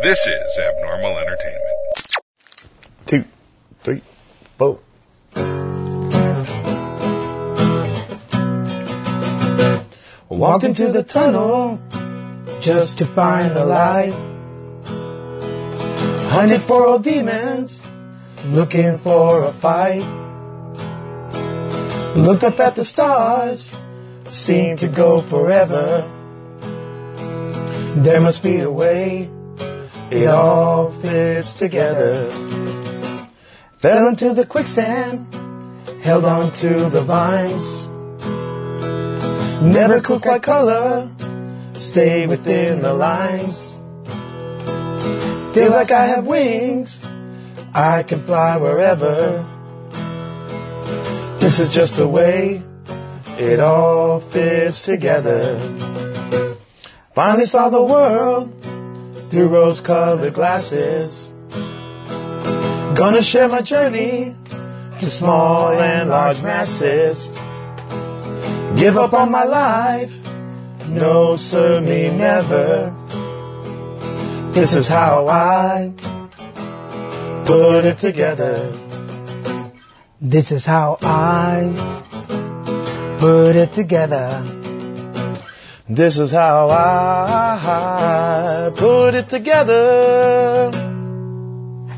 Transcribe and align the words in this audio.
This 0.00 0.28
is 0.28 0.58
Abnormal 0.60 1.18
Entertainment. 1.18 2.14
two, 3.06 3.24
three, 3.82 4.00
four. 4.56 4.78
Walked 10.28 10.62
into 10.62 10.92
the 10.92 11.02
tunnel 11.02 11.80
just 12.60 12.98
to 12.98 13.06
find 13.06 13.56
the 13.56 13.64
light. 13.64 14.12
Hunted 16.30 16.62
for 16.62 16.86
old 16.86 17.02
demons, 17.02 17.82
looking 18.46 18.98
for 18.98 19.42
a 19.42 19.52
fight. 19.52 20.06
Looked 22.14 22.44
up 22.44 22.60
at 22.60 22.76
the 22.76 22.84
stars, 22.84 23.74
seemed 24.30 24.78
to 24.78 24.86
go 24.86 25.22
forever. 25.22 26.08
There 27.96 28.20
must 28.20 28.44
be 28.44 28.60
a 28.60 28.70
way, 28.70 29.28
it 30.10 30.26
all 30.26 30.90
fits 30.92 31.52
together. 31.52 32.30
Fell 33.78 34.08
into 34.08 34.34
the 34.34 34.46
quicksand, 34.46 35.26
held 36.02 36.24
on 36.24 36.52
to 36.54 36.88
the 36.90 37.02
vines. 37.02 37.86
Never 39.62 40.00
cook 40.00 40.24
like 40.24 40.42
color, 40.42 41.08
stay 41.74 42.26
within 42.26 42.82
the 42.82 42.94
lines. 42.94 43.78
Feels 45.54 45.70
like 45.70 45.90
I 45.90 46.06
have 46.06 46.26
wings, 46.26 47.04
I 47.74 48.02
can 48.02 48.22
fly 48.24 48.56
wherever. 48.56 49.44
This 51.38 51.58
is 51.58 51.68
just 51.68 51.98
a 51.98 52.06
way 52.06 52.62
it 53.38 53.60
all 53.60 54.20
fits 54.20 54.84
together. 54.84 55.58
Finally 57.14 57.46
saw 57.46 57.68
the 57.68 57.82
world 57.82 58.57
through 59.30 59.48
rose 59.48 59.80
colored 59.80 60.34
glasses. 60.34 61.32
Gonna 62.94 63.22
share 63.22 63.48
my 63.48 63.60
journey 63.60 64.34
to 65.00 65.10
small 65.10 65.72
and 65.72 66.10
large 66.10 66.42
masses. 66.42 67.32
Give 68.76 68.96
up 68.96 69.12
on 69.12 69.30
my 69.30 69.44
life. 69.44 70.12
No, 70.88 71.36
sir, 71.36 71.80
me 71.80 72.10
never. 72.10 72.94
This 74.52 74.74
is 74.74 74.88
how 74.88 75.28
I 75.28 75.92
put 77.44 77.84
it 77.84 77.98
together. 77.98 78.72
This 80.20 80.50
is 80.50 80.64
how 80.64 80.98
I 81.02 81.70
put 83.18 83.54
it 83.54 83.72
together. 83.72 84.57
This 85.90 86.18
is 86.18 86.32
how 86.32 86.68
I 86.68 88.70
put 88.74 89.14
it 89.14 89.30
together. 89.30 90.70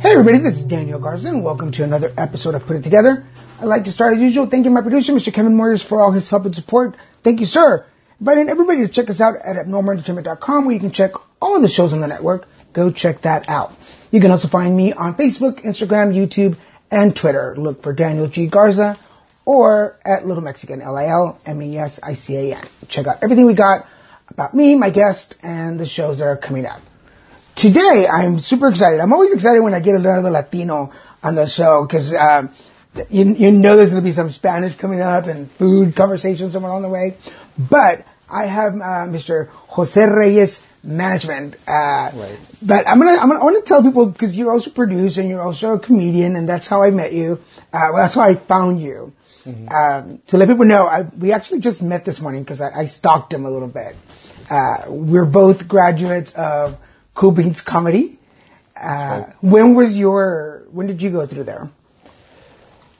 Hey 0.01 0.13
everybody, 0.13 0.39
this 0.39 0.59
is 0.59 0.65
Daniel 0.65 1.01
Garza 1.01 1.29
and 1.29 1.43
welcome 1.43 1.73
to 1.73 1.83
another 1.83 2.13
episode 2.17 2.55
of 2.55 2.65
Put 2.67 2.77
It 2.77 2.85
Together. 2.85 3.27
I'd 3.59 3.65
like 3.65 3.83
to 3.87 3.93
start 3.93 4.15
as 4.15 4.21
usual 4.21 4.47
thanking 4.47 4.73
my 4.73 4.81
producer, 4.81 5.13
Mr. 5.13 5.35
Kevin 5.35 5.57
Moyers, 5.57 5.83
for 5.83 6.01
all 6.01 6.13
his 6.13 6.31
help 6.31 6.45
and 6.45 6.55
support. 6.55 6.95
Thank 7.25 7.41
you, 7.41 7.47
sir. 7.47 7.85
Inviting 8.21 8.49
everybody 8.49 8.83
to 8.83 8.89
check 8.89 9.11
us 9.11 9.21
out 9.21 9.35
at 9.45 9.57
abnormalentertainment.com 9.57 10.67
where 10.67 10.75
you 10.75 10.81
can 10.81 10.93
check 10.93 11.15
all 11.43 11.57
of 11.57 11.63
the 11.63 11.69
shows 11.69 11.93
on 11.93 12.01
the 12.01 12.07
network. 12.07 12.47
Go 12.73 12.93
check 12.93 13.23
that 13.23 13.49
out. 13.49 13.77
You 14.13 14.21
can 14.21 14.31
also 14.31 14.47
find 14.47 14.77
me 14.77 14.93
on 14.93 15.17
Facebook, 15.17 15.65
Instagram, 15.65 16.15
YouTube, 16.15 16.57
and 16.93 17.17
Twitter. 17.17 17.57
Look 17.57 17.83
for 17.83 17.93
Daniel 17.93 18.29
G. 18.29 18.47
Garza 18.47 18.97
or 19.51 19.99
at 20.05 20.25
Little 20.29 20.45
Mexican, 20.45 20.81
L-I-L-M-E-S-I-C-A-N. 20.81 22.65
Check 22.87 23.09
out 23.09 23.19
everything 23.21 23.47
we 23.47 23.55
got 23.55 23.85
about 24.29 24.55
me, 24.55 24.77
my 24.77 24.91
guest, 24.91 25.35
and 25.43 25.81
the 25.81 25.87
shows 25.87 26.19
that 26.19 26.27
are 26.27 26.37
coming 26.37 26.67
up. 26.67 26.81
Today, 27.57 28.07
I'm 28.07 28.39
super 28.39 28.69
excited. 28.69 29.01
I'm 29.01 29.13
always 29.13 29.33
excited 29.33 29.61
when 29.61 29.75
I 29.75 29.81
get 29.81 29.97
another 29.97 30.31
Latino 30.31 30.93
on 31.25 31.35
the 31.35 31.47
show 31.47 31.85
because 31.85 32.15
um, 32.15 32.51
you, 33.11 33.25
you 33.25 33.51
know 33.51 33.75
there's 33.77 33.91
going 33.91 34.01
to 34.01 34.09
be 34.09 34.13
some 34.13 34.31
Spanish 34.31 34.77
coming 34.77 35.01
up 35.01 35.27
and 35.27 35.51
food 35.51 35.97
conversation 35.97 36.53
somewhere 36.53 36.71
along 36.71 36.83
the 36.83 36.89
way. 36.89 37.17
But 37.59 38.07
I 38.31 38.47
have 38.47 38.75
uh, 38.75 39.11
Mr. 39.11 39.49
Jose 39.49 40.01
Reyes 40.01 40.65
Management. 40.85 41.57
Uh, 41.67 42.13
Right. 42.15 42.39
But 42.63 42.87
I'm 42.87 43.01
gonna, 43.01 43.19
I'm 43.19 43.29
gonna, 43.29 43.41
I 43.41 43.45
want 43.45 43.65
to 43.65 43.69
tell 43.69 43.83
people 43.83 44.07
because 44.07 44.39
you're 44.39 44.53
also 44.53 44.71
a 44.71 44.75
producer 44.75 45.23
and 45.23 45.29
you're 45.29 45.43
also 45.43 45.75
a 45.75 45.79
comedian, 45.81 46.37
and 46.37 46.49
that's 46.49 46.69
how 46.69 46.83
I 46.83 46.91
met 46.91 47.13
you. 47.13 47.41
Uh, 47.73 47.91
well, 47.93 47.97
that's 47.97 48.15
how 48.15 48.21
I 48.21 48.37
found 48.37 48.81
you. 48.81 49.13
Um, 49.47 50.21
to 50.27 50.37
let 50.37 50.49
people 50.49 50.67
know, 50.67 50.87
I, 50.87 51.03
we 51.03 51.33
actually 51.33 51.61
just 51.61 51.83
met 51.83 52.05
this 52.05 52.21
morning 52.21 52.43
because 52.43 52.61
I, 52.61 52.81
I 52.81 52.85
stalked 52.85 53.33
him 53.33 53.47
a 53.47 53.51
little 53.51 53.69
bit. 53.69 53.97
Uh, 54.51 54.85
we're 54.89 55.25
both 55.25 55.67
graduates 55.67 56.35
of 56.35 56.77
Cool 57.15 57.33
Beans 57.33 57.61
Comedy. 57.61 58.19
Uh, 58.77 59.25
When 59.41 59.75
was 59.75 59.97
your? 59.97 60.65
When 60.71 60.87
did 60.87 61.01
you 61.03 61.11
go 61.11 61.27
through 61.27 61.45
there? 61.45 61.71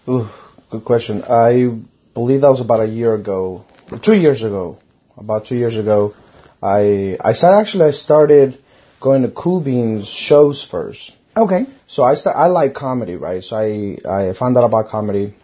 Ooh, 0.09 0.29
good 0.71 0.85
question. 0.85 1.23
I 1.29 1.77
believe 2.15 2.41
that 2.41 2.51
was 2.51 2.61
about 2.61 2.81
a 2.81 2.89
year 2.89 3.15
ago, 3.15 3.65
two 4.01 4.15
years 4.15 4.43
ago. 4.43 4.79
About 5.17 5.45
two 5.45 5.57
years 5.57 5.77
ago, 5.77 6.15
I 6.63 7.17
I 7.21 7.33
started 7.33 7.59
actually 7.59 7.85
I 7.85 7.91
started 7.91 8.63
going 9.01 9.23
to 9.23 9.29
Cool 9.29 9.61
Beans 9.61 10.09
shows 10.09 10.63
first. 10.63 11.17
Okay. 11.37 11.67
So 11.87 12.05
I 12.05 12.15
start, 12.15 12.37
I 12.37 12.47
like 12.47 12.73
comedy, 12.75 13.17
right? 13.17 13.43
So 13.45 13.57
I 13.57 13.99
I 14.09 14.33
found 14.33 14.57
out 14.57 14.65
about 14.65 14.89
comedy. 14.89 15.35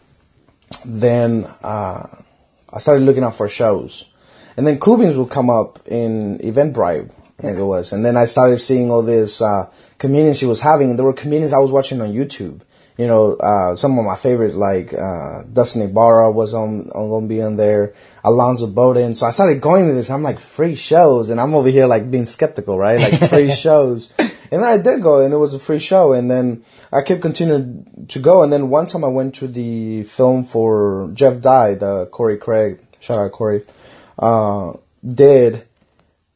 Then 0.85 1.45
uh, 1.63 2.07
I 2.73 2.79
started 2.79 3.05
looking 3.05 3.23
out 3.23 3.37
for 3.37 3.49
shows, 3.49 4.09
and 4.57 4.67
then 4.67 4.79
Cool 4.79 4.99
Beans 4.99 5.17
would 5.17 5.31
come 5.31 5.51
up 5.51 5.81
in 5.87 6.39
Eventbrite, 6.39 7.11
I 7.39 7.43
think 7.43 7.59
it 7.59 7.63
was. 7.63 7.93
And 7.93 8.05
then 8.05 8.17
I 8.17 8.25
started 8.25 8.59
seeing 8.59 8.91
all 8.91 9.03
this 9.03 9.41
uh, 9.41 9.71
comedians 9.99 10.41
he 10.41 10.47
was 10.47 10.61
having, 10.61 10.91
and 10.91 10.99
there 10.99 11.07
were 11.07 11.13
comedians 11.13 11.53
I 11.53 11.59
was 11.59 11.71
watching 11.71 12.01
on 12.01 12.13
YouTube. 12.13 12.63
You 12.97 13.07
know, 13.07 13.35
uh, 13.35 13.77
some 13.77 13.99
of 13.99 14.07
my 14.07 14.17
favorites 14.17 14.55
like 14.55 14.95
uh, 14.95 15.43
Dustin 15.53 15.83
Ybarra 15.83 16.31
was 16.31 16.55
on, 16.55 16.91
on 16.93 17.11
gonna 17.11 17.27
be 17.27 17.43
on 17.43 17.57
there, 17.57 17.95
Alonzo 18.25 18.67
Bodden. 18.69 19.15
So 19.15 19.27
I 19.27 19.31
started 19.31 19.61
going 19.61 19.87
to 19.87 19.93
this. 19.93 20.09
I'm 20.09 20.23
like 20.23 20.41
free 20.41 20.77
shows, 20.77 21.29
and 21.29 21.39
I'm 21.39 21.55
over 21.55 21.69
here 21.69 21.87
like 21.87 22.11
being 22.11 22.25
skeptical, 22.25 22.79
right? 22.79 22.99
Like 22.99 23.29
free 23.29 23.51
shows. 23.55 24.15
And 24.51 24.65
I 24.65 24.79
did 24.79 25.03
go, 25.03 25.21
and 25.21 25.33
it 25.33 25.39
was 25.39 25.55
a 25.55 25.59
free 25.59 25.79
show. 25.79 26.13
And 26.13 26.31
then 26.31 26.65
I 26.93 27.03
kept 27.03 27.23
continuing 27.23 28.07
to 28.09 28.19
go. 28.19 28.43
And 28.43 28.53
then 28.53 28.69
one 28.69 28.87
time 28.87 29.05
I 29.05 29.09
went 29.09 29.35
to 29.37 29.49
the 29.49 30.05
film 30.05 30.45
for 30.45 31.11
Jeff 31.15 31.41
Died, 31.41 31.83
uh, 31.83 32.07
Corey 32.07 32.39
Craig. 32.39 32.81
Shout 33.01 33.19
out 33.19 33.33
Corey. 33.33 33.65
Uh, 34.19 34.75
did 35.05 35.67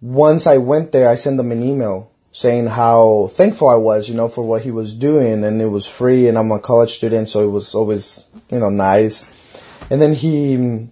once 0.00 0.46
I 0.46 0.56
went 0.56 0.92
there, 0.92 1.08
I 1.08 1.16
sent 1.16 1.38
him 1.38 1.52
an 1.52 1.62
email 1.62 2.10
saying 2.32 2.66
how 2.66 3.30
thankful 3.32 3.68
I 3.68 3.74
was, 3.74 4.08
you 4.08 4.14
know, 4.14 4.28
for 4.28 4.42
what 4.42 4.62
he 4.62 4.70
was 4.70 4.94
doing, 4.94 5.44
and 5.44 5.60
it 5.60 5.66
was 5.66 5.86
free, 5.86 6.28
and 6.28 6.38
I'm 6.38 6.52
a 6.52 6.58
college 6.58 6.94
student, 6.94 7.28
so 7.28 7.42
it 7.42 7.50
was 7.50 7.74
always, 7.74 8.24
you 8.50 8.58
know, 8.58 8.68
nice. 8.68 9.26
And 9.90 10.00
then 10.00 10.14
he, 10.14 10.54
and 10.54 10.90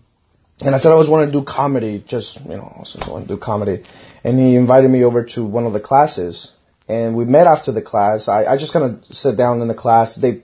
I 0.63 0.77
said 0.79 0.91
I 0.91 0.93
always 0.93 1.09
want 1.09 1.31
to 1.31 1.33
do 1.33 1.45
comedy, 1.45 2.03
just 2.07 2.41
you 2.45 2.57
know, 2.57 2.77
I 2.81 2.83
just 2.83 3.07
want 3.07 3.29
to 3.29 3.35
do 3.35 3.39
comedy, 3.39 3.83
and 4.25 4.39
he 4.39 4.57
invited 4.57 4.91
me 4.91 5.05
over 5.05 5.23
to 5.25 5.45
one 5.45 5.65
of 5.65 5.73
the 5.73 5.81
classes, 5.81 6.55
and 6.89 7.15
we 7.15 7.25
met 7.25 7.47
after 7.47 7.73
the 7.73 7.83
class. 7.83 8.29
I, 8.29 8.45
I 8.45 8.57
just 8.57 8.73
kind 8.73 8.85
of 8.85 9.05
sat 9.15 9.37
down 9.37 9.61
in 9.61 9.69
the 9.69 9.75
class. 9.75 10.17
They, 10.17 10.43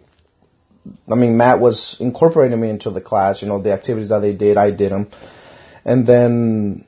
I 1.10 1.14
mean, 1.14 1.36
Matt 1.36 1.60
was 1.60 2.00
incorporating 2.00 2.60
me 2.60 2.70
into 2.70 2.90
the 2.90 3.00
class, 3.00 3.42
you 3.42 3.48
know, 3.48 3.60
the 3.60 3.72
activities 3.72 4.10
that 4.10 4.20
they 4.20 4.32
did, 4.32 4.56
I 4.56 4.70
did 4.70 4.90
them, 4.90 5.08
and 5.84 6.06
then 6.06 6.84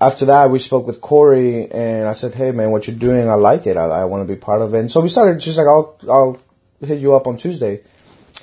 after 0.00 0.26
that, 0.26 0.50
we 0.50 0.58
spoke 0.58 0.86
with 0.86 1.00
Corey, 1.00 1.70
and 1.70 2.06
I 2.06 2.12
said, 2.12 2.34
"Hey, 2.34 2.50
man, 2.50 2.70
what 2.70 2.86
you're 2.86 2.96
doing, 2.96 3.28
I 3.28 3.34
like 3.34 3.66
it. 3.66 3.76
I, 3.76 3.86
I 3.86 4.04
want 4.04 4.26
to 4.26 4.32
be 4.32 4.38
part 4.38 4.60
of 4.62 4.74
it." 4.74 4.80
And 4.80 4.90
so 4.90 5.00
we 5.00 5.08
started 5.08 5.40
just 5.40 5.56
like, 5.58 5.66
"I'll, 5.66 5.96
I'll 6.08 6.38
hit 6.80 7.00
you 7.00 7.14
up 7.14 7.26
on 7.26 7.36
Tuesday." 7.36 7.80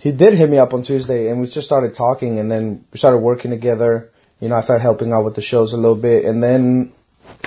He 0.02 0.12
did 0.12 0.34
hit 0.34 0.50
me 0.50 0.58
up 0.58 0.74
on 0.74 0.82
Tuesday, 0.82 1.30
and 1.30 1.40
we 1.40 1.48
just 1.48 1.68
started 1.68 1.94
talking, 1.94 2.40
and 2.40 2.52
then 2.52 2.86
we 2.92 2.98
started 2.98 3.20
working 3.20 3.52
together. 3.52 4.12
You 4.40 4.50
know, 4.50 4.56
I 4.56 4.62
started 4.62 4.82
helping 4.82 5.14
out 5.14 5.24
with 5.24 5.36
the 5.36 5.42
shows 5.42 5.74
a 5.74 5.78
little 5.78 5.96
bit, 5.96 6.26
and 6.26 6.44
then 6.44 6.92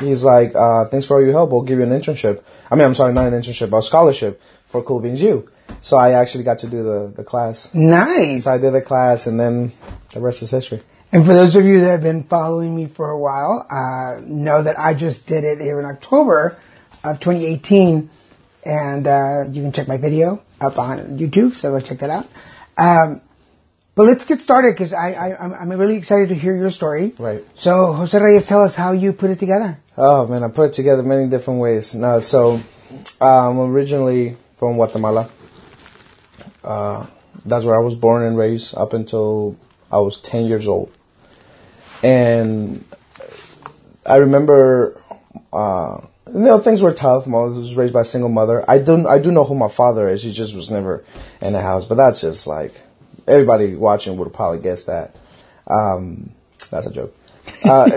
he's 0.01 0.25
like, 0.25 0.55
uh, 0.55 0.87
"Thanks 0.87 1.07
for 1.07 1.17
all 1.17 1.23
your 1.23 1.33
help. 1.33 1.51
We'll 1.51 1.63
give 1.63 1.79
you 1.79 1.85
an 1.85 1.91
internship. 1.91 2.43
I 2.71 2.75
mean, 2.75 2.85
I'm 2.85 2.95
sorry, 2.95 3.13
not 3.13 3.27
an 3.27 3.41
internship, 3.41 3.71
but 3.71 3.79
a 3.79 3.83
scholarship 3.83 4.41
for 4.67 4.83
Cool 4.83 5.01
Beans 5.01 5.21
U." 5.23 5.49
So 5.81 5.97
I 5.97 6.13
actually 6.13 6.45
got 6.45 6.59
to 6.61 6.69
do 6.69 6.83
the 6.83 7.13
the 7.15 7.25
class. 7.25 7.73
Nice. 7.75 8.45
So 8.45 8.53
I 8.53 8.59
did 8.59 8.73
the 8.73 8.83
class, 8.83 9.27
and 9.27 9.39
then 9.39 9.73
the 10.13 10.21
rest 10.21 10.43
is 10.43 10.51
history. 10.51 10.83
And 11.13 11.25
for 11.25 11.33
those 11.33 11.55
of 11.55 11.65
you 11.65 11.81
that 11.81 11.91
have 11.91 12.03
been 12.03 12.25
following 12.25 12.75
me 12.75 12.87
for 12.87 13.11
a 13.11 13.19
while, 13.19 13.67
uh, 13.71 14.21
know 14.25 14.63
that 14.63 14.79
I 14.79 14.95
just 14.95 15.27
did 15.27 15.45
it 15.45 15.61
here 15.61 15.79
in 15.79 15.87
October 15.87 16.59
of 17.05 17.21
2018, 17.21 18.11
and 18.65 19.07
uh, 19.07 19.45
you 19.51 19.63
can 19.63 19.73
check 19.73 19.87
my 19.87 19.97
video 19.97 20.43
up 20.61 20.79
on 20.79 21.19
YouTube, 21.19 21.55
so 21.55 21.71
go 21.71 21.81
check 21.81 21.99
that 22.01 22.11
out. 22.11 22.29
Um, 22.77 23.21
but 23.97 24.05
let's 24.05 24.27
get 24.27 24.41
started 24.41 24.75
because 24.75 24.93
I, 24.93 25.13
I 25.13 25.45
I'm, 25.45 25.55
I'm 25.55 25.73
really 25.73 25.97
excited 25.97 26.29
to 26.29 26.35
hear 26.35 26.55
your 26.55 26.71
story. 26.71 27.15
Right. 27.19 27.45
So 27.57 27.95
Jose 27.95 28.17
Reyes, 28.17 28.47
tell 28.47 28.63
us 28.63 28.77
how 28.77 28.93
you 28.93 29.13
put 29.13 29.31
it 29.31 29.41
together. 29.41 29.81
Oh 29.97 30.27
man, 30.29 30.45
I 30.45 30.49
put 30.49 30.67
it 30.67 30.73
together 30.75 31.03
many 31.03 31.27
different 31.29 31.59
ways. 31.59 31.95
No, 31.95 32.21
so 32.21 32.61
I'm 33.21 33.59
originally 33.59 34.37
from 34.57 34.75
Guatemala. 34.75 35.31
Uh, 36.63 37.07
that's 37.45 37.65
where 37.65 37.75
I 37.75 37.81
was 37.81 37.95
born 37.95 38.23
and 38.23 38.37
raised 38.37 38.77
up 38.77 38.93
until 38.93 39.57
I 39.91 39.99
was 39.99 40.21
10 40.21 40.45
years 40.45 40.69
old. 40.69 40.93
And 42.03 42.85
I 44.05 44.17
remember 44.17 45.01
uh, 45.53 46.03
you 46.33 46.41
know, 46.41 46.59
things 46.59 46.83
were 46.83 46.93
tough. 46.93 47.27
Mom 47.27 47.57
was 47.57 47.77
raised 47.77 47.95
by 47.95 48.01
a 48.03 48.05
single 48.05 48.29
mother. 48.29 48.69
I 48.69 48.79
don't 48.79 49.07
I 49.07 49.19
do 49.19 49.31
know 49.31 49.45
who 49.45 49.55
my 49.55 49.69
father 49.69 50.09
is. 50.09 50.23
He 50.23 50.33
just 50.33 50.55
was 50.55 50.71
never 50.71 51.05
in 51.41 51.55
the 51.55 51.63
house. 51.63 51.87
But 51.87 51.95
that's 51.95 52.21
just 52.21 52.47
like 52.47 52.75
everybody 53.27 53.75
watching 53.75 54.17
would 54.17 54.27
have 54.27 54.35
probably 54.35 54.61
guessed 54.61 54.87
that. 54.87 55.17
Um, 55.67 56.31
that's 56.71 56.87
a 56.87 56.93
joke. 56.93 57.15
Uh, 57.65 57.91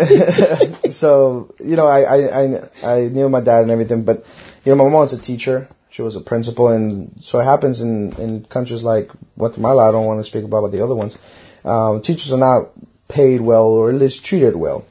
so 0.90 1.54
you 1.60 1.76
know, 1.76 1.88
I, 1.88 2.02
I 2.02 2.42
I 2.42 2.70
I 2.84 3.00
knew 3.08 3.30
my 3.30 3.42
dad 3.42 3.64
and 3.64 3.72
everything, 3.72 4.04
but 4.04 4.26
you 4.66 4.72
know, 4.72 4.84
my 4.84 4.90
mom 4.90 4.94
was 4.94 5.14
a 5.14 5.20
teacher. 5.20 5.68
She 5.90 6.02
was 6.02 6.16
a 6.16 6.22
principal, 6.22 6.70
and 6.70 7.16
so 7.20 7.40
it 7.40 7.46
happens 7.46 7.82
in 7.82 8.14
in 8.14 8.46
countries 8.46 8.84
like 8.84 9.12
Guatemala. 9.38 9.90
I 9.90 9.92
don't 9.92 10.06
want 10.06 10.20
to 10.20 10.24
speak 10.24 10.44
about 10.44 10.62
but 10.62 10.72
the 10.72 10.84
other 10.84 10.96
ones. 10.96 11.18
Um, 11.66 12.02
teachers 12.02 12.32
are 12.32 12.38
not 12.38 12.72
paid 13.08 13.42
well, 13.42 13.66
or 13.66 13.90
at 13.90 13.96
least 13.96 14.26
treated 14.26 14.56
well. 14.56 14.86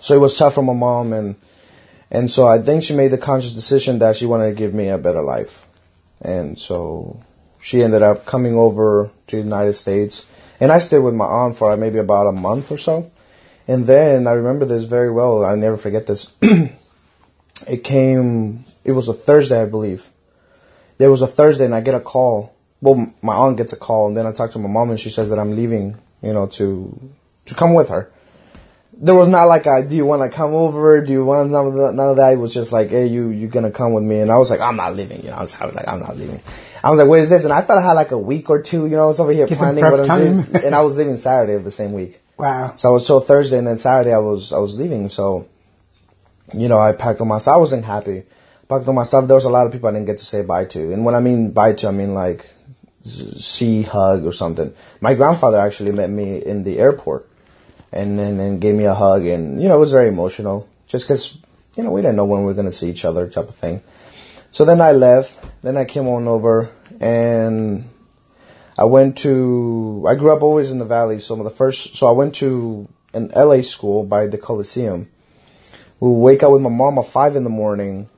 So 0.00 0.14
it 0.14 0.18
was 0.18 0.36
tough 0.36 0.54
for 0.54 0.62
my 0.62 0.72
mom, 0.72 1.12
and 1.12 1.36
and 2.10 2.30
so 2.30 2.46
I 2.46 2.60
think 2.60 2.82
she 2.82 2.94
made 2.96 3.10
the 3.10 3.18
conscious 3.18 3.52
decision 3.52 3.98
that 3.98 4.16
she 4.16 4.26
wanted 4.26 4.48
to 4.48 4.54
give 4.54 4.74
me 4.74 4.88
a 4.88 4.98
better 4.98 5.22
life, 5.22 5.66
and 6.22 6.58
so 6.58 7.20
she 7.68 7.82
ended 7.82 8.00
up 8.00 8.24
coming 8.24 8.54
over 8.54 9.10
to 9.26 9.36
the 9.36 9.42
United 9.42 9.74
States, 9.74 10.24
and 10.58 10.72
I 10.72 10.78
stayed 10.78 11.00
with 11.00 11.12
my 11.12 11.26
aunt 11.26 11.54
for 11.54 11.76
maybe 11.76 11.98
about 11.98 12.26
a 12.26 12.32
month 12.32 12.72
or 12.72 12.78
so, 12.78 13.10
and 13.66 13.86
then 13.86 14.26
I 14.26 14.30
remember 14.32 14.64
this 14.64 14.84
very 14.84 15.10
well. 15.10 15.44
I 15.44 15.54
never 15.54 15.76
forget 15.76 16.06
this. 16.06 16.32
it 17.68 17.84
came. 17.84 18.64
It 18.84 18.92
was 18.92 19.10
a 19.10 19.12
Thursday, 19.12 19.60
I 19.60 19.66
believe. 19.66 20.08
There 20.96 21.10
was 21.10 21.20
a 21.20 21.26
Thursday, 21.26 21.66
and 21.66 21.74
I 21.74 21.82
get 21.82 21.94
a 21.94 22.00
call. 22.00 22.54
Well, 22.80 23.12
my 23.20 23.34
aunt 23.34 23.58
gets 23.58 23.74
a 23.74 23.76
call, 23.76 24.08
and 24.08 24.16
then 24.16 24.26
I 24.26 24.32
talk 24.32 24.50
to 24.52 24.58
my 24.58 24.70
mom, 24.70 24.88
and 24.88 24.98
she 24.98 25.10
says 25.10 25.28
that 25.28 25.38
I'm 25.38 25.54
leaving. 25.54 25.98
You 26.22 26.32
know, 26.32 26.46
to 26.46 27.12
to 27.44 27.54
come 27.54 27.74
with 27.74 27.90
her 27.90 28.10
there 29.00 29.14
was 29.14 29.28
not 29.28 29.44
like 29.44 29.66
a, 29.66 29.82
do 29.82 29.94
you 29.94 30.04
want 30.04 30.28
to 30.28 30.36
come 30.36 30.54
over? 30.54 31.00
Do 31.00 31.12
you 31.12 31.24
want 31.24 31.50
none 31.50 31.98
of 31.98 32.16
that? 32.16 32.32
It 32.32 32.36
was 32.36 32.52
just 32.52 32.72
like, 32.72 32.88
hey, 32.88 33.06
you, 33.06 33.28
you 33.30 33.46
gonna 33.46 33.70
come 33.70 33.92
with 33.92 34.02
me? 34.02 34.18
And 34.18 34.30
I 34.30 34.38
was 34.38 34.50
like, 34.50 34.60
I'm 34.60 34.76
not 34.76 34.96
leaving. 34.96 35.22
You 35.22 35.30
know, 35.30 35.36
I 35.36 35.42
was, 35.42 35.54
I 35.60 35.66
was 35.66 35.74
like, 35.76 35.86
I'm 35.86 36.00
not 36.00 36.16
leaving. 36.16 36.42
I 36.82 36.90
was 36.90 36.98
like, 36.98 37.08
what 37.08 37.18
is 37.20 37.28
this? 37.28 37.44
And 37.44 37.52
I 37.52 37.62
thought 37.62 37.78
I 37.78 37.82
had 37.82 37.92
like 37.92 38.10
a 38.10 38.18
week 38.18 38.50
or 38.50 38.62
two. 38.62 38.84
You 38.86 38.96
know, 38.96 39.04
I 39.04 39.06
was 39.06 39.20
over 39.20 39.32
here 39.32 39.46
Get 39.46 39.58
planning 39.58 39.84
what 39.84 40.08
I'm 40.08 40.18
doing, 40.18 40.64
and 40.64 40.74
I 40.74 40.82
was 40.82 40.96
leaving 40.96 41.16
Saturday 41.16 41.54
of 41.54 41.64
the 41.64 41.70
same 41.70 41.92
week. 41.92 42.20
Wow. 42.36 42.74
So 42.76 42.90
I 42.90 42.92
was 42.92 43.06
so 43.06 43.20
Thursday, 43.20 43.58
and 43.58 43.66
then 43.66 43.76
Saturday 43.76 44.12
I 44.12 44.18
was 44.18 44.52
I 44.52 44.58
was 44.58 44.78
leaving. 44.78 45.08
So, 45.08 45.48
you 46.54 46.68
know, 46.68 46.78
I 46.78 46.92
packed 46.92 47.20
all 47.20 47.26
my 47.26 47.38
stuff. 47.38 47.54
I 47.54 47.58
wasn't 47.58 47.84
happy. 47.84 48.24
Packed 48.68 48.86
all 48.86 48.94
my 48.94 49.02
stuff. 49.02 49.26
There 49.26 49.34
was 49.34 49.44
a 49.44 49.50
lot 49.50 49.66
of 49.66 49.72
people 49.72 49.88
I 49.88 49.92
didn't 49.92 50.06
get 50.06 50.18
to 50.18 50.26
say 50.26 50.42
bye 50.42 50.64
to, 50.66 50.92
and 50.92 51.04
when 51.04 51.14
I 51.14 51.20
mean 51.20 51.50
bye 51.50 51.72
to, 51.74 51.88
I 51.88 51.90
mean 51.90 52.14
like 52.14 52.46
see, 53.04 53.82
hug, 53.82 54.24
or 54.24 54.32
something. 54.32 54.74
My 55.00 55.14
grandfather 55.14 55.58
actually 55.58 55.92
met 55.92 56.10
me 56.10 56.44
in 56.44 56.64
the 56.64 56.78
airport 56.78 57.28
and 57.92 58.18
then 58.18 58.38
and 58.38 58.60
gave 58.60 58.74
me 58.74 58.84
a 58.84 58.94
hug, 58.94 59.26
and 59.26 59.60
you 59.62 59.68
know 59.68 59.76
it 59.76 59.80
was 59.80 59.90
very 59.90 60.08
emotional, 60.08 60.68
just 60.86 61.06
because 61.06 61.38
you 61.76 61.82
know 61.82 61.90
we 61.90 62.02
didn't 62.02 62.16
know 62.16 62.24
when 62.24 62.40
we 62.40 62.46
were 62.46 62.54
gonna 62.54 62.72
see 62.72 62.90
each 62.90 63.04
other, 63.04 63.26
type 63.26 63.48
of 63.48 63.54
thing. 63.54 63.82
So 64.50 64.64
then 64.64 64.80
I 64.80 64.92
left. 64.92 65.38
Then 65.62 65.76
I 65.76 65.84
came 65.84 66.08
on 66.08 66.26
over, 66.28 66.70
and 67.00 67.88
I 68.78 68.84
went 68.84 69.18
to. 69.18 70.06
I 70.08 70.14
grew 70.14 70.32
up 70.32 70.42
always 70.42 70.70
in 70.70 70.78
the 70.78 70.84
valley, 70.84 71.20
so 71.20 71.36
the 71.42 71.50
first. 71.50 71.96
So 71.96 72.06
I 72.06 72.12
went 72.12 72.34
to 72.36 72.88
an 73.12 73.30
LA 73.34 73.62
school 73.62 74.04
by 74.04 74.26
the 74.26 74.38
Coliseum. 74.38 75.08
We 76.00 76.08
would 76.08 76.18
wake 76.18 76.42
up 76.42 76.52
with 76.52 76.62
my 76.62 76.70
mom 76.70 76.98
at 76.98 77.06
five 77.06 77.34
in 77.34 77.44
the 77.44 77.50
morning 77.50 78.08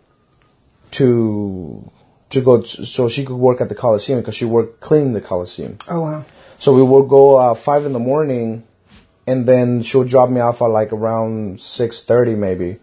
to 0.92 1.90
to 2.30 2.40
go 2.40 2.62
t 2.62 2.84
so 2.84 3.08
she 3.08 3.24
could 3.24 3.36
work 3.36 3.60
at 3.60 3.68
the 3.68 3.74
Coliseum 3.74 4.20
because 4.20 4.34
she 4.34 4.44
worked 4.44 4.80
cleaning 4.80 5.14
the 5.14 5.20
Coliseum. 5.20 5.78
Oh 5.88 6.00
wow. 6.00 6.24
So 6.58 6.74
we 6.74 6.82
would 6.82 7.08
go 7.08 7.36
uh, 7.36 7.54
five 7.54 7.86
in 7.86 7.94
the 7.94 7.98
morning, 7.98 8.64
and 9.26 9.46
then 9.46 9.82
she 9.82 9.96
would 9.96 10.08
drop 10.08 10.28
me 10.28 10.40
off 10.40 10.60
at 10.60 10.66
like 10.66 10.92
around 10.92 11.60
six 11.60 12.04
thirty 12.04 12.34
maybe, 12.34 12.78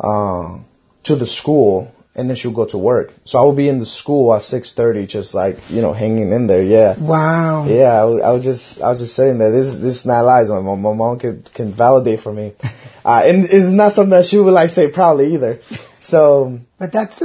uh, 0.00 0.58
to 1.04 1.14
the 1.14 1.26
school, 1.26 1.93
and 2.16 2.28
then 2.28 2.36
she 2.36 2.46
would 2.48 2.54
go 2.54 2.64
to 2.66 2.78
work. 2.78 3.12
So 3.24 3.38
I 3.40 3.44
would 3.44 3.56
be 3.56 3.68
in 3.68 3.80
the 3.80 3.86
school 3.86 4.32
at 4.34 4.42
six 4.42 4.72
thirty, 4.72 5.06
just 5.06 5.34
like 5.34 5.58
you 5.70 5.82
know, 5.82 5.92
hanging 5.92 6.30
in 6.32 6.46
there. 6.46 6.62
Yeah, 6.62 6.96
Wow. 6.98 7.66
yeah. 7.66 8.00
I, 8.00 8.04
was- 8.04 8.22
I 8.22 8.30
was 8.30 8.44
just, 8.44 8.80
I 8.82 8.88
was 8.88 8.98
just 9.00 9.14
saying 9.14 9.38
that 9.38 9.50
this, 9.50 9.78
this 9.78 9.96
is 10.00 10.06
not 10.06 10.24
lies. 10.24 10.48
My, 10.50 10.60
my, 10.60 10.74
mom 10.94 11.18
can 11.18 11.42
can 11.54 11.72
validate 11.72 12.20
for 12.20 12.32
me, 12.32 12.52
uh, 13.04 13.22
and 13.24 13.44
it's 13.44 13.66
not 13.70 13.92
something 13.92 14.10
that 14.10 14.26
she 14.26 14.38
would 14.38 14.54
like 14.54 14.70
say 14.70 14.88
proudly 14.88 15.34
either. 15.34 15.60
So 16.00 16.60
But 16.78 16.92
that's 16.92 17.18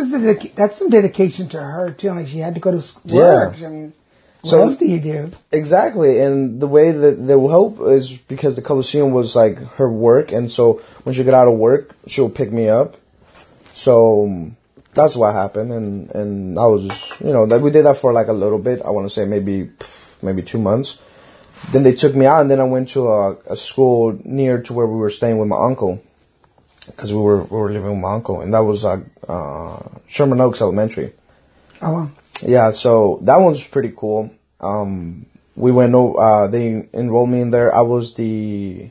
that's 0.55 0.77
some 0.77 0.89
dedication 0.89 1.49
to 1.49 1.61
her 1.61 1.91
too. 1.91 2.11
Like 2.11 2.27
she 2.27 2.39
had 2.39 2.55
to 2.55 2.61
go 2.61 2.71
to 2.71 2.81
school. 2.81 3.11
Yeah. 3.13 3.51
I 3.55 3.69
mean, 3.69 3.93
what 4.41 4.49
So- 4.49 4.59
else 4.61 4.77
do 4.77 4.87
you 4.87 4.99
do? 5.01 5.31
Exactly, 5.51 6.19
and 6.21 6.61
the 6.61 6.67
way 6.67 6.91
that 6.91 7.27
they 7.27 7.35
will 7.35 7.49
help 7.49 7.79
is 7.91 8.17
because 8.17 8.55
the 8.55 8.61
Coliseum 8.63 9.11
was 9.11 9.35
like 9.35 9.57
her 9.75 9.89
work, 9.91 10.31
and 10.31 10.49
so 10.49 10.81
when 11.03 11.13
she 11.13 11.23
got 11.25 11.33
out 11.35 11.47
of 11.51 11.59
work, 11.59 11.91
she'll 12.07 12.29
pick 12.29 12.51
me 12.51 12.69
up. 12.69 12.95
So 13.73 14.49
that's 14.99 15.15
what 15.15 15.33
happened, 15.33 15.71
and 15.71 16.11
and 16.11 16.59
I 16.59 16.65
was, 16.65 16.83
you 17.23 17.31
know, 17.31 17.45
that 17.45 17.61
we 17.61 17.71
did 17.71 17.85
that 17.85 17.97
for 17.97 18.11
like 18.11 18.27
a 18.27 18.33
little 18.33 18.59
bit. 18.59 18.81
I 18.83 18.89
want 18.89 19.05
to 19.05 19.09
say 19.09 19.25
maybe 19.25 19.69
maybe 20.21 20.41
two 20.41 20.59
months. 20.59 20.99
Then 21.71 21.83
they 21.83 21.93
took 21.93 22.15
me 22.15 22.25
out, 22.25 22.41
and 22.41 22.49
then 22.49 22.59
I 22.59 22.63
went 22.63 22.89
to 22.89 23.07
a, 23.07 23.37
a 23.47 23.55
school 23.55 24.19
near 24.23 24.61
to 24.63 24.73
where 24.73 24.87
we 24.87 24.97
were 24.97 25.09
staying 25.09 25.37
with 25.37 25.47
my 25.47 25.61
uncle, 25.69 26.03
because 26.85 27.13
we 27.13 27.19
were 27.19 27.43
we 27.43 27.57
were 27.57 27.71
living 27.71 27.91
with 27.91 27.99
my 27.99 28.13
uncle, 28.13 28.41
and 28.41 28.53
that 28.53 28.63
was 28.63 28.83
uh, 28.83 29.01
uh, 29.27 29.79
Sherman 30.07 30.41
Oaks 30.41 30.61
Elementary. 30.61 31.13
Oh 31.81 31.91
wow. 31.93 32.11
Yeah, 32.41 32.71
so 32.71 33.19
that 33.23 33.37
one's 33.37 33.65
pretty 33.67 33.93
cool. 33.95 34.31
Um, 34.59 35.25
we 35.55 35.71
went. 35.71 35.93
over. 35.93 36.19
Uh, 36.19 36.47
they 36.47 36.87
enrolled 36.93 37.29
me 37.29 37.41
in 37.41 37.51
there. 37.51 37.73
I 37.73 37.81
was 37.81 38.15
the. 38.15 38.89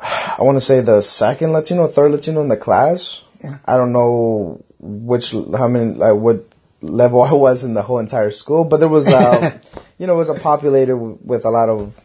I 0.00 0.42
want 0.42 0.56
to 0.56 0.60
say 0.60 0.80
the 0.80 1.00
second 1.00 1.52
Latino, 1.52 1.88
third 1.88 2.12
Latino 2.12 2.40
in 2.40 2.48
the 2.48 2.56
class. 2.56 3.23
Yeah. 3.44 3.58
I 3.64 3.76
don't 3.76 3.92
know 3.92 4.64
which, 4.80 5.32
how 5.32 5.68
many, 5.68 5.92
like 5.92 6.14
what 6.14 6.48
level 6.80 7.22
I 7.22 7.32
was 7.32 7.62
in 7.62 7.74
the 7.74 7.82
whole 7.82 7.98
entire 7.98 8.30
school, 8.30 8.64
but 8.64 8.78
there 8.78 8.88
was, 8.88 9.08
uh, 9.08 9.58
you 9.98 10.06
know, 10.06 10.14
it 10.14 10.16
was 10.16 10.28
a 10.30 10.34
populated 10.34 10.96
with 10.96 11.44
a 11.44 11.50
lot 11.50 11.68
of 11.68 12.00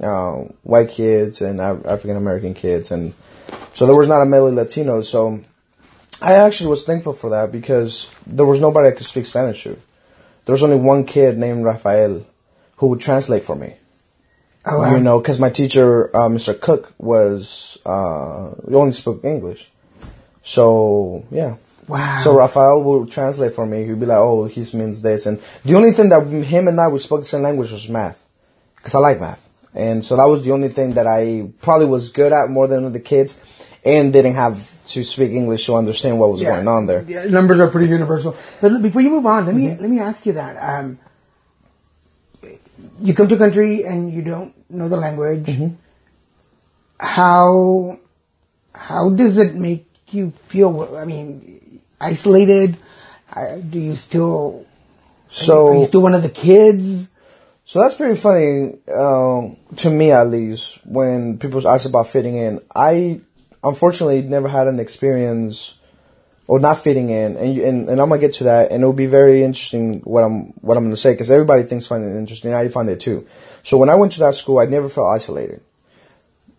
uh, 0.00 0.44
white 0.62 0.90
kids 0.90 1.40
and 1.40 1.60
African 1.60 2.16
American 2.16 2.54
kids, 2.54 2.90
and 2.90 3.14
so 3.74 3.86
there 3.86 3.96
was 3.96 4.08
not 4.08 4.22
a 4.22 4.26
many 4.26 4.50
Latino. 4.50 5.02
So 5.02 5.40
I 6.20 6.34
actually 6.34 6.70
was 6.70 6.84
thankful 6.84 7.12
for 7.12 7.30
that 7.30 7.50
because 7.50 8.08
there 8.26 8.46
was 8.46 8.60
nobody 8.60 8.88
I 8.88 8.92
could 8.92 9.06
speak 9.06 9.26
Spanish 9.26 9.62
to. 9.64 9.78
There 10.44 10.52
was 10.52 10.62
only 10.62 10.76
one 10.76 11.04
kid 11.04 11.38
named 11.38 11.64
Rafael 11.64 12.26
who 12.76 12.86
would 12.88 13.00
translate 13.00 13.44
for 13.44 13.56
me. 13.56 13.76
Oh 14.64 14.78
wow. 14.78 14.94
You 14.94 15.00
know, 15.00 15.18
because 15.18 15.40
my 15.40 15.50
teacher, 15.50 16.14
uh, 16.16 16.28
Mr. 16.28 16.58
Cook, 16.58 16.94
was 16.98 17.78
uh, 17.84 18.52
he 18.68 18.74
only 18.74 18.92
spoke 18.92 19.24
English. 19.24 19.70
So 20.42 21.24
yeah. 21.30 21.56
Wow. 21.88 22.20
So 22.22 22.36
Rafael 22.36 22.82
will 22.82 23.06
translate 23.06 23.52
for 23.52 23.66
me. 23.66 23.84
He'd 23.84 23.98
be 23.98 24.06
like, 24.06 24.18
"Oh, 24.18 24.44
he 24.44 24.60
means 24.76 25.02
this," 25.02 25.26
and 25.26 25.40
the 25.64 25.74
only 25.74 25.92
thing 25.92 26.08
that 26.10 26.26
him 26.26 26.68
and 26.68 26.80
I 26.80 26.88
we 26.88 26.98
spoke 26.98 27.20
the 27.20 27.26
same 27.26 27.42
language 27.42 27.72
was 27.72 27.88
math, 27.88 28.22
because 28.76 28.94
I 28.94 29.00
like 29.00 29.20
math, 29.20 29.40
and 29.74 30.04
so 30.04 30.16
that 30.16 30.24
was 30.24 30.44
the 30.44 30.52
only 30.52 30.68
thing 30.68 30.92
that 30.94 31.06
I 31.06 31.50
probably 31.60 31.86
was 31.86 32.10
good 32.10 32.32
at 32.32 32.50
more 32.50 32.68
than 32.68 32.92
the 32.92 33.00
kids, 33.00 33.38
and 33.84 34.12
didn't 34.12 34.34
have 34.34 34.70
to 34.86 35.02
speak 35.02 35.32
English 35.32 35.66
to 35.66 35.74
understand 35.74 36.18
what 36.18 36.30
was 36.30 36.42
going 36.42 36.68
on 36.68 36.86
there. 36.86 37.04
Yeah, 37.06 37.24
numbers 37.24 37.58
are 37.58 37.68
pretty 37.68 37.88
universal. 37.88 38.36
But 38.60 38.80
before 38.80 39.02
you 39.02 39.10
move 39.10 39.26
on, 39.26 39.46
let 39.46 39.54
me 39.54 39.70
let 39.70 39.90
me 39.90 39.98
ask 39.98 40.24
you 40.24 40.34
that. 40.34 40.56
Um, 40.56 40.98
you 43.00 43.14
come 43.14 43.28
to 43.28 43.34
a 43.34 43.38
country 43.38 43.84
and 43.84 44.12
you 44.12 44.22
don't 44.22 44.54
know 44.70 44.88
the 44.88 44.96
language. 44.96 45.50
How 46.98 47.98
how 48.72 49.10
does 49.10 49.38
it 49.38 49.54
make 49.54 49.86
you 50.12 50.32
feel? 50.48 50.96
I 50.96 51.04
mean, 51.04 51.80
isolated. 52.00 52.76
Uh, 53.32 53.56
do 53.56 53.78
you 53.78 53.96
still? 53.96 54.66
So 55.30 55.68
are 55.68 55.74
you 55.80 55.86
still 55.86 56.02
one 56.02 56.14
of 56.14 56.22
the 56.22 56.28
kids? 56.28 57.08
So 57.64 57.80
that's 57.80 57.94
pretty 57.94 58.16
funny 58.16 58.78
um, 58.92 59.56
to 59.76 59.88
me, 59.88 60.10
at 60.10 60.24
least, 60.28 60.84
when 60.84 61.38
people 61.38 61.66
ask 61.66 61.88
about 61.88 62.08
fitting 62.08 62.36
in. 62.36 62.60
I 62.74 63.20
unfortunately 63.64 64.22
never 64.22 64.48
had 64.48 64.66
an 64.66 64.80
experience 64.80 65.76
or 66.48 66.58
not 66.58 66.82
fitting 66.82 67.08
in, 67.08 67.36
and 67.36 67.54
you, 67.54 67.64
and, 67.64 67.88
and 67.88 68.00
I'm 68.00 68.08
gonna 68.08 68.20
get 68.20 68.34
to 68.34 68.44
that, 68.44 68.72
and 68.72 68.82
it'll 68.82 68.92
be 68.92 69.06
very 69.06 69.42
interesting 69.42 70.00
what 70.00 70.24
I'm 70.24 70.52
what 70.60 70.76
I'm 70.76 70.84
gonna 70.84 70.96
say 70.96 71.12
because 71.12 71.30
everybody 71.30 71.62
thinks 71.62 71.86
find 71.86 72.04
it 72.04 72.18
interesting. 72.18 72.52
I 72.52 72.68
find 72.68 72.90
it 72.90 73.00
too. 73.00 73.26
So 73.62 73.78
when 73.78 73.88
I 73.88 73.94
went 73.94 74.12
to 74.12 74.20
that 74.20 74.34
school, 74.34 74.58
I 74.58 74.66
never 74.66 74.88
felt 74.88 75.14
isolated. 75.14 75.62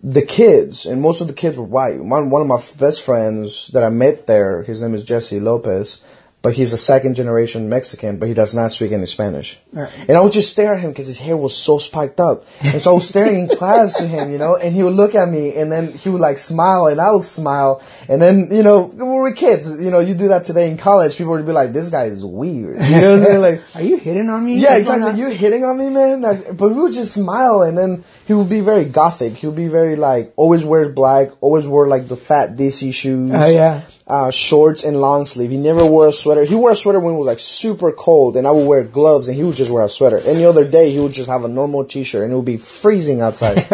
The 0.05 0.21
kids, 0.21 0.85
and 0.85 1.01
most 1.01 1.21
of 1.21 1.27
the 1.27 1.33
kids 1.33 1.57
were 1.57 1.63
white. 1.63 1.97
One, 1.97 2.29
one 2.29 2.41
of 2.41 2.47
my 2.49 2.61
best 2.77 3.01
friends 3.01 3.69
that 3.69 3.85
I 3.85 3.89
met 3.89 4.27
there, 4.27 4.63
his 4.63 4.81
name 4.81 4.93
is 4.93 5.05
Jesse 5.05 5.39
Lopez. 5.39 6.01
But 6.43 6.53
he's 6.53 6.73
a 6.73 6.77
second 6.77 7.15
generation 7.15 7.69
Mexican, 7.69 8.17
but 8.17 8.27
he 8.27 8.33
does 8.33 8.53
not 8.53 8.69
speak 8.73 8.91
any 8.91 9.05
Spanish. 9.05 9.57
Right. 9.71 9.89
And 10.09 10.17
I 10.17 10.19
would 10.19 10.33
just 10.33 10.51
stare 10.51 10.73
at 10.73 10.81
him 10.81 10.91
because 10.91 11.07
his 11.07 11.17
hair 11.17 11.37
was 11.37 11.55
so 11.55 11.77
spiked 11.77 12.19
up. 12.19 12.45
And 12.59 12.81
so 12.81 12.91
I 12.91 12.93
was 12.95 13.07
staring 13.07 13.39
in 13.39 13.47
class 13.47 13.95
to 13.95 14.05
him, 14.05 14.29
you 14.29 14.37
know, 14.37 14.57
and 14.57 14.75
he 14.75 14.83
would 14.83 14.93
look 14.93 15.15
at 15.15 15.29
me 15.29 15.55
and 15.55 15.71
then 15.71 15.93
he 15.93 16.09
would 16.09 16.19
like 16.19 16.37
smile 16.39 16.87
and 16.87 16.99
I 16.99 17.13
would 17.13 17.23
smile. 17.23 17.81
And 18.09 18.21
then, 18.21 18.49
you 18.51 18.61
know, 18.61 18.81
when 18.81 19.07
we 19.07 19.15
were 19.15 19.31
kids, 19.31 19.69
you 19.79 19.89
know, 19.89 19.99
you 19.99 20.15
do 20.15 20.27
that 20.27 20.43
today 20.43 20.69
in 20.69 20.75
college, 20.75 21.15
people 21.15 21.31
would 21.31 21.45
be 21.45 21.53
like, 21.53 21.71
this 21.71 21.87
guy 21.87 22.05
is 22.07 22.25
weird. 22.25 22.75
You 22.83 22.91
know 22.91 23.11
what 23.11 23.19
I'm 23.19 23.23
saying? 23.23 23.41
Like, 23.41 23.61
Are 23.75 23.81
you 23.81 23.95
hitting 23.95 24.29
on 24.29 24.43
me? 24.43 24.57
yeah, 24.57 24.75
exactly. 24.75 25.11
on? 25.11 25.17
You're 25.17 25.29
hitting 25.29 25.63
on 25.63 25.77
me, 25.77 25.89
man. 25.91 26.21
But 26.21 26.69
we 26.69 26.81
would 26.81 26.93
just 26.93 27.13
smile, 27.13 27.61
and 27.61 27.77
then 27.77 28.03
he 28.27 28.33
would 28.33 28.49
be 28.49 28.59
very 28.59 28.83
gothic. 28.83 29.35
He 29.37 29.47
would 29.47 29.55
be 29.55 29.69
very 29.69 29.95
like 29.95 30.33
always 30.35 30.65
wears 30.65 30.93
black, 30.93 31.29
always 31.39 31.65
wore 31.65 31.87
like 31.87 32.09
the 32.09 32.17
fat 32.17 32.57
DC 32.57 32.93
shoes. 32.93 33.31
Oh, 33.33 33.45
yeah. 33.47 33.83
Uh, 34.05 34.29
shorts 34.31 34.83
and 34.83 34.99
long 34.99 35.25
sleeve. 35.25 35.49
He 35.49 35.57
never 35.57 35.85
wore 35.85 36.09
a 36.09 36.11
sweater. 36.11 36.43
He 36.43 36.55
wore 36.55 36.71
a 36.71 36.75
sweater 36.75 36.99
when 36.99 37.13
it 37.13 37.17
was 37.17 37.27
like 37.27 37.39
super 37.39 37.93
cold, 37.93 38.35
and 38.35 38.45
I 38.45 38.51
would 38.51 38.67
wear 38.67 38.83
gloves, 38.83 39.29
and 39.29 39.37
he 39.37 39.43
would 39.43 39.55
just 39.55 39.71
wear 39.71 39.83
a 39.83 39.87
sweater. 39.87 40.17
Any 40.17 40.43
other 40.43 40.65
day, 40.65 40.91
he 40.91 40.99
would 40.99 41.13
just 41.13 41.29
have 41.29 41.45
a 41.45 41.47
normal 41.47 41.85
T-shirt, 41.85 42.23
and 42.23 42.33
it 42.33 42.35
would 42.35 42.43
be 42.43 42.57
freezing 42.57 43.21
outside. 43.21 43.65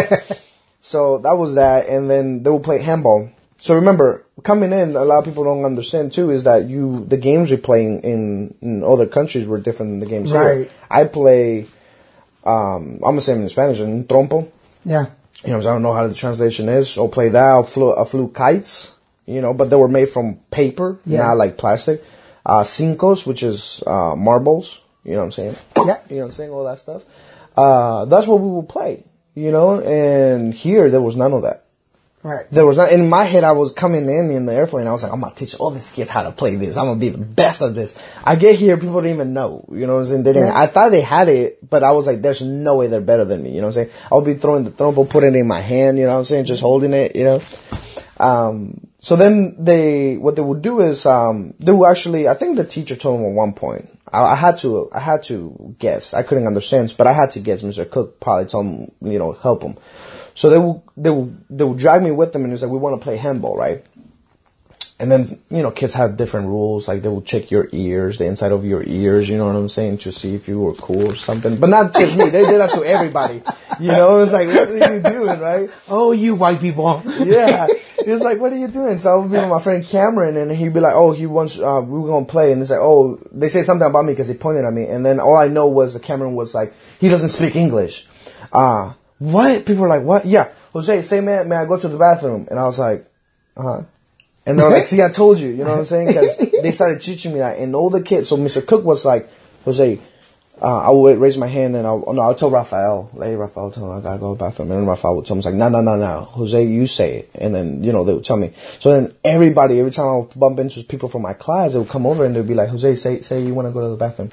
so 0.82 1.18
that 1.20 1.36
was 1.38 1.56
that, 1.56 1.88
and 1.88 2.10
then 2.12 2.44
they 2.44 2.52
would 2.52 2.64
play 2.64 2.80
handball. 2.80 3.32
So 3.62 3.76
remember, 3.76 4.26
coming 4.44 4.72
in, 4.72 4.96
a 4.96 5.04
lot 5.04 5.20
of 5.20 5.26
people 5.26 5.44
don't 5.44 5.66
understand 5.66 6.14
too 6.14 6.32
is 6.32 6.46
that 6.46 6.70
you 6.70 7.06
the 7.06 7.18
games 7.18 7.52
we 7.52 7.58
play 7.58 7.86
in, 7.86 8.56
in, 8.62 8.84
other 8.84 9.06
countries 9.06 9.46
were 9.46 9.60
different 9.60 9.92
than 9.92 10.00
the 10.00 10.06
games 10.06 10.32
here. 10.32 10.68
I 10.90 11.04
play, 11.06 11.66
um, 12.46 12.96
I'm 12.96 13.02
gonna 13.02 13.22
say 13.22 13.34
in 13.34 13.50
Spanish, 13.50 13.80
in 13.80 14.06
trompo. 14.06 14.50
Yeah. 14.86 15.08
You 15.44 15.52
know, 15.52 15.60
I 15.60 15.62
don't 15.62 15.82
know 15.82 15.94
how 15.94 16.08
the 16.08 16.14
translation 16.14 16.70
is. 16.70 16.98
I'll 16.98 17.10
play 17.10 17.30
that. 17.30 17.58
I 17.60 17.64
flew, 17.64 17.96
I 17.96 18.06
flew 18.06 18.30
kites, 18.30 18.92
you 19.30 19.42
know, 19.42 19.54
but 19.54 19.70
they 19.70 19.76
were 19.76 19.88
made 19.88 20.10
from 20.10 20.36
paper, 20.52 20.98
Yeah. 21.06 21.20
not 21.28 21.38
like 21.38 21.58
plastic. 21.58 22.04
Uh, 22.46 22.64
cincos, 22.64 23.26
which 23.26 23.44
is, 23.44 23.84
uh, 23.86 24.16
marbles. 24.16 24.80
You 25.04 25.14
know 25.14 25.20
what 25.20 25.26
I'm 25.26 25.32
saying? 25.32 25.56
Yeah. 25.78 25.84
You 26.10 26.16
know 26.18 26.22
what 26.24 26.26
I'm 26.26 26.32
saying? 26.32 26.52
All 26.52 26.64
that 26.66 26.80
stuff. 26.80 27.04
Uh, 27.56 28.06
that's 28.06 28.28
what 28.28 28.40
we 28.40 28.48
would 28.50 28.70
play, 28.70 29.04
you 29.36 29.52
know, 29.52 29.80
and 29.82 30.54
here 30.54 30.90
there 30.90 31.02
was 31.02 31.16
none 31.16 31.34
of 31.34 31.44
that. 31.44 31.64
Right. 32.22 32.46
There 32.52 32.66
was 32.66 32.76
not 32.76 32.92
in 32.92 33.08
my 33.08 33.24
head. 33.24 33.46
I 33.46 33.54
was 33.54 33.72
coming 33.72 34.10
in 34.10 34.30
in 34.30 34.46
the 34.46 34.54
airplane. 34.54 34.88
I 34.88 34.92
was 34.92 35.04
like, 35.04 35.14
I'm 35.14 35.22
gonna 35.22 35.34
teach 35.36 35.56
all 35.56 35.72
these 35.72 35.94
kids 35.94 36.10
how 36.10 36.24
to 36.24 36.32
play 36.32 36.56
this. 36.58 36.76
I'm 36.76 36.86
gonna 36.88 37.00
be 37.00 37.08
the 37.10 37.18
best 37.18 37.62
at 37.62 37.76
this. 37.76 37.96
I 38.26 38.36
get 38.36 38.56
here, 38.56 38.76
people 38.76 39.02
didn't 39.02 39.16
even 39.16 39.34
know. 39.34 39.64
You 39.72 39.88
know 39.88 39.94
what 39.94 40.00
I'm 40.00 40.06
saying? 40.06 40.24
They 40.24 40.34
didn't. 40.34 40.52
I 40.52 40.68
thought 40.68 40.90
they 40.90 41.00
had 41.00 41.30
it, 41.30 41.70
but 41.70 41.82
I 41.82 41.92
was 41.92 42.08
like, 42.08 42.22
there's 42.22 42.42
no 42.42 42.76
way 42.76 42.88
they're 42.88 43.00
better 43.00 43.24
than 43.24 43.42
me. 43.42 43.52
You 43.52 43.62
know 43.62 43.68
what 43.68 43.78
I'm 43.78 43.86
saying? 43.86 43.90
I'll 44.12 44.22
be 44.22 44.34
throwing 44.34 44.66
the 44.66 44.72
trompo, 44.72 45.10
putting 45.10 45.34
it 45.34 45.40
in 45.40 45.48
my 45.48 45.62
hand. 45.62 45.98
You 45.98 46.08
know 46.08 46.14
what 46.14 46.20
I'm 46.20 46.26
saying? 46.26 46.44
Just 46.46 46.62
holding 46.62 46.92
it. 46.94 47.16
You 47.16 47.24
know. 47.24 47.42
Um, 48.18 48.88
so 49.00 49.16
then 49.16 49.56
they, 49.58 50.18
what 50.18 50.36
they 50.36 50.42
would 50.42 50.62
do 50.62 50.82
is, 50.82 51.06
um, 51.06 51.54
they 51.60 51.72
would 51.72 51.90
actually, 51.90 52.28
I 52.28 52.34
think 52.34 52.58
the 52.58 52.66
teacher 52.66 52.96
told 52.96 53.20
them 53.20 53.28
at 53.28 53.34
one 53.34 53.54
point, 53.54 53.90
I, 54.12 54.20
I 54.20 54.36
had 54.36 54.58
to, 54.60 54.90
I 54.92 55.00
had 55.00 55.24
to 55.24 55.76
guess. 55.80 56.14
I 56.14 56.24
couldn't 56.24 56.48
understand, 56.48 56.94
but 56.98 57.08
I 57.08 57.14
had 57.14 57.32
to 57.32 57.40
guess. 57.40 57.64
Mr. 57.64 57.90
Cook 57.90 58.20
probably 58.20 58.48
told 58.48 58.66
him, 58.66 58.92
you 59.02 59.18
know, 59.18 59.32
help 59.32 59.64
him. 59.64 59.78
So 60.34 60.50
they 60.50 60.58
would, 60.58 60.82
they 60.98 61.10
would, 61.10 61.46
they 61.50 61.64
would 61.64 61.78
drag 61.78 62.04
me 62.04 62.12
with 62.12 62.34
them 62.34 62.44
and 62.44 62.52
it's 62.52 62.62
like, 62.62 62.72
we 62.72 62.78
want 62.78 63.00
to 63.00 63.04
play 63.04 63.16
handball, 63.16 63.56
right? 63.56 63.86
And 65.00 65.10
then, 65.10 65.40
you 65.50 65.62
know, 65.62 65.72
kids 65.72 65.94
have 65.94 66.18
different 66.18 66.48
rules. 66.48 66.88
Like 66.88 67.02
they 67.02 67.10
will 67.10 67.22
check 67.22 67.52
your 67.52 67.70
ears, 67.72 68.18
the 68.18 68.26
inside 68.26 68.52
of 68.52 68.66
your 68.66 68.84
ears, 68.86 69.30
you 69.30 69.38
know 69.38 69.46
what 69.46 69.56
I'm 69.56 69.70
saying, 69.70 70.00
to 70.00 70.12
see 70.12 70.36
if 70.36 70.48
you 70.50 70.60
were 70.60 70.74
cool 70.74 71.12
or 71.12 71.16
something. 71.16 71.56
But 71.58 71.70
not 71.70 71.94
just 71.94 72.18
me. 72.18 72.30
They 72.30 72.46
did 72.46 72.60
that 72.60 72.72
to 72.72 72.84
everybody. 72.84 73.42
You 73.80 73.94
know, 73.94 74.20
it's 74.20 74.34
like, 74.34 74.50
what 74.50 74.70
are 74.70 74.96
you 74.96 75.02
doing, 75.02 75.40
right? 75.40 75.70
Oh, 75.88 76.12
you 76.12 76.36
white 76.36 76.60
people. 76.60 77.02
yeah. 77.06 77.68
He 78.04 78.12
was 78.12 78.22
like, 78.22 78.40
what 78.40 78.54
are 78.54 78.58
you 78.58 78.70
doing? 78.70 78.98
So 78.98 79.10
I 79.14 79.18
would 79.18 79.30
be 79.30 79.38
with 79.38 79.50
my 79.50 79.62
friend 79.62 79.86
Cameron 79.86 80.38
and 80.38 80.52
he'd 80.52 80.74
be 80.74 80.80
like, 80.80 80.96
oh, 80.96 81.12
he 81.12 81.26
wants, 81.26 81.60
uh, 81.60 81.82
we 81.86 82.00
were 82.00 82.08
going 82.08 82.26
to 82.26 82.32
play. 82.32 82.52
And 82.52 82.62
it's 82.62 82.72
like, 82.72 82.80
oh, 82.80 83.22
they 83.32 83.50
say 83.50 83.62
something 83.62 83.86
about 83.86 84.06
me 84.06 84.14
because 84.14 84.30
they 84.30 84.34
pointed 84.36 84.64
at 84.66 84.74
me. 84.74 84.86
And 84.86 85.06
then 85.06 85.20
all 85.20 85.36
I 85.36 85.48
know 85.48 85.68
was 85.68 85.94
the 85.94 86.00
Cameron 86.00 86.34
was 86.34 86.56
like, 86.56 86.74
he 87.00 87.10
doesn't 87.10 87.28
speak 87.30 87.56
English. 87.56 88.08
Uh, 88.54 88.94
what? 89.20 89.66
People 89.66 89.84
were 89.84 89.90
like, 89.90 90.04
what? 90.04 90.26
Yeah. 90.26 90.50
Jose, 90.74 91.02
say, 91.04 91.20
man, 91.20 91.50
may 91.50 91.58
I 91.58 91.66
go 91.66 91.78
to 91.78 91.88
the 91.88 91.98
bathroom? 91.98 92.48
And 92.50 92.58
I 92.58 92.64
was 92.64 92.80
like, 92.80 93.06
uh 93.58 93.62
huh. 93.62 93.82
And 94.46 94.60
they're 94.60 94.70
like, 94.70 94.88
see, 94.88 95.02
I 95.02 95.12
told 95.12 95.40
you, 95.40 95.50
you 95.50 95.64
know 95.64 95.72
what 95.72 95.80
I'm 95.80 95.86
saying? 95.86 96.08
Because 96.08 96.38
they 96.38 96.72
started 96.72 97.02
teaching 97.02 97.34
me 97.34 97.40
that. 97.40 97.60
And 97.60 97.76
all 97.76 97.90
the 97.90 98.02
kids, 98.02 98.30
so 98.30 98.38
Mr. 98.38 98.66
Cook 98.66 98.84
was 98.84 99.06
like, 99.06 99.30
Jose, 99.66 100.00
uh, 100.62 100.78
I 100.78 100.90
would 100.90 101.18
raise 101.20 101.38
my 101.38 101.48
hand 101.48 101.76
and 101.76 101.88
I'll, 101.88 102.12
no, 102.14 102.22
I'll 102.22 102.36
tell 102.36 102.50
Rafael, 102.50 103.10
hey, 103.18 103.36
Rafael, 103.36 103.72
tell 103.72 103.86
him 103.86 103.98
I 103.98 104.02
gotta 104.02 104.20
go 104.20 104.34
to 104.34 104.38
the 104.38 104.44
bathroom. 104.44 104.72
And 104.72 104.82
then 104.82 104.88
Rafael 104.88 105.16
would 105.16 105.26
tell 105.26 105.36
me, 105.36 105.40
he's 105.40 105.46
like, 105.46 105.56
no, 105.56 105.70
no, 105.70 105.82
no, 105.82 105.96
no, 105.96 106.22
Jose, 106.22 106.66
you 106.66 106.86
say 106.86 107.20
it. 107.20 107.32
And 107.36 107.56
then, 107.56 107.82
you 107.84 107.94
know, 107.94 108.04
they 108.04 108.14
would 108.14 108.26
tell 108.26 108.36
me. 108.36 108.52
So 108.80 108.92
then 108.92 109.14
everybody, 109.24 109.80
every 109.80 109.92
time 109.92 110.08
I 110.08 110.18
would 110.18 110.38
bump 110.38 110.60
into 110.60 110.84
people 110.84 111.08
from 111.08 111.22
my 111.22 111.34
class, 111.34 111.74
they 111.74 111.80
would 111.80 111.88
come 111.88 112.06
over 112.06 112.26
and 112.26 112.36
they'd 112.36 112.48
be 112.48 112.56
like, 112.56 112.70
Jose, 112.70 112.96
say, 112.96 113.22
say 113.22 113.42
you 113.42 113.54
want 113.54 113.68
to 113.68 113.72
go 113.72 113.82
to 113.82 113.90
the 113.90 113.96
bathroom. 113.96 114.32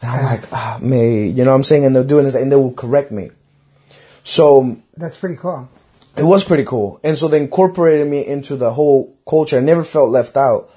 And 0.00 0.10
I'm 0.10 0.24
like, 0.24 0.52
ah, 0.52 0.78
me, 0.80 1.28
you 1.28 1.44
know 1.44 1.50
what 1.50 1.56
I'm 1.56 1.64
saying? 1.64 1.84
And 1.84 1.96
they're 1.96 2.04
doing 2.04 2.24
this 2.24 2.36
and 2.36 2.52
they 2.52 2.56
will 2.56 2.72
correct 2.72 3.10
me. 3.10 3.30
So 4.22 4.76
That's 4.96 5.16
pretty 5.16 5.36
cool. 5.36 5.68
It 6.18 6.24
was 6.24 6.44
pretty 6.44 6.64
cool. 6.64 7.00
And 7.02 7.18
so 7.18 7.28
they 7.28 7.38
incorporated 7.38 8.08
me 8.08 8.26
into 8.26 8.56
the 8.56 8.72
whole 8.72 9.16
culture. 9.28 9.58
I 9.58 9.60
never 9.60 9.84
felt 9.84 10.10
left 10.10 10.36
out. 10.36 10.70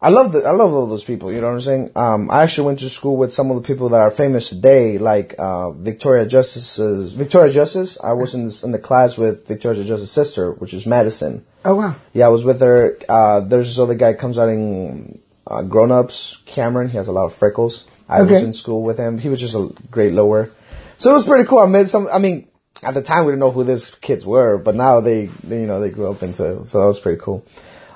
I 0.00 0.10
love 0.10 0.32
the, 0.32 0.44
I 0.44 0.50
love 0.50 0.74
all 0.74 0.86
those 0.86 1.04
people, 1.04 1.32
you 1.32 1.40
know 1.40 1.46
what 1.46 1.54
I'm 1.54 1.60
saying? 1.62 1.90
Um, 1.96 2.30
I 2.30 2.42
actually 2.42 2.66
went 2.66 2.80
to 2.80 2.90
school 2.90 3.16
with 3.16 3.32
some 3.32 3.50
of 3.50 3.56
the 3.56 3.66
people 3.66 3.88
that 3.88 4.00
are 4.00 4.10
famous 4.10 4.50
today, 4.50 4.98
like, 4.98 5.34
uh, 5.38 5.70
Victoria 5.70 6.26
Justice's, 6.26 7.12
Victoria 7.12 7.50
Justice. 7.50 7.96
I 8.04 8.12
was 8.12 8.34
in, 8.34 8.44
this, 8.44 8.62
in 8.62 8.72
the 8.72 8.78
class 8.78 9.16
with 9.16 9.48
Victoria 9.48 9.82
Justice's 9.82 10.12
sister, 10.12 10.52
which 10.52 10.74
is 10.74 10.86
Madison. 10.86 11.46
Oh 11.64 11.76
wow. 11.76 11.94
Yeah, 12.12 12.26
I 12.26 12.28
was 12.28 12.44
with 12.44 12.60
her. 12.60 12.98
Uh, 13.08 13.40
there's 13.40 13.68
this 13.68 13.78
other 13.78 13.94
guy 13.94 14.12
comes 14.12 14.38
out 14.38 14.50
in 14.50 15.18
uh, 15.46 15.62
Grown 15.62 15.90
Ups, 15.90 16.42
Cameron. 16.44 16.90
He 16.90 16.98
has 16.98 17.08
a 17.08 17.12
lot 17.12 17.24
of 17.24 17.34
freckles. 17.34 17.84
I 18.08 18.22
was 18.22 18.42
in 18.42 18.52
school 18.52 18.82
with 18.82 18.98
him. 18.98 19.18
He 19.18 19.28
was 19.28 19.40
just 19.40 19.54
a 19.54 19.72
great 19.90 20.12
lower. 20.12 20.50
So 20.98 21.10
it 21.10 21.14
was 21.14 21.24
pretty 21.24 21.44
cool. 21.44 21.58
I 21.58 21.66
met 21.66 21.88
some. 21.88 22.06
I 22.12 22.18
mean, 22.18 22.48
at 22.82 22.94
the 22.94 23.02
time 23.02 23.24
we 23.24 23.32
didn't 23.32 23.40
know 23.40 23.50
who 23.50 23.64
these 23.64 23.90
kids 23.96 24.24
were, 24.26 24.58
but 24.58 24.74
now 24.74 25.00
they, 25.00 25.26
they 25.44 25.60
you 25.60 25.66
know, 25.66 25.80
they 25.80 25.90
grew 25.90 26.10
up 26.10 26.22
into. 26.22 26.60
it. 26.60 26.68
So 26.68 26.80
that 26.80 26.86
was 26.86 27.00
pretty 27.00 27.20
cool. 27.20 27.44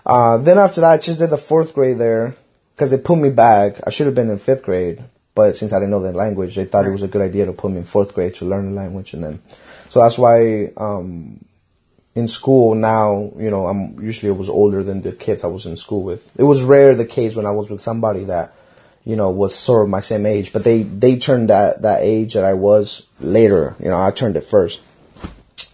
Uh, 0.05 0.39
then 0.39 0.59
after 0.59 0.81
that, 0.81 0.93
I 0.93 0.99
just 0.99 1.19
did 1.19 1.31
the 1.31 1.39
fourth 1.39 1.75
grade 1.75 1.99
there 1.99 2.35
because 2.75 2.91
they 2.91 2.99
put 2.99 3.19
me 3.19 3.31
back. 3.31 3.81
I 3.87 3.91
should 3.91 4.07
have 4.07 4.15
been 4.15 4.31
in 4.31 4.39
fifth 4.39 4.63
grade, 4.63 5.05
but 5.35 5.57
since 5.57 5.73
I 5.73 5.77
didn't 5.79 5.91
know 5.91 6.01
the 6.01 6.13
language, 6.13 6.57
they 6.57 6.65
thought 6.65 6.87
it 6.87 6.91
was 6.91 7.03
a 7.03 7.09
good 7.09 7.23
idea 7.23 7.47
to 7.47 7.53
put 7.53 7.71
me 7.71 7.79
in 7.79 7.85
fourth 7.85 8.15
grade 8.15 8.35
to 8.37 8.47
learn 8.47 8.71
the 8.71 8.77
language, 8.81 9.13
and 9.13 9.23
then 9.23 9.43
so 9.91 10.01
that's 10.01 10.17
why 10.17 10.71
um, 10.77 11.45
in 12.15 12.29
school 12.29 12.75
now, 12.75 13.33
you 13.37 13.51
know, 13.51 13.67
I'm 13.67 14.01
usually 14.01 14.31
I 14.31 14.37
was 14.37 14.49
older 14.49 14.83
than 14.83 15.03
the 15.03 15.13
kids 15.13 15.45
I 15.45 15.49
was 15.49 15.67
in 15.67 15.77
school 15.77 16.03
with. 16.03 16.31
It 16.37 16.45
was 16.45 16.63
rare 16.63 16.95
the 16.95 17.05
case 17.05 17.35
when 17.35 17.45
I 17.45 17.51
was 17.51 17.71
with 17.71 17.81
somebody 17.81 18.25
that, 18.25 18.55
you 19.05 19.17
know, 19.17 19.31
was 19.31 19.55
sort 19.55 19.83
of 19.83 19.89
my 19.89 20.01
same 20.01 20.27
age, 20.27 20.53
but 20.53 20.65
they 20.65 20.83
they 20.83 21.17
turned 21.19 21.51
that 21.51 21.83
that 21.83 22.03
age 22.03 22.35
that 22.35 22.45
I 22.45 22.55
was 22.55 23.07
later. 23.21 23.75
You 23.79 23.89
know, 23.89 24.01
I 24.01 24.11
turned 24.11 24.37
it 24.37 24.45
first. 24.45 24.81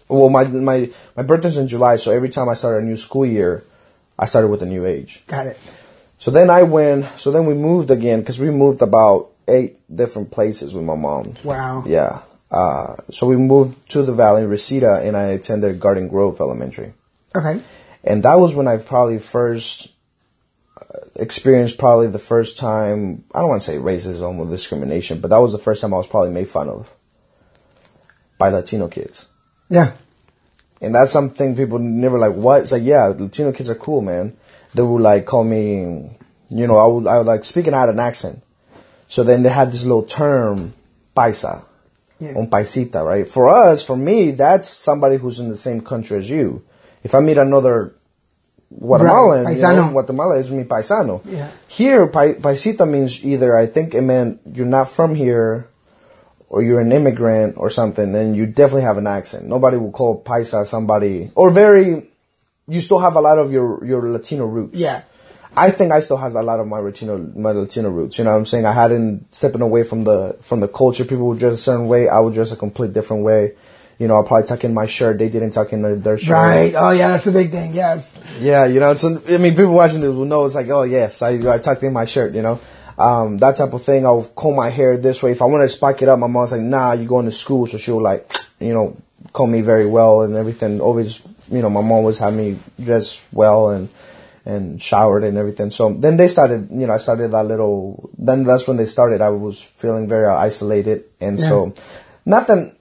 Well, 0.07 0.29
my 0.29 0.45
my 0.45 0.89
my 1.15 1.23
birthday's 1.23 1.57
in 1.57 1.67
July, 1.67 1.97
so 1.97 2.11
every 2.11 2.29
time 2.29 2.49
I 2.49 2.53
start 2.53 2.81
a 2.81 2.85
new 2.85 2.95
school 2.95 3.25
year, 3.25 3.63
I 4.17 4.25
started 4.25 4.47
with 4.47 4.63
a 4.63 4.65
new 4.65 4.85
age. 4.85 5.23
Got 5.27 5.47
it. 5.47 5.59
So 6.17 6.31
then 6.31 6.49
I 6.49 6.63
went. 6.63 7.19
So 7.19 7.31
then 7.31 7.45
we 7.45 7.53
moved 7.53 7.91
again 7.91 8.21
because 8.21 8.39
we 8.39 8.49
moved 8.49 8.81
about 8.81 9.31
eight 9.47 9.77
different 9.93 10.31
places 10.31 10.73
with 10.73 10.83
my 10.83 10.95
mom. 10.95 11.33
Wow. 11.43 11.83
Yeah. 11.85 12.21
Uh, 12.49 12.95
so 13.11 13.27
we 13.27 13.35
moved 13.35 13.89
to 13.89 14.03
the 14.03 14.13
Valley, 14.13 14.45
Reseda, 14.45 15.01
and 15.03 15.17
I 15.17 15.25
attended 15.25 15.79
Garden 15.79 16.07
Grove 16.07 16.39
Elementary. 16.39 16.93
Okay. 17.35 17.61
And 18.03 18.23
that 18.23 18.35
was 18.35 18.55
when 18.55 18.67
I 18.67 18.77
probably 18.77 19.19
first 19.19 19.89
experienced 21.15 21.77
probably 21.77 22.07
the 22.07 22.19
first 22.19 22.57
time, 22.57 23.23
I 23.33 23.39
don't 23.39 23.49
want 23.49 23.61
to 23.61 23.65
say 23.65 23.77
racism 23.77 24.37
or 24.39 24.45
discrimination, 24.45 25.19
but 25.19 25.29
that 25.29 25.37
was 25.37 25.51
the 25.51 25.59
first 25.59 25.81
time 25.81 25.93
I 25.93 25.97
was 25.97 26.07
probably 26.07 26.31
made 26.31 26.49
fun 26.49 26.69
of 26.69 26.93
by 28.37 28.49
Latino 28.49 28.87
kids. 28.87 29.25
Yeah. 29.69 29.93
And 30.81 30.93
that's 30.93 31.11
something 31.11 31.55
people 31.55 31.79
never 31.79 32.19
like, 32.19 32.33
what? 32.33 32.61
It's 32.61 32.71
like, 32.71 32.83
yeah, 32.83 33.07
Latino 33.07 33.51
kids 33.51 33.69
are 33.69 33.75
cool, 33.75 34.01
man. 34.01 34.37
They 34.73 34.83
would 34.83 35.01
like 35.01 35.25
call 35.25 35.43
me, 35.43 36.11
you 36.49 36.67
know, 36.67 36.77
I 36.77 36.85
would, 36.87 37.07
I 37.07 37.17
would 37.17 37.27
like 37.27 37.45
speaking 37.45 37.73
out 37.73 37.89
an 37.89 37.99
accent. 37.99 38.43
So 39.07 39.23
then 39.23 39.41
they 39.43 39.49
had 39.49 39.71
this 39.71 39.83
little 39.83 40.03
term, 40.03 40.73
paisa, 41.15 41.63
Yeah. 42.19 42.37
un 42.37 42.49
paisita, 42.49 43.03
right? 43.03 43.27
For 43.27 43.49
us, 43.49 43.83
for 43.83 43.95
me, 43.95 44.31
that's 44.31 44.69
somebody 44.69 45.17
who's 45.17 45.39
in 45.39 45.49
the 45.49 45.57
same 45.57 45.81
country 45.81 46.17
as 46.17 46.29
you. 46.29 46.63
If 47.03 47.15
I 47.15 47.21
meet 47.21 47.37
another 47.37 47.95
Guatemalan, 48.69 49.45
Right, 49.45 49.57
you 49.57 49.61
know. 49.61 49.89
Guatemala 49.89 50.37
is 50.37 50.51
mi 50.51 50.63
paisano. 50.63 51.21
Yeah. 51.25 51.49
Here, 51.67 52.07
pai, 52.07 52.33
paisita 52.33 52.87
means 52.87 53.23
either, 53.23 53.57
I 53.57 53.65
think 53.65 53.93
it 53.93 54.01
meant 54.01 54.41
you're 54.53 54.65
not 54.65 54.89
from 54.89 55.15
here, 55.15 55.67
or 56.49 56.61
you're 56.61 56.81
an 56.81 56.91
immigrant 56.91 57.55
or 57.57 57.69
something, 57.69 58.15
and 58.15 58.35
you 58.35 58.45
definitely 58.45 58.83
have 58.83 58.97
an 58.97 59.07
accent. 59.07 59.45
Nobody 59.47 59.77
will 59.77 59.91
call 59.91 60.21
paisa 60.21 60.65
somebody, 60.65 61.31
or 61.35 61.49
very, 61.49 62.09
you 62.67 62.79
still 62.81 62.99
have 62.99 63.15
a 63.15 63.21
lot 63.21 63.39
of 63.39 63.51
your, 63.51 63.83
your 63.85 64.09
Latino 64.09 64.45
roots. 64.45 64.77
Yeah. 64.77 65.03
I 65.55 65.71
think 65.71 65.91
I 65.91 66.01
still 66.01 66.17
have 66.17 66.35
a 66.35 66.43
lot 66.43 66.59
of 66.59 66.67
my 66.67 66.77
Latino, 66.79 67.17
my 67.17 67.51
Latino 67.51 67.89
roots. 67.89 68.17
You 68.19 68.25
know 68.25 68.31
what 68.31 68.37
I'm 68.37 68.45
saying? 68.45 68.65
I 68.65 68.73
hadn't 68.73 69.33
stepping 69.33 69.61
away 69.61 69.83
from 69.83 70.03
the, 70.03 70.37
from 70.41 70.59
the 70.59 70.67
culture. 70.67 71.03
People 71.03 71.27
would 71.29 71.39
dress 71.39 71.53
a 71.53 71.57
certain 71.57 71.87
way. 71.87 72.07
I 72.07 72.19
would 72.19 72.35
dress 72.35 72.51
a 72.51 72.55
complete 72.55 72.93
different 72.93 73.23
way. 73.23 73.53
You 73.99 74.07
know, 74.07 74.15
I'll 74.15 74.23
probably 74.23 74.47
tuck 74.47 74.63
in 74.63 74.73
my 74.73 74.85
shirt. 74.85 75.17
They 75.17 75.27
didn't 75.27 75.51
tuck 75.51 75.73
in 75.73 75.81
their, 75.81 75.95
their 75.95 76.17
shirt. 76.17 76.33
Right. 76.33 76.73
Oh 76.75 76.91
yeah, 76.91 77.09
that's 77.09 77.27
a 77.27 77.31
big 77.31 77.49
thing. 77.49 77.73
Yes. 77.73 78.15
Yeah, 78.39 78.65
you 78.65 78.79
know, 78.79 78.91
it's, 78.91 79.03
I 79.03 79.09
mean, 79.09 79.55
people 79.55 79.73
watching 79.73 80.01
this 80.01 80.13
will 80.13 80.25
know 80.25 80.45
it's 80.45 80.55
like, 80.55 80.69
oh 80.69 80.83
yes, 80.83 81.21
I, 81.21 81.31
I 81.51 81.57
tucked 81.57 81.83
in 81.83 81.93
my 81.93 82.05
shirt, 82.05 82.35
you 82.35 82.43
know. 82.43 82.59
Um, 82.99 83.37
that 83.39 83.55
type 83.55 83.73
of 83.73 83.83
thing. 83.83 84.05
I'll 84.05 84.23
comb 84.23 84.55
my 84.55 84.69
hair 84.69 84.97
this 84.97 85.21
way. 85.21 85.31
If 85.31 85.41
I 85.41 85.45
wanted 85.45 85.65
to 85.65 85.69
spike 85.69 86.01
it 86.01 86.09
up, 86.09 86.19
my 86.19 86.27
mom's 86.27 86.51
like, 86.51 86.61
nah, 86.61 86.93
you're 86.93 87.07
going 87.07 87.25
to 87.25 87.31
school. 87.31 87.65
So 87.65 87.77
she'll 87.77 88.01
like, 88.01 88.31
you 88.59 88.73
know, 88.73 88.97
comb 89.33 89.51
me 89.51 89.61
very 89.61 89.85
well 89.85 90.21
and 90.21 90.35
everything. 90.35 90.79
Always, 90.79 91.21
you 91.49 91.61
know, 91.61 91.69
my 91.69 91.81
mom 91.81 91.91
always 91.91 92.17
had 92.17 92.33
me 92.33 92.57
dressed 92.79 93.21
well 93.31 93.69
and, 93.69 93.89
and 94.45 94.81
showered 94.81 95.23
and 95.23 95.37
everything. 95.37 95.69
So 95.69 95.93
then 95.93 96.17
they 96.17 96.27
started, 96.27 96.69
you 96.71 96.87
know, 96.87 96.93
I 96.93 96.97
started 96.97 97.31
that 97.31 97.45
little, 97.45 98.09
then 98.17 98.43
that's 98.45 98.67
when 98.67 98.77
they 98.77 98.85
started. 98.85 99.21
I 99.21 99.29
was 99.29 99.61
feeling 99.61 100.07
very 100.07 100.27
isolated. 100.27 101.03
And 101.19 101.39
so 101.39 101.73
nothing, 102.25 102.76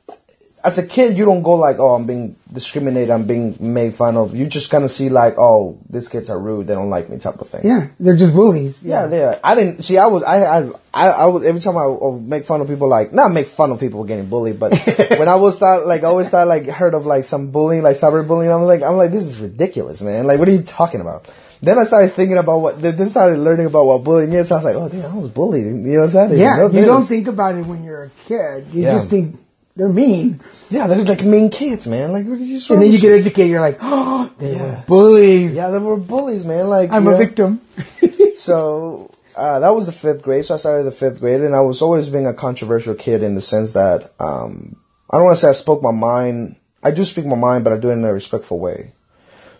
as 0.66 0.78
a 0.78 0.86
kid, 0.86 1.16
you 1.16 1.24
don't 1.24 1.42
go 1.42 1.52
like, 1.52 1.78
oh, 1.78 1.94
I'm 1.94 2.06
being 2.06 2.34
discriminated, 2.52 3.10
I'm 3.12 3.24
being 3.24 3.56
made 3.60 3.94
fun 3.94 4.16
of. 4.16 4.34
You 4.34 4.48
just 4.48 4.68
kind 4.68 4.82
of 4.82 4.90
see 4.90 5.08
like, 5.08 5.38
oh, 5.38 5.78
these 5.88 6.08
kids 6.08 6.28
are 6.28 6.38
rude, 6.38 6.66
they 6.66 6.74
don't 6.74 6.90
like 6.90 7.08
me 7.08 7.18
type 7.18 7.40
of 7.40 7.48
thing. 7.48 7.60
Yeah, 7.64 7.86
they're 8.00 8.16
just 8.16 8.34
bullies. 8.34 8.82
Yeah, 8.82 9.08
yeah. 9.08 9.38
I 9.44 9.54
didn't 9.54 9.82
see. 9.82 9.96
I 9.96 10.06
was. 10.06 10.24
I. 10.24 10.44
I. 10.44 10.70
I, 10.92 11.08
I 11.10 11.24
was 11.26 11.44
every 11.44 11.60
time 11.60 11.76
I 11.76 11.86
would 11.86 12.22
make 12.26 12.46
fun 12.46 12.62
of 12.62 12.68
people, 12.68 12.88
like 12.88 13.12
not 13.12 13.30
make 13.30 13.46
fun 13.46 13.70
of 13.70 13.78
people 13.78 14.02
getting 14.04 14.26
bullied, 14.26 14.58
but 14.58 14.72
when 15.18 15.28
I 15.28 15.36
was 15.36 15.54
start 15.54 15.86
like 15.86 16.02
I 16.02 16.06
always 16.06 16.30
thought 16.30 16.48
like 16.48 16.66
heard 16.68 16.94
of 16.94 17.06
like 17.06 17.26
some 17.26 17.50
bullying, 17.52 17.82
like 17.82 17.96
cyberbullying. 17.96 18.52
I'm 18.52 18.62
like, 18.66 18.82
I'm 18.82 18.96
like, 18.96 19.12
this 19.12 19.26
is 19.26 19.38
ridiculous, 19.38 20.02
man. 20.02 20.26
Like, 20.26 20.40
what 20.40 20.48
are 20.48 20.52
you 20.52 20.62
talking 20.62 21.00
about? 21.00 21.30
Then 21.62 21.78
I 21.78 21.84
started 21.84 22.12
thinking 22.12 22.38
about 22.38 22.58
what. 22.58 22.82
Then 22.82 23.08
started 23.08 23.38
learning 23.38 23.66
about 23.66 23.86
what 23.86 24.02
bullying 24.04 24.32
is. 24.32 24.50
I 24.50 24.56
was 24.56 24.64
like, 24.64 24.74
oh, 24.76 24.88
damn, 24.88 25.12
I 25.12 25.18
was 25.18 25.30
bullied. 25.30 25.64
You 25.64 25.72
know 25.72 25.98
what 26.00 26.04
I'm 26.06 26.10
saying? 26.30 26.40
Yeah, 26.40 26.68
you 26.70 26.84
don't 26.86 27.04
think 27.06 27.28
about 27.28 27.54
it 27.54 27.66
when 27.66 27.84
you're 27.84 28.04
a 28.04 28.10
kid. 28.26 28.72
You 28.72 28.82
Yeah. 28.84 28.92
just 28.94 29.10
think 29.10 29.38
they're 29.76 29.88
mean, 29.88 30.40
Yeah, 30.70 30.86
they're 30.86 31.04
like 31.04 31.22
mean 31.22 31.50
kids, 31.50 31.86
man. 31.86 32.12
Like, 32.12 32.24
what 32.26 32.38
are 32.38 32.42
you? 32.42 32.60
and 32.70 32.82
then 32.82 32.90
you 32.90 32.98
get 32.98 33.12
educated. 33.12 33.50
You're 33.50 33.60
like, 33.60 33.78
oh, 33.80 34.30
they 34.38 34.54
Yeah. 34.56 34.62
were 34.62 34.84
bullies. 34.86 35.52
Yeah, 35.54 35.70
they 35.70 35.78
were 35.78 35.96
bullies, 35.98 36.44
man. 36.46 36.68
Like, 36.68 36.90
I'm 36.90 37.06
a 37.06 37.10
know? 37.12 37.16
victim. 37.18 37.60
So 38.36 39.10
uh, 39.34 39.60
that 39.60 39.70
was 39.74 39.86
the 39.86 39.92
fifth 39.92 40.22
grade. 40.22 40.44
So 40.44 40.54
I 40.54 40.56
started 40.58 40.84
the 40.84 40.92
fifth 40.92 41.20
grade, 41.20 41.40
and 41.40 41.54
I 41.56 41.60
was 41.60 41.80
always 41.82 42.08
being 42.08 42.26
a 42.26 42.34
controversial 42.34 42.94
kid 42.94 43.22
in 43.22 43.34
the 43.34 43.40
sense 43.40 43.72
that 43.72 44.12
um, 44.20 44.76
I 45.10 45.16
don't 45.16 45.24
want 45.24 45.36
to 45.36 45.40
say 45.40 45.48
I 45.48 45.52
spoke 45.52 45.82
my 45.82 45.90
mind. 45.90 46.56
I 46.82 46.90
do 46.90 47.04
speak 47.04 47.26
my 47.26 47.36
mind, 47.36 47.64
but 47.64 47.72
I 47.72 47.78
do 47.78 47.88
it 47.90 47.94
in 47.94 48.04
a 48.04 48.12
respectful 48.12 48.58
way. 48.58 48.92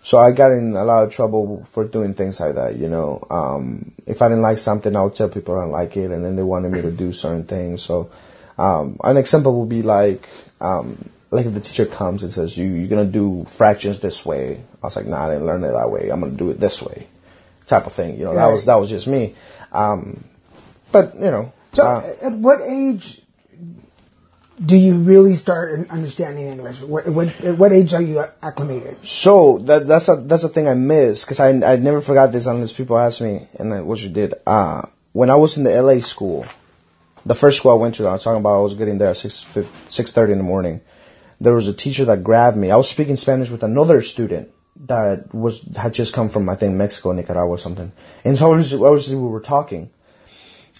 So 0.01 0.19
I 0.19 0.31
got 0.31 0.51
in 0.51 0.75
a 0.77 0.85
lot 0.85 1.03
of 1.03 1.11
trouble 1.13 1.65
for 1.71 1.83
doing 1.85 2.13
things 2.13 2.39
like 2.39 2.55
that. 2.55 2.77
You 2.77 2.87
know, 2.87 3.25
um, 3.29 3.91
if 4.05 4.21
I 4.21 4.29
didn't 4.29 4.43
like 4.43 4.57
something, 4.59 4.95
I 4.95 5.01
would 5.03 5.15
tell 5.15 5.27
people 5.27 5.57
I 5.57 5.61
don't 5.61 5.71
like 5.71 5.97
it, 5.97 6.11
and 6.11 6.23
then 6.23 6.35
they 6.35 6.43
wanted 6.43 6.71
me 6.71 6.81
to 6.83 6.91
do 6.91 7.11
certain 7.11 7.43
things. 7.43 7.81
So 7.81 8.09
um, 8.57 8.97
an 9.03 9.17
example 9.17 9.59
would 9.59 9.69
be 9.69 9.83
like. 9.83 10.27
Um, 10.59 11.09
like 11.29 11.45
if 11.45 11.53
the 11.53 11.59
teacher 11.59 11.85
comes 11.85 12.23
and 12.23 12.31
says 12.31 12.57
you 12.57 12.65
you're 12.65 12.87
gonna 12.87 13.05
do 13.05 13.45
fractions 13.49 13.99
this 13.99 14.25
way, 14.25 14.61
I 14.81 14.87
was 14.87 14.95
like, 14.95 15.05
nah, 15.07 15.27
I 15.27 15.33
didn't 15.33 15.45
learn 15.45 15.63
it 15.63 15.71
that 15.71 15.91
way. 15.91 16.09
I'm 16.09 16.21
gonna 16.21 16.31
do 16.31 16.49
it 16.51 16.59
this 16.59 16.81
way, 16.81 17.07
type 17.67 17.85
of 17.85 17.93
thing. 17.93 18.17
You 18.17 18.25
know, 18.25 18.35
that 18.35 18.47
was 18.47 18.65
that 18.65 18.75
was 18.75 18.89
just 18.89 19.07
me. 19.07 19.35
Um, 19.71 20.23
but 20.91 21.15
you 21.15 21.29
know, 21.29 21.51
So, 21.73 21.83
uh, 21.83 22.15
at 22.21 22.31
what 22.31 22.61
age 22.61 23.21
do 24.65 24.75
you 24.75 24.95
really 24.97 25.35
start 25.35 25.87
understanding 25.89 26.47
English? 26.47 26.81
What, 26.81 27.07
what, 27.07 27.27
at 27.41 27.57
what 27.57 27.71
age 27.71 27.93
are 27.93 28.01
you 28.01 28.23
acclimated? 28.41 29.05
so 29.05 29.59
that 29.59 29.85
that's 29.85 30.07
a 30.07 30.15
that's 30.15 30.43
a 30.43 30.49
thing 30.49 30.67
I 30.67 30.73
miss 30.73 31.25
because 31.25 31.39
I 31.39 31.49
I 31.49 31.75
never 31.75 32.01
forgot 32.01 32.31
this 32.31 32.47
unless 32.47 32.73
people 32.73 32.97
ask 32.97 33.21
me 33.21 33.47
and 33.59 33.71
then 33.71 33.85
what 33.85 34.01
you 34.01 34.09
did. 34.09 34.33
Uh, 34.47 34.83
when 35.11 35.29
I 35.29 35.35
was 35.35 35.57
in 35.57 35.63
the 35.63 35.81
LA 35.81 35.99
school, 35.99 36.45
the 37.27 37.35
first 37.35 37.57
school 37.57 37.71
I 37.71 37.75
went 37.75 37.95
to, 37.95 38.07
I 38.07 38.13
was 38.13 38.23
talking 38.23 38.39
about 38.39 38.57
I 38.57 38.61
was 38.61 38.75
getting 38.75 38.97
there 38.97 39.09
at 39.09 39.17
six 39.17 39.45
six 39.89 40.11
thirty 40.11 40.31
in 40.31 40.37
the 40.37 40.43
morning. 40.43 40.81
There 41.39 41.53
was 41.53 41.67
a 41.67 41.73
teacher 41.73 42.05
that 42.05 42.23
grabbed 42.23 42.57
me. 42.57 42.71
I 42.71 42.77
was 42.77 42.89
speaking 42.89 43.15
Spanish 43.15 43.49
with 43.49 43.63
another 43.63 44.01
student 44.01 44.49
that 44.85 45.33
was 45.33 45.61
had 45.75 45.93
just 45.93 46.13
come 46.13 46.29
from 46.29 46.47
I 46.49 46.55
think 46.55 46.75
Mexico, 46.75 47.11
Nicaragua, 47.11 47.49
or 47.49 47.57
something. 47.57 47.91
And 48.23 48.37
so 48.37 48.51
obviously, 48.51 48.79
obviously 48.83 49.15
we 49.15 49.27
were 49.27 49.41
talking. 49.41 49.89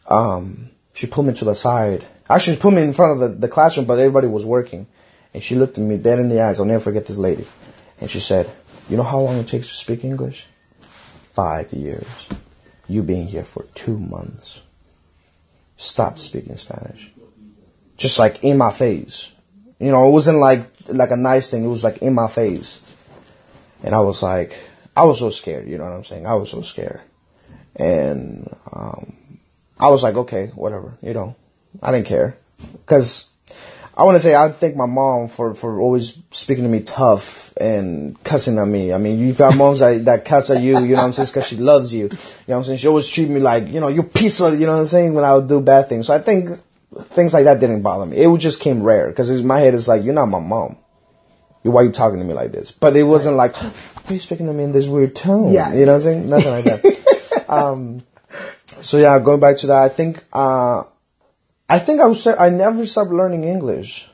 Um, 0.08 0.70
she 0.94 1.06
pulled 1.06 1.28
me 1.28 1.34
to 1.34 1.46
the 1.46 1.54
side. 1.54 2.06
Actually, 2.30 2.56
she 2.56 2.62
put 2.62 2.74
me 2.74 2.82
in 2.82 2.94
front 2.94 3.12
of 3.14 3.20
the, 3.20 3.28
the 3.36 3.48
classroom, 3.48 3.86
but 3.86 4.00
everybody 4.00 4.28
was 4.28 4.46
working. 4.46 4.88
And 5.34 5.44
she 5.44 5.56
looked 5.56 5.78
at 5.78 5.84
me 5.84 5.98
dead 5.98 6.20
in 6.20 6.30
the 6.30 6.42
eyes. 6.42 6.60
I'll 6.60 6.66
never 6.66 6.84
forget 6.84 7.06
this 7.06 7.18
lady. 7.18 7.46
And 8.00 8.10
she 8.10 8.22
said, 8.22 8.50
"You 8.90 8.96
know 8.98 9.04
how 9.04 9.20
long 9.20 9.38
it 9.38 9.48
takes 9.48 9.68
to 9.68 9.76
speak 9.76 10.04
English? 10.04 10.48
Five 11.34 11.74
years. 11.74 12.08
You 12.88 13.04
being 13.04 13.28
here 13.28 13.44
for 13.44 13.66
two 13.76 14.00
months." 14.00 14.62
Stopped 15.78 16.20
speaking 16.20 16.58
Spanish. 16.58 17.12
Just 17.96 18.20
like 18.20 18.44
in 18.44 18.58
my 18.58 18.72
face. 18.72 19.32
You 19.80 19.92
know, 19.92 20.08
it 20.08 20.12
wasn't 20.12 20.40
like 20.40 20.70
like 20.90 21.12
a 21.12 21.18
nice 21.18 21.50
thing. 21.50 21.64
It 21.64 21.70
was 21.70 21.84
like 21.84 22.00
in 22.00 22.14
my 22.14 22.28
face. 22.28 22.82
And 23.84 23.96
I 23.96 24.00
was 24.00 24.22
like, 24.22 24.58
I 24.96 25.04
was 25.06 25.20
so 25.20 25.30
scared. 25.30 25.68
You 25.70 25.78
know 25.78 25.86
what 25.86 25.94
I'm 25.94 26.04
saying? 26.04 26.26
I 26.26 26.34
was 26.34 26.52
so 26.52 26.62
scared. 26.62 27.02
And 27.76 28.54
um, 28.74 29.40
I 29.80 29.90
was 29.90 30.02
like, 30.02 30.16
okay, 30.16 30.48
whatever. 30.56 30.98
You 31.02 31.14
know, 31.14 31.36
I 31.82 31.92
didn't 31.92 32.08
care 32.08 32.38
because 32.72 33.30
I 33.98 34.04
want 34.04 34.16
to 34.16 34.20
say 34.20 34.36
I 34.36 34.50
thank 34.50 34.76
my 34.76 34.86
mom 34.86 35.28
for 35.28 35.56
for 35.56 35.82
always 35.82 36.22
speaking 36.30 36.64
to 36.64 36.70
me 36.70 36.82
tough 36.82 37.52
and 37.58 38.22
cussing 38.24 38.60
at 38.60 38.68
me. 38.68 38.94
I 38.94 39.00
mean, 39.00 39.18
you've 39.18 39.40
got 39.40 39.58
moms 39.58 39.80
that, 39.80 40.06
that 40.06 40.24
cuss 40.24 40.52
at 40.52 40.62
you, 40.62 40.80
you 40.80 40.90
know 40.90 40.98
what 40.98 41.06
I'm 41.06 41.14
saying, 41.14 41.30
because 41.30 41.48
she 41.48 41.56
loves 41.56 41.92
you. 41.92 42.04
You 42.04 42.10
know 42.10 42.18
what 42.46 42.58
I'm 42.58 42.64
saying? 42.66 42.78
She 42.78 42.88
always 42.88 43.08
treat 43.08 43.28
me 43.28 43.40
like, 43.40 43.68
you 43.68 43.80
know, 43.80 43.88
you 43.88 44.04
piece 44.04 44.40
of, 44.40 44.60
you 44.60 44.68
know 44.68 44.74
what 44.74 44.82
I'm 44.82 44.86
saying, 44.86 45.16
when 45.16 45.26
I 45.26 45.34
would 45.34 45.48
do 45.48 45.60
bad 45.62 45.90
things. 45.90 46.06
So 46.06 46.14
I 46.14 46.20
think 46.20 46.60
things 47.08 47.34
like 47.34 47.46
that 47.46 47.60
didn't 47.60 47.82
bother 47.82 48.06
me. 48.06 48.18
It 48.18 48.38
just 48.38 48.62
came 48.62 48.84
rare 48.84 49.08
because 49.08 49.42
my 49.42 49.60
head 49.60 49.74
is 49.74 49.88
like, 49.88 50.04
you're 50.04 50.14
not 50.14 50.28
my 50.28 50.40
mom. 50.40 50.78
Why 51.64 51.82
are 51.82 51.86
you 51.86 51.92
talking 51.92 52.20
to 52.20 52.24
me 52.24 52.36
like 52.36 52.52
this? 52.52 52.72
But 52.72 52.96
it 52.96 53.04
wasn't 53.04 53.36
like, 53.36 53.56
why 53.56 53.72
are 54.10 54.14
you 54.14 54.20
speaking 54.20 54.46
to 54.46 54.54
me 54.54 54.64
in 54.64 54.74
this 54.74 54.88
weird 54.88 55.16
tone? 55.16 55.52
Yeah. 55.52 55.74
You 55.74 55.88
know 55.88 55.94
what 55.94 55.96
I'm 55.96 56.02
saying? 56.02 56.30
Nothing 56.30 56.52
like 56.52 56.66
that. 56.66 57.46
um, 57.50 58.04
so 58.82 59.00
yeah, 59.00 59.18
going 59.18 59.40
back 59.40 59.58
to 59.58 59.68
that, 59.68 59.82
I 59.82 59.90
think, 59.90 60.24
uh, 60.32 60.84
I 61.70 61.80
think 61.80 62.00
I 62.00 62.06
was, 62.06 62.26
I 62.26 62.50
never 62.50 62.86
stopped 62.86 63.12
learning 63.12 63.44
English. 63.44 64.10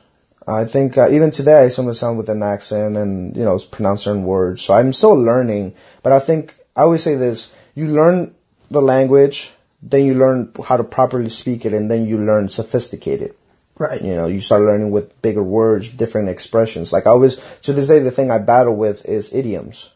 I 0.46 0.64
think 0.64 0.98
uh, 0.98 1.08
even 1.10 1.30
today 1.30 1.64
I 1.64 1.68
sometimes 1.68 1.98
sound 1.98 2.18
with 2.18 2.28
an 2.28 2.42
accent 2.42 2.96
and 2.96 3.34
you 3.36 3.44
know 3.44 3.58
pronounce 3.58 4.02
certain 4.02 4.24
words. 4.24 4.62
So 4.62 4.74
I'm 4.74 4.92
still 4.92 5.14
learning, 5.14 5.74
but 6.02 6.12
I 6.12 6.20
think 6.20 6.54
I 6.76 6.82
always 6.82 7.02
say 7.02 7.14
this: 7.14 7.50
you 7.74 7.88
learn 7.88 8.34
the 8.70 8.82
language, 8.82 9.52
then 9.82 10.04
you 10.04 10.14
learn 10.14 10.52
how 10.64 10.76
to 10.76 10.84
properly 10.84 11.30
speak 11.30 11.64
it, 11.64 11.72
and 11.72 11.90
then 11.90 12.06
you 12.06 12.18
learn 12.18 12.48
sophisticated. 12.48 13.34
Right. 13.76 14.02
You 14.02 14.14
know, 14.14 14.26
you 14.26 14.40
start 14.40 14.62
learning 14.62 14.90
with 14.90 15.20
bigger 15.22 15.42
words, 15.42 15.88
different 15.88 16.28
expressions. 16.28 16.92
Like 16.92 17.06
I 17.06 17.10
always, 17.10 17.40
to 17.62 17.72
this 17.72 17.88
day, 17.88 17.98
the 17.98 18.12
thing 18.12 18.30
I 18.30 18.38
battle 18.38 18.76
with 18.76 19.04
is 19.04 19.32
idioms. 19.32 19.90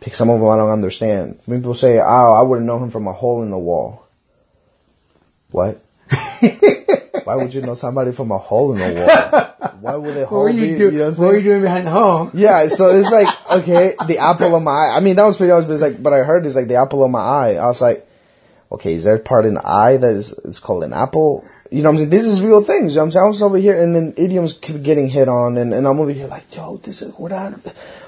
Because 0.00 0.16
some 0.16 0.30
of 0.30 0.40
them 0.40 0.48
I 0.48 0.56
don't 0.56 0.70
understand. 0.70 1.40
When 1.46 1.58
people 1.58 1.74
say, 1.74 1.98
"Oh, 1.98 2.34
I 2.34 2.42
wouldn't 2.42 2.66
know 2.66 2.78
him 2.78 2.90
from 2.90 3.06
a 3.06 3.12
hole 3.12 3.42
in 3.42 3.50
the 3.50 3.58
wall." 3.58 4.06
What? 5.50 5.83
Why 7.24 7.36
would 7.36 7.54
you 7.54 7.62
know 7.62 7.74
somebody 7.74 8.12
from 8.12 8.30
a 8.30 8.38
hole 8.38 8.72
in 8.74 8.78
the 8.78 9.00
wall? 9.00 9.70
Why 9.80 9.96
would 9.96 10.14
they 10.14 10.20
What 10.24 10.28
hole 10.28 10.52
be? 10.52 10.54
you, 10.54 10.78
do- 10.78 10.84
you 10.90 10.98
know 10.98 11.08
what 11.10 11.18
what 11.18 11.26
were 11.28 11.36
you 11.38 11.42
doing 11.42 11.62
behind 11.62 11.86
the 11.86 11.90
home? 11.90 12.30
Yeah, 12.34 12.68
so 12.68 12.88
it's 12.98 13.10
like, 13.10 13.28
okay, 13.50 13.94
the 14.06 14.18
apple 14.18 14.54
of 14.54 14.62
my 14.62 14.70
eye. 14.72 14.96
I 14.96 15.00
mean, 15.00 15.16
that 15.16 15.24
was 15.24 15.36
pretty 15.36 15.50
obvious, 15.52 15.66
but 15.66 15.72
it's 15.72 15.82
like, 15.82 16.02
but 16.02 16.12
I 16.12 16.18
heard 16.18 16.44
it's 16.46 16.56
like 16.56 16.68
the 16.68 16.76
apple 16.76 17.02
of 17.04 17.10
my 17.10 17.20
eye. 17.20 17.54
I 17.54 17.66
was 17.66 17.80
like, 17.80 18.06
okay, 18.72 18.94
is 18.94 19.04
there 19.04 19.16
a 19.16 19.20
part 19.20 19.46
in 19.46 19.54
the 19.54 19.66
eye 19.66 19.96
that 19.96 20.14
is, 20.14 20.32
is 20.44 20.58
called 20.58 20.84
an 20.84 20.92
apple? 20.92 21.46
You 21.70 21.82
know 21.82 21.88
what 21.88 21.94
I'm 21.94 21.98
saying? 21.98 22.10
This 22.10 22.24
is 22.24 22.42
real 22.42 22.62
things. 22.62 22.92
You 22.92 22.98
know 22.98 23.02
what 23.02 23.06
I'm 23.06 23.10
saying? 23.12 23.24
I 23.24 23.28
was 23.28 23.42
over 23.42 23.58
here 23.58 23.80
and 23.80 23.96
then 23.96 24.14
idioms 24.16 24.52
keep 24.52 24.82
getting 24.82 25.08
hit 25.08 25.28
on 25.28 25.56
and, 25.56 25.72
and 25.72 25.88
I'm 25.88 25.98
over 25.98 26.10
here 26.12 26.26
like, 26.28 26.54
yo, 26.54 26.76
this 26.76 27.02
is, 27.02 27.12
what 27.14 27.32
I, 27.32 27.50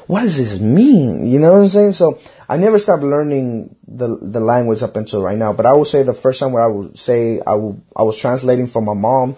what 0.06 0.20
does 0.20 0.36
this 0.36 0.60
mean? 0.60 1.26
You 1.26 1.40
know 1.40 1.52
what 1.52 1.62
I'm 1.62 1.68
saying? 1.68 1.92
So 1.92 2.20
I 2.48 2.56
never 2.56 2.78
stopped 2.78 3.02
learning 3.02 3.74
the, 3.88 4.16
the 4.22 4.40
language 4.40 4.82
up 4.82 4.96
until 4.96 5.22
right 5.22 5.36
now, 5.38 5.52
but 5.52 5.66
I 5.66 5.72
would 5.72 5.88
say 5.88 6.02
the 6.04 6.14
first 6.14 6.38
time 6.40 6.52
where 6.52 6.62
I 6.62 6.68
would 6.68 6.98
say 6.98 7.40
I 7.46 7.54
would, 7.54 7.80
I 7.96 8.02
was 8.02 8.16
translating 8.16 8.66
for 8.68 8.80
my 8.80 8.94
mom 8.94 9.36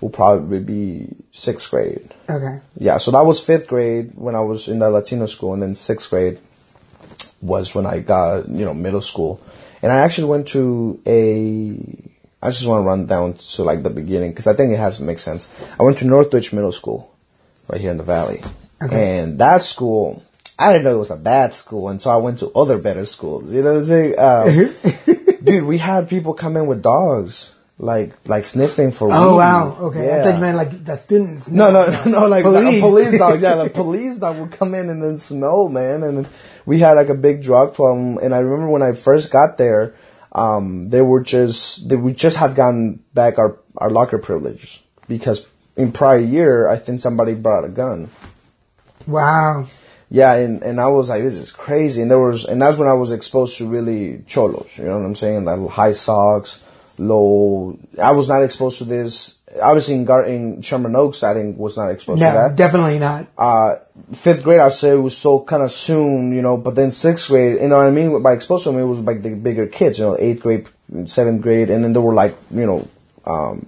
will 0.00 0.10
probably 0.10 0.60
be 0.60 1.08
sixth 1.32 1.70
grade. 1.70 2.14
Okay. 2.30 2.60
Yeah, 2.78 2.98
so 2.98 3.10
that 3.10 3.24
was 3.26 3.40
fifth 3.40 3.66
grade 3.66 4.12
when 4.14 4.34
I 4.34 4.40
was 4.40 4.68
in 4.68 4.78
the 4.78 4.88
Latino 4.90 5.26
school, 5.26 5.52
and 5.54 5.62
then 5.62 5.74
sixth 5.74 6.08
grade 6.10 6.38
was 7.40 7.74
when 7.74 7.86
I 7.86 8.00
got 8.00 8.48
you 8.48 8.64
know 8.64 8.74
middle 8.74 9.00
school, 9.00 9.40
and 9.82 9.92
I 9.92 9.96
actually 9.98 10.28
went 10.28 10.48
to 10.48 11.00
a. 11.06 11.78
I 12.40 12.50
just 12.50 12.66
want 12.68 12.82
to 12.84 12.86
run 12.86 13.06
down 13.06 13.34
to 13.34 13.64
like 13.64 13.82
the 13.82 13.90
beginning 13.90 14.30
because 14.30 14.46
I 14.46 14.54
think 14.54 14.72
it 14.72 14.78
has 14.78 14.98
to 14.98 15.02
make 15.02 15.18
sense. 15.18 15.50
I 15.78 15.82
went 15.82 15.98
to 15.98 16.04
Northridge 16.06 16.52
Middle 16.52 16.70
School, 16.72 17.12
right 17.68 17.80
here 17.80 17.90
in 17.90 17.96
the 17.96 18.04
valley, 18.04 18.42
Okay. 18.80 19.18
and 19.18 19.38
that 19.40 19.62
school. 19.62 20.22
I 20.58 20.72
didn't 20.72 20.84
know 20.84 20.94
it 20.94 20.98
was 20.98 21.10
a 21.12 21.16
bad 21.16 21.54
school, 21.54 21.88
and 21.88 22.00
so 22.02 22.10
I 22.10 22.16
went 22.16 22.40
to 22.40 22.50
other 22.50 22.78
better 22.78 23.04
schools. 23.04 23.52
You 23.52 23.62
know 23.62 23.74
what 23.74 23.78
I'm 23.80 23.84
saying? 23.86 24.18
Um, 24.18 24.74
dude, 25.44 25.64
we 25.64 25.78
had 25.78 26.08
people 26.08 26.34
come 26.34 26.56
in 26.56 26.66
with 26.66 26.82
dogs, 26.82 27.54
like 27.78 28.12
like 28.26 28.44
sniffing 28.44 28.90
for 28.90 29.08
Oh 29.12 29.32
weed. 29.32 29.36
wow. 29.38 29.76
Okay. 29.82 30.00
I 30.00 30.04
Yeah. 30.16 30.22
thought 30.24 30.34
you 30.34 30.40
meant 30.40 30.56
like 30.56 30.84
the 30.84 30.96
students. 30.96 31.48
No, 31.48 31.70
no, 31.70 31.86
no, 31.88 32.04
no, 32.20 32.26
like 32.26 32.42
Police. 32.42 32.80
police, 32.80 33.06
police 33.10 33.18
dogs. 33.18 33.42
Yeah, 33.46 33.54
like 33.54 33.72
police 33.72 34.18
dog 34.18 34.38
would 34.40 34.50
come 34.50 34.74
in 34.74 34.90
and 34.90 35.00
then 35.02 35.18
smell, 35.18 35.68
man. 35.68 36.02
And 36.02 36.28
we 36.66 36.80
had 36.80 36.94
like 36.94 37.08
a 37.08 37.14
big 37.14 37.40
drug 37.42 37.74
problem. 37.74 38.18
And 38.18 38.34
I 38.34 38.38
remember 38.40 38.68
when 38.68 38.82
I 38.82 38.92
first 38.94 39.30
got 39.30 39.58
there, 39.58 39.94
um, 40.32 40.88
they 40.90 41.00
were 41.02 41.22
just, 41.22 41.88
they, 41.88 41.94
we 41.96 42.12
just 42.12 42.36
had 42.36 42.56
gotten 42.56 43.02
back 43.14 43.38
our, 43.38 43.58
our 43.76 43.90
locker 43.90 44.18
privilege 44.18 44.82
because 45.06 45.46
in 45.76 45.92
prior 45.92 46.18
year, 46.18 46.68
I 46.68 46.76
think 46.78 46.98
somebody 46.98 47.34
brought 47.34 47.64
a 47.64 47.68
gun. 47.68 48.10
Wow. 49.06 49.66
Yeah, 50.10 50.32
and, 50.34 50.62
and 50.62 50.80
I 50.80 50.86
was 50.86 51.10
like, 51.10 51.22
this 51.22 51.36
is 51.36 51.50
crazy. 51.50 52.00
And 52.00 52.10
there 52.10 52.18
was, 52.18 52.44
and 52.46 52.60
that's 52.62 52.76
when 52.78 52.88
I 52.88 52.94
was 52.94 53.10
exposed 53.10 53.58
to 53.58 53.68
really 53.68 54.22
cholos. 54.26 54.70
You 54.78 54.84
know 54.84 54.96
what 54.98 55.04
I'm 55.04 55.14
saying? 55.14 55.44
Like 55.44 55.68
high 55.68 55.92
socks, 55.92 56.64
low. 56.98 57.78
I 58.00 58.12
was 58.12 58.28
not 58.28 58.42
exposed 58.42 58.78
to 58.78 58.84
this. 58.84 59.34
Obviously, 59.62 59.94
in, 59.94 60.04
Gar- 60.04 60.26
in 60.26 60.60
Sherman 60.62 60.94
Oaks, 60.94 61.22
I 61.22 61.32
think 61.34 61.58
was 61.58 61.76
not 61.76 61.90
exposed 61.90 62.20
to 62.20 62.24
No, 62.26 62.32
that. 62.48 62.56
definitely 62.56 62.98
not. 62.98 63.26
uh, 63.38 63.76
fifth 64.12 64.42
grade, 64.42 64.60
I'd 64.60 64.72
say 64.72 64.90
it 64.92 64.96
was 64.96 65.16
so 65.16 65.40
kind 65.40 65.62
of 65.62 65.72
soon, 65.72 66.32
you 66.32 66.42
know, 66.42 66.56
but 66.58 66.74
then 66.74 66.90
sixth 66.90 67.28
grade, 67.28 67.60
you 67.60 67.68
know 67.68 67.76
what 67.78 67.86
I 67.86 67.90
mean? 67.90 68.22
By 68.22 68.32
exposure, 68.34 68.64
to 68.70 68.76
me, 68.76 68.82
it 68.82 68.86
was 68.86 69.00
like 69.00 69.22
the 69.22 69.30
bigger 69.34 69.66
kids, 69.66 69.98
you 69.98 70.04
know, 70.04 70.16
eighth 70.18 70.40
grade, 70.42 70.68
seventh 71.06 71.40
grade, 71.42 71.70
and 71.70 71.82
then 71.82 71.92
there 71.94 72.02
were 72.02 72.12
like, 72.14 72.36
you 72.50 72.66
know, 72.66 72.88
um, 73.24 73.66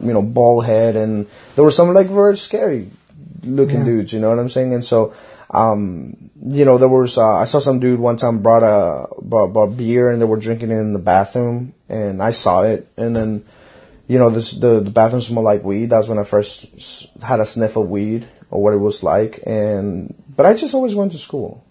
you 0.00 0.12
know, 0.12 0.22
bald 0.22 0.64
head, 0.64 0.96
and 0.96 1.28
there 1.54 1.64
were 1.64 1.70
some 1.70 1.92
like 1.94 2.08
very 2.08 2.36
scary 2.36 2.90
looking 3.44 3.78
Yeah. 3.78 3.84
dudes, 3.84 4.12
you 4.12 4.18
know 4.20 4.28
what 4.30 4.38
I'm 4.40 4.48
saying? 4.48 4.74
And 4.74 4.84
so, 4.84 5.14
um, 5.52 6.30
you 6.44 6.64
know, 6.64 6.78
there 6.78 6.88
was, 6.88 7.18
uh, 7.18 7.36
I 7.36 7.44
saw 7.44 7.60
some 7.60 7.78
dude 7.78 8.00
one 8.00 8.16
time 8.16 8.42
brought 8.42 8.62
a, 8.62 9.06
brought, 9.20 9.52
brought 9.52 9.76
beer 9.76 10.10
and 10.10 10.20
they 10.20 10.26
were 10.26 10.38
drinking 10.38 10.70
it 10.70 10.78
in 10.78 10.92
the 10.92 10.98
bathroom, 10.98 11.74
and 11.88 12.22
I 12.22 12.30
saw 12.32 12.62
it, 12.62 12.90
and 12.96 13.14
then, 13.14 13.44
you 14.08 14.18
know, 14.18 14.30
this, 14.30 14.52
the, 14.52 14.80
the 14.80 14.90
bathroom 14.90 15.20
smelled 15.20 15.44
like 15.44 15.62
weed. 15.62 15.90
That's 15.90 16.08
when 16.08 16.18
I 16.18 16.24
first 16.24 17.06
had 17.22 17.40
a 17.40 17.46
sniff 17.46 17.76
of 17.76 17.88
weed 17.88 18.26
or 18.50 18.62
what 18.62 18.74
it 18.74 18.78
was 18.78 19.02
like. 19.02 19.40
And, 19.46 20.14
but 20.36 20.44
I 20.44 20.54
just 20.54 20.74
always 20.74 20.94
went 20.94 21.12
to 21.12 21.18
school. 21.18 21.64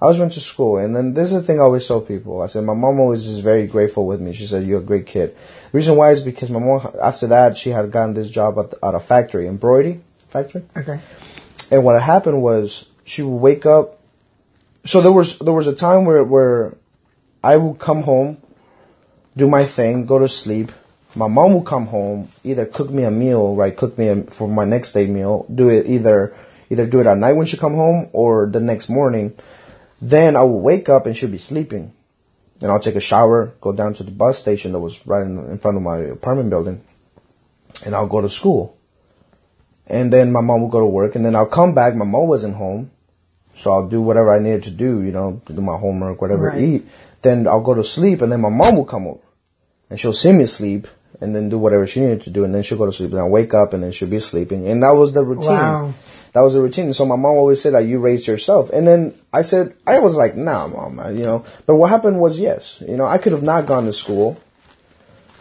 I 0.00 0.06
always 0.06 0.18
went 0.18 0.32
to 0.32 0.40
school. 0.40 0.78
And 0.78 0.96
then 0.96 1.14
this 1.14 1.32
is 1.32 1.34
the 1.34 1.42
thing 1.42 1.60
I 1.60 1.64
always 1.64 1.86
tell 1.86 2.00
people. 2.00 2.42
I 2.42 2.46
said, 2.46 2.64
my 2.64 2.74
mom 2.74 2.98
always 2.98 3.26
is 3.26 3.40
very 3.40 3.66
grateful 3.66 4.06
with 4.06 4.20
me. 4.20 4.32
She 4.32 4.46
said, 4.46 4.66
you're 4.66 4.80
a 4.80 4.82
great 4.82 5.06
kid. 5.06 5.36
The 5.36 5.78
reason 5.78 5.94
why 5.94 6.10
is 6.10 6.22
because 6.22 6.50
my 6.50 6.58
mom, 6.58 6.94
after 7.00 7.28
that, 7.28 7.56
she 7.56 7.70
had 7.70 7.90
gotten 7.92 8.14
this 8.14 8.30
job 8.30 8.58
at, 8.58 8.74
at 8.82 8.94
a 8.94 9.00
factory, 9.00 9.46
embroidery 9.46 10.00
factory. 10.28 10.64
Okay. 10.76 10.98
And 11.70 11.84
what 11.84 12.00
happened 12.02 12.42
was 12.42 12.86
she 13.04 13.22
would 13.22 13.36
wake 13.36 13.66
up. 13.66 14.00
So 14.84 15.00
there 15.00 15.12
was 15.12 15.38
there 15.38 15.52
was 15.52 15.66
a 15.66 15.74
time 15.74 16.04
where 16.04 16.22
where 16.24 16.76
I 17.42 17.56
would 17.56 17.78
come 17.78 18.02
home, 18.02 18.38
do 19.36 19.48
my 19.48 19.64
thing, 19.64 20.06
go 20.06 20.18
to 20.18 20.28
sleep. 20.28 20.72
My 21.14 21.28
mom 21.28 21.54
would 21.54 21.66
come 21.66 21.86
home, 21.86 22.28
either 22.42 22.66
cook 22.66 22.90
me 22.90 23.04
a 23.04 23.10
meal, 23.10 23.54
right? 23.54 23.76
Cook 23.76 23.96
me 23.96 24.08
a, 24.08 24.22
for 24.24 24.48
my 24.48 24.64
next 24.64 24.92
day 24.92 25.06
meal. 25.06 25.46
Do 25.52 25.68
it 25.68 25.86
either 25.86 26.34
either 26.70 26.86
do 26.86 27.00
it 27.00 27.06
at 27.06 27.18
night 27.18 27.34
when 27.34 27.46
she 27.46 27.56
come 27.56 27.74
home 27.74 28.08
or 28.12 28.46
the 28.46 28.60
next 28.60 28.88
morning. 28.88 29.34
Then 30.02 30.36
I 30.36 30.42
would 30.42 30.58
wake 30.58 30.88
up 30.88 31.06
and 31.06 31.16
she'd 31.16 31.30
be 31.30 31.38
sleeping, 31.38 31.92
and 32.60 32.70
I'll 32.70 32.80
take 32.80 32.96
a 32.96 33.00
shower, 33.00 33.54
go 33.60 33.72
down 33.72 33.94
to 33.94 34.02
the 34.02 34.10
bus 34.10 34.38
station 34.38 34.72
that 34.72 34.80
was 34.80 35.06
right 35.06 35.24
in, 35.24 35.38
in 35.50 35.58
front 35.58 35.76
of 35.76 35.82
my 35.82 35.98
apartment 35.98 36.50
building, 36.50 36.82
and 37.84 37.94
I'll 37.94 38.08
go 38.08 38.20
to 38.20 38.28
school 38.28 38.76
and 39.86 40.12
then 40.12 40.32
my 40.32 40.40
mom 40.40 40.62
would 40.62 40.70
go 40.70 40.80
to 40.80 40.86
work, 40.86 41.14
and 41.14 41.24
then 41.24 41.36
I'll 41.36 41.46
come 41.46 41.74
back. 41.74 41.94
My 41.94 42.04
mom 42.04 42.28
wasn't 42.28 42.56
home, 42.56 42.90
so 43.56 43.72
I'll 43.72 43.88
do 43.88 44.00
whatever 44.00 44.32
I 44.34 44.38
needed 44.38 44.64
to 44.64 44.70
do, 44.70 45.02
you 45.02 45.12
know, 45.12 45.40
do 45.46 45.60
my 45.60 45.76
homework, 45.76 46.20
whatever, 46.20 46.48
Right. 46.48 46.60
eat. 46.60 46.86
Then 47.22 47.46
I'll 47.46 47.62
go 47.62 47.74
to 47.74 47.84
sleep, 47.84 48.20
and 48.22 48.30
then 48.30 48.40
my 48.40 48.48
mom 48.50 48.76
will 48.76 48.84
come 48.84 49.06
over, 49.06 49.20
and 49.88 49.98
she'll 49.98 50.12
see 50.12 50.32
me 50.32 50.46
sleep, 50.46 50.86
and 51.20 51.34
then 51.34 51.48
do 51.48 51.58
whatever 51.58 51.86
she 51.86 52.00
needed 52.00 52.22
to 52.22 52.30
do, 52.30 52.44
and 52.44 52.54
then 52.54 52.62
she'll 52.62 52.76
go 52.78 52.86
to 52.86 52.92
sleep, 52.92 53.10
and 53.12 53.20
I'll 53.20 53.30
wake 53.30 53.54
up, 53.54 53.72
and 53.72 53.82
then 53.82 53.92
she'll 53.92 54.08
be 54.08 54.20
sleeping, 54.20 54.66
and 54.68 54.82
that 54.82 54.94
was 54.94 55.12
the 55.12 55.24
routine. 55.24 55.48
Wow. 55.48 55.94
That 56.34 56.40
was 56.40 56.54
the 56.54 56.60
routine. 56.60 56.92
So 56.92 57.06
my 57.06 57.14
mom 57.14 57.36
always 57.36 57.62
said 57.62 57.74
that 57.74 57.86
you 57.86 58.00
raised 58.00 58.26
yourself, 58.26 58.68
and 58.70 58.86
then 58.86 59.14
I 59.32 59.42
said 59.42 59.74
I 59.86 60.00
was 60.00 60.16
like, 60.16 60.34
nah, 60.36 60.66
mom, 60.66 61.16
you 61.16 61.24
know. 61.24 61.44
But 61.64 61.76
what 61.76 61.90
happened 61.90 62.18
was 62.20 62.40
yes, 62.40 62.82
you 62.86 62.96
know, 62.96 63.06
I 63.06 63.18
could 63.18 63.32
have 63.32 63.44
not 63.44 63.66
gone 63.66 63.86
to 63.86 63.92
school. 63.92 64.36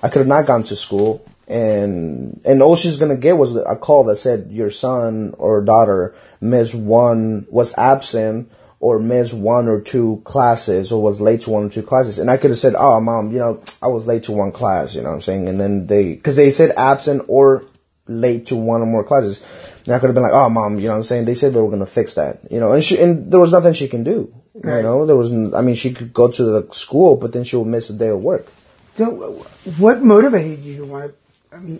I 0.04 0.10
could 0.10 0.19
have 0.19 0.28
not 0.28 0.45
gone 0.45 0.63
to 0.63 0.76
school, 0.76 1.26
and 1.47 2.39
and 2.45 2.62
all 2.62 2.76
she's 2.76 2.97
gonna 2.99 3.15
get 3.15 3.38
was 3.38 3.56
a 3.56 3.76
call 3.76 4.04
that 4.06 4.17
said 4.17 4.49
your 4.52 4.69
son 4.69 5.34
or 5.39 5.62
daughter 5.62 6.13
missed 6.43 6.75
one, 6.75 7.47
was 7.49 7.73
absent, 7.77 8.51
or 8.79 8.99
missed 8.99 9.34
one 9.34 9.67
or 9.67 9.79
two 9.79 10.21
classes, 10.25 10.91
or 10.91 11.01
was 11.01 11.21
late 11.21 11.41
to 11.41 11.49
one 11.49 11.65
or 11.65 11.69
two 11.69 11.84
classes, 11.84 12.19
and 12.19 12.29
I 12.29 12.38
could 12.38 12.51
have 12.51 12.60
said, 12.60 12.75
oh, 12.75 12.99
mom, 12.99 13.32
you 13.32 13.39
know, 13.39 13.63
I 13.82 13.88
was 13.88 14.06
late 14.06 14.23
to 14.23 14.34
one 14.34 14.51
class, 14.51 14.93
you 14.93 15.01
know 15.01 15.10
what 15.10 15.15
I'm 15.15 15.21
saying, 15.21 15.47
and 15.47 15.60
then 15.60 15.88
they, 15.88 16.13
because 16.13 16.36
they 16.36 16.51
said 16.51 16.71
absent 16.75 17.23
or 17.27 17.65
late 18.08 18.47
to 18.47 18.58
one 18.58 18.82
or 18.82 18.86
more 18.86 19.06
classes, 19.06 19.41
and 19.86 19.95
I 19.95 19.99
could 19.99 20.08
have 20.08 20.15
been 20.15 20.23
like, 20.23 20.34
oh, 20.34 20.49
mom, 20.49 20.79
you 20.79 20.88
know 20.88 20.91
what 20.91 20.97
I'm 20.97 21.03
saying, 21.03 21.25
they 21.25 21.36
said 21.36 21.53
they 21.53 21.62
were 21.62 21.69
gonna 21.69 21.86
fix 21.86 22.15
that, 22.15 22.39
you 22.51 22.60
know, 22.60 22.73
and 22.73 22.84
she, 22.84 22.99
and 22.99 23.32
there 23.32 23.39
was 23.39 23.53
nothing 23.53 23.71
she 23.71 23.88
can 23.88 24.03
do, 24.03 24.34
you 24.56 24.62
know, 24.62 25.06
there 25.06 25.15
was, 25.15 25.32
I 25.32 25.62
mean, 25.62 25.75
she 25.75 25.93
could 25.93 26.13
go 26.13 26.27
to 26.29 26.43
the 26.43 26.73
school, 26.73 27.15
but 27.15 27.32
then 27.32 27.45
she 27.45 27.56
would 27.56 27.67
miss 27.67 27.89
a 27.89 27.93
day 27.93 28.10
of 28.10 28.19
work. 28.19 28.47
So, 28.95 29.45
what 29.77 30.03
motivated 30.03 30.60
you 30.60 30.77
to 30.77 30.86
want 30.86 31.12
to? 31.12 31.56
I 31.56 31.60
mean, 31.60 31.79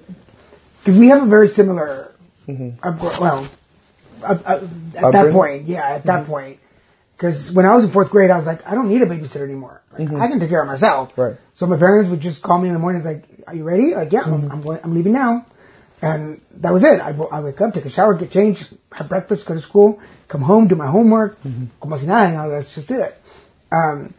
because 0.80 0.98
we 0.98 1.10
have 1.10 1.24
a 1.24 1.28
very 1.28 1.48
similar, 1.48 2.12
mm-hmm. 2.48 2.80
upbr- 2.80 3.20
well, 3.20 3.48
up, 4.24 4.40
up, 4.48 4.48
at 4.48 4.62
that 4.62 4.70
Mm-hmm. 5.02 5.16
Mm-hmm. 5.16 5.36
point, 5.36 5.66
yeah, 5.66 5.88
at 5.90 6.04
that 6.06 6.26
point. 6.26 6.60
Because 7.16 7.52
when 7.52 7.66
I 7.66 7.74
was 7.76 7.84
in 7.86 7.92
fourth 7.92 8.10
grade, 8.10 8.32
I 8.32 8.38
was 8.38 8.46
like, 8.46 8.68
I 8.68 8.76
don't 8.76 8.90
need 8.90 9.02
a 9.02 9.06
babysitter 9.06 9.44
anymore. 9.44 9.82
Like, 9.98 10.12
I 10.12 10.28
can 10.28 10.40
take 10.40 10.50
care 10.50 10.62
of 10.62 10.68
myself. 10.68 11.12
Mm-hmm. 11.12 11.22
Right. 11.22 11.36
So 11.54 11.68
my 11.68 11.78
parents 11.78 12.10
would 12.10 12.22
just 12.22 12.42
call 12.42 12.58
me 12.58 12.68
in 12.68 12.74
the 12.74 12.80
morning. 12.80 13.04
Like, 13.04 13.26
Are 13.48 13.56
you 13.56 13.64
ready? 13.64 13.94
Like, 13.96 14.12
yeah, 14.12 14.22
I'm, 14.22 14.52
I'm, 14.52 14.62
going, 14.62 14.80
I'm 14.84 14.94
leaving 14.94 15.14
now. 15.14 15.46
And 16.02 16.42
that 16.58 16.74
was 16.74 16.84
it. 16.84 17.00
I, 17.00 17.12
I 17.32 17.40
wake 17.40 17.62
up, 17.62 17.74
take 17.74 17.86
a 17.86 17.90
shower, 17.90 18.14
get 18.16 18.30
changed, 18.32 18.76
have 18.92 19.08
breakfast, 19.08 19.46
go 19.46 19.54
to 19.54 19.62
school, 19.62 20.02
come 20.28 20.42
home, 20.42 20.68
do 20.68 20.76
my 20.76 20.88
homework. 20.88 21.38
Como 21.80 21.98
si 21.98 22.08
nada, 22.08 22.30
you 22.32 22.38
know, 22.38 22.48
let's 22.48 22.76
just 22.76 22.90
do 22.90 23.00
it. 23.00 23.18
Um, 23.72 24.14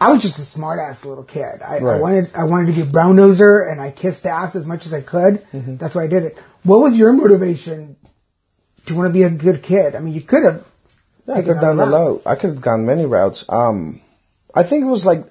I 0.00 0.12
was 0.12 0.20
just 0.20 0.38
a 0.38 0.42
smart 0.44 0.78
ass 0.78 1.04
little 1.04 1.24
kid. 1.24 1.62
I, 1.64 1.78
I 1.78 1.98
wanted 1.98 2.30
I 2.34 2.44
wanted 2.44 2.66
to 2.66 2.72
be 2.72 2.82
a 2.82 2.84
brown 2.84 3.16
noser 3.16 3.70
and 3.70 3.80
I 3.80 3.90
kissed 3.90 4.26
ass 4.26 4.54
as 4.54 4.64
much 4.66 4.84
as 4.86 4.92
I 4.92 5.00
could. 5.00 5.42
Mm-hmm. 5.52 5.76
That's 5.78 5.94
why 5.94 6.04
I 6.04 6.06
did 6.06 6.22
it. 6.24 6.38
What 6.62 6.80
was 6.80 6.96
your 6.98 7.12
motivation 7.12 7.96
to 8.88 8.94
want 8.94 9.08
to 9.08 9.12
be 9.12 9.22
a 9.22 9.30
good 9.30 9.62
kid? 9.62 9.94
I 9.94 10.00
mean, 10.00 10.14
you 10.14 10.20
could 10.22 10.44
have. 10.44 10.64
Yeah, 11.26 11.34
I 11.34 11.42
could 11.42 11.56
have 11.56 11.60
done 11.60 11.80
a 11.80 11.86
lot. 11.86 12.22
I 12.26 12.34
could 12.34 12.50
have 12.50 12.60
gone 12.60 12.86
many 12.86 13.04
routes. 13.04 13.44
Um, 13.48 14.00
I 14.54 14.62
think 14.62 14.82
it 14.82 14.86
was 14.88 15.04
like, 15.04 15.24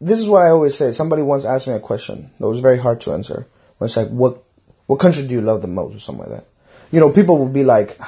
this 0.00 0.20
is 0.20 0.28
what 0.28 0.42
I 0.42 0.50
always 0.50 0.76
say. 0.76 0.92
Somebody 0.92 1.22
once 1.22 1.44
asked 1.44 1.68
me 1.68 1.74
a 1.74 1.80
question 1.80 2.30
that 2.38 2.46
was 2.46 2.60
very 2.60 2.78
hard 2.78 3.00
to 3.02 3.12
answer. 3.14 3.46
When 3.78 3.86
it's 3.86 3.96
like, 3.96 4.08
what, 4.08 4.42
what 4.86 5.00
country 5.00 5.26
do 5.26 5.32
you 5.32 5.40
love 5.40 5.62
the 5.62 5.68
most, 5.68 5.96
or 5.96 6.00
something 6.00 6.24
like 6.28 6.40
that? 6.40 6.46
You 6.90 7.00
know, 7.00 7.10
people 7.10 7.38
will 7.38 7.48
be 7.48 7.64
like, 7.64 7.98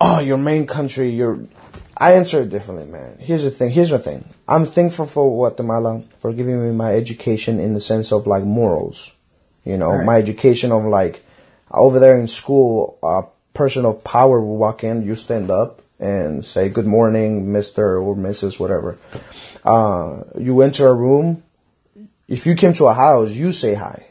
oh, 0.00 0.20
your 0.20 0.38
main 0.38 0.66
country, 0.66 1.10
your. 1.10 1.40
I 1.96 2.12
answer 2.14 2.40
it 2.42 2.50
differently, 2.50 2.86
man. 2.86 3.18
Here's 3.20 3.44
the 3.44 3.50
thing. 3.50 3.70
Here's 3.70 3.90
the 3.90 3.98
thing. 3.98 4.24
I'm 4.48 4.66
thankful 4.66 5.06
for 5.06 5.28
Guatemala 5.30 6.02
for 6.18 6.32
giving 6.32 6.62
me 6.64 6.72
my 6.74 6.94
education 6.94 7.58
in 7.60 7.72
the 7.72 7.80
sense 7.80 8.12
of 8.12 8.26
like 8.26 8.42
morals. 8.44 9.10
You 9.64 9.76
know, 9.78 9.90
Right. 9.90 10.04
my 10.04 10.18
education 10.18 10.72
of 10.72 10.84
like 10.84 11.24
over 11.70 11.98
there 11.98 12.18
in 12.18 12.26
school, 12.28 12.98
a 13.02 13.22
person 13.54 13.86
of 13.86 14.04
power 14.04 14.40
will 14.40 14.56
walk 14.56 14.84
in, 14.84 15.06
you 15.06 15.14
stand 15.14 15.50
up 15.50 15.80
and 15.98 16.44
say 16.44 16.68
good 16.68 16.86
morning, 16.86 17.52
Mister 17.52 17.98
or 17.98 18.14
Mrs. 18.14 18.60
whatever. 18.60 18.98
Uh, 19.64 20.24
you 20.38 20.60
enter 20.60 20.88
a 20.88 20.94
room. 20.94 21.42
If 22.28 22.46
you 22.46 22.54
came 22.56 22.72
to 22.74 22.86
a 22.86 22.94
house, 22.94 23.30
you 23.30 23.52
say 23.52 23.74
hi, 23.74 24.06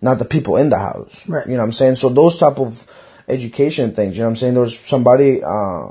not 0.00 0.18
the 0.18 0.24
people 0.24 0.56
in 0.56 0.70
the 0.70 0.78
house. 0.78 1.22
Right. 1.28 1.46
You 1.46 1.52
know 1.52 1.58
what 1.58 1.64
I'm 1.66 1.72
saying? 1.72 1.96
So 1.96 2.08
those 2.08 2.38
type 2.38 2.58
of 2.58 2.86
education 3.28 3.94
things. 3.94 4.16
You 4.16 4.22
know 4.22 4.28
what 4.28 4.30
I'm 4.30 4.36
saying? 4.36 4.54
There 4.54 4.62
was 4.62 4.78
somebody, 4.78 5.42
uh, 5.42 5.88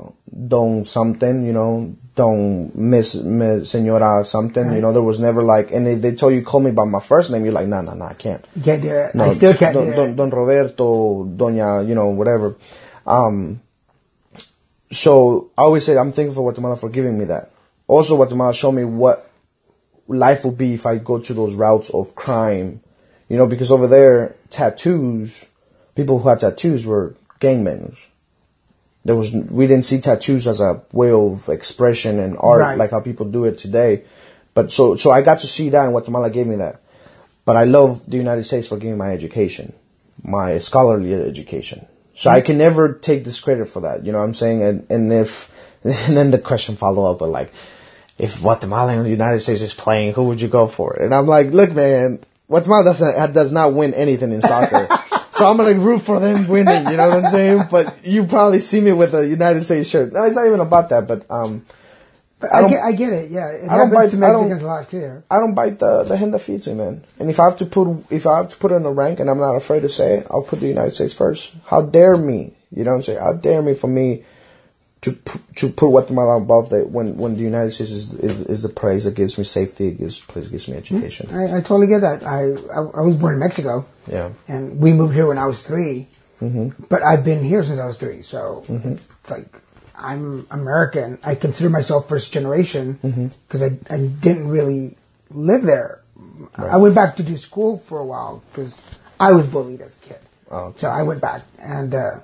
don 0.48 0.84
something, 0.84 1.44
you 1.44 1.52
know, 1.52 1.94
don 2.14 2.72
miss, 2.74 3.14
miss 3.14 3.70
senora 3.70 4.24
something. 4.24 4.72
You 4.72 4.80
know, 4.80 4.92
there 4.92 5.02
was 5.02 5.20
never 5.20 5.42
like, 5.42 5.70
and 5.70 5.86
if 5.86 6.00
they 6.00 6.14
tell 6.14 6.30
you 6.30 6.42
call 6.42 6.60
me 6.60 6.70
by 6.70 6.84
my 6.84 7.00
first 7.00 7.30
name, 7.30 7.44
you're 7.44 7.52
like, 7.52 7.68
nah, 7.68 7.82
nah, 7.82 7.94
nah, 7.94 8.08
I 8.08 8.14
can't. 8.14 8.44
Can't 8.62 8.82
do 8.82 8.88
it. 8.88 9.14
No, 9.14 9.24
I 9.24 9.34
still 9.34 9.54
can't 9.54 9.74
don, 9.74 9.90
don, 9.90 10.16
don 10.16 10.30
Roberto, 10.30 11.24
Doña, 11.24 11.86
you 11.86 11.94
know, 11.94 12.08
whatever. 12.08 12.56
Um, 13.06 13.60
so 14.90 15.50
I 15.56 15.62
always 15.62 15.84
say 15.84 15.96
I'm 15.96 16.12
thankful 16.12 16.36
for 16.36 16.52
Guatemala 16.52 16.76
for 16.76 16.88
giving 16.88 17.18
me 17.18 17.26
that. 17.26 17.50
Also, 17.86 18.16
Guatemala 18.16 18.54
showed 18.54 18.72
me 18.72 18.84
what 18.84 19.30
life 20.08 20.44
would 20.44 20.56
be 20.56 20.74
if 20.74 20.86
I 20.86 20.98
go 20.98 21.18
to 21.18 21.34
those 21.34 21.54
routes 21.54 21.90
of 21.90 22.14
crime. 22.14 22.80
You 23.28 23.36
know, 23.36 23.46
because 23.46 23.70
over 23.70 23.86
there, 23.86 24.36
tattoos, 24.50 25.44
people 25.94 26.20
who 26.20 26.28
had 26.28 26.40
tattoos 26.40 26.86
were 26.86 27.14
gang 27.40 27.64
members. 27.64 27.98
There 29.04 29.14
was, 29.14 29.32
we 29.32 29.66
didn't 29.66 29.84
see 29.84 30.00
tattoos 30.00 30.46
as 30.46 30.60
a 30.60 30.82
way 30.92 31.12
of 31.12 31.48
expression 31.48 32.18
and 32.18 32.36
art 32.38 32.60
Right. 32.60 32.78
like 32.78 32.90
how 32.90 33.00
people 33.00 33.26
do 33.26 33.44
it 33.44 33.56
today. 33.56 34.02
But 34.54 34.72
so, 34.72 34.96
so 34.96 35.10
I 35.10 35.22
got 35.22 35.40
to 35.40 35.46
see 35.46 35.68
that 35.68 35.84
and 35.84 35.92
Guatemala 35.92 36.30
gave 36.30 36.46
me 36.46 36.56
that. 36.56 36.80
But 37.44 37.56
I 37.56 37.64
love 37.64 38.08
the 38.10 38.16
United 38.16 38.42
States 38.44 38.66
for 38.68 38.78
giving 38.78 38.98
my 38.98 39.12
education, 39.12 39.72
my 40.22 40.58
scholarly 40.58 41.14
education. 41.14 41.86
So 42.14 42.30
I 42.30 42.38
mm-hmm. 42.38 42.46
can 42.46 42.58
never 42.58 42.94
take 42.94 43.24
this 43.24 43.38
credit 43.38 43.68
for 43.68 43.82
that. 43.82 44.04
You 44.04 44.10
know 44.10 44.18
what 44.18 44.24
I'm 44.24 44.34
saying? 44.34 44.62
And, 44.62 44.86
and 44.90 45.12
if, 45.12 45.52
and 45.84 46.16
then 46.16 46.32
the 46.32 46.38
question 46.38 46.76
follow 46.76 47.10
up, 47.10 47.18
but 47.20 47.28
like, 47.28 47.52
if 48.18 48.40
Guatemala 48.40 48.94
and 48.94 49.04
the 49.04 49.10
United 49.10 49.40
States 49.40 49.60
is 49.60 49.74
playing, 49.74 50.14
who 50.14 50.24
would 50.24 50.40
you 50.40 50.48
go 50.48 50.66
for? 50.66 50.94
And 50.94 51.14
I'm 51.14 51.26
like, 51.26 51.48
look, 51.48 51.72
man, 51.72 52.24
Guatemala 52.48 52.84
doesn't, 52.84 53.32
does 53.34 53.52
not 53.52 53.74
win 53.74 53.92
anything 53.94 54.32
in 54.32 54.40
soccer. 54.42 54.88
so 55.36 55.48
I'm 55.48 55.58
to 55.58 55.74
root 55.74 56.00
for 56.00 56.18
them 56.20 56.48
winning. 56.48 56.88
You 56.88 56.96
know 56.96 57.08
what 57.10 57.24
I'm 57.24 57.30
saying? 57.30 57.64
But 57.70 58.04
you 58.06 58.24
probably 58.26 58.60
see 58.60 58.80
me 58.80 58.92
with 58.92 59.14
a 59.14 59.26
United 59.26 59.64
States 59.64 59.88
shirt. 59.88 60.12
No, 60.12 60.24
it's 60.24 60.36
not 60.36 60.46
even 60.46 60.60
about 60.60 60.88
that. 60.90 61.06
But, 61.06 61.26
um, 61.30 61.64
But 62.38 62.52
I 62.52 62.58
I, 62.64 62.68
get, 62.68 62.82
I 62.82 62.92
get 62.92 63.12
it. 63.12 63.30
Yeah, 63.30 63.48
it 63.48 63.68
I 63.70 63.76
don't 63.78 63.88
to 63.90 63.94
bite- 63.94 64.14
I 64.14 64.16
Mexicans 64.16 64.62
a 64.62 64.66
lot 64.66 64.88
too. 64.88 65.22
I 65.30 65.38
don't 65.38 65.54
bite 65.54 65.78
the 65.78 66.04
the 66.04 66.16
hand 66.16 66.34
that 66.34 66.40
feeds 66.40 66.66
me, 66.66 66.74
man. 66.74 67.04
And 67.18 67.30
if 67.30 67.40
I 67.40 67.44
have 67.44 67.56
to 67.58 67.66
put 67.66 68.04
if 68.10 68.26
I 68.26 68.38
have 68.38 68.50
to 68.50 68.56
put 68.56 68.72
in 68.72 68.84
a 68.84 68.90
rank, 68.92 69.20
and 69.20 69.30
I'm 69.30 69.38
not 69.38 69.56
afraid 69.56 69.80
to 69.80 69.88
say 69.88 70.18
it, 70.18 70.26
I'll 70.30 70.42
put 70.42 70.60
the 70.60 70.68
United 70.68 70.92
States 70.92 71.14
first. 71.14 71.52
How 71.66 71.82
dare 71.82 72.16
me? 72.16 72.52
You 72.70 72.84
know 72.84 72.90
what 72.90 72.96
I'm 72.96 73.02
saying? 73.02 73.18
How 73.20 73.32
dare 73.32 73.62
me 73.62 73.74
for 73.74 73.86
me 73.88 74.24
to 75.02 75.12
to 75.56 75.68
put 75.68 75.88
Guatemala 75.88 76.38
above 76.38 76.70
the 76.70 76.84
when 76.84 77.16
when 77.16 77.34
the 77.34 77.42
United 77.42 77.72
States 77.72 77.90
is 77.90 78.12
is, 78.14 78.40
is 78.42 78.62
the 78.62 78.68
place 78.68 79.04
that 79.04 79.14
gives 79.14 79.38
me 79.38 79.44
safety, 79.44 79.88
it 79.88 79.98
gives 79.98 80.18
place 80.18 80.48
gives 80.48 80.68
me 80.68 80.76
education. 80.76 81.30
I, 81.30 81.58
I 81.58 81.60
totally 81.60 81.86
get 81.86 82.00
that. 82.00 82.24
I, 82.24 82.52
I 82.72 82.78
I 82.78 83.00
was 83.00 83.16
born 83.16 83.34
in 83.34 83.40
Mexico. 83.40 83.86
Yeah. 84.08 84.32
and 84.46 84.78
we 84.78 84.92
moved 84.92 85.14
here 85.14 85.26
when 85.26 85.38
I 85.38 85.46
was 85.46 85.66
3 85.66 86.06
mm-hmm. 86.40 86.84
But 86.88 87.02
I've 87.02 87.24
been 87.24 87.42
here 87.42 87.64
since 87.64 87.80
I 87.80 87.86
was 87.86 87.98
three, 87.98 88.22
so 88.22 88.64
it's 88.68 89.10
like 89.28 89.48
I'm 89.98 90.46
American. 90.50 91.18
I 91.24 91.34
consider 91.34 91.70
myself 91.70 92.08
first 92.08 92.32
generation 92.32 93.32
because 93.48 93.62
I, 93.62 93.78
I 93.90 94.06
didn't 94.06 94.48
really 94.48 94.96
live 95.30 95.62
there. 95.62 96.02
I 96.54 96.76
went 96.76 96.94
back 96.94 97.16
to 97.16 97.22
do 97.22 97.36
school 97.36 97.78
for 97.86 97.98
a 97.98 98.04
while 98.04 98.42
because 98.50 98.78
I 99.18 99.32
was 99.32 99.46
bullied 99.46 99.80
as 99.80 99.96
a 99.96 100.00
kid. 100.00 100.18
Oh, 100.50 100.58
okay. 100.58 100.78
So 100.78 100.88
I 100.88 101.02
went 101.02 101.20
back 101.20 101.42
and, 101.58 101.94
uh, 101.94 102.20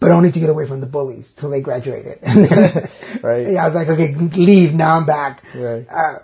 but 0.00 0.10
only 0.10 0.30
to 0.32 0.38
get 0.40 0.48
away 0.48 0.66
from 0.66 0.80
the 0.80 0.86
bullies 0.86 1.32
till 1.32 1.50
they 1.50 1.60
graduated. 1.60 2.18
Right. 3.22 3.48
Yeah, 3.48 3.62
I 3.62 3.66
was 3.66 3.74
like, 3.74 3.88
okay, 3.88 4.14
leave. 4.14 4.74
Now 4.74 4.96
I'm 4.96 5.06
back. 5.06 5.42
Right. 5.54 5.86
Uh, 5.90 6.18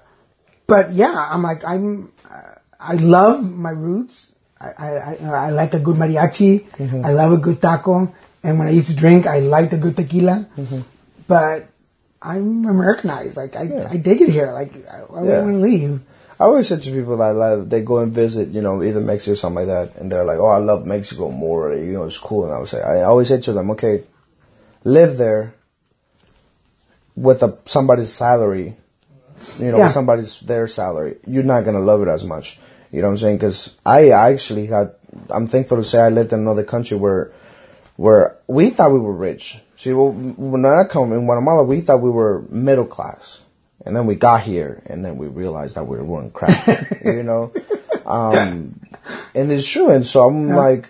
but 0.67 0.93
yeah, 0.93 1.13
I'm 1.13 1.43
like, 1.43 1.65
I'm, 1.65 2.13
uh, 2.31 2.55
I 2.79 2.95
love 2.95 3.43
my 3.43 3.71
roots. 3.71 4.33
I, 4.61 4.69
I, 4.79 5.17
I, 5.25 5.51
like 5.51 5.75
a 5.75 5.81
good 5.81 5.97
mariachi. 5.97 6.69
Mm-hmm. 6.71 7.05
I 7.05 7.13
love 7.13 7.33
a 7.33 7.37
good 7.37 7.61
taco. 7.61 8.15
And 8.45 8.59
when 8.59 8.69
I 8.69 8.71
used 8.71 8.89
to 8.91 8.97
drink, 8.97 9.27
I 9.27 9.41
liked 9.41 9.73
a 9.73 9.77
good 9.79 9.97
tequila. 9.97 10.47
Mm-hmm. 10.57 10.81
But 11.27 11.69
I'm 12.23 12.65
Americanized. 12.67 13.37
Like, 13.37 13.57
I, 13.57 13.89
I 13.91 13.97
dig 13.97 14.21
it 14.23 14.29
here. 14.29 14.53
Like, 14.53 14.73
I, 14.87 14.99
I 14.99 15.01
Yeah. 15.01 15.21
wouldn't 15.21 15.45
want 15.45 15.55
to 15.57 15.61
leave. 15.61 16.01
I 16.45 16.47
always 16.47 16.69
said 16.69 16.83
to 16.83 16.91
people 16.91 17.17
that 17.17 17.35
like, 17.35 17.71
they 17.71 17.81
go 17.81 18.01
and 18.01 18.13
visit, 18.13 18.49
you 18.49 18.61
know, 18.61 18.83
either 18.83 19.01
Mexico 19.01 19.33
or 19.33 19.37
something 19.37 19.67
like 19.67 19.69
that, 19.69 19.97
and 19.99 20.13
they're 20.13 20.27
like, 20.27 20.39
"Oh, 20.39 20.53
I 20.53 20.59
love 20.59 20.85
Mexico 20.85 21.31
more," 21.31 21.73
you 21.73 21.95
know, 21.95 22.05
it's 22.05 22.19
cool. 22.19 22.45
And 22.45 22.53
I 22.53 22.59
would 22.59 22.69
say, 22.69 22.83
I 22.83 23.05
always 23.05 23.29
say 23.29 23.41
to 23.41 23.55
them, 23.55 23.71
"Okay, 23.71 24.05
live 24.85 25.17
there 25.17 25.55
with 27.17 27.43
a 27.43 27.57
somebody's 27.65 28.13
salary, 28.13 28.77
you 29.59 29.71
know, 29.71 29.79
Yeah. 29.79 29.85
with 29.85 29.95
somebody's 29.95 30.41
their 30.41 30.67
salary. 30.67 31.17
You're 31.27 31.45
not 31.45 31.65
gonna 31.65 31.81
love 31.81 32.03
it 32.03 32.09
as 32.09 32.25
much." 32.25 32.61
You 32.93 33.01
know 33.01 33.09
what 33.09 33.13
I'm 33.13 33.17
saying? 33.25 33.37
Because 33.39 33.75
I 33.87 34.11
actually 34.11 34.67
had, 34.67 34.93
I'm 35.31 35.47
thankful 35.47 35.79
to 35.79 35.85
say 35.85 35.99
I 35.99 36.11
lived 36.11 36.35
in 36.35 36.41
another 36.41 36.63
country 36.63 36.99
where, 36.99 37.33
where 37.97 38.37
we 38.49 38.69
thought 38.69 38.93
we 38.93 38.99
were 38.99 39.17
rich. 39.31 39.63
See, 39.77 39.95
when 39.95 40.67
I 40.67 40.85
come 40.85 41.15
in 41.15 41.25
Guatemala, 41.25 41.65
we 41.65 41.81
thought 41.81 42.03
we 42.03 42.11
were 42.11 42.43
middle 42.51 42.85
class. 42.85 43.41
And 43.85 43.95
then 43.95 44.07
we 44.07 44.15
got 44.15 44.43
here, 44.43 44.83
and 44.87 45.05
then 45.05 45.19
we 45.19 45.27
realized 45.27 45.77
that 45.77 45.87
we 45.87 46.01
weren't 46.01 46.33
crap, 46.33 46.67
you 47.05 47.23
know. 47.23 47.53
Um, 48.07 48.81
and 49.35 49.53
it's 49.53 49.69
true. 49.69 49.91
And 49.91 50.07
so 50.07 50.27
I'm 50.27 50.49
like, 50.49 50.89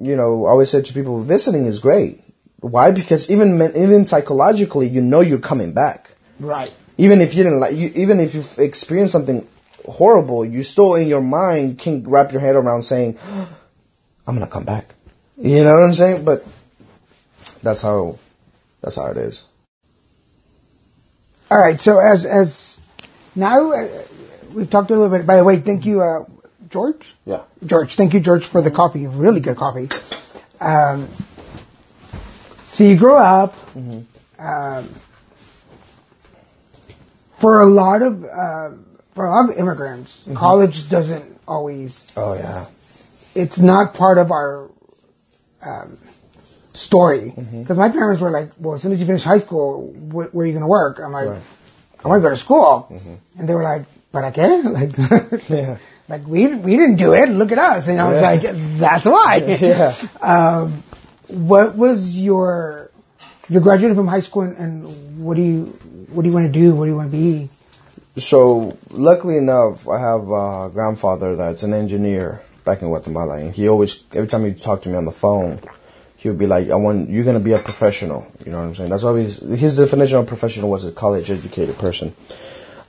you 0.00 0.14
know, 0.14 0.46
I 0.46 0.50
always 0.50 0.70
said 0.70 0.84
to 0.86 0.92
people, 0.92 1.22
visiting 1.22 1.66
is 1.66 1.78
great. 1.80 2.22
Why? 2.60 2.90
Because 2.90 3.30
even 3.30 3.60
even 3.76 4.04
psychologically, 4.04 4.88
you 4.88 5.00
know 5.00 5.20
you're 5.20 5.38
coming 5.38 5.72
back. 5.72 6.10
Right. 6.38 6.72
Even 6.98 7.20
if 7.20 7.34
you 7.34 7.44
didn't 7.44 7.60
like, 7.60 7.76
you, 7.76 7.92
even 7.94 8.20
if 8.20 8.34
you've 8.34 8.58
experienced 8.58 9.12
something 9.12 9.46
horrible, 9.84 10.44
you 10.44 10.62
still 10.62 10.94
in 10.94 11.08
your 11.08 11.20
mind 11.20 11.78
can 11.78 12.08
wrap 12.08 12.32
your 12.32 12.40
head 12.40 12.56
around 12.56 12.82
saying, 12.82 13.18
"I'm 14.26 14.34
gonna 14.34 14.46
come 14.46 14.64
back." 14.64 14.94
You 15.36 15.64
know 15.64 15.74
what 15.74 15.82
I'm 15.82 15.92
saying? 15.92 16.24
But 16.24 16.46
that's 17.62 17.82
how 17.82 18.18
that's 18.80 18.96
how 18.96 19.06
it 19.06 19.16
is. 19.16 19.44
All 21.50 21.58
right. 21.58 21.80
So 21.80 21.98
as, 21.98 22.24
as 22.24 22.80
now 23.34 23.72
uh, 23.72 23.88
we've 24.52 24.70
talked 24.70 24.90
a 24.90 24.94
little 24.94 25.16
bit, 25.16 25.26
by 25.26 25.36
the 25.36 25.44
way, 25.44 25.58
thank 25.58 25.86
you, 25.86 26.02
uh, 26.02 26.24
George. 26.68 27.14
Yeah. 27.24 27.42
George, 27.64 27.94
thank 27.94 28.14
you, 28.14 28.20
George, 28.20 28.44
for 28.44 28.60
the 28.62 28.70
coffee. 28.70 29.06
Really 29.06 29.40
good 29.40 29.56
coffee. 29.56 29.88
Um, 30.60 31.08
so 32.72 32.84
you 32.84 32.96
grow 32.96 33.16
up. 33.16 33.54
Um, 34.38 34.88
for 37.38 37.60
a 37.60 37.66
lot 37.66 38.02
of 38.02 38.24
uh, 38.24 38.70
for 39.14 39.26
a 39.26 39.30
lot 39.30 39.50
of 39.50 39.56
immigrants, 39.56 40.28
college 40.34 40.88
doesn't 40.88 41.38
always. 41.46 42.12
Oh 42.16 42.34
yeah. 42.34 42.66
It's 43.34 43.58
not 43.58 43.94
part 43.94 44.18
of 44.18 44.30
our 44.30 44.70
um, 45.64 45.98
story 46.76 47.32
mm-hmm. 47.36 47.62
because 47.62 47.76
my 47.76 47.88
parents 47.88 48.20
were 48.22 48.30
like, 48.30 48.50
"Well, 48.58 48.74
as 48.74 48.82
soon 48.82 48.92
as 48.92 49.00
you 49.00 49.06
finish 49.06 49.22
high 49.22 49.38
school, 49.40 49.92
wh- 49.92 50.32
where 50.34 50.44
are 50.44 50.46
you 50.46 50.52
going 50.52 50.62
to 50.62 50.68
work?" 50.68 51.00
I'm 51.00 51.12
like, 51.12 51.28
Right. 51.28 51.42
"I 52.04 52.08
want 52.08 52.20
to 52.20 52.28
go 52.28 52.30
to 52.30 52.36
school," 52.40 52.88
mm-hmm. 52.90 53.14
and 53.38 53.48
they 53.48 53.54
were 53.54 53.62
like, 53.62 53.84
"Para 54.12 54.32
qué?" 54.32 54.62
Like, 54.78 55.48
Yeah. 55.48 55.78
like 56.08 56.26
we 56.26 56.54
we 56.54 56.76
didn't 56.76 56.96
do 56.96 57.14
it. 57.14 57.28
Look 57.30 57.52
at 57.52 57.58
us. 57.58 57.88
And 57.88 58.00
I 58.00 58.08
was 58.08 58.20
Yeah. 58.20 58.30
like, 58.30 58.78
that's 58.78 59.06
why. 59.06 59.36
Yeah. 59.60 59.94
Um, 60.20 60.82
what 61.28 61.76
was 61.76 62.20
your 62.20 62.90
you're 63.48 63.62
graduating 63.62 63.96
from 63.96 64.06
high 64.06 64.20
school 64.20 64.42
and, 64.42 64.56
and 64.56 65.24
what 65.24 65.36
do 65.36 65.42
you 65.42 65.64
what 66.10 66.22
do 66.22 66.28
you 66.28 66.34
want 66.34 66.46
to 66.52 66.52
do? 66.52 66.74
What 66.74 66.84
do 66.84 66.90
you 66.90 66.96
want 66.96 67.10
to 67.10 67.16
be? 67.16 67.50
So 68.18 68.78
luckily 68.90 69.36
enough, 69.36 69.88
I 69.88 69.98
have 69.98 70.30
a 70.30 70.70
grandfather 70.72 71.36
that's 71.36 71.62
an 71.62 71.74
engineer 71.74 72.40
back 72.64 72.82
in 72.82 72.88
Guatemala, 72.88 73.38
and 73.38 73.54
he 73.54 73.68
always 73.68 74.04
every 74.12 74.28
time 74.28 74.44
he 74.44 74.54
talked 74.54 74.84
to 74.84 74.88
me 74.88 74.96
on 74.96 75.04
the 75.04 75.12
phone, 75.12 75.60
he 76.26 76.30
would 76.30 76.40
be 76.40 76.48
like, 76.48 76.70
"I 76.70 76.74
want 76.74 77.08
you're 77.08 77.22
gonna 77.22 77.38
be 77.38 77.52
a 77.52 77.60
professional." 77.60 78.26
You 78.44 78.50
know 78.50 78.58
what 78.58 78.64
I'm 78.64 78.74
saying? 78.74 78.90
That's 78.90 79.04
always 79.04 79.38
his 79.38 79.76
definition 79.76 80.18
of 80.18 80.26
professional 80.26 80.68
was 80.68 80.84
a 80.84 80.90
college 80.90 81.30
educated 81.30 81.78
person. 81.78 82.14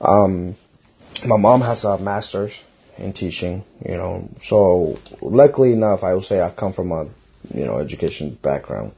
Um, 0.00 0.56
my 1.24 1.36
mom 1.36 1.60
has 1.60 1.84
a 1.84 1.98
master's 1.98 2.60
in 2.98 3.12
teaching, 3.12 3.62
you 3.88 3.94
know. 3.96 4.28
So 4.42 4.98
luckily 5.22 5.72
enough, 5.72 6.02
I 6.02 6.14
will 6.14 6.22
say 6.22 6.42
I 6.42 6.50
come 6.50 6.72
from 6.72 6.90
a 6.90 7.04
you 7.54 7.64
know 7.64 7.78
education 7.78 8.36
background. 8.42 8.90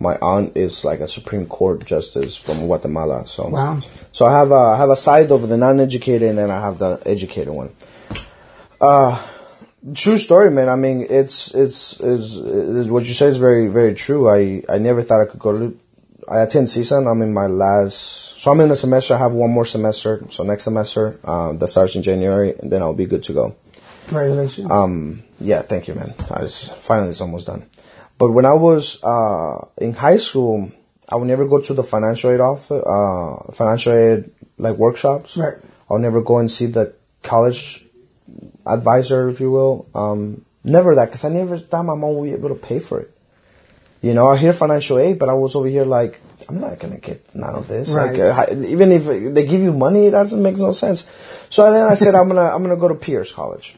My 0.00 0.16
aunt 0.22 0.56
is 0.56 0.84
like 0.86 1.00
a 1.00 1.06
Supreme 1.06 1.44
Court 1.46 1.84
justice 1.84 2.34
from 2.34 2.64
Guatemala, 2.64 3.26
so 3.26 3.48
Wow. 3.48 3.82
so 4.10 4.24
I 4.24 4.32
have 4.38 4.52
a 4.52 4.62
I 4.74 4.76
have 4.78 4.88
a 4.88 4.96
side 4.96 5.30
of 5.30 5.46
the 5.50 5.58
non-educated, 5.58 6.22
and 6.30 6.38
then 6.38 6.50
I 6.50 6.60
have 6.60 6.78
the 6.78 6.98
educated 7.04 7.52
one. 7.52 7.68
Uh, 8.80 9.20
true 9.94 10.18
story, 10.18 10.50
man. 10.50 10.68
I 10.68 10.76
mean, 10.76 11.06
it's 11.08 11.54
it's 11.54 12.00
is 12.00 12.36
is 12.36 12.88
what 12.88 13.04
you 13.06 13.14
say 13.14 13.26
is 13.26 13.38
very 13.38 13.68
very 13.68 13.94
true. 13.94 14.28
I 14.28 14.62
I 14.68 14.78
never 14.78 15.02
thought 15.02 15.20
I 15.20 15.26
could 15.26 15.40
go 15.40 15.52
to. 15.58 15.78
I 16.28 16.40
attend 16.40 16.68
CSUN. 16.68 17.10
I'm 17.10 17.20
in 17.22 17.34
my 17.34 17.46
last, 17.46 18.40
so 18.40 18.52
I'm 18.52 18.60
in 18.60 18.70
a 18.70 18.76
semester. 18.76 19.14
I 19.14 19.18
have 19.18 19.32
one 19.32 19.50
more 19.50 19.66
semester. 19.66 20.24
So 20.30 20.44
next 20.44 20.64
semester, 20.64 21.18
uh, 21.24 21.52
that 21.54 21.68
starts 21.68 21.96
in 21.96 22.02
January, 22.02 22.54
and 22.58 22.70
then 22.70 22.80
I'll 22.80 22.94
be 22.94 23.06
good 23.06 23.24
to 23.24 23.32
go. 23.32 23.56
Congratulations. 24.06 24.70
Um, 24.70 25.24
yeah, 25.40 25.62
thank 25.62 25.88
you, 25.88 25.94
man. 25.94 26.14
I 26.30 26.42
was, 26.42 26.68
finally, 26.78 27.10
it's 27.10 27.20
almost 27.20 27.46
done. 27.46 27.66
But 28.18 28.30
when 28.30 28.44
I 28.44 28.52
was 28.52 29.02
uh, 29.02 29.66
in 29.78 29.94
high 29.94 30.18
school, 30.18 30.70
I 31.08 31.16
would 31.16 31.26
never 31.26 31.46
go 31.46 31.60
to 31.60 31.74
the 31.74 31.82
financial 31.82 32.30
aid 32.30 32.40
office, 32.40 32.70
uh, 32.70 33.52
financial 33.52 33.92
aid 33.92 34.30
like 34.58 34.76
workshops. 34.76 35.36
Right. 35.36 35.54
I'll 35.90 35.98
never 35.98 36.22
go 36.22 36.38
and 36.38 36.50
see 36.50 36.66
the 36.66 36.94
college 37.22 37.81
advisor, 38.66 39.28
if 39.28 39.40
you 39.40 39.50
will. 39.50 39.86
Um, 39.94 40.44
never 40.64 40.94
that, 40.94 41.06
because 41.06 41.24
I 41.24 41.28
never 41.28 41.58
thought 41.58 41.84
my 41.84 41.94
mom 41.94 42.16
would 42.16 42.24
be 42.24 42.32
able 42.32 42.48
to 42.50 42.54
pay 42.54 42.78
for 42.78 43.00
it. 43.00 43.16
You 44.00 44.14
know, 44.14 44.28
I 44.28 44.36
hear 44.36 44.52
financial 44.52 44.98
aid, 44.98 45.18
but 45.18 45.28
I 45.28 45.34
was 45.34 45.54
over 45.54 45.68
here 45.68 45.84
like, 45.84 46.20
I'm 46.48 46.60
not 46.60 46.78
gonna 46.80 46.98
get 46.98 47.34
none 47.34 47.54
of 47.54 47.68
this. 47.68 47.88
Right. 47.90 48.18
Like, 48.18 48.50
uh, 48.50 48.54
even 48.66 48.90
if 48.90 49.04
they 49.06 49.46
give 49.46 49.60
you 49.60 49.72
money, 49.72 50.08
that 50.08 50.18
doesn't 50.18 50.42
make 50.42 50.58
no 50.58 50.72
sense. 50.72 51.06
So 51.50 51.70
then 51.70 51.86
I 51.88 51.94
said, 51.94 52.14
I'm 52.14 52.26
gonna, 52.28 52.42
I'm 52.54 52.62
gonna 52.62 52.76
go 52.76 52.88
to 52.88 52.94
Pierce 52.96 53.30
College 53.32 53.76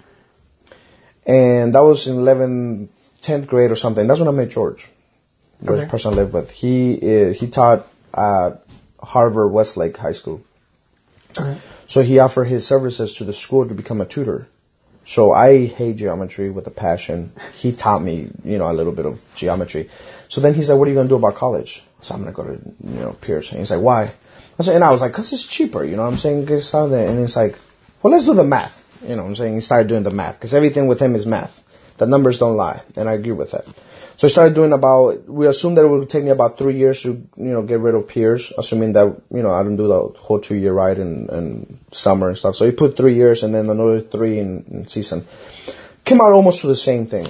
and 1.27 1.75
that 1.75 1.81
was 1.81 2.07
in 2.07 2.17
11th, 2.17 2.89
10th 3.23 3.47
grade 3.47 3.71
or 3.71 3.77
something. 3.77 4.07
That's 4.07 4.21
when 4.21 4.29
I 4.29 4.33
met 4.33 4.51
George, 4.51 4.89
the 5.61 5.73
Okay. 5.73 5.87
person 5.89 6.13
I 6.13 6.17
lived 6.17 6.33
with. 6.33 6.51
He 6.51 6.97
uh, 7.03 7.33
he 7.33 7.47
taught 7.49 7.87
at 8.15 8.65
Harvard 9.03 9.51
Westlake 9.53 9.97
High 9.97 10.13
School, 10.13 10.43
Okay. 11.39 11.59
so 11.87 12.03
he 12.03 12.19
offered 12.19 12.45
his 12.45 12.67
services 12.67 13.15
to 13.17 13.25
the 13.25 13.33
school 13.33 13.67
to 13.67 13.75
become 13.75 14.01
a 14.01 14.07
tutor. 14.07 14.49
So 15.05 15.33
I 15.33 15.67
hate 15.67 15.97
geometry 15.97 16.51
with 16.51 16.67
a 16.67 16.71
passion. 16.71 17.33
He 17.59 17.73
taught 17.73 18.03
me, 18.03 18.31
you 18.45 18.59
know, 18.59 18.71
a 18.71 18.73
little 18.73 18.93
bit 18.93 19.07
of 19.07 19.23
geometry. 19.35 19.91
So 20.29 20.41
then 20.41 20.55
he's 20.55 20.71
like, 20.71 20.79
"What 20.79 20.89
are 20.89 20.91
you 20.91 20.97
gonna 20.97 21.09
do 21.09 21.17
about 21.17 21.37
college?" 21.37 21.83
So 22.01 22.15
I'm 22.15 22.21
gonna 22.21 22.33
go 22.33 22.45
to, 22.45 22.53
you 22.53 23.01
know, 23.01 23.17
Pierce. 23.21 23.51
He's 23.51 23.71
like, 23.71 23.81
"Why?" 23.81 24.13
I 24.59 24.63
said, 24.63 24.75
and 24.77 24.85
I 24.85 24.91
was 24.91 25.01
like, 25.01 25.13
"Cause 25.13 25.33
it's 25.33 25.47
cheaper." 25.47 25.85
You 25.85 25.97
know 25.97 26.03
what 26.03 26.13
I'm 26.13 26.17
saying? 26.17 26.47
Get 26.47 26.63
started 26.63 26.91
there. 26.91 27.09
And 27.09 27.19
he's 27.19 27.37
like, 27.37 27.57
"Well, 28.03 28.13
let's 28.13 28.25
do 28.25 28.35
the 28.35 28.45
math." 28.45 28.85
You 29.07 29.17
know 29.17 29.23
what 29.23 29.29
I'm 29.29 29.37
saying? 29.37 29.55
He 29.55 29.61
started 29.61 29.89
doing 29.89 30.05
the 30.05 30.11
math 30.11 30.37
because 30.37 30.55
everything 30.55 30.87
with 30.87 31.01
him 31.01 31.15
is 31.15 31.27
math. 31.27 31.63
The 31.99 32.07
numbers 32.07 32.39
don't 32.39 32.57
lie, 32.57 32.83
and 32.97 33.09
I 33.09 33.13
agree 33.13 33.33
with 33.33 33.51
that. 33.51 33.67
So 34.17 34.29
I 34.29 34.31
started 34.31 34.55
doing 34.55 34.73
about. 34.73 35.29
We 35.29 35.47
assumed 35.47 35.77
that 35.77 35.85
it 35.85 35.89
would 35.89 36.09
take 36.09 36.25
me 36.25 36.31
about 36.31 36.57
three 36.57 36.77
years 36.77 37.03
to, 37.03 37.09
you 37.09 37.29
know, 37.37 37.63
get 37.63 37.81
rid 37.81 37.95
of 37.95 38.07
Pierce, 38.07 38.53
assuming 38.57 38.93
that 38.93 39.07
you 39.33 39.43
know 39.43 39.53
I 39.53 39.63
don't 39.63 39.77
do 39.77 39.89
the 39.89 40.19
whole 40.21 40.41
two 40.41 40.55
year 40.55 40.73
ride 40.73 40.99
in, 40.99 41.29
in 41.31 41.79
summer 41.91 42.29
and 42.29 42.39
stuff. 42.39 42.57
So 42.57 42.65
he 42.65 42.73
put 42.73 42.97
three 42.97 43.15
years 43.15 43.43
and 43.43 43.55
then 43.55 43.69
another 43.69 44.01
three 44.01 44.39
in, 44.39 44.65
in 44.71 44.85
CSUN. 44.85 45.25
Came 46.05 46.21
out 46.21 46.33
almost 46.33 46.61
to 46.61 46.69
the 46.69 46.77
same 46.77 47.07
thing. 47.07 47.27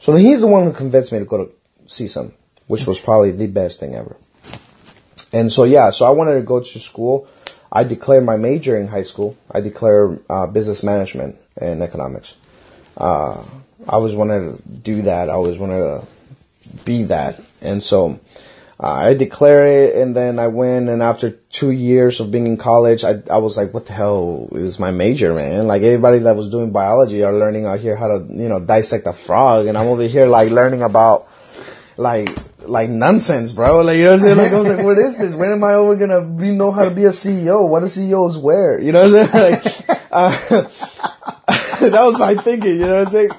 So 0.00 0.14
he's 0.16 0.40
the 0.40 0.46
one 0.46 0.64
who 0.64 0.72
convinced 0.72 1.12
me 1.12 1.20
to 1.20 1.24
go 1.24 1.46
to 1.46 1.52
CSUN, 1.86 2.32
which 2.66 2.86
was 2.86 3.00
probably 3.00 3.30
the 3.30 3.46
best 3.46 3.80
thing 3.80 3.94
ever. 3.94 4.16
And 5.32 5.50
so 5.50 5.64
yeah, 5.64 5.90
so 5.90 6.04
I 6.04 6.10
wanted 6.10 6.34
to 6.34 6.42
go 6.42 6.60
to 6.60 6.78
school. 6.78 7.26
I 7.72 7.84
declared 7.84 8.24
my 8.24 8.36
major 8.36 8.78
in 8.78 8.86
high 8.86 9.02
school. 9.02 9.36
I 9.50 9.60
declared 9.60 10.22
uh, 10.28 10.46
business 10.46 10.82
management 10.82 11.36
and 11.56 11.82
economics. 11.82 12.34
Uh, 12.96 13.42
I 13.88 13.92
always 13.92 14.14
wanted 14.14 14.40
to 14.40 14.68
do 14.68 15.02
that. 15.02 15.28
I 15.28 15.32
always 15.32 15.58
wanted 15.58 15.80
to 15.80 16.06
be 16.84 17.04
that. 17.04 17.40
And 17.60 17.82
so 17.82 18.18
uh, 18.80 18.92
I 18.92 19.14
declare 19.14 19.66
it 19.66 19.96
and 19.96 20.16
then 20.16 20.38
I 20.38 20.48
went 20.48 20.88
and 20.88 21.02
after 21.02 21.30
two 21.30 21.70
years 21.70 22.20
of 22.20 22.30
being 22.30 22.46
in 22.46 22.56
college, 22.56 23.04
I, 23.04 23.22
I 23.30 23.38
was 23.38 23.56
like, 23.56 23.72
what 23.72 23.86
the 23.86 23.92
hell 23.92 24.48
is 24.52 24.78
my 24.78 24.90
major, 24.90 25.32
man? 25.34 25.66
Like 25.66 25.82
everybody 25.82 26.18
that 26.20 26.36
was 26.36 26.50
doing 26.50 26.72
biology 26.72 27.22
are 27.22 27.32
learning 27.32 27.66
out 27.66 27.80
here 27.80 27.96
how 27.96 28.08
to, 28.08 28.24
you 28.28 28.48
know, 28.48 28.60
dissect 28.60 29.06
a 29.06 29.12
frog 29.12 29.66
and 29.66 29.78
I'm 29.78 29.86
over 29.86 30.02
here 30.02 30.26
like 30.26 30.50
learning 30.50 30.82
about 30.82 31.28
like, 31.96 32.36
like 32.66 32.90
nonsense, 32.90 33.52
bro. 33.52 33.82
Like, 33.82 33.98
you 33.98 34.04
know 34.04 34.12
what 34.12 34.14
I'm 34.16 34.20
saying? 34.22 34.38
Like, 34.38 34.52
I 34.52 34.60
was 34.60 34.76
like, 34.76 34.84
what 34.84 34.98
is 34.98 35.18
this? 35.18 35.34
When 35.34 35.52
am 35.52 35.62
I 35.62 35.74
ever 35.74 35.96
gonna 35.96 36.22
be, 36.26 36.50
know 36.50 36.72
how 36.72 36.84
to 36.84 36.90
be 36.90 37.04
a 37.04 37.10
CEO? 37.10 37.68
What 37.68 37.80
do 37.80 37.88
CEOs 37.88 38.38
wear? 38.38 38.80
You 38.80 38.92
know 38.92 39.08
what 39.08 39.20
I'm 39.20 39.28
saying? 39.28 39.62
Like, 39.62 40.00
uh, 40.10 40.68
that 41.80 42.02
was 42.04 42.18
my 42.18 42.34
thinking, 42.34 42.80
you 42.80 42.86
know 42.86 43.04
what 43.04 43.06
I'm 43.06 43.12
saying? 43.12 43.30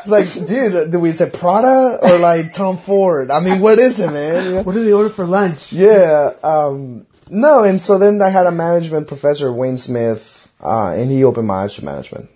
It's 0.00 0.10
like, 0.10 0.32
dude, 0.46 0.90
do 0.92 0.98
we 1.00 1.12
say 1.12 1.28
Prada 1.30 1.98
or 2.02 2.18
like 2.18 2.52
Tom 2.52 2.78
Ford? 2.78 3.30
I 3.30 3.40
mean, 3.40 3.60
what 3.60 3.78
is 3.78 4.00
it, 4.00 4.10
man? 4.12 4.64
What 4.64 4.74
do 4.74 4.84
they 4.84 4.92
order 4.92 5.08
for 5.10 5.24
lunch? 5.26 5.72
Yeah, 5.72 6.32
um, 6.42 7.06
no, 7.30 7.62
and 7.64 7.80
so 7.80 7.98
then 7.98 8.20
I 8.22 8.28
had 8.30 8.46
a 8.46 8.50
management 8.50 9.06
professor, 9.08 9.52
Wayne 9.52 9.76
Smith, 9.76 10.48
uh, 10.62 10.88
and 10.90 11.10
he 11.10 11.24
opened 11.24 11.46
my 11.48 11.64
eyes 11.64 11.74
to 11.76 11.84
management. 11.84 12.28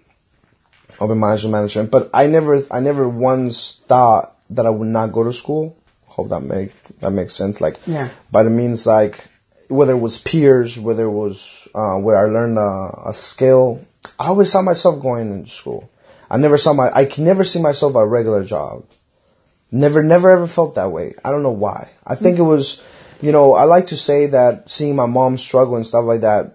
Opened 1.00 1.20
my 1.20 1.32
eyes 1.32 1.42
to 1.42 1.48
management, 1.48 1.90
but 1.90 2.10
I 2.14 2.26
never, 2.28 2.64
I 2.70 2.80
never 2.80 3.08
once 3.08 3.80
thought 3.88 4.36
that 4.50 4.66
I 4.66 4.70
would 4.70 4.88
not 4.88 5.12
go 5.12 5.24
to 5.24 5.32
school. 5.32 5.76
Hope 6.06 6.28
that 6.28 6.40
make, 6.42 6.72
that 7.00 7.10
makes 7.10 7.34
sense. 7.34 7.60
Like, 7.60 7.78
Yeah. 7.86 8.10
by 8.30 8.44
the 8.44 8.50
means 8.50 8.86
like, 8.86 9.24
whether 9.68 9.92
it 9.92 9.98
was 9.98 10.18
Pierce, 10.18 10.78
whether 10.78 11.04
it 11.06 11.10
was, 11.10 11.66
uh, 11.74 11.96
where 11.96 12.16
I 12.16 12.30
learned 12.30 12.58
a, 12.58 13.08
a 13.08 13.14
skill, 13.14 13.84
I 14.18 14.28
always 14.28 14.52
saw 14.52 14.62
myself 14.62 15.02
going 15.02 15.32
into 15.32 15.50
school. 15.50 15.90
I 16.30 16.36
never 16.36 16.56
saw 16.58 16.72
my, 16.72 16.90
I 16.92 17.04
can 17.04 17.24
never 17.24 17.44
see 17.44 17.60
myself 17.60 17.94
a 17.94 18.06
regular 18.06 18.44
job. 18.44 18.84
Never, 19.70 20.02
never 20.02 20.30
ever 20.30 20.46
felt 20.46 20.76
that 20.76 20.92
way. 20.92 21.14
I 21.24 21.30
don't 21.30 21.42
know 21.42 21.50
why. 21.50 21.90
I 22.06 22.14
think 22.14 22.38
it 22.38 22.42
was, 22.42 22.80
you 23.20 23.32
know, 23.32 23.54
I 23.54 23.64
like 23.64 23.86
to 23.86 23.96
say 23.96 24.26
that 24.26 24.70
seeing 24.70 24.94
my 24.94 25.06
mom 25.06 25.36
struggle 25.36 25.76
and 25.76 25.84
stuff 25.86 26.04
like 26.04 26.20
that 26.20 26.52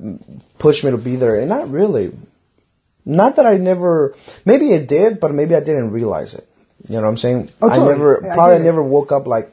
pushed 0.58 0.84
me 0.84 0.92
to 0.92 0.98
be 0.98 1.16
there, 1.18 1.38
and 1.40 1.50
not 1.50 1.70
really. 1.70 2.14
Not 3.06 3.36
that 3.38 3.46
I 3.46 3.58
never, 3.58 4.16
maybe 4.46 4.72
it 4.72 4.88
did, 4.88 5.20
but 5.20 5.34
maybe 5.34 5.56
I 5.56 5.60
didn't 5.60 5.92
realize 5.92 6.34
it. 6.34 6.48
You 6.88 6.96
know 6.96 7.02
what 7.02 7.10
I'm 7.10 7.18
saying? 7.18 7.50
Oh, 7.62 7.70
totally. 7.70 7.88
I 7.88 7.92
never, 7.92 8.22
Yeah, 8.24 8.32
I 8.32 8.36
probably 8.36 8.56
it. 8.58 8.64
never 8.64 8.84
woke 8.84 9.12
up 9.12 9.28
like, 9.28 9.52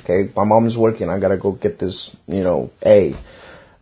okay, 0.00 0.30
my 0.36 0.44
mom's 0.44 0.76
working, 0.76 1.08
I 1.08 1.18
gotta 1.18 1.36
go 1.36 1.52
get 1.52 1.78
this, 1.78 2.14
you 2.26 2.42
know, 2.42 2.70
A. 2.84 3.14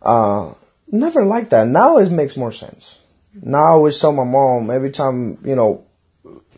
Uh, 0.01 0.53
never 0.89 1.25
like 1.25 1.49
that. 1.49 1.67
Now 1.67 1.97
it 1.97 2.09
makes 2.11 2.37
more 2.37 2.51
sense. 2.51 2.97
Now 3.41 3.63
I 3.63 3.69
always 3.69 3.99
tell 3.99 4.11
my 4.11 4.23
mom 4.23 4.69
every 4.69 4.91
time, 4.91 5.37
you 5.43 5.55
know, 5.55 5.85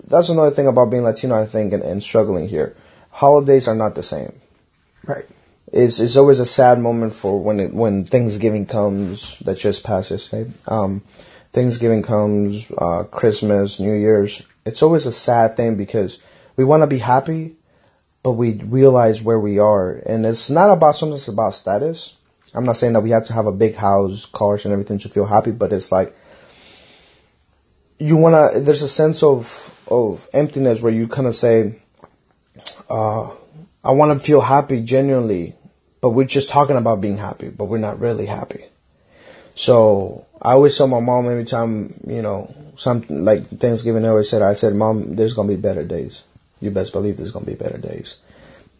that's 0.08 0.30
another 0.30 0.52
thing 0.52 0.68
about 0.68 0.90
being 0.90 1.04
Latino, 1.04 1.42
I 1.42 1.46
think, 1.46 1.74
and, 1.74 1.84
and 1.84 2.02
struggling 2.02 2.48
here. 2.48 2.76
Holidays 3.12 3.68
are 3.68 3.76
not 3.76 3.96
the 3.96 4.04
same. 4.04 4.34
Right. 5.06 5.26
It's, 5.72 6.00
it's 6.00 6.16
always 6.16 6.40
a 6.40 6.46
sad 6.46 6.80
moment 6.80 7.14
for 7.14 7.40
when 7.40 7.60
it, 7.60 7.74
when 7.74 8.06
Thanksgiving 8.06 8.66
comes, 8.66 9.38
that 9.40 9.58
just 9.58 9.84
passed 9.84 10.12
yesterday. 10.12 10.52
Um, 10.68 11.04
Thanksgiving 11.54 12.02
comes, 12.02 12.72
uh, 12.78 13.04
Christmas, 13.04 13.80
New 13.80 13.94
Year's. 13.94 14.42
It's 14.66 14.82
always 14.82 15.06
a 15.06 15.12
sad 15.12 15.58
thing 15.58 15.76
because 15.76 16.20
we 16.56 16.64
want 16.64 16.82
to 16.82 16.88
be 16.88 17.00
happy, 17.00 17.56
but 18.24 18.34
we 18.34 18.54
realize 18.54 19.22
where 19.22 19.40
we 19.40 19.60
are. 19.60 19.92
And 19.92 20.26
it's 20.26 20.50
not 20.50 20.72
about 20.72 20.96
something 20.96 21.14
that's 21.14 21.28
about 21.28 21.54
status. 21.54 22.16
I'm 22.54 22.66
not 22.66 22.78
saying 22.78 22.94
that 22.94 23.02
we 23.02 23.12
have 23.12 23.26
to 23.26 23.34
have 23.34 23.46
a 23.46 23.52
big 23.52 23.76
house, 23.76 24.26
cars, 24.26 24.66
and 24.66 24.72
everything 24.72 24.98
to 25.00 25.10
feel 25.10 25.26
happy, 25.26 25.52
but 25.52 25.72
it's 25.72 25.92
like, 25.92 26.16
you 28.00 28.16
want 28.16 28.54
to, 28.54 28.60
there's 28.62 28.82
a 28.82 28.88
sense 28.88 29.22
of, 29.24 29.76
of 29.88 30.28
emptiness 30.34 30.82
where 30.82 30.92
you 30.92 31.08
kind 31.08 31.28
of 31.28 31.36
say, 31.36 31.76
uh, 32.90 33.30
I 33.84 33.92
want 33.92 34.18
to 34.18 34.26
feel 34.26 34.42
happy 34.42 34.82
genuinely, 34.82 35.56
but 36.02 36.12
we're 36.12 36.26
just 36.26 36.50
talking 36.50 36.78
about 36.78 37.02
being 37.02 37.18
happy, 37.18 37.50
but 37.50 37.66
we're 37.66 37.78
not 37.78 38.00
really 38.00 38.26
happy. 38.26 38.66
So 39.56 40.26
I 40.42 40.54
always 40.54 40.78
tell 40.78 40.88
my 40.88 41.02
mom 41.02 41.30
every 41.30 41.46
time, 41.46 42.00
you 42.08 42.22
know, 42.22 42.54
something 42.78 43.26
like 43.26 43.60
Thanksgiving, 43.60 44.06
I 44.06 44.10
always 44.10 44.30
said, 44.30 44.42
I 44.42 44.54
said, 44.54 44.74
Mom, 44.74 45.16
there's 45.16 45.34
to 45.50 45.56
be 45.56 45.62
better 45.62 45.84
days. 45.84 46.22
You 46.62 46.72
best 46.72 46.94
believe 46.94 47.18
there's 47.18 47.34
to 47.46 47.52
be 47.52 47.58
better 47.58 47.78
days. 47.78 48.18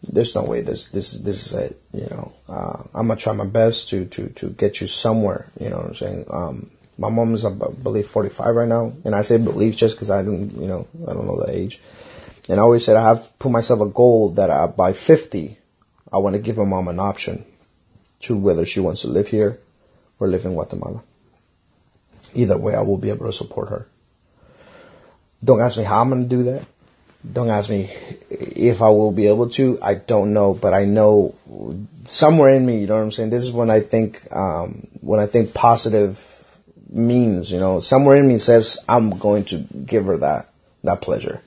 There's 0.02 0.34
no 0.34 0.44
way 0.44 0.62
this, 0.62 0.88
this, 0.88 1.12
this 1.12 1.46
is 1.46 1.52
it, 1.52 1.82
you 1.92 2.06
know. 2.10 2.32
Uh, 2.48 2.82
I'm 2.94 3.08
to 3.18 3.22
try 3.22 3.34
my 3.34 3.44
best 3.44 3.90
to, 3.90 4.06
to, 4.06 4.28
to 4.30 4.48
get 4.50 4.80
you 4.80 4.88
somewhere, 4.88 5.50
you 5.60 5.68
know 5.68 5.76
what 5.76 5.86
I'm 5.86 5.94
saying? 5.94 6.24
Um, 6.30 6.70
my 7.00 7.08
mom 7.08 7.32
is, 7.32 7.46
I 7.46 7.50
believe, 7.50 8.06
45 8.06 8.54
right 8.54 8.68
now. 8.68 8.92
And 9.06 9.14
I 9.14 9.22
say 9.22 9.38
believe 9.38 9.74
just 9.74 9.96
because 9.96 10.10
I 10.10 10.22
don't, 10.22 10.50
you 10.60 10.68
know, 10.68 10.86
I 11.08 11.14
don't 11.14 11.26
know 11.26 11.42
the 11.42 11.50
age. 11.50 11.80
And 12.46 12.60
I 12.60 12.62
always 12.62 12.84
said 12.84 12.96
I 12.96 13.08
have 13.08 13.26
put 13.38 13.50
myself 13.50 13.80
a 13.80 13.86
goal 13.86 14.32
that 14.32 14.50
I, 14.50 14.66
by 14.66 14.92
50, 14.92 15.56
I 16.12 16.18
want 16.18 16.34
to 16.34 16.42
give 16.42 16.58
my 16.58 16.64
mom 16.66 16.88
an 16.88 17.00
option 17.00 17.46
to 18.20 18.36
whether 18.36 18.66
she 18.66 18.80
wants 18.80 19.00
to 19.00 19.08
live 19.08 19.28
here 19.28 19.58
or 20.18 20.28
live 20.28 20.44
in 20.44 20.52
Guatemala. 20.52 21.02
Either 22.34 22.58
way, 22.58 22.74
I 22.74 22.82
will 22.82 22.98
be 22.98 23.08
able 23.08 23.26
to 23.26 23.32
support 23.32 23.70
her. 23.70 23.88
Don't 25.42 25.62
ask 25.62 25.78
me 25.78 25.84
how 25.84 26.02
I'm 26.02 26.10
going 26.10 26.28
to 26.28 26.28
do 26.28 26.42
that. 26.44 26.66
Don't 27.32 27.48
ask 27.48 27.70
me 27.70 27.90
if 28.28 28.82
I 28.82 28.88
will 28.90 29.10
be 29.10 29.26
able 29.26 29.48
to. 29.50 29.78
I 29.80 29.94
don't 29.94 30.34
know, 30.34 30.52
but 30.52 30.74
I 30.74 30.84
know 30.84 31.34
somewhere 32.04 32.54
in 32.54 32.66
me, 32.66 32.80
you 32.80 32.86
know 32.86 32.96
what 32.96 33.02
I'm 33.02 33.10
saying? 33.10 33.30
This 33.30 33.44
is 33.44 33.52
when 33.52 33.70
I 33.70 33.80
think, 33.80 34.20
um, 34.34 34.86
when 35.00 35.18
I 35.18 35.26
think 35.26 35.54
positive 35.54 36.29
means, 36.92 37.50
you 37.50 37.58
know, 37.58 37.80
somewhere 37.80 38.16
in 38.16 38.28
me 38.28 38.38
says 38.38 38.78
I'm 38.88 39.10
going 39.18 39.44
to 39.46 39.58
give 39.58 40.06
her 40.06 40.16
that, 40.18 40.50
that 40.84 41.00
pleasure 41.00 41.40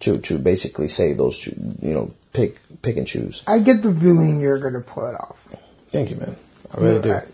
to, 0.00 0.18
to 0.18 0.38
basically 0.38 0.88
say 0.88 1.12
those 1.12 1.38
two, 1.40 1.54
you 1.80 1.92
know, 1.92 2.12
pick, 2.32 2.58
pick 2.82 2.96
and 2.96 3.06
choose. 3.06 3.42
I 3.46 3.58
get 3.60 3.82
the 3.82 3.92
feeling 3.94 4.40
you're 4.40 4.58
going 4.58 4.74
to 4.74 4.80
pull 4.80 5.06
it 5.06 5.14
off. 5.14 5.46
Thank 5.90 6.10
you, 6.10 6.16
man. 6.16 6.36
I 6.74 6.80
really 6.80 7.02
do. 7.02 7.12
I- 7.12 7.24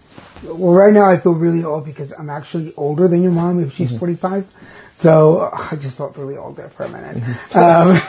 well, 0.45 0.73
right 0.73 0.93
now 0.93 1.05
I 1.11 1.17
feel 1.17 1.33
really 1.33 1.65
old 1.65 1.85
because 1.85 2.13
I'm 2.13 2.31
actually 2.31 2.73
older 2.77 3.09
than 3.09 3.23
your 3.25 3.33
mom 3.33 3.61
if 3.61 3.75
she's 3.75 3.97
45. 3.97 4.47
So 4.99 5.51
I 5.53 5.75
just 5.77 5.97
felt 5.97 6.17
really 6.17 6.37
old 6.37 6.57
there 6.57 6.69
for 6.71 6.85
a 6.85 6.89
minute. 6.89 7.17
Um, 7.57 8.01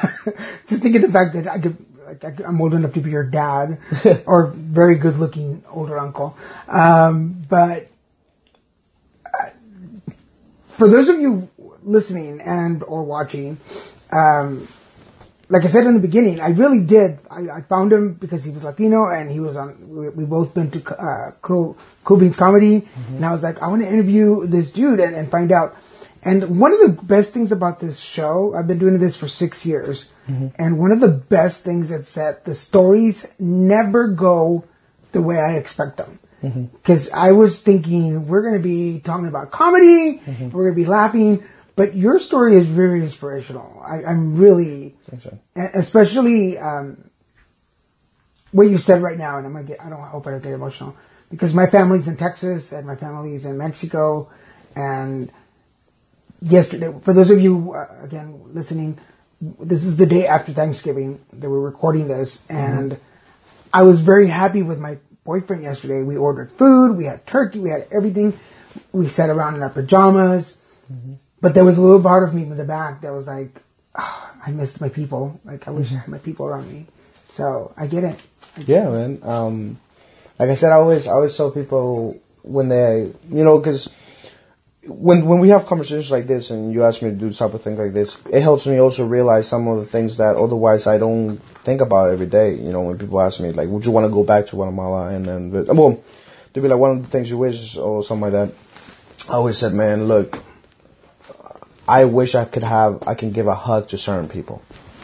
just 0.68 0.84
thinking 0.84 1.02
the 1.02 1.12
fact 1.12 1.34
that 1.34 1.48
I 1.48 1.60
could, 1.60 1.78
like, 2.06 2.39
I'm 2.46 2.62
old 2.62 2.74
enough 2.76 2.94
to 2.94 3.02
be 3.02 3.10
your 3.12 3.24
dad 3.24 3.80
or 4.28 4.48
very 4.48 4.96
good 4.96 5.18
looking 5.18 5.63
older 5.72 5.98
uncle. 5.98 6.38
Um, 6.68 7.44
but 7.50 7.88
for 10.80 10.88
those 10.88 11.10
of 11.10 11.20
you 11.20 11.50
listening 11.84 12.39
and 12.42 12.84
or 12.84 13.04
watching, 13.04 13.60
um, 14.12 14.68
like 15.50 15.63
I 15.63 15.68
said 15.68 15.86
in 15.86 15.94
the 15.94 16.00
beginning, 16.00 16.39
I 16.39 16.50
really 16.50 16.82
did. 16.84 17.20
I, 17.30 17.58
I 17.58 17.62
found 17.62 17.92
him 17.92 18.13
because 18.13 18.44
he 18.44 18.52
was 18.52 18.63
Latino 18.63 19.10
and 19.10 19.30
he 19.30 19.39
was 19.39 19.58
on. 19.58 19.89
We, 19.89 20.10
we 20.10 20.26
both 20.26 20.54
been 20.54 20.72
to 20.72 20.96
uh, 20.96 21.32
cool, 21.42 21.78
cool 22.04 22.18
Beans 22.18 22.38
Comedy, 22.38 22.88
and 23.15 23.26
I 23.26 23.32
was 23.32 23.44
like, 23.44 23.62
I 23.62 23.68
want 23.68 23.82
to 23.82 23.88
interview 23.88 24.48
this 24.48 24.72
dude 24.72 25.00
and, 25.00 25.15
and 25.15 25.30
find 25.30 25.52
out. 25.52 25.76
And 26.24 26.60
one 26.60 26.74
of 26.74 26.80
the 26.80 27.02
best 27.04 27.34
things 27.34 27.52
about 27.52 27.80
this 27.80 28.00
show, 28.00 28.54
I've 28.54 28.68
been 28.68 28.80
doing 28.80 29.00
this 29.00 29.15
for 29.15 29.28
six 29.28 29.65
years, 29.65 30.10
and 30.60 30.78
one 30.78 30.92
of 30.92 31.00
the 31.00 31.08
best 31.10 31.63
things 31.63 31.92
is 31.92 32.13
that 32.13 32.46
the 32.46 32.56
stories 32.56 33.28
never 33.39 34.08
go 34.08 34.65
the 35.12 35.22
way 35.22 35.39
I 35.39 35.56
expect 35.56 35.98
them. 35.98 36.20
Because 36.41 37.10
I 37.12 37.32
was 37.34 37.62
thinking 37.62 38.28
we're 38.28 38.41
going 38.41 38.62
to 38.62 38.67
be 38.67 38.99
talking 39.02 39.28
about 39.28 39.52
comedy, 39.52 40.21
we're 40.25 40.63
going 40.63 40.75
to 40.75 40.82
be 40.82 40.86
laughing, 40.86 41.43
but 41.75 41.95
your 41.95 42.19
story 42.19 42.58
is 42.58 42.65
very 42.65 42.99
inspirational. 42.99 43.82
I, 43.86 44.04
I'm 44.04 44.36
really, 44.36 44.95
so. 45.21 45.38
especially 45.56 46.58
um, 46.58 47.10
what 48.52 48.63
you 48.63 48.78
said 48.78 49.02
right 49.02 49.17
now, 49.17 49.38
and 49.38 49.45
I'm 49.47 49.54
gonna 49.54 49.65
get. 49.65 49.82
I 49.82 49.89
don't 49.89 50.02
hope 50.02 50.28
I 50.28 50.32
don't 50.32 50.43
get 50.43 50.52
emotional 50.52 50.95
because 51.30 51.54
my 51.54 51.67
family's 51.67 52.08
in 52.08 52.17
Texas 52.17 52.71
and 52.71 52.86
my 52.86 52.95
family's 52.95 53.45
in 53.45 53.58
Mexico, 53.58 54.30
and 54.75 55.32
yesterday, 56.41 56.93
for 57.02 57.13
those 57.13 57.32
of 57.32 57.39
you 57.39 57.73
uh, 57.73 57.88
again 58.04 58.41
listening, 58.54 58.97
this 59.41 59.86
is 59.86 59.97
the 59.97 60.06
day 60.06 60.28
after 60.28 60.52
Thanksgiving 60.52 61.23
that 61.34 61.49
we're 61.49 61.60
recording 61.60 62.08
this, 62.08 62.45
and 62.49 62.99
I 63.73 63.84
was 63.84 64.02
very 64.02 64.28
happy 64.28 64.63
with 64.63 64.80
my 64.80 64.97
boyfriend 65.30 65.62
yesterday. 65.62 66.02
We 66.02 66.18
ordered 66.18 66.52
food, 66.52 66.98
we 66.98 67.06
had 67.06 67.28
turkey, 67.28 67.60
we 67.60 67.70
had 67.70 67.88
everything. 67.92 68.34
We 68.92 69.08
sat 69.08 69.30
around 69.30 69.54
in 69.56 69.62
our 69.62 69.70
pajamas, 69.70 70.58
but 71.39 71.54
there 71.54 71.63
was 71.63 71.78
a 71.78 71.82
little 71.82 72.02
part 72.02 72.24
of 72.28 72.34
me 72.34 72.42
in 72.42 72.58
the 72.58 72.63
back 72.63 73.02
that 73.02 73.13
was 73.13 73.28
like, 73.28 73.62
"Ah, 73.94 74.34
I 74.46 74.50
missed 74.50 74.82
my 74.82 74.89
people. 74.89 75.39
Like 75.46 75.68
I 75.68 75.72
wish 75.72 75.92
I 75.92 75.98
had 75.98 76.08
my 76.08 76.18
people 76.18 76.48
around 76.48 76.72
me. 76.74 76.88
So 77.30 77.74
I 77.78 77.86
get 77.86 78.04
it. 78.04 78.18
I 78.58 78.63
get 78.63 78.70
Yeah, 78.70 78.89
man. 78.89 79.20
Um, 79.22 79.78
like 80.39 80.50
I 80.50 80.56
said, 80.56 80.72
I 80.72 80.78
always, 80.82 81.06
I 81.06 81.12
always 81.12 81.38
tell 81.38 81.52
people 81.52 82.20
when 82.42 82.70
they, 82.70 83.12
you 83.30 83.44
know, 83.44 83.60
because 83.60 83.94
when 84.84 85.26
when 85.26 85.39
we 85.39 85.50
have 85.50 85.65
conversations 85.65 86.10
like 86.10 86.28
this 86.28 86.52
and 86.52 86.72
you 86.74 86.84
ask 86.84 87.02
me 87.02 87.10
to 87.10 87.15
do 87.15 87.32
type 87.32 87.54
of 87.54 87.62
things 87.62 87.78
like 87.78 87.94
this, 87.94 88.22
it 88.32 88.42
helps 88.42 88.65
me 88.65 88.78
also 88.80 89.06
realize 89.06 89.48
some 89.48 89.68
of 89.68 89.78
the 89.78 89.86
things 89.86 90.18
that 90.18 90.36
otherwise 90.36 90.88
I 90.88 90.98
don't 90.98 91.38
think 91.63 91.82
about 91.82 92.12
every 92.12 92.26
day. 92.28 92.56
You 92.56 92.72
know, 92.72 92.82
when 92.82 92.98
people 92.98 93.19
ask 93.19 93.42
me 93.42 93.52
like, 93.52 93.67
"Would 93.67 93.86
you 93.86 93.92
want 93.92 94.06
to 94.06 94.13
go 94.13 94.23
back 94.23 94.46
to 94.48 94.56
Guatemala?" 94.56 95.10
and 95.10 95.25
then 95.25 95.52
well, 95.52 96.00
they'd 96.54 96.62
be 96.62 96.67
like, 96.67 96.80
"One 96.80 96.92
of 96.92 97.02
the 97.02 97.10
things 97.10 97.30
you 97.30 97.38
wish," 97.38 97.77
or 97.77 98.02
something 98.04 98.32
like 98.32 98.34
that. 98.34 98.54
I 99.30 99.34
always 99.34 99.58
said, 99.58 99.73
"Man, 99.73 100.08
look, 100.08 100.40
I 101.88 102.06
wish 102.06 102.34
I 102.36 102.46
could 102.46 102.63
have 102.63 103.04
I 103.06 103.15
can 103.15 103.32
give 103.32 103.48
a 103.48 103.56
hug 103.56 103.90
to 103.90 103.98
certain 103.98 104.30
people. 104.30 104.62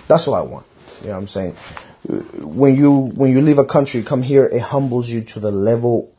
That's 0.07 0.25
what 0.25 0.39
I 0.39 0.43
want." 0.43 0.65
You 1.01 1.07
know 1.07 1.13
what 1.13 1.19
I'm 1.19 1.27
saying? 1.27 1.55
When 2.39 2.75
you 2.75 2.91
when 2.91 3.31
you 3.31 3.41
leave 3.41 3.59
a 3.59 3.65
country, 3.65 4.03
come 4.03 4.21
here, 4.21 4.45
it 4.45 4.61
humbles 4.61 5.09
you 5.09 5.21
to 5.21 5.41
the 5.41 5.51
level 5.51 6.14